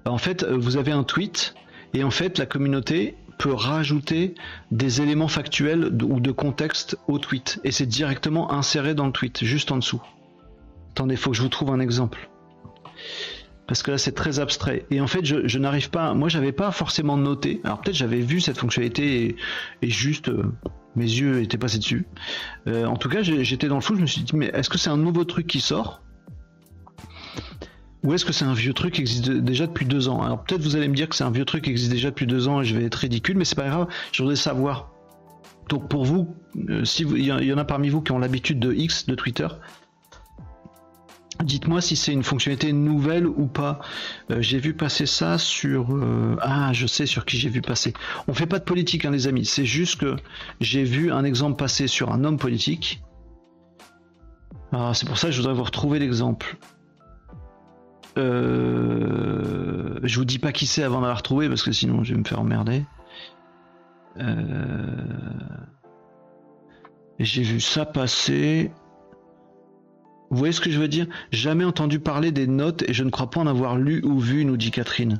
En 0.05 0.17
fait, 0.17 0.43
euh, 0.43 0.57
vous 0.57 0.77
avez 0.77 0.91
un 0.91 1.03
tweet 1.03 1.55
et 1.93 2.03
en 2.03 2.11
fait, 2.11 2.37
la 2.37 2.45
communauté 2.45 3.15
peut 3.39 3.53
rajouter 3.53 4.35
des 4.71 5.01
éléments 5.01 5.27
factuels 5.27 5.85
ou 6.03 6.19
de 6.19 6.31
contexte 6.31 6.97
au 7.07 7.19
tweet 7.19 7.59
et 7.63 7.71
c'est 7.71 7.85
directement 7.85 8.51
inséré 8.51 8.93
dans 8.95 9.05
le 9.05 9.11
tweet, 9.11 9.43
juste 9.43 9.71
en 9.71 9.77
dessous. 9.77 10.01
Attendez, 10.91 11.15
il 11.15 11.17
faut 11.17 11.31
que 11.31 11.37
je 11.37 11.41
vous 11.41 11.49
trouve 11.49 11.71
un 11.71 11.79
exemple. 11.79 12.29
Parce 13.73 13.81
que 13.81 13.89
là, 13.89 13.97
c'est 13.97 14.11
très 14.11 14.37
abstrait. 14.37 14.85
Et 14.91 15.01
en 15.01 15.07
fait, 15.07 15.25
je, 15.25 15.57
n'arrive 15.57 15.89
pas. 15.89 16.13
Moi, 16.13 16.29
j'avais 16.29 16.51
pas 16.51 16.69
forcément 16.69 17.17
noté. 17.17 17.59
Alors 17.63 17.81
peut-être 17.81 17.95
j'avais 17.95 18.19
vu 18.19 18.39
cette 18.39 18.59
fonctionnalité 18.59 19.35
et, 19.81 19.89
juste. 19.89 20.29
Euh, 20.29 20.43
mes 20.95 21.05
yeux 21.05 21.41
étaient 21.41 21.57
passés 21.57 21.79
dessus. 21.79 22.05
Euh, 22.67 22.85
en 22.85 22.97
tout 22.97 23.09
cas, 23.09 23.23
j'étais 23.23 23.67
dans 23.67 23.77
le 23.77 23.81
flou, 23.81 23.95
je 23.95 24.01
me 24.01 24.05
suis 24.05 24.21
dit, 24.21 24.35
mais 24.35 24.51
est-ce 24.53 24.69
que 24.69 24.77
c'est 24.77 24.91
un 24.91 24.97
nouveau 24.97 25.23
truc 25.23 25.47
qui 25.47 25.59
sort? 25.59 26.03
Ou 28.03 28.13
est-ce 28.13 28.25
que 28.25 28.31
c'est 28.31 28.45
un 28.45 28.53
vieux 28.53 28.73
truc 28.73 28.93
qui 28.93 29.01
existe 29.01 29.27
déjà 29.27 29.65
depuis 29.65 29.87
deux 29.87 30.07
ans? 30.07 30.21
Alors 30.21 30.43
peut-être 30.43 30.61
vous 30.61 30.75
allez 30.75 30.87
me 30.87 30.93
dire 30.93 31.09
que 31.09 31.15
c'est 31.15 31.23
un 31.23 31.31
vieux 31.31 31.45
truc 31.45 31.63
qui 31.63 31.71
existe 31.71 31.91
déjà 31.91 32.11
depuis 32.11 32.27
deux 32.27 32.47
ans 32.47 32.61
et 32.61 32.65
je 32.65 32.77
vais 32.77 32.85
être 32.85 32.93
ridicule, 32.93 33.37
mais 33.39 33.45
c'est 33.45 33.55
pas 33.55 33.69
grave, 33.69 33.87
je 34.11 34.21
voudrais 34.21 34.35
savoir. 34.35 34.91
Donc 35.67 35.89
pour 35.89 36.05
vous, 36.05 36.35
euh, 36.69 36.85
si 36.85 37.05
il 37.05 37.25
y, 37.25 37.53
en 37.53 37.57
a 37.57 37.65
parmi 37.65 37.89
vous 37.89 38.01
qui 38.01 38.11
ont 38.11 38.19
l'habitude 38.19 38.59
de 38.59 38.71
X, 38.71 39.07
de 39.07 39.15
Twitter, 39.15 39.47
Dites-moi 41.43 41.81
si 41.81 41.95
c'est 41.95 42.13
une 42.13 42.23
fonctionnalité 42.23 42.73
nouvelle 42.73 43.27
ou 43.27 43.47
pas. 43.47 43.79
Euh, 44.31 44.41
j'ai 44.41 44.59
vu 44.59 44.73
passer 44.73 45.05
ça 45.05 45.37
sur... 45.37 45.95
Euh, 45.95 46.35
ah, 46.41 46.71
je 46.73 46.87
sais 46.87 47.05
sur 47.05 47.25
qui 47.25 47.37
j'ai 47.37 47.49
vu 47.49 47.61
passer. 47.61 47.93
On 48.27 48.33
fait 48.33 48.45
pas 48.45 48.59
de 48.59 48.63
politique, 48.63 49.05
hein, 49.05 49.11
les 49.11 49.27
amis. 49.27 49.45
C'est 49.45 49.65
juste 49.65 49.99
que 49.99 50.15
j'ai 50.61 50.83
vu 50.83 51.11
un 51.11 51.23
exemple 51.23 51.57
passer 51.57 51.87
sur 51.87 52.11
un 52.11 52.23
homme 52.23 52.37
politique. 52.37 53.03
Ah, 54.71 54.91
c'est 54.93 55.07
pour 55.07 55.17
ça 55.17 55.27
que 55.27 55.33
je 55.33 55.39
voudrais 55.39 55.53
vous 55.53 55.63
retrouver 55.63 55.99
l'exemple. 55.99 56.57
Euh, 58.17 59.99
je 60.03 60.19
vous 60.19 60.25
dis 60.25 60.39
pas 60.39 60.51
qui 60.51 60.67
c'est 60.67 60.83
avant 60.83 61.01
d'avoir 61.01 61.17
retrouvé 61.17 61.49
parce 61.49 61.63
que 61.63 61.71
sinon 61.71 62.03
je 62.03 62.13
vais 62.13 62.19
me 62.19 62.25
faire 62.25 62.39
emmerder. 62.39 62.83
J'ai 67.19 67.43
vu 67.43 67.59
ça 67.59 67.85
passer. 67.85 68.71
Vous 70.33 70.39
voyez 70.39 70.51
ce 70.51 70.61
que 70.61 70.71
je 70.71 70.79
veux 70.79 70.87
dire? 70.87 71.05
Jamais 71.31 71.63
entendu 71.63 71.99
parler 71.99 72.31
des 72.31 72.47
notes 72.47 72.81
et 72.89 72.93
je 72.93 73.03
ne 73.03 73.11
crois 73.11 73.29
pas 73.29 73.39
en 73.39 73.45
avoir 73.45 73.77
lu 73.77 74.01
ou 74.03 74.17
vu, 74.17 74.45
nous 74.45 74.57
dit 74.57 74.71
Catherine. 74.71 75.19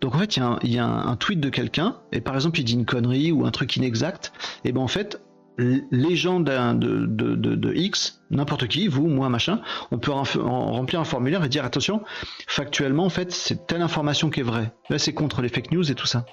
Donc 0.00 0.14
en 0.14 0.18
fait, 0.18 0.38
il 0.62 0.72
y 0.72 0.78
a 0.78 0.86
un, 0.86 1.16
tweet 1.16 1.38
de 1.38 1.50
quelqu'un, 1.50 1.98
et 2.12 2.22
par 2.22 2.34
exemple 2.34 2.58
il 2.58 2.64
dit 2.64 2.72
une 2.72 2.86
connerie 2.86 3.30
ou 3.30 3.44
un 3.44 3.50
truc 3.50 3.76
inexact, 3.76 4.32
et 4.64 4.72
ben 4.72 4.80
en 4.80 4.88
fait, 4.88 5.20
les 5.58 6.16
gens 6.16 6.40
de, 6.40 7.74
X, 7.74 8.22
n'importe 8.30 8.66
qui, 8.66 8.88
vous, 8.88 9.06
moi, 9.06 9.28
machin, 9.28 9.60
on 9.90 9.98
peut 9.98 10.12
remplir 10.12 10.98
un 10.98 11.04
formulaire 11.04 11.44
et 11.44 11.50
dire 11.50 11.66
attention, 11.66 12.02
factuellement, 12.46 13.04
en 13.04 13.10
fait, 13.10 13.32
c'est 13.32 13.66
telle 13.66 13.82
information 13.82 14.30
qui 14.30 14.40
est 14.40 14.44
vraie. 14.44 14.72
Là, 14.88 14.98
c'est 14.98 15.12
contre 15.12 15.42
les 15.42 15.50
fake 15.50 15.72
news 15.72 15.90
et 15.90 15.94
tout 15.94 16.06
ça. 16.06 16.24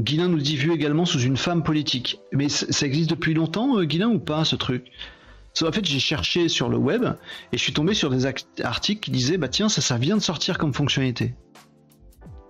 Guilin 0.00 0.26
nous 0.26 0.40
dit 0.40 0.56
vu 0.56 0.72
également 0.72 1.04
sous 1.04 1.20
une 1.20 1.36
femme 1.36 1.62
politique. 1.62 2.18
Mais 2.32 2.48
ça 2.48 2.84
existe 2.84 3.10
depuis 3.10 3.32
longtemps, 3.32 3.78
euh, 3.78 3.84
Guilin, 3.84 4.08
ou 4.08 4.18
pas, 4.18 4.44
ce 4.44 4.56
truc? 4.56 4.90
En 5.60 5.72
fait, 5.72 5.84
j'ai 5.84 5.98
cherché 5.98 6.48
sur 6.48 6.68
le 6.68 6.76
web 6.76 7.04
et 7.52 7.58
je 7.58 7.62
suis 7.62 7.72
tombé 7.72 7.94
sur 7.94 8.10
des 8.10 8.26
articles 8.62 9.00
qui 9.00 9.10
disaient 9.10 9.38
bah 9.38 9.48
tiens, 9.48 9.68
ça, 9.68 9.80
ça 9.80 9.98
vient 9.98 10.16
de 10.16 10.22
sortir 10.22 10.58
comme 10.58 10.72
fonctionnalité. 10.72 11.34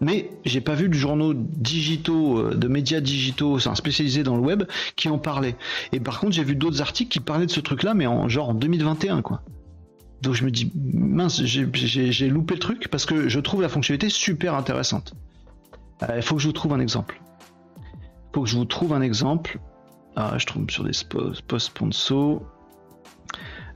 Mais 0.01 0.31
j'ai 0.45 0.61
pas 0.61 0.75
vu 0.75 0.89
de 0.89 0.95
journaux 0.95 1.33
digitaux, 1.33 2.39
euh, 2.39 2.55
de 2.57 2.67
médias 2.67 3.01
digitaux, 3.01 3.61
spécialisés 3.61 4.25
dans 4.25 4.35
le 4.35 4.43
web, 4.43 4.65
qui 4.97 5.09
en 5.09 5.19
parlaient. 5.19 5.55
Et 5.93 6.01
par 6.01 6.19
contre, 6.19 6.33
j'ai 6.33 6.43
vu 6.43 6.57
d'autres 6.57 6.81
articles 6.81 7.11
qui 7.11 7.21
parlaient 7.21 7.47
de 7.47 7.53
ce 7.53 7.61
truc-là, 7.61 7.95
mais 7.95 8.07
en 8.09 8.29
genre 8.29 8.49
en 8.49 8.55
2021, 8.55 9.23
quoi. 9.23 9.43
Donc 10.21 10.35
je 10.35 10.45
me 10.45 10.51
dis 10.51 10.73
mince, 10.75 11.43
j'ai 11.45 12.29
loupé 12.29 12.55
le 12.55 12.61
truc 12.61 12.89
parce 12.89 13.07
que 13.07 13.29
je 13.29 13.41
trouve 13.41 13.63
la 13.63 13.69
fonctionnalité 13.69 14.09
super 14.09 14.55
intéressante. 14.55 15.15
Euh, 16.03 16.17
il 16.17 16.23
faut 16.23 16.37
que 16.37 16.43
je 16.43 16.49
vous 16.49 16.53
trouve 16.53 16.73
un 16.73 16.81
exemple. 16.81 17.21
Il 17.79 18.35
faut 18.35 18.43
que 18.43 18.49
je 18.49 18.57
vous 18.57 18.65
trouve 18.65 18.93
un 18.93 19.03
exemple. 19.03 19.61
Ah, 20.17 20.35
je 20.37 20.47
trouve 20.47 20.69
sur 20.69 20.85
des 20.85 20.93
posts 21.47 21.73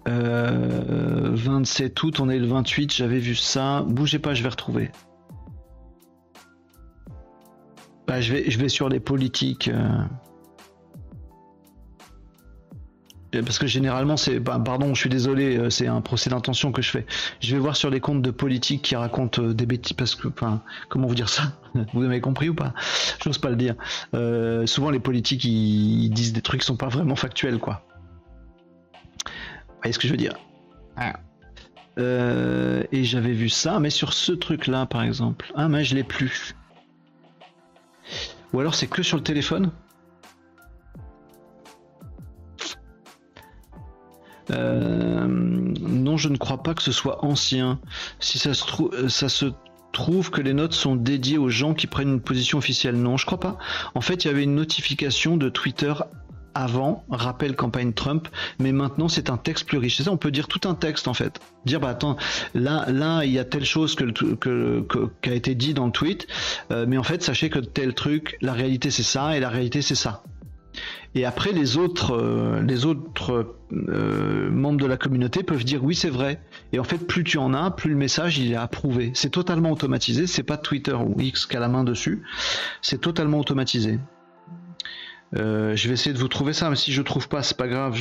sponsors. 0.07 0.87
27 1.37 1.99
euh, 1.99 2.07
août, 2.07 2.21
on 2.21 2.29
est 2.29 2.39
le 2.39 2.47
28, 2.47 2.93
j'avais 2.93 3.19
vu 3.19 3.35
ça. 3.35 3.83
Bougez 3.87 4.19
pas, 4.19 4.35
je 4.35 4.43
vais 4.43 4.49
retrouver. 4.49 4.91
Bah, 8.07 8.21
je 8.21 8.33
vais, 8.33 8.51
je 8.51 8.59
vais 8.59 8.69
sur 8.69 8.89
les 8.89 9.01
politiques. 9.01 9.69
Euh. 9.69 10.05
Parce 13.45 13.59
que 13.59 13.67
généralement, 13.67 14.17
c'est. 14.17 14.39
Bah, 14.39 14.61
pardon, 14.65 14.95
je 14.95 15.01
suis 15.01 15.11
désolé, 15.11 15.59
euh, 15.59 15.69
c'est 15.69 15.89
un 15.89 16.01
procès 16.01 16.31
d'intention 16.31 16.73
que 16.73 16.81
je 16.81 16.91
fais. 16.91 17.07
Je 17.41 17.55
vais 17.55 17.61
voir 17.61 17.77
sur 17.77 17.91
les 17.91 18.01
comptes 18.01 18.23
de 18.23 18.31
politiques 18.31 18.83
qui 18.83 18.97
racontent 18.97 19.43
des 19.43 19.67
bêtises. 19.67 19.93
Parce 19.93 20.15
que. 20.15 20.29
Comment 20.89 21.07
vous 21.07 21.15
dire 21.15 21.29
ça? 21.29 21.53
Vous 21.93 22.03
avez 22.03 22.21
compris 22.21 22.49
ou 22.49 22.55
pas? 22.55 22.73
J'ose 23.23 23.39
pas 23.39 23.51
le 23.51 23.57
dire. 23.57 23.75
souvent, 24.67 24.91
les 24.91 25.01
politiques, 25.01 25.45
ils, 25.45 26.09
disent 26.11 26.33
des 26.33 26.41
trucs 26.43 26.61
qui 26.61 26.67
sont 26.67 26.77
pas 26.77 26.89
vraiment 26.89 27.17
factuels, 27.17 27.59
quoi. 27.59 27.83
Voyez 29.87 29.93
ce 29.93 30.01
que 30.01 30.09
je 30.09 30.13
veux 30.13 30.19
dire 30.19 30.35
ah. 30.97 31.13
Et 32.91 33.05
j'avais 33.05 33.33
vu 33.33 33.49
ça, 33.49 33.79
mais 33.79 33.91
sur 33.91 34.15
ce 34.15 34.33
truc-là, 34.33 34.85
par 34.87 35.05
exemple. 35.05 35.53
Ah, 35.55 35.69
mais 35.69 35.85
je 35.85 35.95
l'ai 35.95 36.03
plus. 36.03 36.57
Ou 38.53 38.59
alors 38.59 38.75
c'est 38.75 38.89
que 38.89 39.05
sur 39.05 39.17
le 39.17 39.23
téléphone 39.23 39.71
euh, 44.51 45.27
non, 45.29 46.17
je 46.17 46.29
ne 46.31 46.37
crois 46.37 46.65
pas 46.65 46.75
que 46.75 46.83
ce 46.83 46.91
soit 46.91 47.25
ancien. 47.25 47.79
Si 48.19 48.41
ça 48.41 48.55
se, 48.55 48.67
trouve, 48.67 48.91
euh, 48.93 49.09
ça 49.09 49.29
se 49.29 49.47
trouve 49.93 50.31
que 50.31 50.41
les 50.41 50.53
notes 50.53 50.73
sont 50.73 50.97
dédiées 50.97 51.39
aux 51.39 51.49
gens 51.49 51.75
qui 51.75 51.87
prennent 51.87 52.15
une 52.15 52.21
position 52.21 52.59
officielle. 52.59 52.97
Non, 52.97 53.17
je 53.17 53.25
crois 53.25 53.39
pas. 53.39 53.57
En 53.95 54.01
fait, 54.01 54.25
il 54.25 54.29
y 54.29 54.31
avait 54.33 54.43
une 54.43 54.57
notification 54.57 55.37
de 55.37 55.49
Twitter 55.49 55.95
avant, 56.57 57.05
rappel 57.11 57.55
campagne 57.55 57.93
Trump, 57.93 58.29
mais 58.59 58.73
maintenant 58.73 59.09
c'est 59.09 59.29
un 59.29 59.37
texte 59.37 59.67
plus 59.67 59.79
riche. 59.79 59.99
C'est 59.99 60.05
ça, 60.05 60.13
on 60.13 60.17
peut 60.17 60.31
dire 60.31 60.49
tout 60.49 60.67
un 60.67 60.75
texte 60.75 61.07
en 61.07 61.15
fait. 61.15 61.39
Dire 61.67 61.81
bah 61.81 61.91
attends, 61.91 62.17
là 62.55 63.25
il 63.25 63.31
y 63.31 63.39
a 63.39 63.45
telle 63.45 63.65
chose 63.65 63.95
que, 63.95 64.05
que, 64.05 64.87
qui 65.21 65.31
a 65.31 65.35
été 65.35 65.55
dit 65.55 65.75
dans 65.75 65.87
le 65.87 65.93
tweet, 65.93 66.27
euh, 66.71 66.87
mais 66.89 66.97
en 66.97 67.03
fait 67.03 67.23
sachez 67.23 67.51
que 67.51 67.59
tel 67.59 67.95
truc, 67.95 68.39
la 68.41 68.55
réalité 68.55 68.91
c'est 68.91 69.03
ça 69.03 69.37
et 69.37 69.41
la 69.41 69.51
réalité 69.51 69.83
c'est 69.83 69.95
ça. 69.95 70.23
Et 71.15 71.25
après 71.25 71.53
les 71.53 71.77
autres 71.77 72.15
euh, 72.15 72.63
les 72.63 72.87
autres 72.87 73.55
euh, 73.73 74.51
membres 74.51 74.79
de 74.79 74.87
la 74.87 74.97
communauté 74.97 75.43
peuvent 75.43 75.65
dire 75.65 75.85
oui 75.85 75.95
c'est 75.95 76.11
vrai. 76.11 76.41
Et 76.73 76.79
en 76.79 76.85
fait 76.85 77.07
plus 77.07 77.23
tu 77.23 77.37
en 77.37 77.53
as, 77.53 77.71
plus 77.71 77.91
le 77.91 77.97
message 77.97 78.39
il 78.39 78.53
est 78.53 78.57
approuvé. 78.57 79.11
C'est 79.15 79.31
totalement 79.31 79.73
automatisé. 79.73 80.27
C'est 80.27 80.43
pas 80.43 80.57
Twitter 80.57 80.95
ou 80.95 81.21
X 81.21 81.45
qui 81.45 81.57
a 81.57 81.61
la 81.61 81.69
main 81.69 81.85
dessus. 81.85 82.23
C'est 82.81 83.01
totalement 83.01 83.41
automatisé. 83.41 83.99
Euh, 85.35 85.75
je 85.75 85.89
vais 85.89 85.95
essayer 85.95 86.13
de 86.13 86.19
vous 86.19 86.29
trouver 86.29 86.53
ça, 86.53 86.71
mais 86.71 86.77
si 86.77 86.93
je 86.93 87.03
trouve 87.03 87.29
pas, 87.29 87.43
c'est 87.43 87.57
pas 87.57 87.69
grave. 87.69 87.97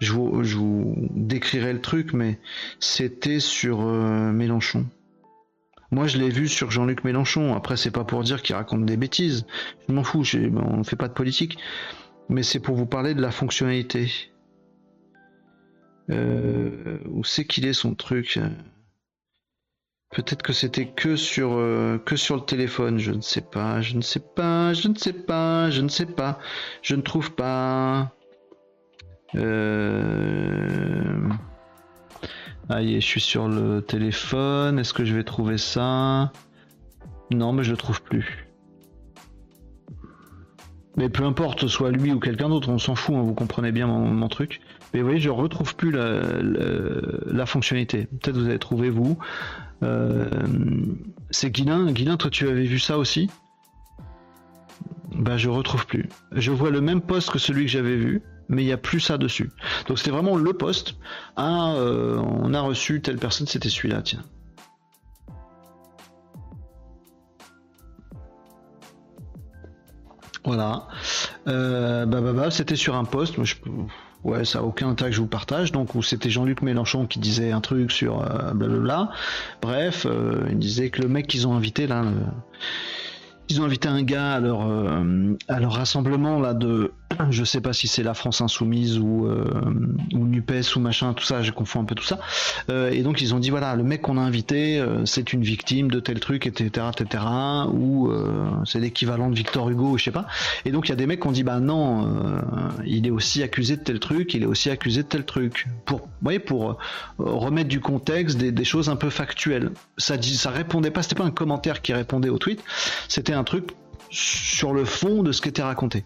Je, 0.00 0.12
vous, 0.12 0.94
décrirai 1.10 1.72
le 1.72 1.80
truc, 1.80 2.12
mais 2.12 2.38
c'était 2.78 3.40
sur 3.40 3.80
euh, 3.82 4.32
Mélenchon. 4.32 4.86
Moi, 5.90 6.06
je 6.06 6.16
l'ai 6.18 6.30
vu 6.30 6.48
sur 6.48 6.70
Jean-Luc 6.70 7.04
Mélenchon. 7.04 7.54
Après, 7.54 7.76
c'est 7.76 7.90
pas 7.90 8.04
pour 8.04 8.22
dire 8.22 8.42
qu'il 8.42 8.54
raconte 8.54 8.86
des 8.86 8.96
bêtises. 8.96 9.46
Je 9.88 9.92
m'en 9.92 10.04
fous. 10.04 10.24
On 10.34 10.78
ne 10.78 10.84
fait 10.84 10.96
pas 10.96 11.08
de 11.08 11.12
politique, 11.12 11.58
mais 12.28 12.42
c'est 12.42 12.60
pour 12.60 12.76
vous 12.76 12.86
parler 12.86 13.14
de 13.14 13.20
la 13.20 13.30
fonctionnalité. 13.30 14.10
Euh, 16.10 16.98
où 17.10 17.24
c'est 17.24 17.44
qu'il 17.44 17.66
est 17.66 17.72
son 17.72 17.94
truc 17.94 18.38
Peut-être 20.12 20.42
que 20.42 20.52
c'était 20.52 20.86
que 20.86 21.16
sur 21.16 21.54
euh, 21.54 21.98
que 21.98 22.16
sur 22.16 22.36
le 22.36 22.42
téléphone, 22.42 22.98
je 22.98 23.12
ne 23.12 23.22
sais 23.22 23.40
pas, 23.40 23.80
je 23.80 23.96
ne 23.96 24.02
sais 24.02 24.20
pas, 24.20 24.74
je 24.74 24.88
ne 24.88 24.94
sais 24.94 25.14
pas, 25.14 25.70
je 25.70 25.80
ne 25.80 25.88
sais 25.88 26.06
pas, 26.06 26.38
je 26.82 26.94
ne 26.94 27.00
trouve 27.00 27.32
pas. 27.32 28.12
Euh... 29.34 31.28
je 32.68 33.00
suis 33.00 33.22
sur 33.22 33.48
le 33.48 33.80
téléphone. 33.80 34.78
Est-ce 34.78 34.92
que 34.92 35.06
je 35.06 35.14
vais 35.14 35.24
trouver 35.24 35.56
ça? 35.56 36.30
Non, 37.30 37.54
mais 37.54 37.64
je 37.64 37.70
le 37.70 37.78
trouve 37.78 38.02
plus. 38.02 38.46
Mais 40.96 41.08
peu 41.08 41.24
importe, 41.24 41.66
soit 41.68 41.90
lui 41.90 42.12
ou 42.12 42.20
quelqu'un 42.20 42.50
d'autre, 42.50 42.68
on 42.68 42.78
s'en 42.78 42.94
fout, 42.94 43.14
hein, 43.14 43.22
vous 43.22 43.34
comprenez 43.34 43.72
bien 43.72 43.86
mon, 43.86 44.28
truc. 44.28 44.60
Mais 44.92 45.00
vous 45.00 45.06
voyez, 45.06 45.20
je 45.20 45.30
retrouve 45.30 45.74
plus 45.74 45.90
la, 45.90 47.46
fonctionnalité. 47.46 48.06
Peut-être 48.20 48.36
vous 48.36 48.46
avez 48.46 48.58
trouvé 48.58 48.90
vous. 48.90 49.18
Euh, 49.82 50.28
c'est 51.30 51.50
Guilin. 51.50 51.92
Guilin, 51.92 52.16
toi, 52.16 52.30
tu 52.30 52.48
avais 52.48 52.64
vu 52.64 52.78
ça 52.78 52.98
aussi? 52.98 53.30
Bah, 55.14 55.36
je 55.36 55.48
retrouve 55.48 55.86
plus. 55.86 56.08
Je 56.32 56.50
vois 56.50 56.70
le 56.70 56.80
même 56.80 57.00
poste 57.00 57.30
que 57.30 57.38
celui 57.38 57.64
que 57.64 57.70
j'avais 57.70 57.96
vu, 57.96 58.22
mais 58.48 58.62
il 58.62 58.66
n'y 58.66 58.72
a 58.72 58.78
plus 58.78 59.00
ça 59.00 59.18
dessus. 59.18 59.50
Donc, 59.86 59.98
c'était 59.98 60.10
vraiment 60.10 60.36
le 60.36 60.52
poste. 60.52 60.96
Ah, 61.36 61.74
euh, 61.76 62.18
on 62.18 62.54
a 62.54 62.60
reçu 62.60 63.00
telle 63.00 63.18
personne, 63.18 63.46
c'était 63.46 63.68
celui-là, 63.68 64.02
tiens. 64.02 64.22
Voilà. 70.44 70.88
Euh, 71.46 72.04
bah, 72.06 72.20
bah, 72.20 72.32
bah, 72.32 72.50
c'était 72.50 72.76
sur 72.76 72.94
un 72.94 73.04
poste. 73.04 73.36
Moi, 73.38 73.46
je, 73.46 73.54
ouais, 74.24 74.44
ça 74.44 74.60
a 74.60 74.62
aucun 74.62 74.88
intérêt 74.88 75.10
que 75.10 75.16
je 75.16 75.20
vous 75.20 75.26
partage. 75.26 75.72
Donc, 75.72 75.94
où 75.94 76.02
c'était 76.02 76.30
Jean-Luc 76.30 76.62
Mélenchon 76.62 77.06
qui 77.06 77.18
disait 77.18 77.52
un 77.52 77.60
truc 77.60 77.90
sur 77.90 78.22
euh, 78.22 78.52
blablabla. 78.52 79.10
Bref, 79.60 80.06
euh, 80.08 80.46
il 80.50 80.58
disait 80.58 80.90
que 80.90 81.02
le 81.02 81.08
mec 81.08 81.26
qu'ils 81.26 81.46
ont 81.46 81.54
invité 81.54 81.86
là, 81.86 82.04
ils 83.48 83.60
ont 83.60 83.64
invité 83.64 83.88
un 83.88 84.02
gars 84.02 84.34
à 84.34 84.40
leur, 84.40 84.66
euh, 84.66 85.36
à 85.48 85.60
leur 85.60 85.72
rassemblement 85.72 86.40
là 86.40 86.54
de 86.54 86.92
je 87.30 87.44
sais 87.44 87.60
pas 87.60 87.72
si 87.72 87.88
c'est 87.88 88.02
la 88.02 88.14
France 88.14 88.40
insoumise 88.40 88.98
ou, 88.98 89.26
euh, 89.26 89.44
ou 90.12 90.26
Nupes 90.26 90.76
ou 90.76 90.80
machin, 90.80 91.12
tout 91.14 91.24
ça, 91.24 91.42
je 91.42 91.50
confonds 91.50 91.80
un 91.80 91.84
peu 91.84 91.94
tout 91.94 92.04
ça. 92.04 92.18
Euh, 92.70 92.90
et 92.90 93.02
donc 93.02 93.20
ils 93.20 93.34
ont 93.34 93.38
dit 93.38 93.50
voilà, 93.50 93.74
le 93.76 93.82
mec 93.82 94.02
qu'on 94.02 94.18
a 94.18 94.20
invité, 94.20 94.78
euh, 94.78 95.04
c'est 95.06 95.32
une 95.32 95.42
victime 95.42 95.90
de 95.90 96.00
tel 96.00 96.20
truc, 96.20 96.46
etc., 96.46 96.86
etc., 96.92 97.24
ou 97.72 98.10
c'est 98.64 98.80
l'équivalent 98.80 99.30
de 99.30 99.34
Victor 99.34 99.68
Hugo, 99.68 99.96
je 99.98 100.04
sais 100.04 100.10
pas. 100.10 100.26
Et 100.64 100.70
donc 100.70 100.88
il 100.88 100.90
y 100.90 100.92
a 100.92 100.96
des 100.96 101.06
mecs 101.06 101.20
qui 101.20 101.26
ont 101.26 101.32
dit 101.32 101.42
bah 101.42 101.60
non, 101.60 102.40
il 102.84 103.06
est 103.06 103.10
aussi 103.10 103.42
accusé 103.42 103.76
de 103.76 103.82
tel 103.82 104.00
truc, 104.00 104.34
il 104.34 104.42
est 104.42 104.46
aussi 104.46 104.70
accusé 104.70 105.02
de 105.02 105.08
tel 105.08 105.24
truc. 105.24 105.66
Pour, 105.84 105.98
vous 105.98 106.06
voyez, 106.22 106.38
pour 106.38 106.78
remettre 107.18 107.68
du 107.68 107.80
contexte, 107.80 108.38
des, 108.38 108.52
des, 108.52 108.64
choses 108.64 108.88
un 108.88 108.96
peu 108.96 109.10
factuelles. 109.10 109.70
Ça, 109.98 110.16
dit, 110.16 110.36
ça 110.36 110.50
répondait 110.50 110.90
pas, 110.90 111.02
c'était 111.02 111.14
pas 111.14 111.24
un 111.24 111.30
commentaire 111.30 111.82
qui 111.82 111.92
répondait 111.92 112.28
au 112.28 112.38
tweet, 112.38 112.62
c'était 113.08 113.32
un 113.32 113.44
truc 113.44 113.70
sur 114.12 114.74
le 114.74 114.84
fond 114.84 115.22
de 115.22 115.32
ce 115.32 115.40
qui 115.40 115.48
était 115.48 115.62
raconté. 115.62 116.04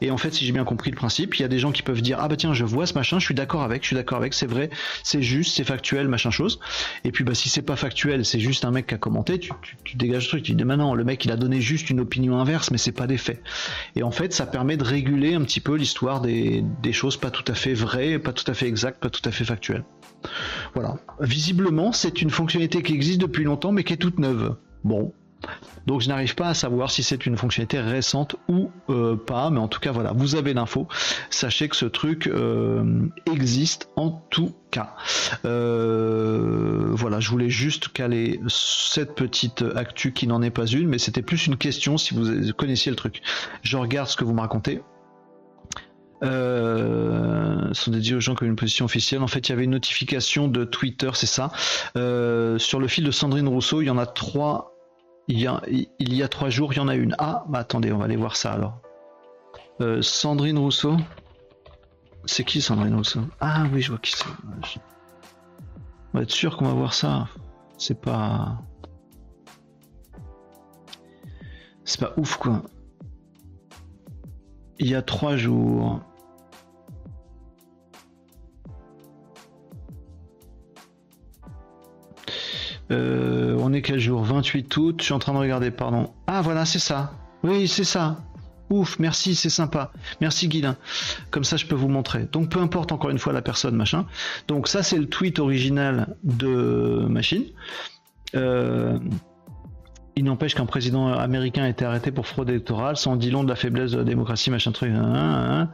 Et 0.00 0.10
en 0.10 0.18
fait, 0.18 0.32
si 0.32 0.44
j'ai 0.44 0.52
bien 0.52 0.64
compris 0.64 0.90
le 0.90 0.96
principe, 0.96 1.38
il 1.38 1.42
y 1.42 1.44
a 1.44 1.48
des 1.48 1.58
gens 1.58 1.72
qui 1.72 1.82
peuvent 1.82 2.02
dire 2.02 2.18
ah 2.20 2.28
bah 2.28 2.36
tiens, 2.36 2.52
je 2.52 2.64
vois 2.64 2.86
ce 2.86 2.94
machin, 2.94 3.18
je 3.18 3.24
suis 3.24 3.34
d'accord 3.34 3.62
avec, 3.62 3.82
je 3.82 3.88
suis 3.88 3.96
d'accord 3.96 4.18
avec, 4.18 4.34
c'est 4.34 4.46
vrai, 4.46 4.70
c'est 5.02 5.22
juste, 5.22 5.56
c'est 5.56 5.64
factuel, 5.64 6.06
machin 6.06 6.30
chose. 6.30 6.60
Et 7.04 7.12
puis 7.12 7.24
bah 7.24 7.34
si 7.34 7.48
c'est 7.48 7.62
pas 7.62 7.76
factuel, 7.76 8.24
c'est 8.24 8.40
juste 8.40 8.64
un 8.64 8.70
mec 8.70 8.88
qui 8.88 8.94
a 8.94 8.98
commenté, 8.98 9.38
tu, 9.38 9.52
dégages 9.96 10.24
le 10.24 10.28
truc, 10.28 10.42
tu 10.42 10.54
dis 10.54 10.64
maintenant 10.64 10.94
le 10.94 11.04
mec 11.04 11.24
il 11.24 11.30
a 11.32 11.36
donné 11.36 11.60
juste 11.60 11.88
une 11.90 12.00
opinion 12.00 12.38
inverse, 12.38 12.70
mais 12.70 12.78
c'est 12.78 12.92
pas 12.92 13.06
des 13.06 13.18
faits. 13.18 13.42
Et 13.96 14.02
en 14.02 14.10
fait, 14.10 14.32
ça 14.34 14.46
permet 14.46 14.76
de 14.76 14.84
réguler 14.84 15.34
un 15.34 15.42
petit 15.42 15.60
peu 15.60 15.76
l'histoire 15.76 16.20
des, 16.20 16.62
des 16.82 16.92
choses 16.92 17.16
pas 17.16 17.30
tout 17.30 17.50
à 17.50 17.54
fait 17.54 17.72
vraies, 17.72 18.18
pas 18.18 18.32
tout 18.32 18.48
à 18.50 18.54
fait 18.54 18.66
exactes, 18.66 19.00
pas 19.00 19.10
tout 19.10 19.26
à 19.26 19.30
fait 19.30 19.44
factuelles. 19.44 19.84
Voilà. 20.74 20.96
Visiblement, 21.20 21.92
c'est 21.92 22.20
une 22.20 22.30
fonctionnalité 22.30 22.82
qui 22.82 22.92
existe 22.92 23.20
depuis 23.20 23.44
longtemps, 23.44 23.72
mais 23.72 23.84
qui 23.84 23.92
est 23.92 23.98
toute 23.98 24.18
neuve. 24.18 24.56
Bon, 24.84 25.12
donc 25.86 26.00
je 26.00 26.08
n'arrive 26.08 26.34
pas 26.34 26.48
à 26.48 26.54
savoir 26.54 26.90
si 26.90 27.02
c'est 27.02 27.26
une 27.26 27.36
fonctionnalité 27.36 27.80
récente 27.80 28.36
ou 28.48 28.70
euh, 28.90 29.16
pas, 29.16 29.50
mais 29.50 29.60
en 29.60 29.68
tout 29.68 29.78
cas 29.80 29.92
voilà, 29.92 30.12
vous 30.12 30.34
avez 30.34 30.52
l'info. 30.52 30.88
Sachez 31.30 31.68
que 31.68 31.76
ce 31.76 31.86
truc 31.86 32.26
euh, 32.26 33.06
existe 33.32 33.88
en 33.94 34.10
tout 34.30 34.52
cas. 34.72 34.96
Euh, 35.44 36.88
voilà, 36.90 37.20
je 37.20 37.30
voulais 37.30 37.50
juste 37.50 37.88
caler 37.88 38.40
cette 38.48 39.14
petite 39.14 39.64
actu 39.76 40.12
qui 40.12 40.26
n'en 40.26 40.42
est 40.42 40.50
pas 40.50 40.66
une, 40.66 40.88
mais 40.88 40.98
c'était 40.98 41.22
plus 41.22 41.46
une 41.46 41.56
question 41.56 41.98
si 41.98 42.14
vous 42.14 42.52
connaissiez 42.52 42.90
le 42.90 42.96
truc. 42.96 43.22
Je 43.62 43.76
regarde 43.76 44.08
ce 44.08 44.16
que 44.16 44.24
vous 44.24 44.34
me 44.34 44.40
racontez. 44.40 44.82
Euh, 46.24 47.74
sont 47.74 47.90
dédiés 47.90 48.14
aux 48.14 48.20
gens 48.20 48.34
comme 48.34 48.48
une 48.48 48.56
position 48.56 48.86
officielle. 48.86 49.22
En 49.22 49.26
fait, 49.28 49.48
il 49.48 49.50
y 49.50 49.52
avait 49.52 49.64
une 49.64 49.72
notification 49.72 50.48
de 50.48 50.64
Twitter, 50.64 51.10
c'est 51.14 51.26
ça. 51.26 51.52
sur 51.94 52.80
le 52.80 52.88
fil 52.88 53.04
de 53.04 53.10
Sandrine 53.12 53.46
Rousseau, 53.46 53.82
il 53.82 53.86
y 53.86 53.90
en 53.90 53.98
a 53.98 54.06
trois 54.06 54.75
il 55.28 55.40
y, 55.40 55.46
a, 55.46 55.60
il 55.66 56.14
y 56.14 56.22
a 56.22 56.28
trois 56.28 56.50
jours, 56.50 56.72
il 56.72 56.76
y 56.76 56.80
en 56.80 56.88
a 56.88 56.94
une. 56.94 57.14
Ah, 57.18 57.44
bah 57.48 57.58
attendez, 57.60 57.92
on 57.92 57.98
va 57.98 58.04
aller 58.04 58.16
voir 58.16 58.36
ça 58.36 58.52
alors. 58.52 58.80
Euh, 59.80 60.00
Sandrine 60.02 60.58
Rousseau. 60.58 60.96
C'est 62.24 62.44
qui 62.44 62.60
Sandrine 62.60 62.94
Rousseau? 62.94 63.20
Ah 63.40 63.64
oui, 63.72 63.82
je 63.82 63.90
vois 63.90 63.98
qui 63.98 64.12
c'est. 64.12 64.24
On 66.12 66.18
va 66.18 66.22
être 66.22 66.30
sûr 66.30 66.56
qu'on 66.56 66.66
va 66.66 66.74
voir 66.74 66.94
ça. 66.94 67.28
C'est 67.76 68.00
pas. 68.00 68.58
C'est 71.84 72.00
pas 72.00 72.12
ouf 72.16 72.36
quoi. 72.36 72.62
Il 74.78 74.88
y 74.88 74.94
a 74.94 75.02
trois 75.02 75.36
jours. 75.36 76.00
Euh, 82.92 83.35
quel 83.82 83.98
jour? 83.98 84.22
28 84.22 84.76
août. 84.76 84.96
Je 84.98 85.04
suis 85.04 85.14
en 85.14 85.18
train 85.18 85.32
de 85.32 85.38
regarder, 85.38 85.70
pardon. 85.70 86.10
Ah 86.26 86.42
voilà, 86.42 86.64
c'est 86.64 86.78
ça. 86.78 87.12
Oui, 87.42 87.68
c'est 87.68 87.84
ça. 87.84 88.18
Ouf, 88.70 88.98
merci, 88.98 89.34
c'est 89.36 89.50
sympa. 89.50 89.92
Merci 90.20 90.48
Guilin. 90.48 90.76
Comme 91.30 91.44
ça, 91.44 91.56
je 91.56 91.66
peux 91.66 91.76
vous 91.76 91.88
montrer. 91.88 92.26
Donc, 92.32 92.50
peu 92.50 92.60
importe 92.60 92.90
encore 92.90 93.10
une 93.10 93.18
fois 93.18 93.32
la 93.32 93.42
personne, 93.42 93.76
machin. 93.76 94.06
Donc, 94.48 94.66
ça, 94.66 94.82
c'est 94.82 94.98
le 94.98 95.06
tweet 95.06 95.38
original 95.38 96.16
de 96.24 97.06
Machine. 97.08 97.44
Euh, 98.34 98.98
Il 100.16 100.24
n'empêche 100.24 100.54
qu'un 100.54 100.66
président 100.66 101.12
américain 101.12 101.64
a 101.64 101.68
été 101.68 101.84
arrêté 101.84 102.10
pour 102.10 102.26
fraude 102.26 102.48
électorale, 102.48 102.96
sans 102.96 103.16
dit 103.16 103.30
long 103.30 103.44
de 103.44 103.48
la 103.50 103.54
faiblesse 103.54 103.92
de 103.92 103.98
la 103.98 104.04
démocratie, 104.04 104.50
machin 104.50 104.72
truc. 104.72 104.90
Hein, 104.90 105.12
hein, 105.14 105.60
hein. 105.60 105.70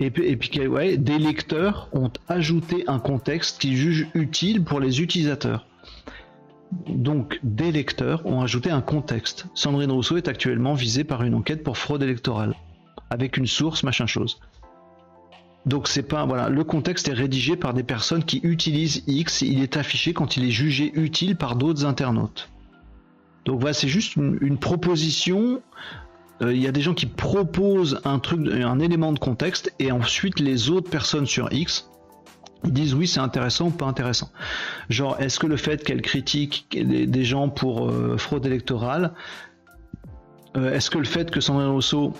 Et 0.00 0.10
puis, 0.10 0.50
des 0.98 1.18
lecteurs 1.18 1.88
ont 1.92 2.10
ajouté 2.28 2.84
un 2.88 2.98
contexte 2.98 3.60
qu'ils 3.60 3.76
jugent 3.76 4.08
utile 4.14 4.64
pour 4.64 4.80
les 4.80 5.00
utilisateurs. 5.00 5.67
Donc, 6.88 7.40
des 7.42 7.72
lecteurs 7.72 8.24
ont 8.26 8.42
ajouté 8.42 8.70
un 8.70 8.82
contexte. 8.82 9.46
Sandrine 9.54 9.90
Rousseau 9.90 10.16
est 10.16 10.28
actuellement 10.28 10.74
visée 10.74 11.04
par 11.04 11.22
une 11.22 11.34
enquête 11.34 11.62
pour 11.62 11.78
fraude 11.78 12.02
électorale, 12.02 12.54
avec 13.10 13.36
une 13.36 13.46
source, 13.46 13.82
machin 13.82 14.06
chose. 14.06 14.40
Donc 15.66 15.86
c'est 15.86 16.02
pas 16.02 16.24
voilà, 16.24 16.48
le 16.48 16.64
contexte 16.64 17.08
est 17.08 17.12
rédigé 17.12 17.56
par 17.56 17.74
des 17.74 17.82
personnes 17.82 18.24
qui 18.24 18.40
utilisent 18.42 19.02
X, 19.06 19.42
il 19.42 19.62
est 19.62 19.76
affiché 19.76 20.14
quand 20.14 20.36
il 20.36 20.44
est 20.44 20.50
jugé 20.50 20.92
utile 20.94 21.36
par 21.36 21.56
d'autres 21.56 21.84
internautes. 21.84 22.48
Donc 23.44 23.60
voilà, 23.60 23.74
c'est 23.74 23.88
juste 23.88 24.16
une, 24.16 24.58
proposition. 24.58 25.62
Euh, 26.40 26.54
il 26.54 26.62
y 26.62 26.66
a 26.66 26.72
des 26.72 26.80
gens 26.80 26.94
qui 26.94 27.06
proposent 27.06 28.00
un 28.04 28.18
truc, 28.18 28.46
un 28.50 28.78
élément 28.78 29.12
de 29.12 29.18
contexte, 29.18 29.72
et 29.78 29.92
ensuite 29.92 30.40
les 30.40 30.70
autres 30.70 30.90
personnes 30.90 31.26
sur 31.26 31.52
X 31.52 31.90
ils 32.64 32.72
disent 32.72 32.94
oui 32.94 33.06
c'est 33.06 33.20
intéressant 33.20 33.68
ou 33.68 33.70
pas 33.70 33.86
intéressant. 33.86 34.30
Genre 34.88 35.16
est-ce 35.20 35.38
que 35.38 35.46
le 35.46 35.56
fait 35.56 35.84
qu'elle 35.84 36.02
critique 36.02 36.68
des, 36.76 37.24
gens 37.24 37.48
pour 37.48 37.88
euh, 37.88 38.16
fraude 38.18 38.46
électorale, 38.46 39.12
euh, 40.56 40.72
est-ce 40.72 40.90
que 40.90 40.98
le 40.98 41.04
fait 41.04 41.30
que 41.30 41.40
Sandrine 41.40 41.68
Rousseau 41.68 42.14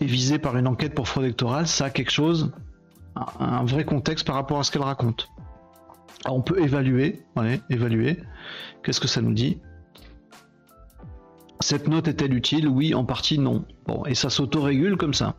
est 0.00 0.06
visée 0.06 0.38
par 0.38 0.56
une 0.56 0.66
enquête 0.66 0.94
pour 0.94 1.08
fraude 1.08 1.24
électorale, 1.24 1.66
ça 1.66 1.86
a 1.86 1.90
quelque 1.90 2.10
chose, 2.10 2.52
un, 3.38 3.64
vrai 3.64 3.84
contexte 3.84 4.26
par 4.26 4.34
rapport 4.34 4.58
à 4.58 4.64
ce 4.64 4.70
qu'elle 4.70 4.82
raconte? 4.82 5.28
on 6.28 6.40
peut 6.40 6.60
évaluer, 6.60 7.22
ouais, 7.36 7.60
évaluer. 7.70 8.18
Qu'est-ce 8.82 9.00
que 9.00 9.08
ça 9.08 9.20
nous 9.20 9.32
dit? 9.32 9.60
Cette 11.60 11.88
note 11.88 12.08
est-elle 12.08 12.34
utile? 12.34 12.68
Oui, 12.68 12.94
en 12.94 13.04
partie 13.04 13.38
non. 13.38 13.64
Bon, 13.86 14.04
et 14.06 14.14
ça 14.14 14.28
s'auto-régule 14.28 14.96
comme 14.96 15.14
ça. 15.14 15.36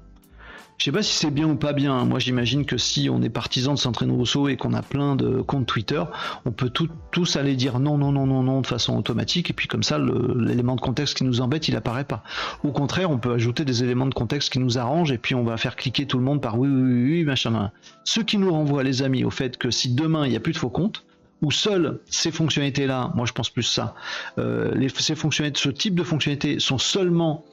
Je 0.78 0.84
sais 0.86 0.92
pas 0.92 1.02
si 1.02 1.16
c'est 1.16 1.32
bien 1.32 1.48
ou 1.48 1.56
pas 1.56 1.74
bien. 1.74 2.06
Moi, 2.06 2.20
j'imagine 2.20 2.64
que 2.64 2.78
si 2.78 3.10
on 3.10 3.24
est 3.24 3.30
partisan 3.30 3.74
de 3.74 3.80
Sandrine 3.80 4.12
Rousseau 4.12 4.48
et 4.48 4.58
qu'on 4.58 4.74
a 4.74 4.84
plein 4.84 5.16
de 5.16 5.42
comptes 5.42 5.66
Twitter, 5.66 6.04
on 6.46 6.52
peut 6.52 6.72
tous 7.12 7.36
aller 7.36 7.56
dire 7.56 7.80
non, 7.80 7.98
non, 7.98 8.12
non, 8.12 8.28
non, 8.28 8.44
non 8.44 8.62
de 8.62 8.68
façon 8.68 8.96
automatique. 8.96 9.50
Et 9.50 9.54
puis 9.54 9.68
comme 9.68 9.82
ça, 9.82 9.98
l'élément 9.98 10.76
de 10.76 10.82
contexte 10.82 11.18
qui 11.18 11.24
nous 11.24 11.42
embête, 11.42 11.68
il 11.68 11.76
apparaît 11.76 12.04
pas. 12.04 12.24
Au 12.64 12.72
contraire, 12.72 13.10
on 13.10 13.18
peut 13.18 13.34
ajouter 13.34 13.66
des 13.66 13.84
éléments 13.84 14.06
de 14.06 14.14
contexte 14.14 14.54
qui 14.54 14.60
nous 14.60 14.78
arrangent 14.78 15.12
et 15.12 15.18
puis 15.18 15.34
on 15.34 15.44
va 15.44 15.58
faire 15.58 15.76
cliquer 15.76 16.06
tout 16.06 16.20
le 16.20 16.24
monde 16.24 16.42
par 16.42 16.60
oui, 16.60 16.70
oui, 16.70 16.82
oui, 16.82 17.04
oui 17.12 17.24
machin. 17.24 17.72
Ce 18.04 18.20
qui 18.20 18.38
nous 18.38 18.52
renvoie, 18.52 18.84
les 18.84 19.02
amis, 19.02 19.24
au 19.24 19.32
fait 19.32 19.58
que 19.58 19.72
si 19.72 19.96
demain 19.96 20.26
il 20.26 20.30
n'y 20.30 20.38
a 20.38 20.40
plus 20.40 20.54
de 20.54 20.58
faux 20.58 20.70
comptes, 20.70 21.04
ou 21.42 21.52
seules 21.52 22.00
ces 22.10 22.32
fonctionnalités-là, 22.32 23.12
moi 23.16 23.26
je 23.26 23.34
pense 23.34 23.50
plus 23.50 23.64
ça, 23.64 23.96
euh, 24.38 24.88
ces 24.98 25.16
fonctionnalités, 25.16 25.60
ce 25.60 25.70
type 25.70 25.96
de 25.96 26.04
fonctionnalités 26.04 26.60
sont 26.60 26.78
seulement 26.78 27.46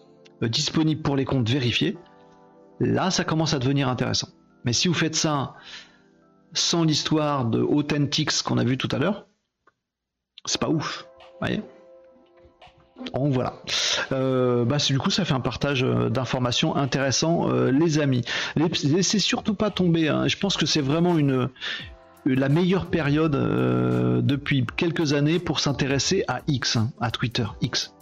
euh, 0.42 0.48
disponibles 0.48 1.02
pour 1.02 1.16
les 1.16 1.24
comptes 1.24 1.48
vérifiés, 1.48 1.96
là 2.80 3.10
ça 3.10 3.24
commence 3.24 3.54
à 3.54 3.58
devenir 3.58 3.88
intéressant. 3.88 4.28
Mais 4.64 4.72
si 4.72 4.88
vous 4.88 4.94
faites 4.94 5.16
ça 5.16 5.54
sans 6.52 6.84
l'histoire 6.84 7.44
de 7.44 7.60
Authentics 7.60 8.42
qu'on 8.42 8.58
a 8.58 8.64
vu 8.64 8.78
tout 8.78 8.88
à 8.92 8.98
l'heure, 8.98 9.26
c'est 10.44 10.60
pas 10.60 10.68
ouf, 10.68 11.06
voyez 11.40 11.62
donc 13.12 13.32
voilà. 13.32 13.54
Euh, 14.12 14.64
bah, 14.64 14.76
du 14.76 14.98
coup, 15.00 15.10
ça 15.10 15.24
fait 15.24 15.34
un 15.34 15.40
partage 15.40 15.82
d'informations 15.82 16.76
intéressant, 16.76 17.50
les 17.50 17.98
amis. 17.98 18.24
Laissez 18.54 19.18
surtout 19.18 19.54
pas 19.54 19.70
tomber. 19.70 20.08
Hein. 20.08 20.28
Je 20.28 20.38
pense 20.38 20.56
que 20.56 20.64
c'est 20.64 20.80
vraiment 20.80 21.16
la 22.26 22.48
meilleure 22.48 22.86
période 22.86 23.34
euh, 23.34 24.20
depuis 24.22 24.64
quelques 24.76 25.12
années 25.12 25.38
pour 25.38 25.60
s'intéresser 25.60 26.24
à 26.28 26.40
X, 26.46 26.76
hein, 26.76 26.90
à 27.00 27.10
Twitter, 27.10 27.44
X. 27.60 27.94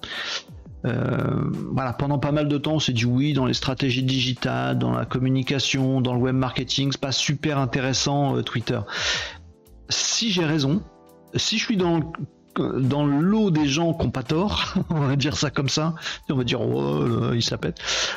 Euh, 0.84 1.50
voilà, 1.72 1.92
pendant 1.92 2.18
pas 2.18 2.32
mal 2.32 2.48
de 2.48 2.58
temps, 2.58 2.74
on 2.74 2.80
s'est 2.80 2.92
dit 2.92 3.04
oui 3.04 3.32
dans 3.32 3.46
les 3.46 3.54
stratégies 3.54 4.02
digitales, 4.02 4.78
dans 4.78 4.92
la 4.92 5.04
communication, 5.04 6.00
dans 6.00 6.14
le 6.14 6.20
web 6.20 6.34
marketing, 6.34 6.90
c'est 6.92 7.00
pas 7.00 7.12
super 7.12 7.58
intéressant 7.58 8.36
euh, 8.36 8.42
Twitter. 8.42 8.80
Si 9.88 10.30
j'ai 10.30 10.44
raison, 10.44 10.82
si 11.34 11.58
je 11.58 11.64
suis 11.64 11.76
dans 11.76 12.12
dans 12.56 13.06
l'eau 13.06 13.50
des 13.50 13.66
gens 13.66 13.94
qui 13.94 14.04
n'ont 14.04 14.10
pas 14.10 14.22
tort, 14.22 14.74
on 14.90 15.00
va 15.00 15.16
dire 15.16 15.36
ça 15.36 15.50
comme 15.50 15.68
ça, 15.68 15.94
on 16.28 16.34
va 16.34 16.44
dire 16.44 16.60
oh 16.60 17.32
il 17.34 17.42
s'appelle. 17.42 17.74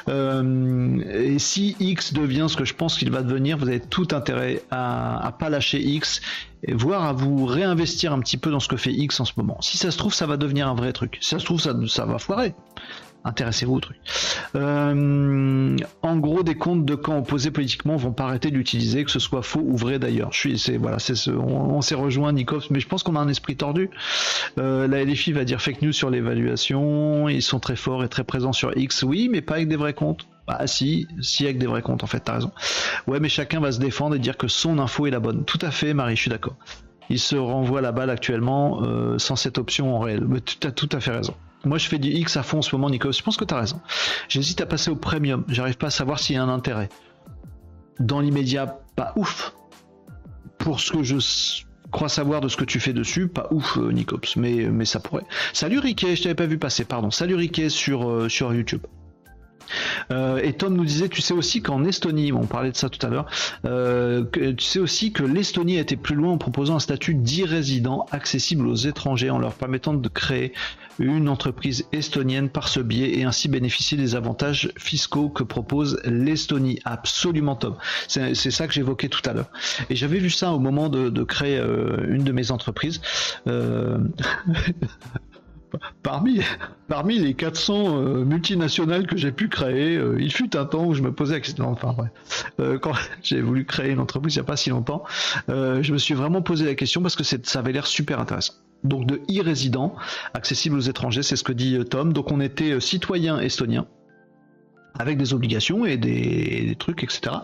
Euh, 0.09 1.01
et 1.09 1.39
si 1.39 1.75
X 1.79 2.13
devient 2.13 2.47
ce 2.49 2.57
que 2.57 2.65
je 2.65 2.73
pense 2.73 2.97
qu'il 2.97 3.11
va 3.11 3.21
devenir, 3.21 3.57
vous 3.57 3.67
avez 3.67 3.79
tout 3.79 4.07
intérêt 4.11 4.61
à, 4.71 5.25
à 5.25 5.31
pas 5.31 5.49
lâcher 5.49 5.81
X 5.81 6.21
et 6.63 6.73
voire 6.73 7.03
à 7.03 7.13
vous 7.13 7.45
réinvestir 7.45 8.13
un 8.13 8.19
petit 8.19 8.37
peu 8.37 8.51
dans 8.51 8.59
ce 8.59 8.67
que 8.67 8.77
fait 8.77 8.93
X 8.93 9.19
en 9.19 9.25
ce 9.25 9.33
moment. 9.37 9.61
Si 9.61 9.77
ça 9.77 9.91
se 9.91 9.97
trouve, 9.97 10.13
ça 10.13 10.25
va 10.25 10.37
devenir 10.37 10.67
un 10.67 10.75
vrai 10.75 10.93
truc. 10.93 11.17
Si 11.21 11.29
ça 11.29 11.39
se 11.39 11.45
trouve, 11.45 11.59
ça, 11.59 11.73
ça 11.87 12.05
va 12.05 12.17
foirer 12.17 12.53
intéressez-vous 13.25 13.73
au 13.73 13.79
truc. 13.79 13.97
Euh, 14.55 15.75
en 16.01 16.17
gros, 16.17 16.43
des 16.43 16.55
comptes 16.55 16.85
de 16.85 16.95
camps 16.95 17.17
opposés 17.17 17.51
politiquement 17.51 17.97
vont 17.97 18.13
pas 18.13 18.25
arrêter 18.25 18.51
d'utiliser, 18.51 19.03
que 19.03 19.11
ce 19.11 19.19
soit 19.19 19.41
faux 19.41 19.63
ou 19.65 19.75
vrai 19.75 19.99
d'ailleurs. 19.99 20.31
Je 20.31 20.55
suis, 20.55 20.77
voilà, 20.77 20.97
on, 21.37 21.81
s'est 21.81 21.95
rejoint 21.95 22.31
Nikov, 22.31 22.67
mais 22.69 22.79
je 22.79 22.87
pense 22.87 23.03
qu'on 23.03 23.15
a 23.15 23.19
un 23.19 23.27
esprit 23.27 23.57
tordu. 23.57 23.89
Euh, 24.57 24.87
la 24.87 25.03
LFI 25.03 25.33
va 25.33 25.43
dire 25.43 25.61
fake 25.61 25.81
news 25.81 25.91
sur 25.91 26.09
l'évaluation, 26.09 27.27
ils 27.27 27.41
sont 27.41 27.59
très 27.59 27.75
forts 27.75 28.03
et 28.03 28.09
très 28.09 28.23
présents 28.23 28.53
sur 28.53 28.77
X, 28.77 29.03
oui, 29.03 29.27
mais 29.29 29.41
pas 29.41 29.55
avec 29.55 29.67
des 29.67 29.75
vrais 29.75 29.93
comptes. 29.93 30.27
Ah 30.47 30.67
si, 30.67 31.07
si 31.21 31.45
avec 31.45 31.57
des 31.57 31.65
vrais 31.65 31.81
comptes 31.81 32.03
en 32.03 32.07
fait, 32.07 32.19
t'as 32.19 32.33
raison. 32.33 32.51
Ouais, 33.07 33.19
mais 33.19 33.29
chacun 33.29 33.59
va 33.59 33.71
se 33.71 33.79
défendre 33.79 34.15
et 34.15 34.19
dire 34.19 34.37
que 34.37 34.47
son 34.47 34.77
info 34.77 35.07
est 35.07 35.11
la 35.11 35.19
bonne. 35.19 35.43
Tout 35.43 35.59
à 35.61 35.71
fait, 35.71 35.95
Marie, 35.95 36.15
je 36.15 36.21
suis 36.21 36.29
d'accord. 36.29 36.55
Il 37.09 37.19
se 37.19 37.35
renvoie 37.35 37.81
la 37.81 37.91
balle 37.91 38.11
actuellement 38.11 38.81
euh, 38.83 39.17
sans 39.17 39.35
cette 39.35 39.57
option 39.57 39.95
en 39.95 39.99
réel. 39.99 40.23
Mais 40.27 40.41
tu 40.41 40.65
as 40.67 40.71
tout 40.71 40.89
à 40.91 40.99
fait 40.99 41.11
raison. 41.11 41.33
Moi, 41.65 41.77
je 41.77 41.87
fais 41.87 41.97
du 41.97 42.09
X 42.09 42.37
à 42.37 42.43
fond 42.43 42.59
en 42.59 42.61
ce 42.61 42.75
moment, 42.75 42.89
Nico. 42.89 43.11
Je 43.11 43.21
pense 43.21 43.37
que 43.37 43.45
tu 43.45 43.53
as 43.53 43.59
raison. 43.59 43.81
J'hésite 44.29 44.61
à 44.61 44.65
passer 44.65 44.91
au 44.91 44.95
premium. 44.95 45.43
J'arrive 45.47 45.77
pas 45.77 45.87
à 45.87 45.91
savoir 45.91 46.19
s'il 46.19 46.35
y 46.35 46.39
a 46.39 46.43
un 46.43 46.49
intérêt. 46.49 46.89
Dans 47.99 48.19
l'immédiat, 48.19 48.79
pas 48.95 49.13
ouf. 49.15 49.53
Pour 50.57 50.79
ce 50.79 50.91
que 50.91 51.03
je 51.03 51.17
crois 51.91 52.09
savoir 52.09 52.41
de 52.41 52.47
ce 52.47 52.57
que 52.57 52.65
tu 52.65 52.79
fais 52.79 52.93
dessus, 52.93 53.27
pas 53.27 53.47
ouf, 53.51 53.77
euh, 53.77 53.91
Nicops, 53.91 54.35
mais, 54.35 54.67
mais 54.69 54.85
ça 54.85 54.99
pourrait. 54.99 55.23
Salut 55.53 55.79
Riquet, 55.79 56.15
je 56.15 56.23
t'avais 56.23 56.35
pas 56.35 56.45
vu 56.45 56.57
passer, 56.57 56.85
pardon. 56.85 57.11
Salut 57.11 57.35
Riquet 57.35 57.69
sur, 57.69 58.09
euh, 58.09 58.29
sur 58.29 58.53
YouTube. 58.53 58.81
Euh, 60.11 60.37
et 60.37 60.53
Tom 60.53 60.75
nous 60.75 60.85
disait, 60.85 61.09
tu 61.09 61.21
sais 61.21 61.33
aussi 61.33 61.61
qu'en 61.61 61.83
Estonie, 61.85 62.31
on 62.31 62.45
parlait 62.45 62.71
de 62.71 62.77
ça 62.77 62.89
tout 62.89 63.05
à 63.05 63.09
l'heure, 63.09 63.25
euh, 63.65 64.23
tu 64.33 64.65
sais 64.65 64.79
aussi 64.79 65.11
que 65.11 65.23
l'Estonie 65.23 65.77
a 65.77 65.81
été 65.81 65.95
plus 65.95 66.15
loin 66.15 66.33
en 66.33 66.37
proposant 66.37 66.75
un 66.75 66.79
statut 66.79 67.15
d'irrésident 67.15 68.05
accessible 68.11 68.67
aux 68.67 68.75
étrangers 68.75 69.29
en 69.29 69.39
leur 69.39 69.53
permettant 69.53 69.93
de 69.93 70.09
créer 70.09 70.53
une 70.99 71.27
entreprise 71.29 71.85
estonienne 71.91 72.49
par 72.49 72.67
ce 72.67 72.79
biais 72.79 73.17
et 73.19 73.23
ainsi 73.23 73.49
bénéficier 73.49 73.97
des 73.97 74.15
avantages 74.15 74.71
fiscaux 74.77 75.29
que 75.29 75.43
propose 75.43 75.99
l'Estonie. 76.05 76.79
Absolument 76.85 77.55
Tom. 77.55 77.75
C'est 78.07 78.33
ça 78.35 78.67
que 78.67 78.73
j'évoquais 78.73 79.09
tout 79.09 79.21
à 79.25 79.33
l'heure. 79.33 79.49
Et 79.89 79.95
j'avais 79.95 80.19
vu 80.19 80.29
ça 80.29 80.53
au 80.53 80.59
moment 80.59 80.89
de, 80.89 81.23
créer 81.23 81.57
euh, 81.57 82.05
une 82.07 82.23
de 82.23 82.31
mes 82.31 82.51
entreprises. 82.51 83.01
parmi, 86.87 87.19
les 87.19 87.33
400 87.33 87.97
euh, 87.97 88.25
multinationales 88.25 89.07
que 89.07 89.17
j'ai 89.17 89.31
pu 89.31 89.49
créer, 89.49 89.95
euh, 89.95 90.17
il 90.19 90.31
fut 90.31 90.55
un 90.55 90.65
temps 90.65 90.85
où 90.85 90.93
je 90.93 91.01
me 91.01 91.11
posais 91.11 91.41
la 91.57 91.65
enfin 91.65 91.95
euh, 92.59 92.77
quand 92.79 92.93
j'ai 93.23 93.41
voulu 93.41 93.65
créer 93.65 93.91
une 93.91 93.99
entreprise 93.99 94.35
il 94.35 94.39
n'y 94.39 94.43
a 94.43 94.45
pas 94.45 94.57
si 94.57 94.69
longtemps, 94.69 95.03
je 95.47 95.91
me 95.91 95.97
suis 95.97 96.13
vraiment 96.13 96.41
posé 96.41 96.65
la 96.65 96.75
question 96.75 97.01
parce 97.01 97.15
que 97.15 97.23
ça 97.23 97.59
avait 97.59 97.71
l'air 97.71 97.87
super 97.87 98.19
intéressant. 98.19 98.53
Donc 98.83 99.07
de 99.07 99.21
e-résident, 99.31 99.95
accessible 100.33 100.77
aux 100.77 100.81
étrangers, 100.81 101.23
c'est 101.23 101.35
ce 101.35 101.43
que 101.43 101.53
dit 101.53 101.77
Tom. 101.85 102.13
Donc 102.13 102.31
on 102.31 102.39
était 102.39 102.79
citoyen 102.79 103.39
estonien 103.39 103.87
avec 104.97 105.17
des 105.17 105.33
obligations 105.33 105.85
et 105.85 105.97
des, 105.97 106.75
trucs, 106.77 107.03
etc. 107.03 107.35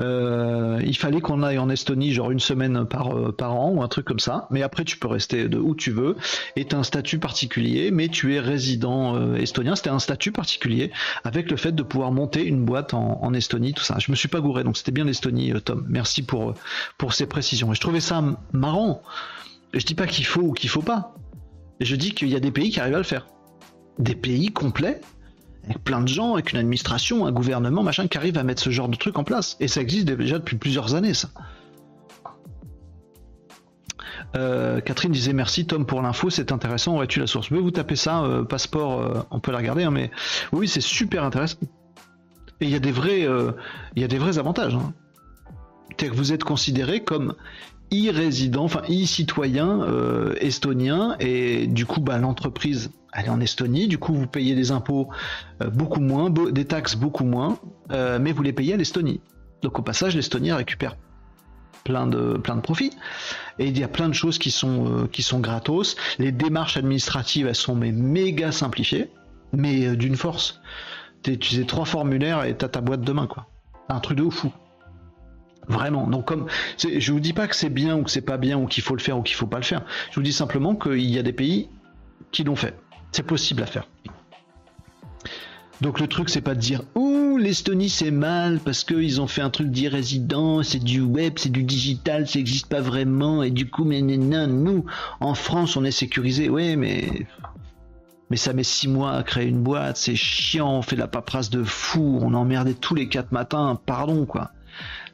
Euh, 0.00 0.80
il 0.84 0.96
fallait 0.96 1.20
qu'on 1.20 1.42
aille 1.42 1.58
en 1.58 1.68
Estonie 1.68 2.12
genre 2.12 2.30
une 2.30 2.40
semaine 2.40 2.86
par, 2.86 3.16
euh, 3.16 3.32
par 3.32 3.54
an 3.54 3.70
ou 3.70 3.82
un 3.82 3.88
truc 3.88 4.06
comme 4.06 4.18
ça. 4.18 4.46
Mais 4.50 4.62
après, 4.62 4.84
tu 4.84 4.98
peux 4.98 5.08
rester 5.08 5.48
de 5.48 5.58
où 5.58 5.74
tu 5.74 5.90
veux. 5.90 6.16
Et 6.56 6.64
tu 6.64 6.74
as 6.74 6.78
un 6.78 6.82
statut 6.82 7.18
particulier, 7.18 7.90
mais 7.90 8.08
tu 8.08 8.34
es 8.34 8.40
résident 8.40 9.16
euh, 9.16 9.36
estonien. 9.36 9.76
C'était 9.76 9.90
un 9.90 9.98
statut 9.98 10.32
particulier 10.32 10.90
avec 11.24 11.50
le 11.50 11.56
fait 11.56 11.72
de 11.72 11.82
pouvoir 11.82 12.12
monter 12.12 12.44
une 12.44 12.64
boîte 12.64 12.94
en, 12.94 13.20
en 13.22 13.34
Estonie, 13.34 13.74
tout 13.74 13.84
ça. 13.84 13.98
Je 13.98 14.10
me 14.10 14.16
suis 14.16 14.28
pas 14.28 14.40
gouré, 14.40 14.64
donc 14.64 14.76
c'était 14.76 14.92
bien 14.92 15.04
l'Estonie, 15.04 15.52
Tom. 15.64 15.86
Merci 15.88 16.22
pour, 16.22 16.54
pour 16.98 17.12
ces 17.12 17.26
précisions. 17.26 17.72
Et 17.72 17.74
je 17.74 17.80
trouvais 17.80 18.00
ça 18.00 18.22
marrant. 18.52 19.02
Je 19.74 19.84
dis 19.84 19.94
pas 19.94 20.06
qu'il 20.06 20.26
faut 20.26 20.42
ou 20.42 20.52
qu'il 20.52 20.70
faut 20.70 20.82
pas. 20.82 21.14
Je 21.80 21.96
dis 21.96 22.12
qu'il 22.12 22.28
y 22.28 22.36
a 22.36 22.40
des 22.40 22.50
pays 22.50 22.70
qui 22.70 22.80
arrivent 22.80 22.94
à 22.94 22.98
le 22.98 23.04
faire. 23.04 23.26
Des 23.98 24.14
pays 24.14 24.52
complets 24.52 25.00
avec 25.64 25.82
plein 25.84 26.00
de 26.00 26.08
gens, 26.08 26.34
avec 26.34 26.52
une 26.52 26.58
administration, 26.58 27.26
un 27.26 27.32
gouvernement, 27.32 27.82
machin, 27.82 28.08
qui 28.08 28.18
arrive 28.18 28.38
à 28.38 28.42
mettre 28.42 28.62
ce 28.62 28.70
genre 28.70 28.88
de 28.88 28.96
truc 28.96 29.18
en 29.18 29.24
place. 29.24 29.56
Et 29.60 29.68
ça 29.68 29.80
existe 29.80 30.06
déjà 30.06 30.38
depuis 30.38 30.56
plusieurs 30.56 30.94
années, 30.94 31.14
ça. 31.14 31.28
Euh, 34.34 34.80
Catherine 34.80 35.12
disait 35.12 35.34
merci 35.34 35.66
Tom 35.66 35.84
pour 35.84 36.00
l'info, 36.00 36.30
c'est 36.30 36.52
intéressant, 36.52 36.94
aurais-tu 36.94 37.20
la 37.20 37.26
source? 37.26 37.52
Vous 37.52 37.70
tapez 37.70 37.96
ça, 37.96 38.22
euh, 38.22 38.44
passeport, 38.44 39.00
euh, 39.00 39.22
on 39.30 39.40
peut 39.40 39.52
la 39.52 39.58
regarder, 39.58 39.84
hein, 39.84 39.90
mais 39.90 40.10
oui, 40.52 40.68
c'est 40.68 40.80
super 40.80 41.24
intéressant. 41.24 41.58
Et 42.60 42.66
il 42.66 42.70
y 42.70 42.74
a 42.74 42.78
des 42.78 42.92
vrais, 42.92 43.26
y 43.96 44.04
a 44.04 44.08
des 44.08 44.18
vrais 44.18 44.38
avantages. 44.38 44.76
Hein. 44.76 44.94
Que 45.98 46.06
vous 46.06 46.32
êtes 46.32 46.44
considéré 46.44 47.02
comme 47.02 47.34
e-résident, 47.92 48.64
enfin 48.64 48.82
e-citoyen 48.88 49.86
estonien, 50.40 51.16
et 51.20 51.66
du 51.66 51.86
coup, 51.86 52.00
bah, 52.00 52.18
l'entreprise 52.18 52.90
elle 53.14 53.26
est 53.26 53.28
en 53.28 53.40
Estonie, 53.40 53.88
du 53.88 53.98
coup 53.98 54.14
vous 54.14 54.26
payez 54.26 54.54
des 54.54 54.70
impôts 54.70 55.10
beaucoup 55.74 56.00
moins, 56.00 56.30
des 56.30 56.64
taxes 56.64 56.96
beaucoup 56.96 57.24
moins, 57.24 57.58
mais 57.90 58.32
vous 58.32 58.42
les 58.42 58.52
payez 58.52 58.74
à 58.74 58.76
l'Estonie. 58.76 59.20
Donc 59.62 59.78
au 59.78 59.82
passage, 59.82 60.16
l'Estonie 60.16 60.52
récupère 60.52 60.96
plein 61.84 62.06
de, 62.06 62.38
plein 62.38 62.56
de 62.56 62.60
profits. 62.60 62.92
Et 63.58 63.66
il 63.66 63.78
y 63.78 63.84
a 63.84 63.88
plein 63.88 64.08
de 64.08 64.14
choses 64.14 64.38
qui 64.38 64.50
sont, 64.50 64.86
euh, 64.86 65.06
qui 65.06 65.22
sont 65.22 65.40
gratos. 65.40 65.96
Les 66.18 66.32
démarches 66.32 66.76
administratives, 66.76 67.46
elles 67.46 67.54
sont 67.54 67.74
mais 67.74 67.92
méga 67.92 68.52
simplifiées, 68.52 69.10
mais 69.52 69.86
euh, 69.86 69.96
d'une 69.96 70.16
force. 70.16 70.60
Tu 71.22 71.32
utilises 71.32 71.66
trois 71.66 71.84
formulaires 71.84 72.44
et 72.44 72.56
t'as 72.56 72.68
ta 72.68 72.80
boîte 72.80 73.02
demain, 73.02 73.26
quoi. 73.26 73.46
Un 73.88 74.00
truc 74.00 74.18
de 74.18 74.28
fou. 74.28 74.52
Vraiment. 75.68 76.06
Donc 76.06 76.26
comme 76.26 76.46
je 76.78 77.12
vous 77.12 77.20
dis 77.20 77.32
pas 77.32 77.46
que 77.46 77.56
c'est 77.56 77.70
bien 77.70 77.96
ou 77.96 78.02
que 78.02 78.10
c'est 78.10 78.20
pas 78.20 78.36
bien 78.36 78.58
ou 78.58 78.66
qu'il 78.66 78.82
faut 78.82 78.96
le 78.96 79.00
faire 79.00 79.18
ou 79.18 79.22
qu'il 79.22 79.36
faut 79.36 79.46
pas 79.46 79.58
le 79.58 79.64
faire. 79.64 79.84
Je 80.10 80.16
vous 80.16 80.22
dis 80.22 80.32
simplement 80.32 80.74
qu'il 80.74 81.10
y 81.10 81.18
a 81.18 81.22
des 81.22 81.32
pays 81.32 81.68
qui 82.32 82.44
l'ont 82.44 82.56
fait. 82.56 82.76
C'est 83.12 83.22
possible 83.22 83.62
à 83.62 83.66
faire. 83.66 83.86
Donc 85.80 85.98
le 85.98 86.06
truc 86.06 86.28
c'est 86.30 86.40
pas 86.40 86.54
de 86.54 86.60
dire 86.60 86.82
ouh 86.94 87.38
l'Estonie 87.38 87.88
c'est 87.88 88.12
mal 88.12 88.60
parce 88.60 88.84
qu'ils 88.84 89.20
ont 89.20 89.26
fait 89.26 89.40
un 89.40 89.50
truc 89.50 89.70
d'irrésident, 89.70 90.62
c'est 90.62 90.82
du 90.82 91.00
web, 91.00 91.34
c'est 91.36 91.50
du 91.50 91.64
digital, 91.64 92.28
ça 92.28 92.38
n'existe 92.38 92.68
pas 92.68 92.80
vraiment 92.80 93.42
et 93.42 93.50
du 93.50 93.68
coup 93.68 93.84
mais 93.84 94.00
nous 94.00 94.84
en 95.20 95.34
France 95.34 95.76
on 95.76 95.84
est 95.84 95.90
sécurisé. 95.90 96.48
Ouais 96.48 96.76
mais 96.76 97.26
mais 98.30 98.36
ça 98.36 98.52
met 98.52 98.62
six 98.62 98.88
mois 98.88 99.12
à 99.12 99.22
créer 99.22 99.46
une 99.46 99.62
boîte, 99.62 99.96
c'est 99.96 100.16
chiant, 100.16 100.78
on 100.78 100.82
fait 100.82 100.96
de 100.96 101.00
la 101.00 101.08
paperasse 101.08 101.50
de 101.50 101.64
fou, 101.64 102.18
on 102.22 102.32
emmerdait 102.32 102.74
tous 102.74 102.94
les 102.94 103.08
quatre 103.08 103.32
matins, 103.32 103.78
pardon 103.84 104.24
quoi. 104.24 104.52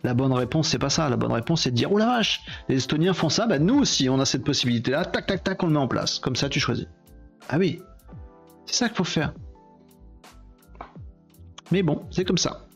La 0.04 0.14
bonne 0.14 0.32
réponse, 0.32 0.68
c'est 0.68 0.78
pas 0.78 0.90
ça. 0.90 1.08
La 1.08 1.16
bonne 1.16 1.32
réponse, 1.32 1.62
c'est 1.62 1.70
de 1.70 1.76
dire, 1.76 1.92
oh 1.92 1.98
la 1.98 2.06
vache, 2.06 2.40
les 2.68 2.76
Estoniens 2.76 3.14
font 3.14 3.28
ça, 3.28 3.46
bah 3.46 3.58
nous 3.58 3.80
aussi, 3.80 4.08
on 4.08 4.20
a 4.20 4.24
cette 4.24 4.44
possibilité-là, 4.44 5.04
tac, 5.04 5.26
tac, 5.26 5.42
tac, 5.42 5.62
on 5.62 5.66
le 5.66 5.72
met 5.72 5.78
en 5.78 5.88
place. 5.88 6.18
Comme 6.18 6.36
ça, 6.36 6.48
tu 6.48 6.60
choisis. 6.60 6.86
Ah 7.48 7.58
oui, 7.58 7.80
c'est 8.66 8.74
ça 8.74 8.88
qu'il 8.88 8.96
faut 8.96 9.04
faire. 9.04 9.32
Mais 11.70 11.82
bon, 11.82 12.02
c'est 12.10 12.24
comme 12.24 12.38
ça. 12.38 12.68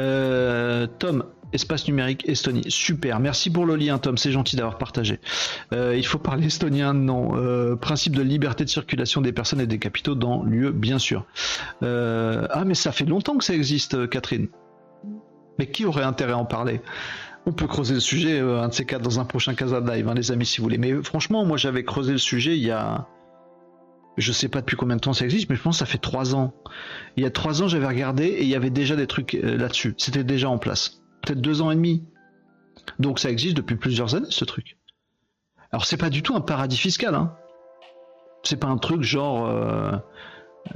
Euh, 0.00 0.86
Tom, 0.98 1.24
espace 1.52 1.86
numérique 1.88 2.28
Estonie, 2.28 2.64
super. 2.68 3.20
Merci 3.20 3.50
pour 3.50 3.66
le 3.66 3.76
lien, 3.76 3.98
Tom. 3.98 4.16
C'est 4.18 4.32
gentil 4.32 4.56
d'avoir 4.56 4.78
partagé. 4.78 5.20
Euh, 5.72 5.96
il 5.96 6.06
faut 6.06 6.18
parler 6.18 6.46
estonien, 6.46 6.92
non. 6.92 7.36
Euh, 7.36 7.76
principe 7.76 8.14
de 8.14 8.22
liberté 8.22 8.64
de 8.64 8.70
circulation 8.70 9.20
des 9.20 9.32
personnes 9.32 9.60
et 9.60 9.66
des 9.66 9.78
capitaux 9.78 10.14
dans 10.14 10.42
l'UE, 10.44 10.72
bien 10.72 10.98
sûr. 10.98 11.24
ah, 11.82 12.64
mais 12.66 12.74
ça 12.74 12.92
fait 12.92 13.06
longtemps 13.06 13.36
que 13.38 13.44
ça 13.44 13.54
existe, 13.54 14.08
Catherine. 14.08 14.48
Mais 15.58 15.66
qui 15.66 15.84
aurait 15.84 16.04
intérêt 16.04 16.32
à 16.32 16.38
en 16.38 16.44
parler? 16.44 16.80
On 17.46 17.52
peut 17.52 17.66
creuser 17.66 17.94
le 17.94 18.00
sujet, 18.00 18.40
un 18.40 18.68
de 18.68 18.74
ces 18.74 18.84
quatre, 18.84 19.02
dans 19.02 19.20
un 19.20 19.24
prochain 19.24 19.54
Casa 19.54 19.80
Live, 19.80 20.08
hein, 20.08 20.14
les 20.14 20.30
amis, 20.30 20.46
si 20.46 20.58
vous 20.58 20.64
voulez. 20.64 20.78
Mais 20.78 21.02
franchement, 21.02 21.44
moi, 21.44 21.56
j'avais 21.56 21.84
creusé 21.84 22.12
le 22.12 22.18
sujet 22.18 22.56
il 22.56 22.62
y 22.62 22.70
a, 22.70 23.06
je 24.18 24.32
sais 24.32 24.48
pas 24.48 24.60
depuis 24.60 24.76
combien 24.76 24.96
de 24.96 25.00
temps 25.00 25.12
ça 25.12 25.24
existe, 25.24 25.48
mais 25.48 25.56
je 25.56 25.62
pense 25.62 25.76
que 25.76 25.78
ça 25.78 25.86
fait 25.86 25.98
trois 25.98 26.34
ans. 26.34 26.52
Il 27.16 27.22
y 27.22 27.26
a 27.26 27.30
trois 27.30 27.62
ans, 27.62 27.68
j'avais 27.68 27.86
regardé 27.86 28.24
et 28.24 28.42
il 28.42 28.48
y 28.48 28.56
avait 28.56 28.70
déjà 28.70 28.96
des 28.96 29.06
trucs 29.06 29.34
euh, 29.34 29.56
là-dessus. 29.56 29.94
C'était 29.96 30.24
déjà 30.24 30.50
en 30.50 30.58
place. 30.58 31.02
Peut-être 31.22 31.40
deux 31.40 31.62
ans 31.62 31.70
et 31.70 31.76
demi. 31.76 32.04
Donc 32.98 33.18
ça 33.18 33.30
existe 33.30 33.56
depuis 33.56 33.76
plusieurs 33.76 34.14
années, 34.14 34.26
ce 34.30 34.44
truc. 34.44 34.76
Alors 35.70 35.84
c'est 35.84 35.96
pas 35.96 36.10
du 36.10 36.22
tout 36.22 36.34
un 36.34 36.40
paradis 36.40 36.76
fiscal, 36.76 37.14
hein. 37.14 37.34
C'est 38.42 38.56
pas 38.56 38.68
un 38.68 38.78
truc 38.78 39.02
genre. 39.02 39.46
Euh, 39.46 39.92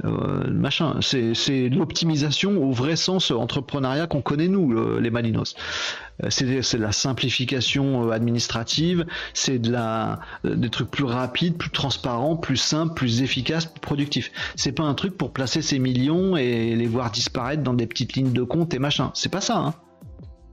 euh, 0.05 0.49
machin. 0.51 0.99
C'est 1.01 1.69
l'optimisation 1.69 2.61
au 2.63 2.71
vrai 2.71 2.95
sens 2.95 3.31
entrepreneuriat 3.31 4.07
qu'on 4.07 4.21
connaît 4.21 4.47
nous, 4.47 4.99
les 4.99 5.09
Malinos. 5.09 5.55
Euh, 6.23 6.27
c'est 6.29 6.45
de 6.45 6.81
la 6.81 6.91
simplification 6.91 8.07
euh, 8.07 8.11
administrative, 8.11 9.05
c'est 9.33 9.59
de 9.59 9.73
des 10.43 10.69
trucs 10.69 10.91
plus 10.91 11.03
rapides, 11.03 11.57
plus 11.57 11.71
transparents, 11.71 12.35
plus 12.35 12.57
simples, 12.57 12.93
plus 12.93 13.21
efficaces, 13.21 13.65
plus 13.65 13.81
productifs. 13.81 14.31
C'est 14.55 14.71
pas 14.71 14.83
un 14.83 14.93
truc 14.93 15.17
pour 15.17 15.33
placer 15.33 15.61
ses 15.61 15.79
millions 15.79 16.37
et 16.37 16.75
les 16.75 16.87
voir 16.87 17.11
disparaître 17.11 17.63
dans 17.63 17.73
des 17.73 17.87
petites 17.87 18.13
lignes 18.13 18.33
de 18.33 18.43
compte 18.43 18.73
et 18.73 18.79
machin. 18.79 19.11
C'est 19.13 19.31
pas 19.31 19.41
ça. 19.41 19.57
Hein. 19.57 19.73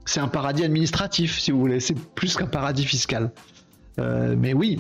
C'est 0.07 0.21
un 0.21 0.29
paradis 0.29 0.65
administratif, 0.65 1.39
si 1.39 1.51
vous 1.51 1.61
voulez. 1.61 1.81
C'est 1.81 1.99
plus 2.15 2.37
qu'un 2.37 2.47
paradis 2.47 2.85
fiscal. 2.85 3.33
mais 3.99 4.55
oui, 4.55 4.79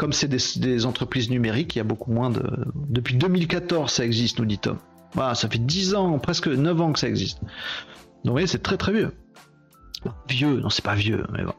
comme 0.00 0.14
c'est 0.14 0.28
des, 0.28 0.86
entreprises 0.86 1.28
numériques, 1.28 1.76
il 1.76 1.78
y 1.78 1.80
a 1.82 1.84
beaucoup 1.84 2.10
moins 2.10 2.30
de. 2.30 2.42
Depuis 2.88 3.16
2014, 3.16 3.92
ça 3.92 4.02
existe, 4.02 4.38
nous 4.38 4.46
dit 4.46 4.56
Tom. 4.56 4.78
Voilà, 5.12 5.34
ça 5.34 5.46
fait 5.46 5.58
10 5.58 5.94
ans, 5.94 6.18
presque 6.18 6.48
9 6.48 6.80
ans 6.80 6.92
que 6.94 6.98
ça 6.98 7.06
existe. 7.06 7.42
Donc, 7.42 7.50
vous 8.24 8.30
voyez, 8.30 8.46
c'est 8.46 8.62
très 8.62 8.78
très 8.78 8.94
vieux. 8.94 9.12
Vieux, 10.26 10.58
non, 10.60 10.70
c'est 10.70 10.82
pas 10.82 10.94
vieux, 10.94 11.26
mais 11.34 11.44
bon. 11.44 11.52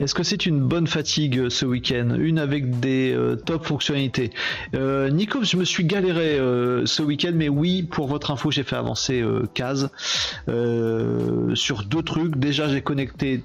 Est-ce 0.00 0.14
que 0.14 0.22
c'est 0.22 0.44
une 0.44 0.60
bonne 0.60 0.86
fatigue 0.86 1.38
euh, 1.38 1.48
ce 1.48 1.64
week-end? 1.64 2.14
Une 2.18 2.38
avec 2.38 2.78
des 2.80 3.14
euh, 3.14 3.36
top 3.36 3.64
fonctionnalités. 3.64 4.32
Euh, 4.74 5.08
Nico, 5.08 5.42
je 5.42 5.56
me 5.56 5.64
suis 5.64 5.86
galéré 5.86 6.36
ce 6.84 7.02
week-end, 7.02 7.32
mais 7.34 7.48
oui, 7.48 7.84
pour 7.84 8.06
votre 8.06 8.30
info, 8.32 8.50
j'ai 8.50 8.64
fait 8.64 8.76
avancer 8.76 9.24
Case 9.54 9.88
sur 11.54 11.84
deux 11.84 12.02
trucs. 12.02 12.36
Déjà, 12.36 12.68
j'ai 12.68 12.82
connecté 12.82 13.42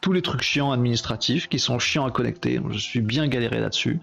tous 0.00 0.12
les 0.12 0.22
trucs 0.22 0.42
chiants 0.42 0.72
administratifs 0.72 1.48
qui 1.48 1.58
sont 1.58 1.78
chiants 1.78 2.06
à 2.06 2.10
connecter. 2.10 2.60
Je 2.70 2.78
suis 2.78 3.00
bien 3.00 3.26
galéré 3.28 3.60
là-dessus. 3.60 3.98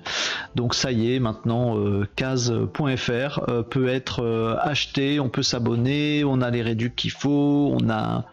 Donc 0.55 0.75
ça 0.75 0.91
y 0.91 1.13
est, 1.13 1.19
maintenant 1.19 1.77
euh, 1.77 2.07
case.fr 2.15 3.49
euh, 3.49 3.63
peut 3.63 3.87
être 3.87 4.21
euh, 4.21 4.57
acheté, 4.61 5.19
on 5.19 5.29
peut 5.29 5.43
s'abonner, 5.43 6.23
on 6.25 6.41
a 6.41 6.49
les 6.49 6.61
réducts 6.61 6.95
qu'il 6.95 7.11
faut, 7.11 7.75
on 7.79 7.89
a 7.89 8.25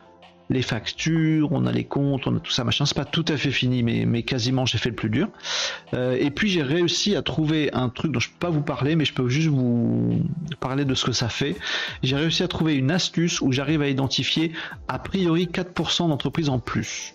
les 0.51 0.63
factures, 0.63 1.51
on 1.53 1.65
a 1.65 1.73
les 1.73 1.85
comptes, 1.85 2.27
on 2.27 2.37
a 2.37 2.41
tout 2.41 2.51
ça 2.51 2.65
machin. 2.65 2.85
C'est 2.85 2.97
pas 2.97 3.07
tout 3.07 3.25
à 3.29 3.39
fait 3.39 3.53
fini, 3.53 3.83
mais, 3.83 4.23
quasiment 4.23 4.67
j'ai 4.67 4.77
fait 4.77 4.91
le 4.91 4.97
plus 4.97 5.09
dur. 5.09 5.29
et 5.95 6.31
puis 6.31 6.51
j'ai 6.51 6.63
réussi 6.63 7.17
à 7.17 7.23
trouver 7.23 7.73
un 7.73 7.89
truc 7.89 8.13
dont 8.13 8.21
je 8.21 8.29
peux 8.29 8.39
pas 8.39 8.51
vous 8.51 8.61
parler, 8.61 8.95
mais 8.95 9.07
je 9.07 9.15
peux 9.15 9.27
juste 9.31 9.49
vous 9.49 10.21
parler 10.61 10.85
de 10.85 10.95
ce 10.95 11.07
que 11.07 11.13
ça 11.13 11.31
fait. 11.31 11.57
J'ai 12.03 12.17
réussi 12.17 12.43
à 12.43 12.49
trouver 12.49 12.75
une 12.75 12.91
astuce 12.91 13.41
où 13.41 13.51
j'arrive 13.51 13.81
à 13.81 13.89
identifier 13.89 14.53
a 14.89 14.99
priori 14.99 15.47
4% 15.47 16.09
d'entreprises 16.09 16.51
en 16.51 16.59
plus 16.59 17.15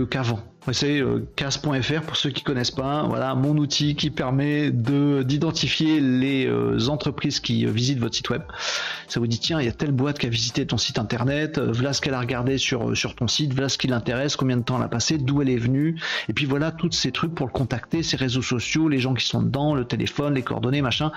qu'avant. 0.00 0.40
C'est 0.72 1.00
euh, 1.00 1.28
cas.fr 1.36 2.00
pour 2.06 2.16
ceux 2.16 2.30
qui 2.30 2.42
connaissent 2.42 2.70
pas. 2.70 3.02
Voilà 3.02 3.34
mon 3.34 3.56
outil 3.58 3.94
qui 3.96 4.10
permet 4.10 4.70
de 4.70 5.22
d'identifier 5.22 6.00
les 6.00 6.46
euh, 6.46 6.88
entreprises 6.88 7.40
qui 7.40 7.66
euh, 7.66 7.70
visitent 7.70 7.98
votre 7.98 8.14
site 8.14 8.30
web. 8.30 8.42
Ça 9.08 9.20
vous 9.20 9.26
dit 9.26 9.38
tiens 9.38 9.60
il 9.60 9.66
y 9.66 9.68
a 9.68 9.72
telle 9.72 9.92
boîte 9.92 10.18
qui 10.18 10.26
a 10.26 10.30
visité 10.30 10.66
ton 10.66 10.78
site 10.78 10.98
internet, 10.98 11.58
voilà 11.58 11.92
ce 11.92 12.00
qu'elle 12.00 12.14
a 12.14 12.20
regardé 12.20 12.56
sur 12.56 12.94
ton 13.16 13.28
site, 13.28 13.52
voilà 13.52 13.68
ce 13.68 13.76
qui 13.76 13.88
l'intéresse, 13.88 14.36
combien 14.36 14.56
de 14.56 14.62
temps 14.62 14.78
elle 14.78 14.84
a 14.84 14.88
passé, 14.88 15.18
d'où 15.18 15.42
elle 15.42 15.50
est 15.50 15.58
venue, 15.58 16.00
et 16.28 16.32
puis 16.32 16.46
voilà 16.46 16.72
tous 16.72 16.92
ces 16.92 17.12
trucs 17.12 17.34
pour 17.34 17.46
le 17.46 17.52
contacter, 17.52 18.02
ses 18.02 18.16
réseaux 18.16 18.42
sociaux, 18.42 18.88
les 18.88 18.98
gens 18.98 19.14
qui 19.14 19.26
sont 19.26 19.42
dedans, 19.42 19.74
le 19.74 19.84
téléphone, 19.84 20.34
les 20.34 20.42
coordonnées 20.42 20.82
machin, 20.82 21.12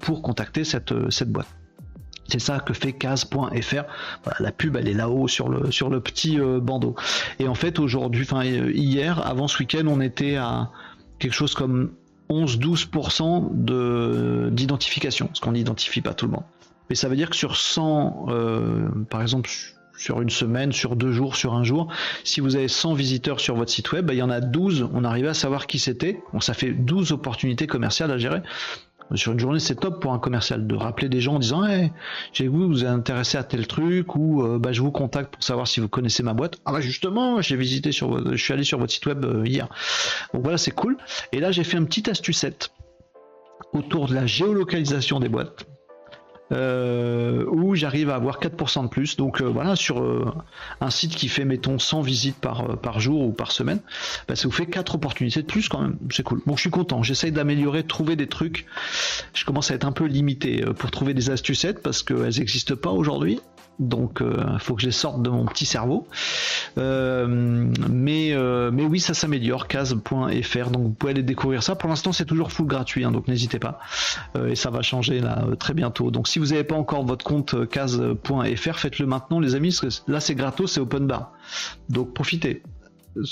pour 0.00 0.22
contacter 0.22 0.64
cette 0.64 0.92
boîte. 1.26 1.48
C'est 2.28 2.40
ça 2.40 2.60
que 2.60 2.74
fait 2.74 2.92
case.fr. 2.92 3.82
la 4.40 4.52
pub, 4.52 4.76
elle 4.76 4.88
est 4.88 4.94
là-haut 4.94 5.28
sur 5.28 5.48
le, 5.48 6.00
petit 6.00 6.40
euh, 6.40 6.60
bandeau. 6.60 6.94
Et 7.38 7.48
en 7.48 7.54
fait, 7.54 7.78
aujourd'hui, 7.78 8.26
enfin 8.28 8.44
hier, 8.44 9.24
avant 9.26 9.48
ce 9.48 9.58
week-end, 9.58 9.86
on 9.86 10.00
était 10.00 10.36
à 10.36 10.70
quelque 11.18 11.34
chose 11.34 11.54
comme 11.54 11.92
11-12% 12.30 14.50
d'identification, 14.50 15.26
parce 15.28 15.40
qu'on 15.40 15.52
n'identifie 15.52 16.00
pas 16.00 16.14
tout 16.14 16.26
le 16.26 16.32
monde. 16.32 16.44
Mais 16.88 16.96
ça 16.96 17.08
veut 17.08 17.16
dire 17.16 17.30
que 17.30 17.36
sur 17.36 17.56
100, 17.56 18.26
euh, 18.28 18.88
par 19.10 19.22
exemple, 19.22 19.50
sur 19.96 20.20
une 20.20 20.30
semaine, 20.30 20.72
sur 20.72 20.94
deux 20.94 21.12
jours, 21.12 21.36
sur 21.36 21.54
un 21.54 21.64
jour, 21.64 21.88
si 22.22 22.40
vous 22.40 22.56
avez 22.56 22.68
100 22.68 22.94
visiteurs 22.94 23.40
sur 23.40 23.56
votre 23.56 23.70
site 23.70 23.90
web, 23.92 24.06
bah, 24.06 24.14
il 24.14 24.18
y 24.18 24.22
en 24.22 24.30
a 24.30 24.40
12, 24.40 24.88
on 24.92 25.04
arrivait 25.04 25.28
à 25.28 25.34
savoir 25.34 25.66
qui 25.66 25.78
c'était. 25.78 26.20
Bon, 26.32 26.40
ça 26.40 26.54
fait 26.54 26.72
12 26.72 27.12
opportunités 27.12 27.66
commerciales 27.66 28.10
à 28.10 28.18
gérer 28.18 28.42
sur 29.14 29.32
une 29.32 29.38
journée, 29.38 29.60
c'est 29.60 29.76
top 29.76 30.00
pour 30.00 30.12
un 30.12 30.18
commercial 30.18 30.66
de 30.66 30.74
rappeler 30.74 31.08
des 31.08 31.20
gens 31.20 31.34
en 31.34 31.38
disant 31.38 31.64
hey, 31.64 31.92
j'ai 32.32 32.48
vu 32.48 32.64
vous 32.64 32.82
êtes 32.82 32.90
intéressé 32.90 33.38
à 33.38 33.44
tel 33.44 33.66
truc 33.66 34.16
ou 34.16 34.42
euh, 34.42 34.58
bah, 34.58 34.72
je 34.72 34.82
vous 34.82 34.90
contacte 34.90 35.34
pour 35.34 35.42
savoir 35.42 35.68
si 35.68 35.80
vous 35.80 35.88
connaissez 35.88 36.22
ma 36.22 36.34
boîte. 36.34 36.58
Ah 36.64 36.72
bah 36.72 36.80
justement, 36.80 37.40
j'ai 37.40 37.56
visité 37.56 37.92
sur 37.92 38.34
je 38.34 38.42
suis 38.42 38.52
allé 38.52 38.64
sur 38.64 38.78
votre 38.78 38.92
site 38.92 39.06
web 39.06 39.24
euh, 39.24 39.46
hier. 39.46 39.68
Donc 40.32 40.42
voilà, 40.42 40.58
c'est 40.58 40.72
cool. 40.72 40.96
Et 41.32 41.40
là, 41.40 41.52
j'ai 41.52 41.64
fait 41.64 41.76
un 41.76 41.84
petit 41.84 42.10
astucette 42.10 42.70
autour 43.72 44.08
de 44.08 44.14
la 44.14 44.26
géolocalisation 44.26 45.20
des 45.20 45.28
boîtes. 45.28 45.66
Euh, 46.52 47.44
où 47.48 47.74
j'arrive 47.74 48.08
à 48.08 48.14
avoir 48.14 48.38
4% 48.38 48.84
de 48.84 48.88
plus. 48.88 49.16
Donc 49.16 49.40
euh, 49.40 49.46
voilà, 49.46 49.74
sur 49.74 50.00
euh, 50.00 50.32
un 50.80 50.90
site 50.90 51.16
qui 51.16 51.26
fait, 51.26 51.44
mettons, 51.44 51.80
100 51.80 52.02
visites 52.02 52.36
par, 52.36 53.00
jour 53.00 53.22
ou 53.22 53.32
par 53.32 53.50
semaine, 53.50 53.80
bah, 54.28 54.36
ça 54.36 54.46
vous 54.46 54.54
fait 54.54 54.66
4 54.66 54.94
opportunités 54.94 55.42
de 55.42 55.46
plus 55.46 55.68
quand 55.68 55.80
même. 55.80 55.96
C'est 56.10 56.22
cool. 56.22 56.40
Bon, 56.46 56.54
je 56.54 56.60
suis 56.60 56.70
content. 56.70 57.02
J'essaye 57.02 57.32
d'améliorer, 57.32 57.82
de 57.82 57.88
trouver 57.88 58.14
des 58.14 58.28
trucs. 58.28 58.66
Je 59.34 59.44
commence 59.44 59.72
à 59.72 59.74
être 59.74 59.84
un 59.84 59.92
peu 59.92 60.04
limité 60.04 60.64
pour 60.78 60.92
trouver 60.92 61.14
des 61.14 61.30
astucettes 61.30 61.82
parce 61.82 62.04
qu'elles 62.04 62.38
n'existent 62.38 62.76
pas 62.76 62.90
aujourd'hui 62.90 63.40
donc 63.78 64.18
il 64.20 64.26
euh, 64.26 64.58
faut 64.58 64.74
que 64.74 64.82
je 64.82 64.86
les 64.86 64.92
sorte 64.92 65.22
de 65.22 65.30
mon 65.30 65.44
petit 65.44 65.66
cerveau. 65.66 66.06
Euh, 66.78 67.26
mais, 67.90 68.32
euh, 68.32 68.70
mais 68.72 68.84
oui, 68.84 69.00
ça 69.00 69.14
s'améliore, 69.14 69.68
case.fr, 69.68 70.70
donc 70.70 70.82
vous 70.82 70.90
pouvez 70.90 71.12
aller 71.12 71.22
découvrir 71.22 71.62
ça. 71.62 71.74
Pour 71.74 71.88
l'instant, 71.88 72.12
c'est 72.12 72.24
toujours 72.24 72.52
full 72.52 72.66
gratuit, 72.66 73.04
hein, 73.04 73.10
donc 73.10 73.28
n'hésitez 73.28 73.58
pas. 73.58 73.78
et 74.48 74.54
ça 74.54 74.70
va 74.70 74.82
changer 74.82 75.20
là 75.20 75.44
très 75.58 75.74
bientôt. 75.74 76.10
Donc 76.10 76.28
si 76.28 76.38
vous 76.38 76.46
n'avez 76.46 76.64
pas 76.64 76.76
encore 76.76 77.04
votre 77.04 77.24
compte 77.24 77.68
case.fr, 77.68 78.78
faites-le 78.78 79.06
maintenant, 79.06 79.40
les 79.40 79.54
amis, 79.54 79.76
parce 79.78 80.02
que 80.02 80.10
là 80.10 80.20
c'est 80.20 80.34
gratos, 80.34 80.72
c'est 80.72 80.80
open 80.80 81.06
bar. 81.06 81.32
Donc 81.88 82.14
profitez. 82.14 82.62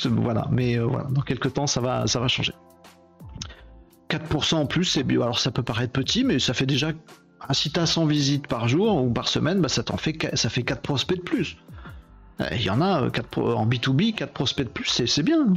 Voilà, 0.04 0.48
mais 0.50 0.78
voilà, 0.78 1.08
dans 1.10 1.20
quelques 1.20 1.52
temps, 1.52 1.66
ça 1.66 1.80
va, 1.80 2.06
ça 2.06 2.20
va 2.20 2.28
changer. 2.28 2.52
4% 4.10 4.54
en 4.54 4.66
plus, 4.66 4.84
c'est 4.84 5.10
alors 5.10 5.38
ça 5.38 5.50
peut 5.50 5.62
paraître 5.62 5.92
petit, 5.92 6.24
mais 6.24 6.38
ça 6.38 6.54
fait 6.54 6.66
déjà 6.66 6.92
si 7.52 7.70
t'as 7.70 7.86
100 7.86 8.06
visites 8.06 8.46
par 8.46 8.68
jour 8.68 9.02
ou 9.02 9.10
par 9.10 9.28
semaine, 9.28 9.60
bah 9.60 9.68
ça 9.68 9.82
t'en 9.82 9.96
fait 9.96 10.16
ça 10.34 10.48
fait 10.48 10.62
4 10.62 10.80
prospects 10.80 11.18
de 11.18 11.22
plus. 11.22 11.56
Il 12.52 12.62
y 12.62 12.70
en 12.70 12.80
a 12.80 13.10
4 13.10 13.38
en 13.40 13.66
B2B, 13.66 14.14
4 14.14 14.32
prospects 14.32 14.66
de 14.66 14.70
plus, 14.70 14.86
c'est 15.06 15.22
bien. 15.22 15.54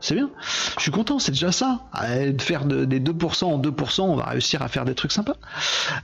C'est 0.00 0.14
bien. 0.14 0.30
Je 0.76 0.82
suis 0.82 0.90
content, 0.90 1.18
c'est 1.18 1.32
déjà 1.32 1.52
ça. 1.52 1.82
De 2.02 2.40
faire 2.40 2.64
des 2.64 3.00
2% 3.00 3.44
en 3.44 3.58
2%, 3.58 4.00
on 4.00 4.16
va 4.16 4.24
réussir 4.24 4.62
à 4.62 4.68
faire 4.68 4.86
des 4.86 4.94
trucs 4.94 5.12
sympas. 5.12 5.36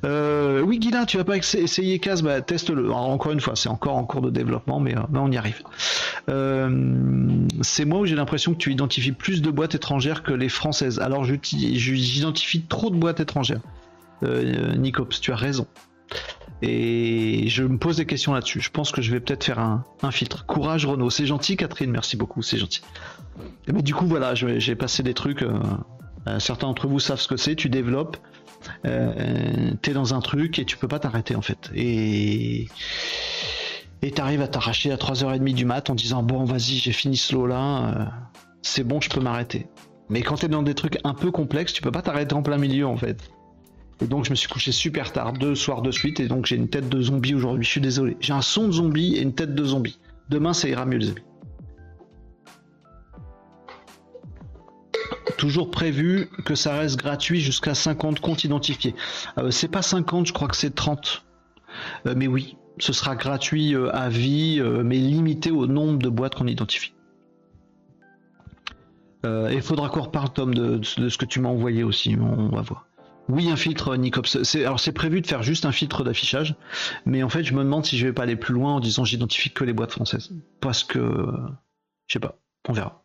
Euh, 0.04 0.60
oui, 0.60 0.78
Guilin, 0.78 1.06
tu 1.06 1.16
vas 1.16 1.24
pas 1.24 1.36
essayer 1.38 1.98
CAS, 1.98 2.20
bah, 2.22 2.42
teste-le. 2.42 2.92
Encore 2.92 3.32
une 3.32 3.40
fois, 3.40 3.56
c'est 3.56 3.70
encore 3.70 3.96
en 3.96 4.04
cours 4.04 4.20
de 4.20 4.30
développement, 4.30 4.80
mais, 4.80 4.96
euh, 4.96 5.00
on 5.14 5.32
y 5.32 5.38
arrive. 5.38 5.62
Euh, 6.28 7.46
c'est 7.62 7.86
moi 7.86 8.00
où 8.00 8.06
j'ai 8.06 8.16
l'impression 8.16 8.52
que 8.52 8.58
tu 8.58 8.70
identifies 8.70 9.12
plus 9.12 9.40
de 9.40 9.50
boîtes 9.50 9.74
étrangères 9.74 10.22
que 10.22 10.32
les 10.32 10.50
françaises. 10.50 10.98
Alors 10.98 11.24
j'identifie 11.24 12.62
trop 12.62 12.90
de 12.90 12.96
boîtes 12.96 13.20
étrangères. 13.20 13.60
Nicops, 14.22 15.20
tu 15.20 15.32
as 15.32 15.36
raison. 15.36 15.66
Et 16.62 17.48
je 17.48 17.62
me 17.62 17.78
pose 17.78 17.98
des 17.98 18.06
questions 18.06 18.32
là-dessus. 18.32 18.60
Je 18.60 18.70
pense 18.70 18.90
que 18.90 19.02
je 19.02 19.10
vais 19.10 19.20
peut-être 19.20 19.44
faire 19.44 19.58
un, 19.58 19.84
filtre. 20.10 20.46
Courage 20.46 20.86
Renault, 20.86 21.10
c'est 21.10 21.26
gentil 21.26 21.56
Catherine, 21.56 21.90
merci 21.90 22.16
beaucoup, 22.16 22.42
c'est 22.42 22.56
gentil. 22.56 22.80
Mais 23.66 23.82
du 23.82 23.94
coup 23.94 24.06
voilà, 24.06 24.34
j'ai 24.34 24.74
passé 24.74 25.02
des 25.02 25.14
trucs. 25.14 25.42
Euh, 25.42 25.60
euh, 26.28 26.38
certains 26.40 26.66
d'entre 26.66 26.88
vous 26.88 26.98
savent 26.98 27.20
ce 27.20 27.28
que 27.28 27.36
c'est. 27.36 27.56
Tu 27.56 27.68
développes, 27.68 28.16
euh, 28.86 29.72
t'es 29.82 29.92
dans 29.92 30.14
un 30.14 30.20
truc 30.20 30.58
et 30.58 30.64
tu 30.64 30.76
peux 30.76 30.88
pas 30.88 30.98
t'arrêter 30.98 31.36
en 31.36 31.42
fait. 31.42 31.70
Et 31.74 32.68
et 34.02 34.10
t'arrives 34.10 34.42
à 34.42 34.48
t'arracher 34.48 34.92
à 34.92 34.96
3h30 34.96 35.54
du 35.54 35.64
mat 35.64 35.90
en 35.90 35.94
disant 35.94 36.22
bon 36.22 36.44
vas-y 36.44 36.76
j'ai 36.76 36.92
fini 36.92 37.16
ce 37.16 37.34
lot 37.34 37.46
là, 37.46 38.12
c'est 38.62 38.84
bon 38.84 39.00
je 39.00 39.10
peux 39.10 39.20
m'arrêter. 39.20 39.66
Mais 40.08 40.22
quand 40.22 40.36
t'es 40.36 40.48
dans 40.48 40.62
des 40.62 40.74
trucs 40.74 40.98
un 41.04 41.14
peu 41.14 41.30
complexes, 41.30 41.72
tu 41.72 41.82
peux 41.82 41.90
pas 41.90 42.02
t'arrêter 42.02 42.34
en 42.34 42.42
plein 42.42 42.58
milieu 42.58 42.86
en 42.86 42.96
fait. 42.96 43.30
Et 44.00 44.06
donc 44.06 44.26
je 44.26 44.30
me 44.30 44.34
suis 44.34 44.48
couché 44.48 44.72
super 44.72 45.12
tard, 45.12 45.32
deux 45.32 45.54
soirs 45.54 45.82
de 45.82 45.90
suite, 45.90 46.20
et 46.20 46.28
donc 46.28 46.46
j'ai 46.46 46.56
une 46.56 46.68
tête 46.68 46.88
de 46.88 47.00
zombie 47.00 47.34
aujourd'hui. 47.34 47.64
Je 47.64 47.70
suis 47.70 47.80
désolé. 47.80 48.16
J'ai 48.20 48.34
un 48.34 48.42
son 48.42 48.66
de 48.66 48.72
zombie 48.72 49.16
et 49.16 49.22
une 49.22 49.34
tête 49.34 49.54
de 49.54 49.64
zombie. 49.64 49.98
Demain 50.28 50.52
ça 50.52 50.68
ira 50.68 50.84
mieux 50.84 50.98
les 50.98 51.10
amis. 51.10 51.22
Toujours 55.38 55.70
prévu 55.70 56.28
que 56.44 56.54
ça 56.54 56.78
reste 56.78 56.96
gratuit 56.96 57.40
jusqu'à 57.40 57.74
50 57.74 58.20
comptes 58.20 58.44
identifiés. 58.44 58.94
Euh, 59.38 59.50
c'est 59.50 59.68
pas 59.68 59.82
50, 59.82 60.26
je 60.26 60.32
crois 60.32 60.48
que 60.48 60.56
c'est 60.56 60.74
30. 60.74 61.24
Euh, 62.06 62.14
mais 62.16 62.26
oui, 62.26 62.56
ce 62.78 62.92
sera 62.92 63.16
gratuit 63.16 63.74
euh, 63.74 63.94
à 63.94 64.08
vie, 64.08 64.62
mais 64.62 64.96
limité 64.96 65.50
au 65.50 65.66
nombre 65.66 65.98
de 65.98 66.08
boîtes 66.08 66.34
qu'on 66.34 66.46
identifie. 66.46 66.92
et 69.24 69.54
il 69.54 69.62
faudra 69.62 69.88
qu'on 69.88 70.02
reparle, 70.02 70.30
Tom, 70.32 70.54
de, 70.54 70.78
de 70.78 71.08
ce 71.08 71.18
que 71.18 71.24
tu 71.24 71.40
m'as 71.40 71.48
envoyé 71.48 71.82
aussi. 71.82 72.16
On 72.18 72.48
va 72.48 72.62
voir. 72.62 72.85
Oui, 73.28 73.50
un 73.50 73.56
filtre 73.56 73.96
Nicops. 73.96 74.42
C'est, 74.42 74.64
alors 74.64 74.78
c'est 74.78 74.92
prévu 74.92 75.20
de 75.20 75.26
faire 75.26 75.42
juste 75.42 75.64
un 75.66 75.72
filtre 75.72 76.04
d'affichage, 76.04 76.54
mais 77.04 77.22
en 77.22 77.28
fait 77.28 77.42
je 77.44 77.54
me 77.54 77.64
demande 77.64 77.84
si 77.84 77.98
je 77.98 78.06
vais 78.06 78.12
pas 78.12 78.22
aller 78.22 78.36
plus 78.36 78.54
loin 78.54 78.74
en 78.74 78.80
disant 78.80 79.04
j'identifie 79.04 79.50
que 79.50 79.64
les 79.64 79.72
boîtes 79.72 79.92
françaises. 79.92 80.30
Parce 80.60 80.84
que 80.84 81.00
je 82.06 82.12
sais 82.12 82.20
pas, 82.20 82.38
on 82.68 82.72
verra. 82.72 83.02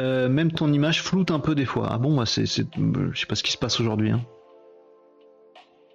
Euh, 0.00 0.28
même 0.28 0.52
ton 0.52 0.72
image 0.72 1.02
floute 1.02 1.30
un 1.30 1.40
peu 1.40 1.54
des 1.54 1.66
fois. 1.66 1.88
Ah 1.90 1.98
bon, 1.98 2.10
moi 2.10 2.26
c'est, 2.26 2.46
je 2.46 3.18
sais 3.18 3.26
pas 3.26 3.34
ce 3.34 3.42
qui 3.42 3.52
se 3.52 3.58
passe 3.58 3.80
aujourd'hui. 3.80 4.10
Hein. 4.10 4.24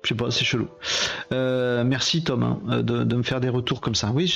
Je 0.04 0.10
sais 0.10 0.16
pas, 0.16 0.30
c'est 0.30 0.46
chelou. 0.46 0.68
Euh, 1.32 1.84
merci 1.84 2.24
Tom 2.24 2.44
hein, 2.44 2.84
de, 2.84 3.16
me 3.16 3.24
faire 3.24 3.42
des 3.42 3.50
retours 3.50 3.82
comme 3.82 3.96
ça. 3.96 4.12
Oui, 4.12 4.32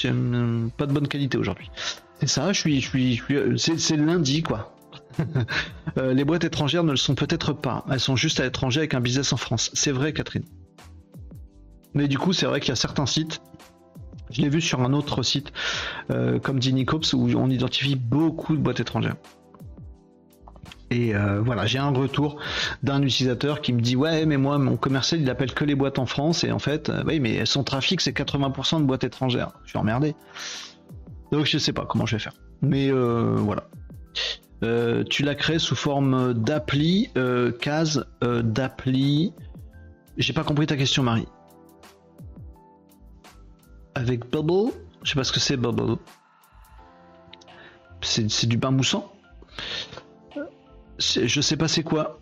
pas 0.77 0.87
de 0.87 0.93
bonne 0.93 1.07
qualité 1.07 1.37
aujourd'hui. 1.37 1.69
C'est 2.19 2.27
ça, 2.27 2.51
je 2.51 3.77
c'est 3.77 3.97
lundi 3.97 4.41
quoi. 4.41 4.73
Euh, 5.97 6.13
les 6.13 6.23
boîtes 6.23 6.43
étrangères 6.43 6.83
ne 6.83 6.91
le 6.91 6.97
sont 6.97 7.15
peut-être 7.15 7.51
pas. 7.51 7.83
Elles 7.89 7.99
sont 7.99 8.15
juste 8.15 8.39
à 8.39 8.43
l'étranger 8.43 8.81
avec 8.81 8.93
un 8.93 9.01
business 9.01 9.33
en 9.33 9.37
France. 9.37 9.71
C'est 9.73 9.91
vrai, 9.91 10.13
Catherine. 10.13 10.43
Mais 11.95 12.07
du 12.07 12.19
coup, 12.19 12.31
c'est 12.31 12.45
vrai 12.45 12.59
qu'il 12.59 12.69
y 12.69 12.71
a 12.71 12.75
certains 12.75 13.07
sites. 13.07 13.41
Je 14.29 14.41
l'ai 14.41 14.49
vu 14.49 14.61
sur 14.61 14.81
un 14.81 14.93
autre 14.93 15.23
site, 15.23 15.51
euh, 16.11 16.37
comme 16.39 16.59
Dinicops, 16.59 17.13
où 17.13 17.27
on 17.35 17.49
identifie 17.49 17.95
beaucoup 17.95 18.55
de 18.55 18.61
boîtes 18.61 18.79
étrangères. 18.79 19.15
Et 20.91 21.15
euh, 21.15 21.41
voilà, 21.41 21.65
j'ai 21.65 21.79
un 21.79 21.89
retour 21.89 22.39
d'un 22.83 23.01
utilisateur 23.01 23.61
qui 23.61 23.73
me 23.73 23.81
dit 23.81 23.95
ouais 23.95 24.25
mais 24.25 24.37
moi 24.37 24.57
mon 24.57 24.75
commercial 24.75 25.21
il 25.21 25.29
appelle 25.29 25.53
que 25.53 25.63
les 25.63 25.75
boîtes 25.75 25.99
en 25.99 26.07
France 26.07 26.43
et 26.43 26.51
en 26.51 26.57
fait 26.57 26.91
oui 27.05 27.19
mais 27.19 27.45
son 27.45 27.63
trafic 27.63 28.01
c'est 28.01 28.15
80% 28.15 28.79
de 28.79 28.85
boîtes 28.85 29.03
étrangères. 29.03 29.51
Je 29.65 29.69
suis 29.69 29.77
emmerdé. 29.77 30.15
Donc 31.31 31.45
je 31.45 31.57
sais 31.57 31.73
pas 31.73 31.85
comment 31.85 32.05
je 32.05 32.15
vais 32.15 32.21
faire. 32.21 32.33
Mais 32.61 32.91
voilà. 32.91 33.63
Euh, 34.63 35.03
tu 35.03 35.23
l'as 35.23 35.35
créé 35.35 35.57
sous 35.57 35.75
forme 35.75 36.33
d'appli, 36.33 37.09
euh, 37.17 37.51
case 37.51 38.05
euh, 38.23 38.41
d'appli. 38.41 39.33
J'ai 40.17 40.33
pas 40.33 40.43
compris 40.43 40.67
ta 40.67 40.75
question, 40.75 41.03
Marie. 41.03 41.27
Avec 43.95 44.29
Bubble? 44.29 44.71
Je 45.03 45.09
sais 45.11 45.15
pas 45.15 45.23
ce 45.23 45.31
que 45.31 45.39
c'est 45.39 45.55
Bubble. 45.55 45.97
C'est 48.01 48.47
du 48.47 48.57
pain 48.57 48.71
moussant? 48.71 49.11
Je 50.97 51.41
sais 51.41 51.55
pas 51.55 51.67
c'est 51.67 51.83
quoi. 51.83 52.19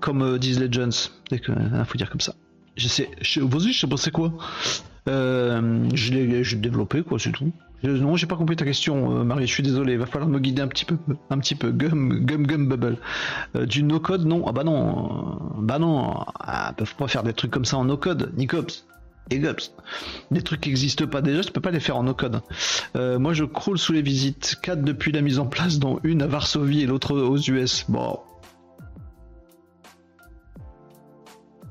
Comme 0.00 0.38
disent 0.38 0.60
les 0.60 0.70
Jones. 0.70 0.92
Il 1.30 1.40
faut 1.84 1.98
dire 1.98 2.10
comme 2.10 2.20
ça. 2.20 2.34
Je 2.76 2.88
sais. 2.88 3.10
Vas-y, 3.36 3.72
je 3.72 3.80
sais 3.80 3.86
pas 3.86 3.96
c'est 3.96 4.10
quoi. 4.12 4.32
je 5.06 6.12
l'ai 6.12 6.56
développé, 6.56 7.02
quoi, 7.02 7.18
c'est 7.18 7.32
tout. 7.32 7.52
Non, 7.82 8.16
j'ai 8.16 8.26
pas 8.26 8.36
compris 8.36 8.56
ta 8.56 8.64
question, 8.64 9.18
euh, 9.18 9.24
Marie. 9.24 9.46
Je 9.46 9.52
suis 9.52 9.62
désolé. 9.62 9.92
Il 9.92 9.98
va 9.98 10.06
falloir 10.06 10.28
me 10.28 10.38
guider 10.38 10.62
un 10.62 10.68
petit 10.68 10.84
peu, 10.84 10.96
un 11.30 11.38
petit 11.38 11.54
peu. 11.54 11.70
Gum, 11.70 12.24
gum, 12.24 12.46
gum, 12.46 12.68
bubble. 12.68 12.98
Euh, 13.54 13.66
du 13.66 13.82
no 13.82 14.00
code, 14.00 14.24
non. 14.24 14.44
Ah 14.46 14.52
bah 14.52 14.64
non, 14.64 15.38
bah 15.58 15.78
non. 15.78 16.24
Ah, 16.40 16.72
peuvent 16.76 16.94
pas 16.96 17.08
faire 17.08 17.22
des 17.22 17.32
trucs 17.32 17.50
comme 17.50 17.64
ça 17.64 17.76
en 17.76 17.84
no 17.84 17.96
code. 17.96 18.32
Nicops. 18.36 18.86
Et 19.30 19.40
Gops. 19.40 19.72
Des 20.30 20.42
trucs 20.42 20.60
qui 20.60 20.68
n'existent 20.68 21.06
pas 21.06 21.20
déjà, 21.20 21.42
je 21.42 21.50
peux 21.50 21.60
pas 21.60 21.72
les 21.72 21.80
faire 21.80 21.96
en 21.96 22.04
no 22.04 22.14
code. 22.14 22.42
Euh, 22.94 23.18
moi, 23.18 23.32
je 23.32 23.44
croule 23.44 23.78
sous 23.78 23.92
les 23.92 24.02
visites. 24.02 24.56
4 24.62 24.82
depuis 24.82 25.10
la 25.10 25.20
mise 25.20 25.38
en 25.38 25.46
place, 25.46 25.78
dont 25.78 25.98
une 26.04 26.22
à 26.22 26.26
Varsovie 26.28 26.82
et 26.82 26.86
l'autre 26.86 27.16
aux 27.16 27.36
US. 27.36 27.86
Bon. 27.88 28.20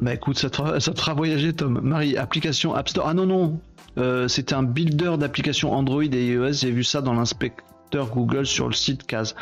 Bah 0.02 0.14
écoute, 0.14 0.38
ça 0.38 0.50
te, 0.50 0.80
ça 0.80 0.94
te 0.94 1.00
fera 1.00 1.14
voyager, 1.14 1.54
Tom. 1.54 1.80
Marie, 1.82 2.18
application 2.18 2.76
App 2.76 2.90
Store. 2.90 3.08
Ah 3.08 3.14
non, 3.14 3.26
non. 3.26 3.62
Euh, 3.98 4.28
c'était 4.28 4.54
un 4.54 4.64
builder 4.64 5.16
d'applications 5.18 5.74
Android 5.74 6.04
et 6.04 6.28
iOS. 6.28 6.54
J'ai 6.54 6.72
vu 6.72 6.84
ça 6.84 7.02
dans 7.02 7.14
l'inspecteur 7.14 8.10
Google 8.10 8.46
sur 8.46 8.68
le 8.68 8.74
site 8.74 9.06
CAS. 9.06 9.36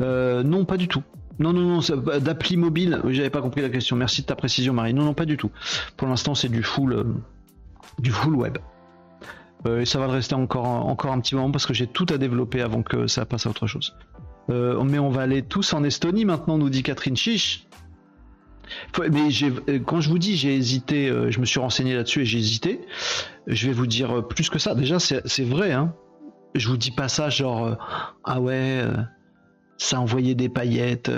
Euh, 0.00 0.42
non, 0.42 0.64
pas 0.64 0.76
du 0.76 0.88
tout. 0.88 1.02
Non, 1.38 1.52
non, 1.52 1.62
non, 1.62 2.18
d'appli 2.18 2.56
mobile. 2.56 3.00
J'avais 3.08 3.30
pas 3.30 3.40
compris 3.40 3.62
la 3.62 3.70
question. 3.70 3.96
Merci 3.96 4.22
de 4.22 4.26
ta 4.26 4.34
précision, 4.34 4.72
Marie. 4.72 4.92
Non, 4.92 5.04
non, 5.04 5.14
pas 5.14 5.24
du 5.24 5.36
tout. 5.36 5.50
Pour 5.96 6.08
l'instant, 6.08 6.34
c'est 6.34 6.48
du 6.48 6.62
full, 6.62 6.92
euh, 6.92 7.04
du 7.98 8.10
full 8.10 8.34
web. 8.34 8.58
et 9.66 9.84
ça 9.84 9.98
va 9.98 10.08
rester 10.08 10.34
encore, 10.34 10.66
encore 10.66 11.12
un 11.12 11.20
petit 11.20 11.34
moment 11.34 11.50
parce 11.50 11.66
que 11.66 11.74
j'ai 11.74 11.86
tout 11.86 12.06
à 12.10 12.18
développer 12.18 12.60
avant 12.60 12.82
que 12.82 13.06
ça 13.06 13.24
passe 13.24 13.46
à 13.46 13.50
autre 13.50 13.66
chose. 13.66 13.96
mais 14.48 14.98
on 14.98 15.10
va 15.10 15.22
aller 15.22 15.42
tous 15.42 15.72
en 15.72 15.84
Estonie 15.84 16.24
maintenant, 16.24 16.58
nous 16.58 16.70
dit 16.70 16.82
Catherine 16.82 17.16
Chiche. 17.16 17.68
Mais 18.98 19.28
euh, 19.68 19.78
quand 19.84 20.00
je 20.00 20.08
vous 20.08 20.18
dis 20.18 20.36
j'ai 20.36 20.54
hésité, 20.54 21.08
euh, 21.08 21.30
je 21.30 21.40
me 21.40 21.44
suis 21.44 21.60
renseigné 21.60 21.94
là-dessus 21.94 22.22
et 22.22 22.24
j'ai 22.24 22.38
hésité. 22.38 22.80
Je 23.46 23.66
vais 23.66 23.72
vous 23.72 23.86
dire 23.86 24.18
euh, 24.18 24.22
plus 24.22 24.50
que 24.50 24.58
ça. 24.58 24.74
Déjà, 24.74 24.98
c'est 24.98 25.44
vrai. 25.44 25.72
Hein. 25.72 25.94
Je 26.54 26.68
vous 26.68 26.76
dis 26.76 26.90
pas 26.90 27.08
ça 27.08 27.28
genre 27.28 27.76
ah 28.24 28.40
ouais, 28.40 28.82
ça 29.76 30.00
envoyait 30.00 30.34
des 30.34 30.48
paillettes. 30.48 31.10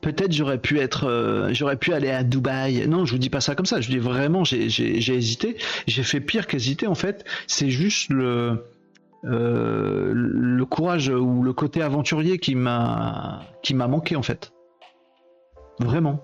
Peut-être 0.00 0.32
j'aurais 0.32 0.58
pu 0.58 0.78
être, 0.78 1.48
j'aurais 1.52 1.76
pu 1.76 1.92
aller 1.92 2.10
à 2.10 2.22
Dubaï. 2.22 2.86
Non, 2.88 3.04
je 3.04 3.12
vous 3.12 3.18
dis 3.18 3.30
pas 3.30 3.40
ça 3.40 3.54
comme 3.54 3.66
ça. 3.66 3.80
Je 3.80 3.88
vous 3.88 3.94
dis 3.94 3.98
vraiment, 3.98 4.44
j'ai 4.44 5.14
hésité. 5.14 5.56
J'ai 5.88 6.04
fait 6.04 6.20
pire 6.20 6.46
qu'hésiter 6.46 6.86
en 6.86 6.94
fait. 6.94 7.24
C'est 7.46 7.70
juste 7.70 8.10
le 8.10 8.64
le 9.22 10.64
courage 10.64 11.08
ou 11.08 11.42
le 11.42 11.52
côté 11.52 11.82
aventurier 11.82 12.38
qui 12.38 12.54
m'a 12.54 13.42
qui 13.62 13.74
m'a 13.74 13.88
manqué 13.88 14.14
en 14.14 14.22
fait. 14.22 14.52
Vraiment. 15.80 16.20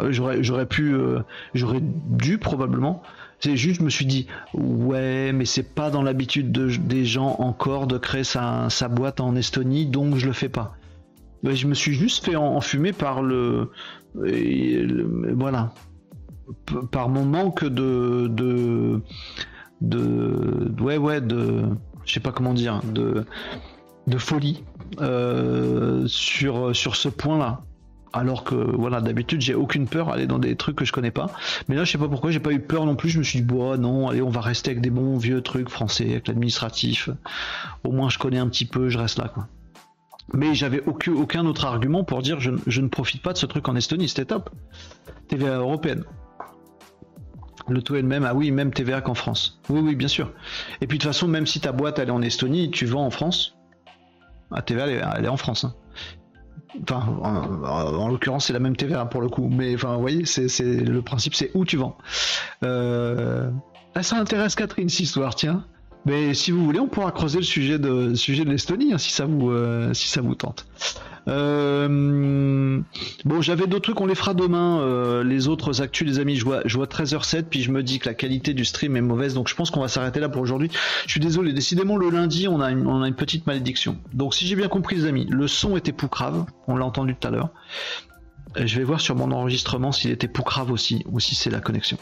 Euh, 0.00 0.12
j'aurais, 0.12 0.42
j'aurais 0.42 0.66
pu, 0.66 0.94
euh, 0.94 1.20
j'aurais 1.54 1.80
dû 1.82 2.38
probablement. 2.38 3.02
C'est 3.40 3.56
juste, 3.56 3.80
je 3.80 3.84
me 3.84 3.90
suis 3.90 4.06
dit, 4.06 4.26
ouais, 4.54 5.32
mais 5.32 5.44
c'est 5.44 5.74
pas 5.74 5.90
dans 5.90 6.02
l'habitude 6.02 6.50
des 6.52 7.04
gens 7.04 7.36
encore 7.38 7.86
de 7.86 7.98
créer 7.98 8.24
sa, 8.24 8.68
boîte 8.90 9.20
en 9.20 9.36
Estonie, 9.36 9.86
donc 9.86 10.16
je 10.16 10.26
le 10.26 10.32
fais 10.32 10.48
pas. 10.48 10.76
je 11.44 11.66
me 11.66 11.74
suis 11.74 11.94
juste 11.94 12.24
fait 12.24 12.34
enfumer 12.36 12.92
par 12.92 13.22
le, 13.22 13.70
voilà, 14.14 15.72
par 16.90 17.08
mon 17.08 17.24
manque 17.24 17.64
de, 17.64 18.26
de, 18.28 19.02
de, 19.82 20.82
ouais, 20.82 20.96
ouais, 20.96 21.20
de, 21.20 21.62
je 22.04 22.12
sais 22.12 22.20
pas 22.20 22.32
comment 22.32 22.54
dire, 22.54 22.80
de, 22.92 23.24
de 24.08 24.18
folie 24.18 24.64
euh, 25.00 26.04
sur 26.08 26.74
sur 26.74 26.96
ce 26.96 27.08
point-là 27.08 27.62
alors 28.12 28.44
que 28.44 28.54
voilà 28.54 29.00
d'habitude 29.00 29.40
j'ai 29.40 29.54
aucune 29.54 29.86
peur 29.86 30.08
à 30.08 30.14
aller 30.14 30.26
dans 30.26 30.38
des 30.38 30.56
trucs 30.56 30.76
que 30.76 30.84
je 30.84 30.92
connais 30.92 31.10
pas. 31.10 31.30
Mais 31.68 31.76
là 31.76 31.84
je 31.84 31.92
sais 31.92 31.98
pas 31.98 32.08
pourquoi 32.08 32.30
j'ai 32.30 32.40
pas 32.40 32.52
eu 32.52 32.60
peur 32.60 32.86
non 32.86 32.96
plus. 32.96 33.08
Je 33.10 33.18
me 33.18 33.24
suis 33.24 33.40
dit 33.40 33.44
bon 33.44 33.78
non 33.80 34.08
allez 34.08 34.22
on 34.22 34.30
va 34.30 34.40
rester 34.40 34.70
avec 34.70 34.80
des 34.80 34.90
bons 34.90 35.16
vieux 35.18 35.42
trucs 35.42 35.68
français 35.68 36.10
avec 36.10 36.28
l'administratif. 36.28 37.10
Au 37.84 37.92
moins 37.92 38.08
je 38.08 38.18
connais 38.18 38.38
un 38.38 38.48
petit 38.48 38.64
peu 38.64 38.88
je 38.88 38.98
reste 38.98 39.18
là 39.18 39.28
quoi. 39.28 39.48
Mais 40.34 40.54
j'avais 40.54 40.82
aucun, 40.84 41.46
autre 41.46 41.64
argument 41.64 42.04
pour 42.04 42.20
dire 42.20 42.38
je, 42.40 42.80
ne 42.80 42.88
profite 42.88 43.22
pas 43.22 43.32
de 43.32 43.38
ce 43.38 43.46
truc 43.46 43.68
en 43.68 43.76
Estonie 43.76 44.08
c'était 44.08 44.26
top. 44.26 44.50
TVA 45.28 45.56
européenne. 45.56 46.04
Le 47.68 47.82
taux 47.82 47.96
est 47.96 48.02
le 48.02 48.08
même. 48.08 48.24
Ah 48.24 48.34
oui 48.34 48.50
même 48.50 48.72
TVA 48.72 49.00
qu'en 49.00 49.14
France. 49.14 49.60
Oui 49.68 49.80
oui 49.80 49.94
bien 49.94 50.08
sûr. 50.08 50.32
Et 50.80 50.86
puis 50.86 50.98
de 50.98 51.02
toute 51.02 51.12
façon 51.12 51.28
même 51.28 51.46
si 51.46 51.60
ta 51.60 51.72
boîte 51.72 51.98
elle 51.98 52.08
est 52.08 52.12
en 52.12 52.22
Estonie 52.22 52.70
tu 52.70 52.86
vends 52.86 53.04
en 53.04 53.10
France. 53.10 53.56
La 54.50 54.62
TVA 54.62 54.86
elle 55.16 55.24
est, 55.24 55.28
en 55.28 55.36
France 55.36 55.64
hein. 55.64 55.74
Enfin, 56.82 57.02
en, 57.22 58.08
l'occurrence, 58.08 58.46
c'est 58.46 58.52
la 58.52 58.58
même 58.58 58.76
TVA 58.76 59.06
pour 59.06 59.20
le 59.20 59.28
coup. 59.28 59.48
Mais 59.48 59.74
enfin, 59.74 59.94
vous 59.94 60.00
voyez, 60.00 60.24
c'est 60.26 60.60
le 60.60 61.02
principe, 61.02 61.34
c'est 61.34 61.50
où 61.54 61.64
tu 61.64 61.76
vends. 61.76 61.96
Euh... 62.62 63.50
Ah, 63.94 64.02
ça 64.02 64.16
intéresse 64.16 64.54
Catherine, 64.54 64.88
cette 64.88 65.00
histoire, 65.00 65.34
tiens. 65.34 65.64
Mais 66.04 66.32
si 66.34 66.52
vous 66.52 66.64
voulez, 66.64 66.80
on 66.80 66.86
pourra 66.86 67.10
creuser 67.10 67.38
le 67.38 67.44
sujet 67.44 67.78
de, 67.78 68.12
l'Estonie, 68.44 68.92
hein, 68.92 68.96
euh, 69.28 69.94
si 69.94 70.08
ça 70.08 70.20
vous 70.22 70.34
tente. 70.34 70.66
Euh, 71.28 72.80
bon, 73.24 73.42
j'avais 73.42 73.66
d'autres 73.66 73.84
trucs, 73.84 74.00
on 74.00 74.06
les 74.06 74.14
fera 74.14 74.34
demain. 74.34 74.80
Euh, 74.80 75.22
les 75.22 75.48
autres 75.48 75.82
actus, 75.82 76.06
les 76.06 76.18
amis, 76.18 76.36
je 76.36 76.44
vois, 76.44 76.62
je 76.64 76.76
vois 76.76 76.86
13h07, 76.86 77.44
puis 77.44 77.62
je 77.62 77.70
me 77.70 77.82
dis 77.82 77.98
que 77.98 78.08
la 78.08 78.14
qualité 78.14 78.54
du 78.54 78.64
stream 78.64 78.96
est 78.96 79.00
mauvaise, 79.00 79.34
donc 79.34 79.48
je 79.48 79.54
pense 79.54 79.70
qu'on 79.70 79.80
va 79.80 79.88
s'arrêter 79.88 80.20
là 80.20 80.28
pour 80.28 80.42
aujourd'hui. 80.42 80.70
Je 81.06 81.10
suis 81.10 81.20
désolé, 81.20 81.52
décidément, 81.52 81.96
le 81.96 82.10
lundi, 82.10 82.48
on 82.48 82.60
a 82.60 82.70
une, 82.70 83.14
petite 83.14 83.46
malédiction. 83.46 83.98
Donc, 84.12 84.34
si 84.34 84.46
j'ai 84.46 84.54
bien 84.54 84.68
compris, 84.68 84.96
les 84.96 85.06
amis, 85.06 85.26
le 85.28 85.48
son 85.48 85.76
était 85.76 85.92
poucrave, 85.92 86.46
on 86.66 86.76
l'a 86.76 86.84
entendu 86.84 87.14
tout 87.14 87.26
à 87.28 87.30
l'heure. 87.30 87.50
Je 88.56 88.76
vais 88.78 88.84
voir 88.84 89.00
sur 89.00 89.14
mon 89.14 89.30
enregistrement 89.32 89.92
s'il 89.92 90.10
était 90.10 90.28
poucrave 90.28 90.70
aussi, 90.70 91.04
ou 91.10 91.20
si 91.20 91.34
c'est 91.34 91.50
la 91.50 91.60
connexion. 91.60 91.98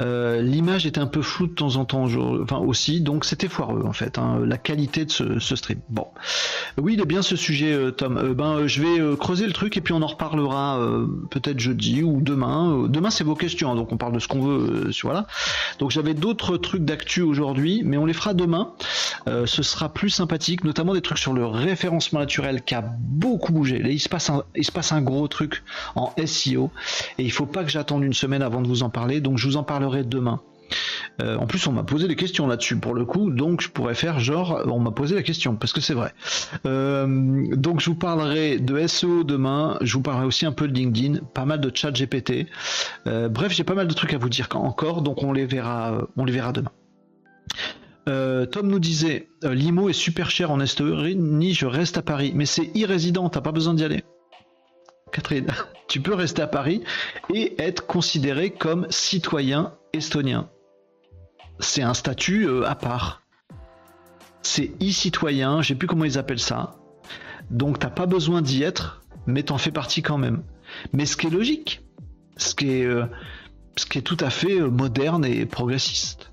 Euh, 0.00 0.40
l'image 0.40 0.86
était 0.86 1.00
un 1.00 1.06
peu 1.06 1.22
floue 1.22 1.46
de 1.46 1.54
temps 1.54 1.76
en 1.76 1.84
temps, 1.84 2.06
enfin 2.42 2.58
aussi, 2.58 3.00
donc 3.00 3.24
c'était 3.24 3.48
foireux 3.48 3.82
en 3.84 3.92
fait, 3.92 4.18
hein, 4.18 4.40
la 4.44 4.58
qualité 4.58 5.04
de 5.04 5.10
ce, 5.10 5.56
stream. 5.56 5.80
Bon, 5.90 6.06
oui, 6.78 6.94
il 6.94 7.00
est 7.00 7.06
bien 7.06 7.22
ce 7.22 7.36
sujet, 7.36 7.72
euh, 7.72 7.90
Tom. 7.90 8.16
Euh, 8.16 8.34
ben, 8.34 8.66
je 8.66 8.82
vais 8.82 9.16
creuser 9.16 9.46
le 9.46 9.52
truc 9.52 9.76
et 9.76 9.80
puis 9.80 9.92
on 9.92 10.02
en 10.02 10.06
reparlera 10.06 10.80
peut-être 11.30 11.60
jeudi 11.60 12.02
ou 12.02 12.20
demain. 12.20 12.86
demain, 12.88 13.10
c'est 13.10 13.24
vos 13.24 13.34
questions, 13.34 13.72
hein, 13.72 13.74
donc 13.74 13.92
on 13.92 13.96
parle 13.96 14.12
de 14.12 14.18
ce 14.18 14.28
qu'on 14.28 14.40
veut. 14.40 14.90
voilà. 15.02 15.26
Donc 15.78 15.90
j'avais 15.90 16.14
d'autres 16.14 16.56
trucs 16.56 16.84
d'actu 16.84 17.22
aujourd'hui, 17.22 17.82
mais 17.84 17.96
on 17.96 18.06
les 18.06 18.12
fera 18.12 18.34
demain. 18.34 18.72
ce 19.26 19.62
sera 19.62 19.92
plus 19.92 20.10
sympathique, 20.10 20.64
notamment 20.64 20.94
des 20.94 21.02
trucs 21.02 21.18
sur 21.18 21.32
le 21.32 21.44
référencement 21.44 22.20
naturel 22.20 22.62
qui 22.62 22.74
a 22.74 22.82
beaucoup 22.82 23.52
bougé. 23.52 23.82
Il 23.84 24.00
se 24.00 24.08
passe 24.08 24.30
un, 24.30 24.42
il 24.56 24.64
se 24.64 24.72
passe 24.72 24.92
un 24.92 25.02
gros 25.02 25.28
truc 25.28 25.62
en 25.94 26.12
SEO 26.24 26.70
et 27.18 27.24
il 27.24 27.32
faut 27.32 27.46
pas 27.46 27.64
que 27.64 27.70
j'attende 27.70 28.02
une 28.04 28.12
semaine 28.12 28.42
avant 28.42 28.62
de 28.62 28.68
vous 28.68 28.82
en 28.82 28.90
parler, 28.90 29.20
donc 29.20 29.38
je 29.38 29.46
vous 29.46 29.56
en 29.56 29.62
demain. 29.90 30.40
Euh, 31.20 31.36
en 31.36 31.46
plus, 31.46 31.66
on 31.66 31.72
m'a 31.72 31.82
posé 31.82 32.08
des 32.08 32.16
questions 32.16 32.46
là-dessus 32.46 32.76
pour 32.76 32.94
le 32.94 33.04
coup, 33.04 33.30
donc 33.30 33.60
je 33.60 33.68
pourrais 33.68 33.94
faire 33.94 34.18
genre, 34.18 34.62
on 34.66 34.78
m'a 34.78 34.90
posé 34.90 35.14
la 35.14 35.22
question 35.22 35.56
parce 35.56 35.72
que 35.72 35.80
c'est 35.80 35.94
vrai. 35.94 36.14
Euh, 36.66 37.46
donc 37.54 37.80
je 37.80 37.90
vous 37.90 37.96
parlerai 37.96 38.58
de 38.58 38.86
SEO 38.86 39.24
demain, 39.24 39.76
je 39.82 39.94
vous 39.94 40.02
parlerai 40.02 40.26
aussi 40.26 40.46
un 40.46 40.52
peu 40.52 40.68
de 40.68 40.72
LinkedIn, 40.72 41.20
pas 41.34 41.44
mal 41.44 41.60
de 41.60 41.70
chat 41.74 41.90
GPT. 41.90 42.46
Euh, 43.06 43.28
bref, 43.28 43.52
j'ai 43.52 43.64
pas 43.64 43.74
mal 43.74 43.88
de 43.88 43.94
trucs 43.94 44.14
à 44.14 44.18
vous 44.18 44.30
dire 44.30 44.48
encore, 44.54 45.02
donc 45.02 45.22
on 45.22 45.32
les 45.32 45.46
verra, 45.46 46.08
on 46.16 46.24
les 46.24 46.32
verra 46.32 46.52
demain. 46.52 46.72
Tom 48.06 48.68
nous 48.68 48.80
disait 48.80 49.28
Limo 49.44 49.88
est 49.88 49.92
super 49.92 50.30
cher 50.30 50.50
en 50.50 50.60
Estonie, 50.60 51.54
je 51.54 51.66
reste 51.66 51.98
à 51.98 52.02
Paris, 52.02 52.32
mais 52.34 52.46
c'est 52.46 52.70
irrésident, 52.74 53.28
t'as 53.28 53.40
pas 53.40 53.52
besoin 53.52 53.74
d'y 53.74 53.84
aller. 53.84 54.02
Catherine, 55.12 55.48
tu 55.88 56.00
peux 56.00 56.14
rester 56.14 56.42
à 56.42 56.46
Paris 56.46 56.82
et 57.32 57.54
être 57.62 57.86
considéré 57.86 58.50
comme 58.50 58.86
citoyen 58.90 59.74
estonien. 59.92 60.48
C'est 61.60 61.82
un 61.82 61.94
statut 61.94 62.48
euh, 62.48 62.66
à 62.66 62.74
part. 62.74 63.22
C'est 64.42 64.72
e-citoyen, 64.82 65.62
je 65.62 65.68
sais 65.68 65.74
plus 65.74 65.86
comment 65.86 66.04
ils 66.04 66.18
appellent 66.18 66.40
ça. 66.40 66.76
Donc 67.50 67.78
t'as 67.78 67.90
pas 67.90 68.06
besoin 68.06 68.42
d'y 68.42 68.62
être, 68.62 69.02
mais 69.26 69.42
t'en 69.42 69.58
fais 69.58 69.70
partie 69.70 70.02
quand 70.02 70.18
même. 70.18 70.42
Mais 70.92 71.06
ce 71.06 71.16
qui 71.16 71.26
est 71.26 71.30
logique, 71.30 71.82
ce 72.36 72.54
qui 72.54 72.70
est, 72.70 72.84
euh, 72.84 73.04
ce 73.76 73.86
qui 73.86 73.98
est 73.98 74.02
tout 74.02 74.16
à 74.20 74.30
fait 74.30 74.60
euh, 74.60 74.70
moderne 74.70 75.24
et 75.24 75.44
progressiste. 75.46 76.31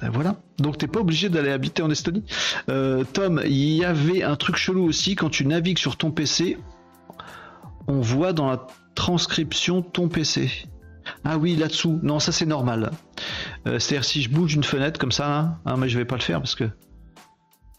Ben 0.00 0.10
voilà. 0.10 0.36
Donc 0.58 0.78
t'es 0.78 0.86
pas 0.86 1.00
obligé 1.00 1.28
d'aller 1.28 1.50
habiter 1.50 1.82
en 1.82 1.90
Estonie. 1.90 2.24
Tom, 2.66 3.42
il 3.44 3.74
y 3.74 3.84
avait 3.84 4.22
un 4.22 4.36
truc 4.36 4.56
chelou 4.56 4.84
aussi 4.84 5.14
quand 5.14 5.30
tu 5.30 5.46
navigues 5.46 5.78
sur 5.78 5.96
ton 5.96 6.10
PC. 6.10 6.58
On 7.86 8.00
voit 8.00 8.32
dans 8.32 8.48
la 8.48 8.66
transcription 8.94 9.82
ton 9.82 10.08
PC. 10.08 10.50
Ah 11.24 11.38
oui, 11.38 11.56
là-dessous. 11.56 11.98
Non, 12.02 12.18
ça 12.18 12.32
c'est 12.32 12.46
normal. 12.46 12.90
Euh, 13.66 13.78
c'est-à-dire 13.78 14.04
si 14.04 14.22
je 14.22 14.30
bouge 14.30 14.54
une 14.54 14.64
fenêtre 14.64 14.98
comme 14.98 15.12
ça, 15.12 15.38
hein, 15.38 15.58
hein, 15.66 15.76
mais 15.76 15.88
je 15.88 15.98
vais 15.98 16.04
pas 16.04 16.16
le 16.16 16.22
faire 16.22 16.38
parce 16.38 16.54
que 16.54 16.64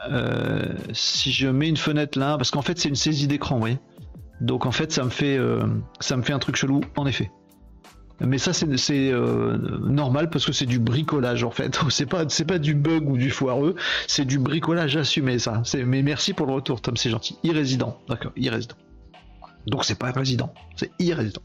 euh, 0.10 0.74
si 0.94 1.32
je 1.32 1.48
mets 1.48 1.70
une 1.70 1.78
fenêtre 1.78 2.18
là, 2.18 2.38
parce 2.38 2.52
qu'en 2.52 2.62
fait 2.62 2.80
c'est 2.80 2.90
une 2.90 2.96
saisie 2.96 3.28
d'écran, 3.28 3.56
vous 3.56 3.62
voyez. 3.62 3.80
Donc 4.42 4.66
en 4.66 4.72
fait 4.72 4.92
ça 4.92 5.04
me 5.04 5.10
fait 5.10 5.38
euh, 5.38 5.62
ça 6.00 6.18
me 6.18 6.24
fait 6.24 6.34
un 6.34 6.40
truc 6.40 6.56
chelou, 6.56 6.82
en 6.98 7.06
effet. 7.06 7.32
Mais 8.26 8.38
ça 8.38 8.54
c'est 8.54 9.12
normal 9.82 10.30
parce 10.30 10.46
que 10.46 10.52
c'est 10.52 10.66
du 10.66 10.80
bricolage 10.80 11.44
en 11.44 11.52
fait. 11.52 11.80
C'est 11.90 12.06
pas 12.06 12.26
c'est 12.30 12.46
pas 12.46 12.58
du 12.58 12.74
bug 12.74 13.10
ou 13.10 13.18
du 13.18 13.30
foireux, 13.30 13.76
c'est 14.08 14.26
du 14.26 14.40
bricolage 14.40 14.96
assumé 14.96 15.40
ça. 15.40 15.62
Mais 15.86 16.02
merci 16.02 16.34
pour 16.34 16.48
le 16.48 16.54
retour, 16.54 16.82
Tom, 16.82 16.96
c'est 16.98 17.10
gentil. 17.10 17.38
Irrésident, 17.44 17.98
d'accord, 18.08 18.32
irrésident. 18.36 18.76
Donc 19.68 19.86
c'est 19.86 19.98
pas 19.98 20.12
résident, 20.12 20.54
c'est 20.76 20.92
irrésident. 21.00 21.42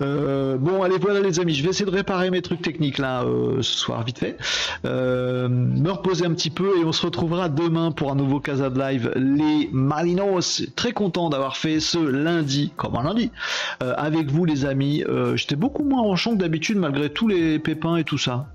Euh, 0.00 0.56
bon 0.56 0.82
allez 0.82 0.96
voilà 0.98 1.20
les 1.20 1.38
amis, 1.38 1.54
je 1.54 1.62
vais 1.62 1.70
essayer 1.70 1.84
de 1.84 1.94
réparer 1.94 2.30
mes 2.30 2.40
trucs 2.40 2.62
techniques 2.62 2.98
là 2.98 3.24
euh, 3.24 3.62
ce 3.62 3.76
soir 3.76 4.02
vite 4.04 4.18
fait. 4.18 4.38
Euh, 4.84 5.48
me 5.48 5.90
reposer 5.90 6.24
un 6.24 6.32
petit 6.32 6.50
peu 6.50 6.78
et 6.80 6.84
on 6.84 6.92
se 6.92 7.04
retrouvera 7.04 7.48
demain 7.48 7.92
pour 7.92 8.10
un 8.10 8.14
nouveau 8.14 8.40
Casa 8.40 8.70
de 8.70 8.78
Live. 8.78 9.12
Les 9.16 9.68
Malinos, 9.72 10.62
très 10.76 10.92
content 10.92 11.28
d'avoir 11.28 11.56
fait 11.56 11.80
ce 11.80 11.98
lundi, 11.98 12.72
comme 12.76 12.96
un 12.96 13.02
lundi, 13.02 13.30
avec 13.80 14.30
vous 14.30 14.44
les 14.44 14.64
amis. 14.64 15.04
J'étais 15.34 15.56
beaucoup 15.56 15.84
moins 15.84 16.02
ranchon 16.02 16.32
que 16.32 16.38
d'habitude 16.38 16.78
malgré 16.78 17.10
tous 17.10 17.28
les 17.28 17.58
pépins 17.58 17.96
et 17.96 18.04
tout 18.04 18.18
ça. 18.18 18.46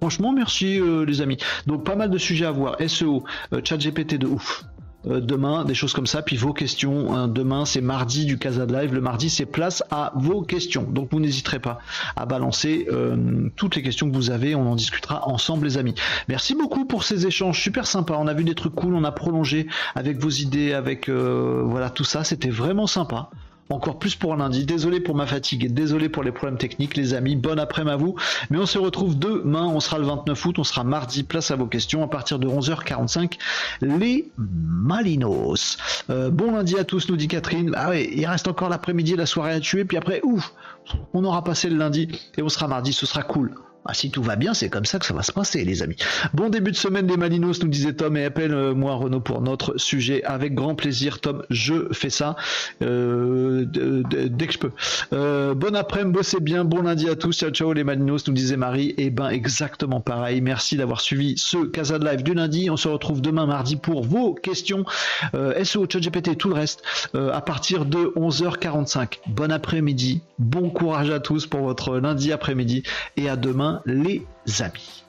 Franchement, 0.00 0.32
merci 0.32 0.80
les 1.06 1.20
amis. 1.20 1.38
Donc 1.66 1.84
pas 1.84 1.96
mal 1.96 2.10
de 2.10 2.18
sujets 2.18 2.46
à 2.46 2.50
voir. 2.50 2.76
SEO, 2.86 3.24
chat 3.64 3.76
GPT 3.76 4.14
de 4.14 4.26
ouf. 4.26 4.64
Euh, 5.06 5.20
demain, 5.20 5.64
des 5.64 5.74
choses 5.74 5.94
comme 5.94 6.06
ça. 6.06 6.20
Puis 6.20 6.36
vos 6.36 6.52
questions, 6.52 7.14
hein, 7.14 7.26
demain 7.26 7.64
c'est 7.64 7.80
mardi 7.80 8.26
du 8.26 8.38
Casa 8.38 8.66
de 8.66 8.74
Live. 8.74 8.92
Le 8.92 9.00
mardi 9.00 9.30
c'est 9.30 9.46
place 9.46 9.82
à 9.90 10.12
vos 10.16 10.42
questions. 10.42 10.82
Donc 10.82 11.08
vous 11.12 11.20
n'hésiterez 11.20 11.58
pas 11.58 11.78
à 12.16 12.26
balancer 12.26 12.86
euh, 12.90 13.48
toutes 13.56 13.76
les 13.76 13.82
questions 13.82 14.10
que 14.10 14.14
vous 14.14 14.30
avez. 14.30 14.54
On 14.54 14.70
en 14.70 14.76
discutera 14.76 15.26
ensemble 15.26 15.66
les 15.66 15.78
amis. 15.78 15.94
Merci 16.28 16.54
beaucoup 16.54 16.84
pour 16.84 17.04
ces 17.04 17.26
échanges 17.26 17.60
super 17.62 17.86
sympas. 17.86 18.16
On 18.18 18.26
a 18.26 18.34
vu 18.34 18.44
des 18.44 18.54
trucs 18.54 18.74
cool, 18.74 18.94
on 18.94 19.04
a 19.04 19.12
prolongé 19.12 19.66
avec 19.94 20.18
vos 20.18 20.28
idées, 20.28 20.74
avec 20.74 21.08
euh, 21.08 21.62
voilà 21.64 21.88
tout 21.88 22.04
ça. 22.04 22.22
C'était 22.22 22.50
vraiment 22.50 22.86
sympa 22.86 23.30
encore 23.70 23.98
plus 23.98 24.16
pour 24.16 24.36
lundi. 24.36 24.66
Désolé 24.66 25.00
pour 25.00 25.14
ma 25.14 25.26
fatigue 25.26 25.64
et 25.64 25.68
désolé 25.68 26.08
pour 26.08 26.22
les 26.22 26.32
problèmes 26.32 26.58
techniques, 26.58 26.96
les 26.96 27.14
amis. 27.14 27.36
Bon 27.36 27.58
après-midi 27.58 27.80
à 27.90 27.96
vous. 27.96 28.14
Mais 28.50 28.58
on 28.58 28.66
se 28.66 28.78
retrouve 28.78 29.18
demain. 29.18 29.66
On 29.66 29.80
sera 29.80 29.98
le 29.98 30.04
29 30.04 30.46
août. 30.46 30.58
On 30.58 30.64
sera 30.64 30.84
mardi. 30.84 31.22
Place 31.22 31.50
à 31.50 31.56
vos 31.56 31.66
questions 31.66 32.02
à 32.02 32.08
partir 32.08 32.38
de 32.38 32.48
11h45. 32.48 33.38
Les 33.80 34.30
Malinos. 34.36 35.78
Euh, 36.10 36.30
bon 36.30 36.52
lundi 36.52 36.78
à 36.78 36.84
tous, 36.84 37.08
nous 37.08 37.16
dit 37.16 37.28
Catherine. 37.28 37.72
Ah 37.76 37.90
ouais, 37.90 38.10
il 38.12 38.26
reste 38.26 38.48
encore 38.48 38.68
l'après-midi, 38.68 39.16
la 39.16 39.26
soirée 39.26 39.52
à 39.52 39.60
tuer. 39.60 39.84
Puis 39.84 39.96
après, 39.96 40.20
ouf, 40.24 40.52
on 41.14 41.24
aura 41.24 41.44
passé 41.44 41.70
le 41.70 41.76
lundi 41.76 42.08
et 42.36 42.42
on 42.42 42.48
sera 42.48 42.68
mardi. 42.68 42.92
Ce 42.92 43.06
sera 43.06 43.22
cool. 43.22 43.54
Ah, 43.90 43.94
si 43.94 44.12
tout 44.12 44.22
va 44.22 44.36
bien, 44.36 44.54
c'est 44.54 44.68
comme 44.68 44.84
ça 44.84 45.00
que 45.00 45.06
ça 45.06 45.14
va 45.14 45.24
se 45.24 45.32
passer, 45.32 45.64
les 45.64 45.82
amis. 45.82 45.96
Bon 46.32 46.48
début 46.48 46.70
de 46.70 46.76
semaine 46.76 47.08
des 47.08 47.16
Malinos, 47.16 47.60
nous 47.60 47.68
disait 47.68 47.92
Tom, 47.92 48.16
et 48.16 48.24
appelle-moi 48.24 48.94
Renaud 48.94 49.18
pour 49.18 49.40
notre 49.40 49.78
sujet. 49.78 50.22
Avec 50.22 50.54
grand 50.54 50.76
plaisir, 50.76 51.20
Tom, 51.20 51.42
je 51.50 51.92
fais 51.92 52.08
ça 52.08 52.36
euh, 52.82 53.64
dès 53.66 54.46
que 54.46 54.52
je 54.52 54.58
peux. 54.58 54.70
Euh, 55.12 55.54
bon 55.54 55.74
après-midi, 55.74 56.12
bossez 56.12 56.38
bien, 56.38 56.64
bon 56.64 56.82
lundi 56.82 57.08
à 57.08 57.16
tous, 57.16 57.32
ciao 57.32 57.50
ciao 57.50 57.72
les 57.72 57.82
Malinos, 57.82 58.28
nous 58.28 58.32
disait 58.32 58.56
Marie. 58.56 58.90
Et 58.90 59.06
eh 59.06 59.10
ben 59.10 59.28
exactement 59.28 60.00
pareil, 60.00 60.40
merci 60.40 60.76
d'avoir 60.76 61.00
suivi 61.00 61.34
ce 61.36 61.64
Casa 61.64 61.98
de 61.98 62.04
Live 62.04 62.22
du 62.22 62.34
lundi. 62.34 62.70
On 62.70 62.76
se 62.76 62.86
retrouve 62.86 63.20
demain 63.20 63.46
mardi 63.46 63.74
pour 63.74 64.04
vos 64.04 64.34
questions, 64.34 64.84
euh, 65.34 65.64
SEO, 65.64 65.88
ChatGPT, 65.90 66.36
tout 66.36 66.48
le 66.48 66.54
reste, 66.54 66.84
euh, 67.16 67.32
à 67.32 67.40
partir 67.40 67.86
de 67.86 68.12
11h45. 68.14 69.18
Bon 69.26 69.50
après-midi, 69.50 70.20
bon 70.38 70.70
courage 70.70 71.10
à 71.10 71.18
tous 71.18 71.48
pour 71.48 71.62
votre 71.62 71.98
lundi 71.98 72.32
après-midi, 72.32 72.84
et 73.16 73.28
à 73.28 73.34
demain 73.34 73.79
les 73.86 74.26
amis. 74.60 75.04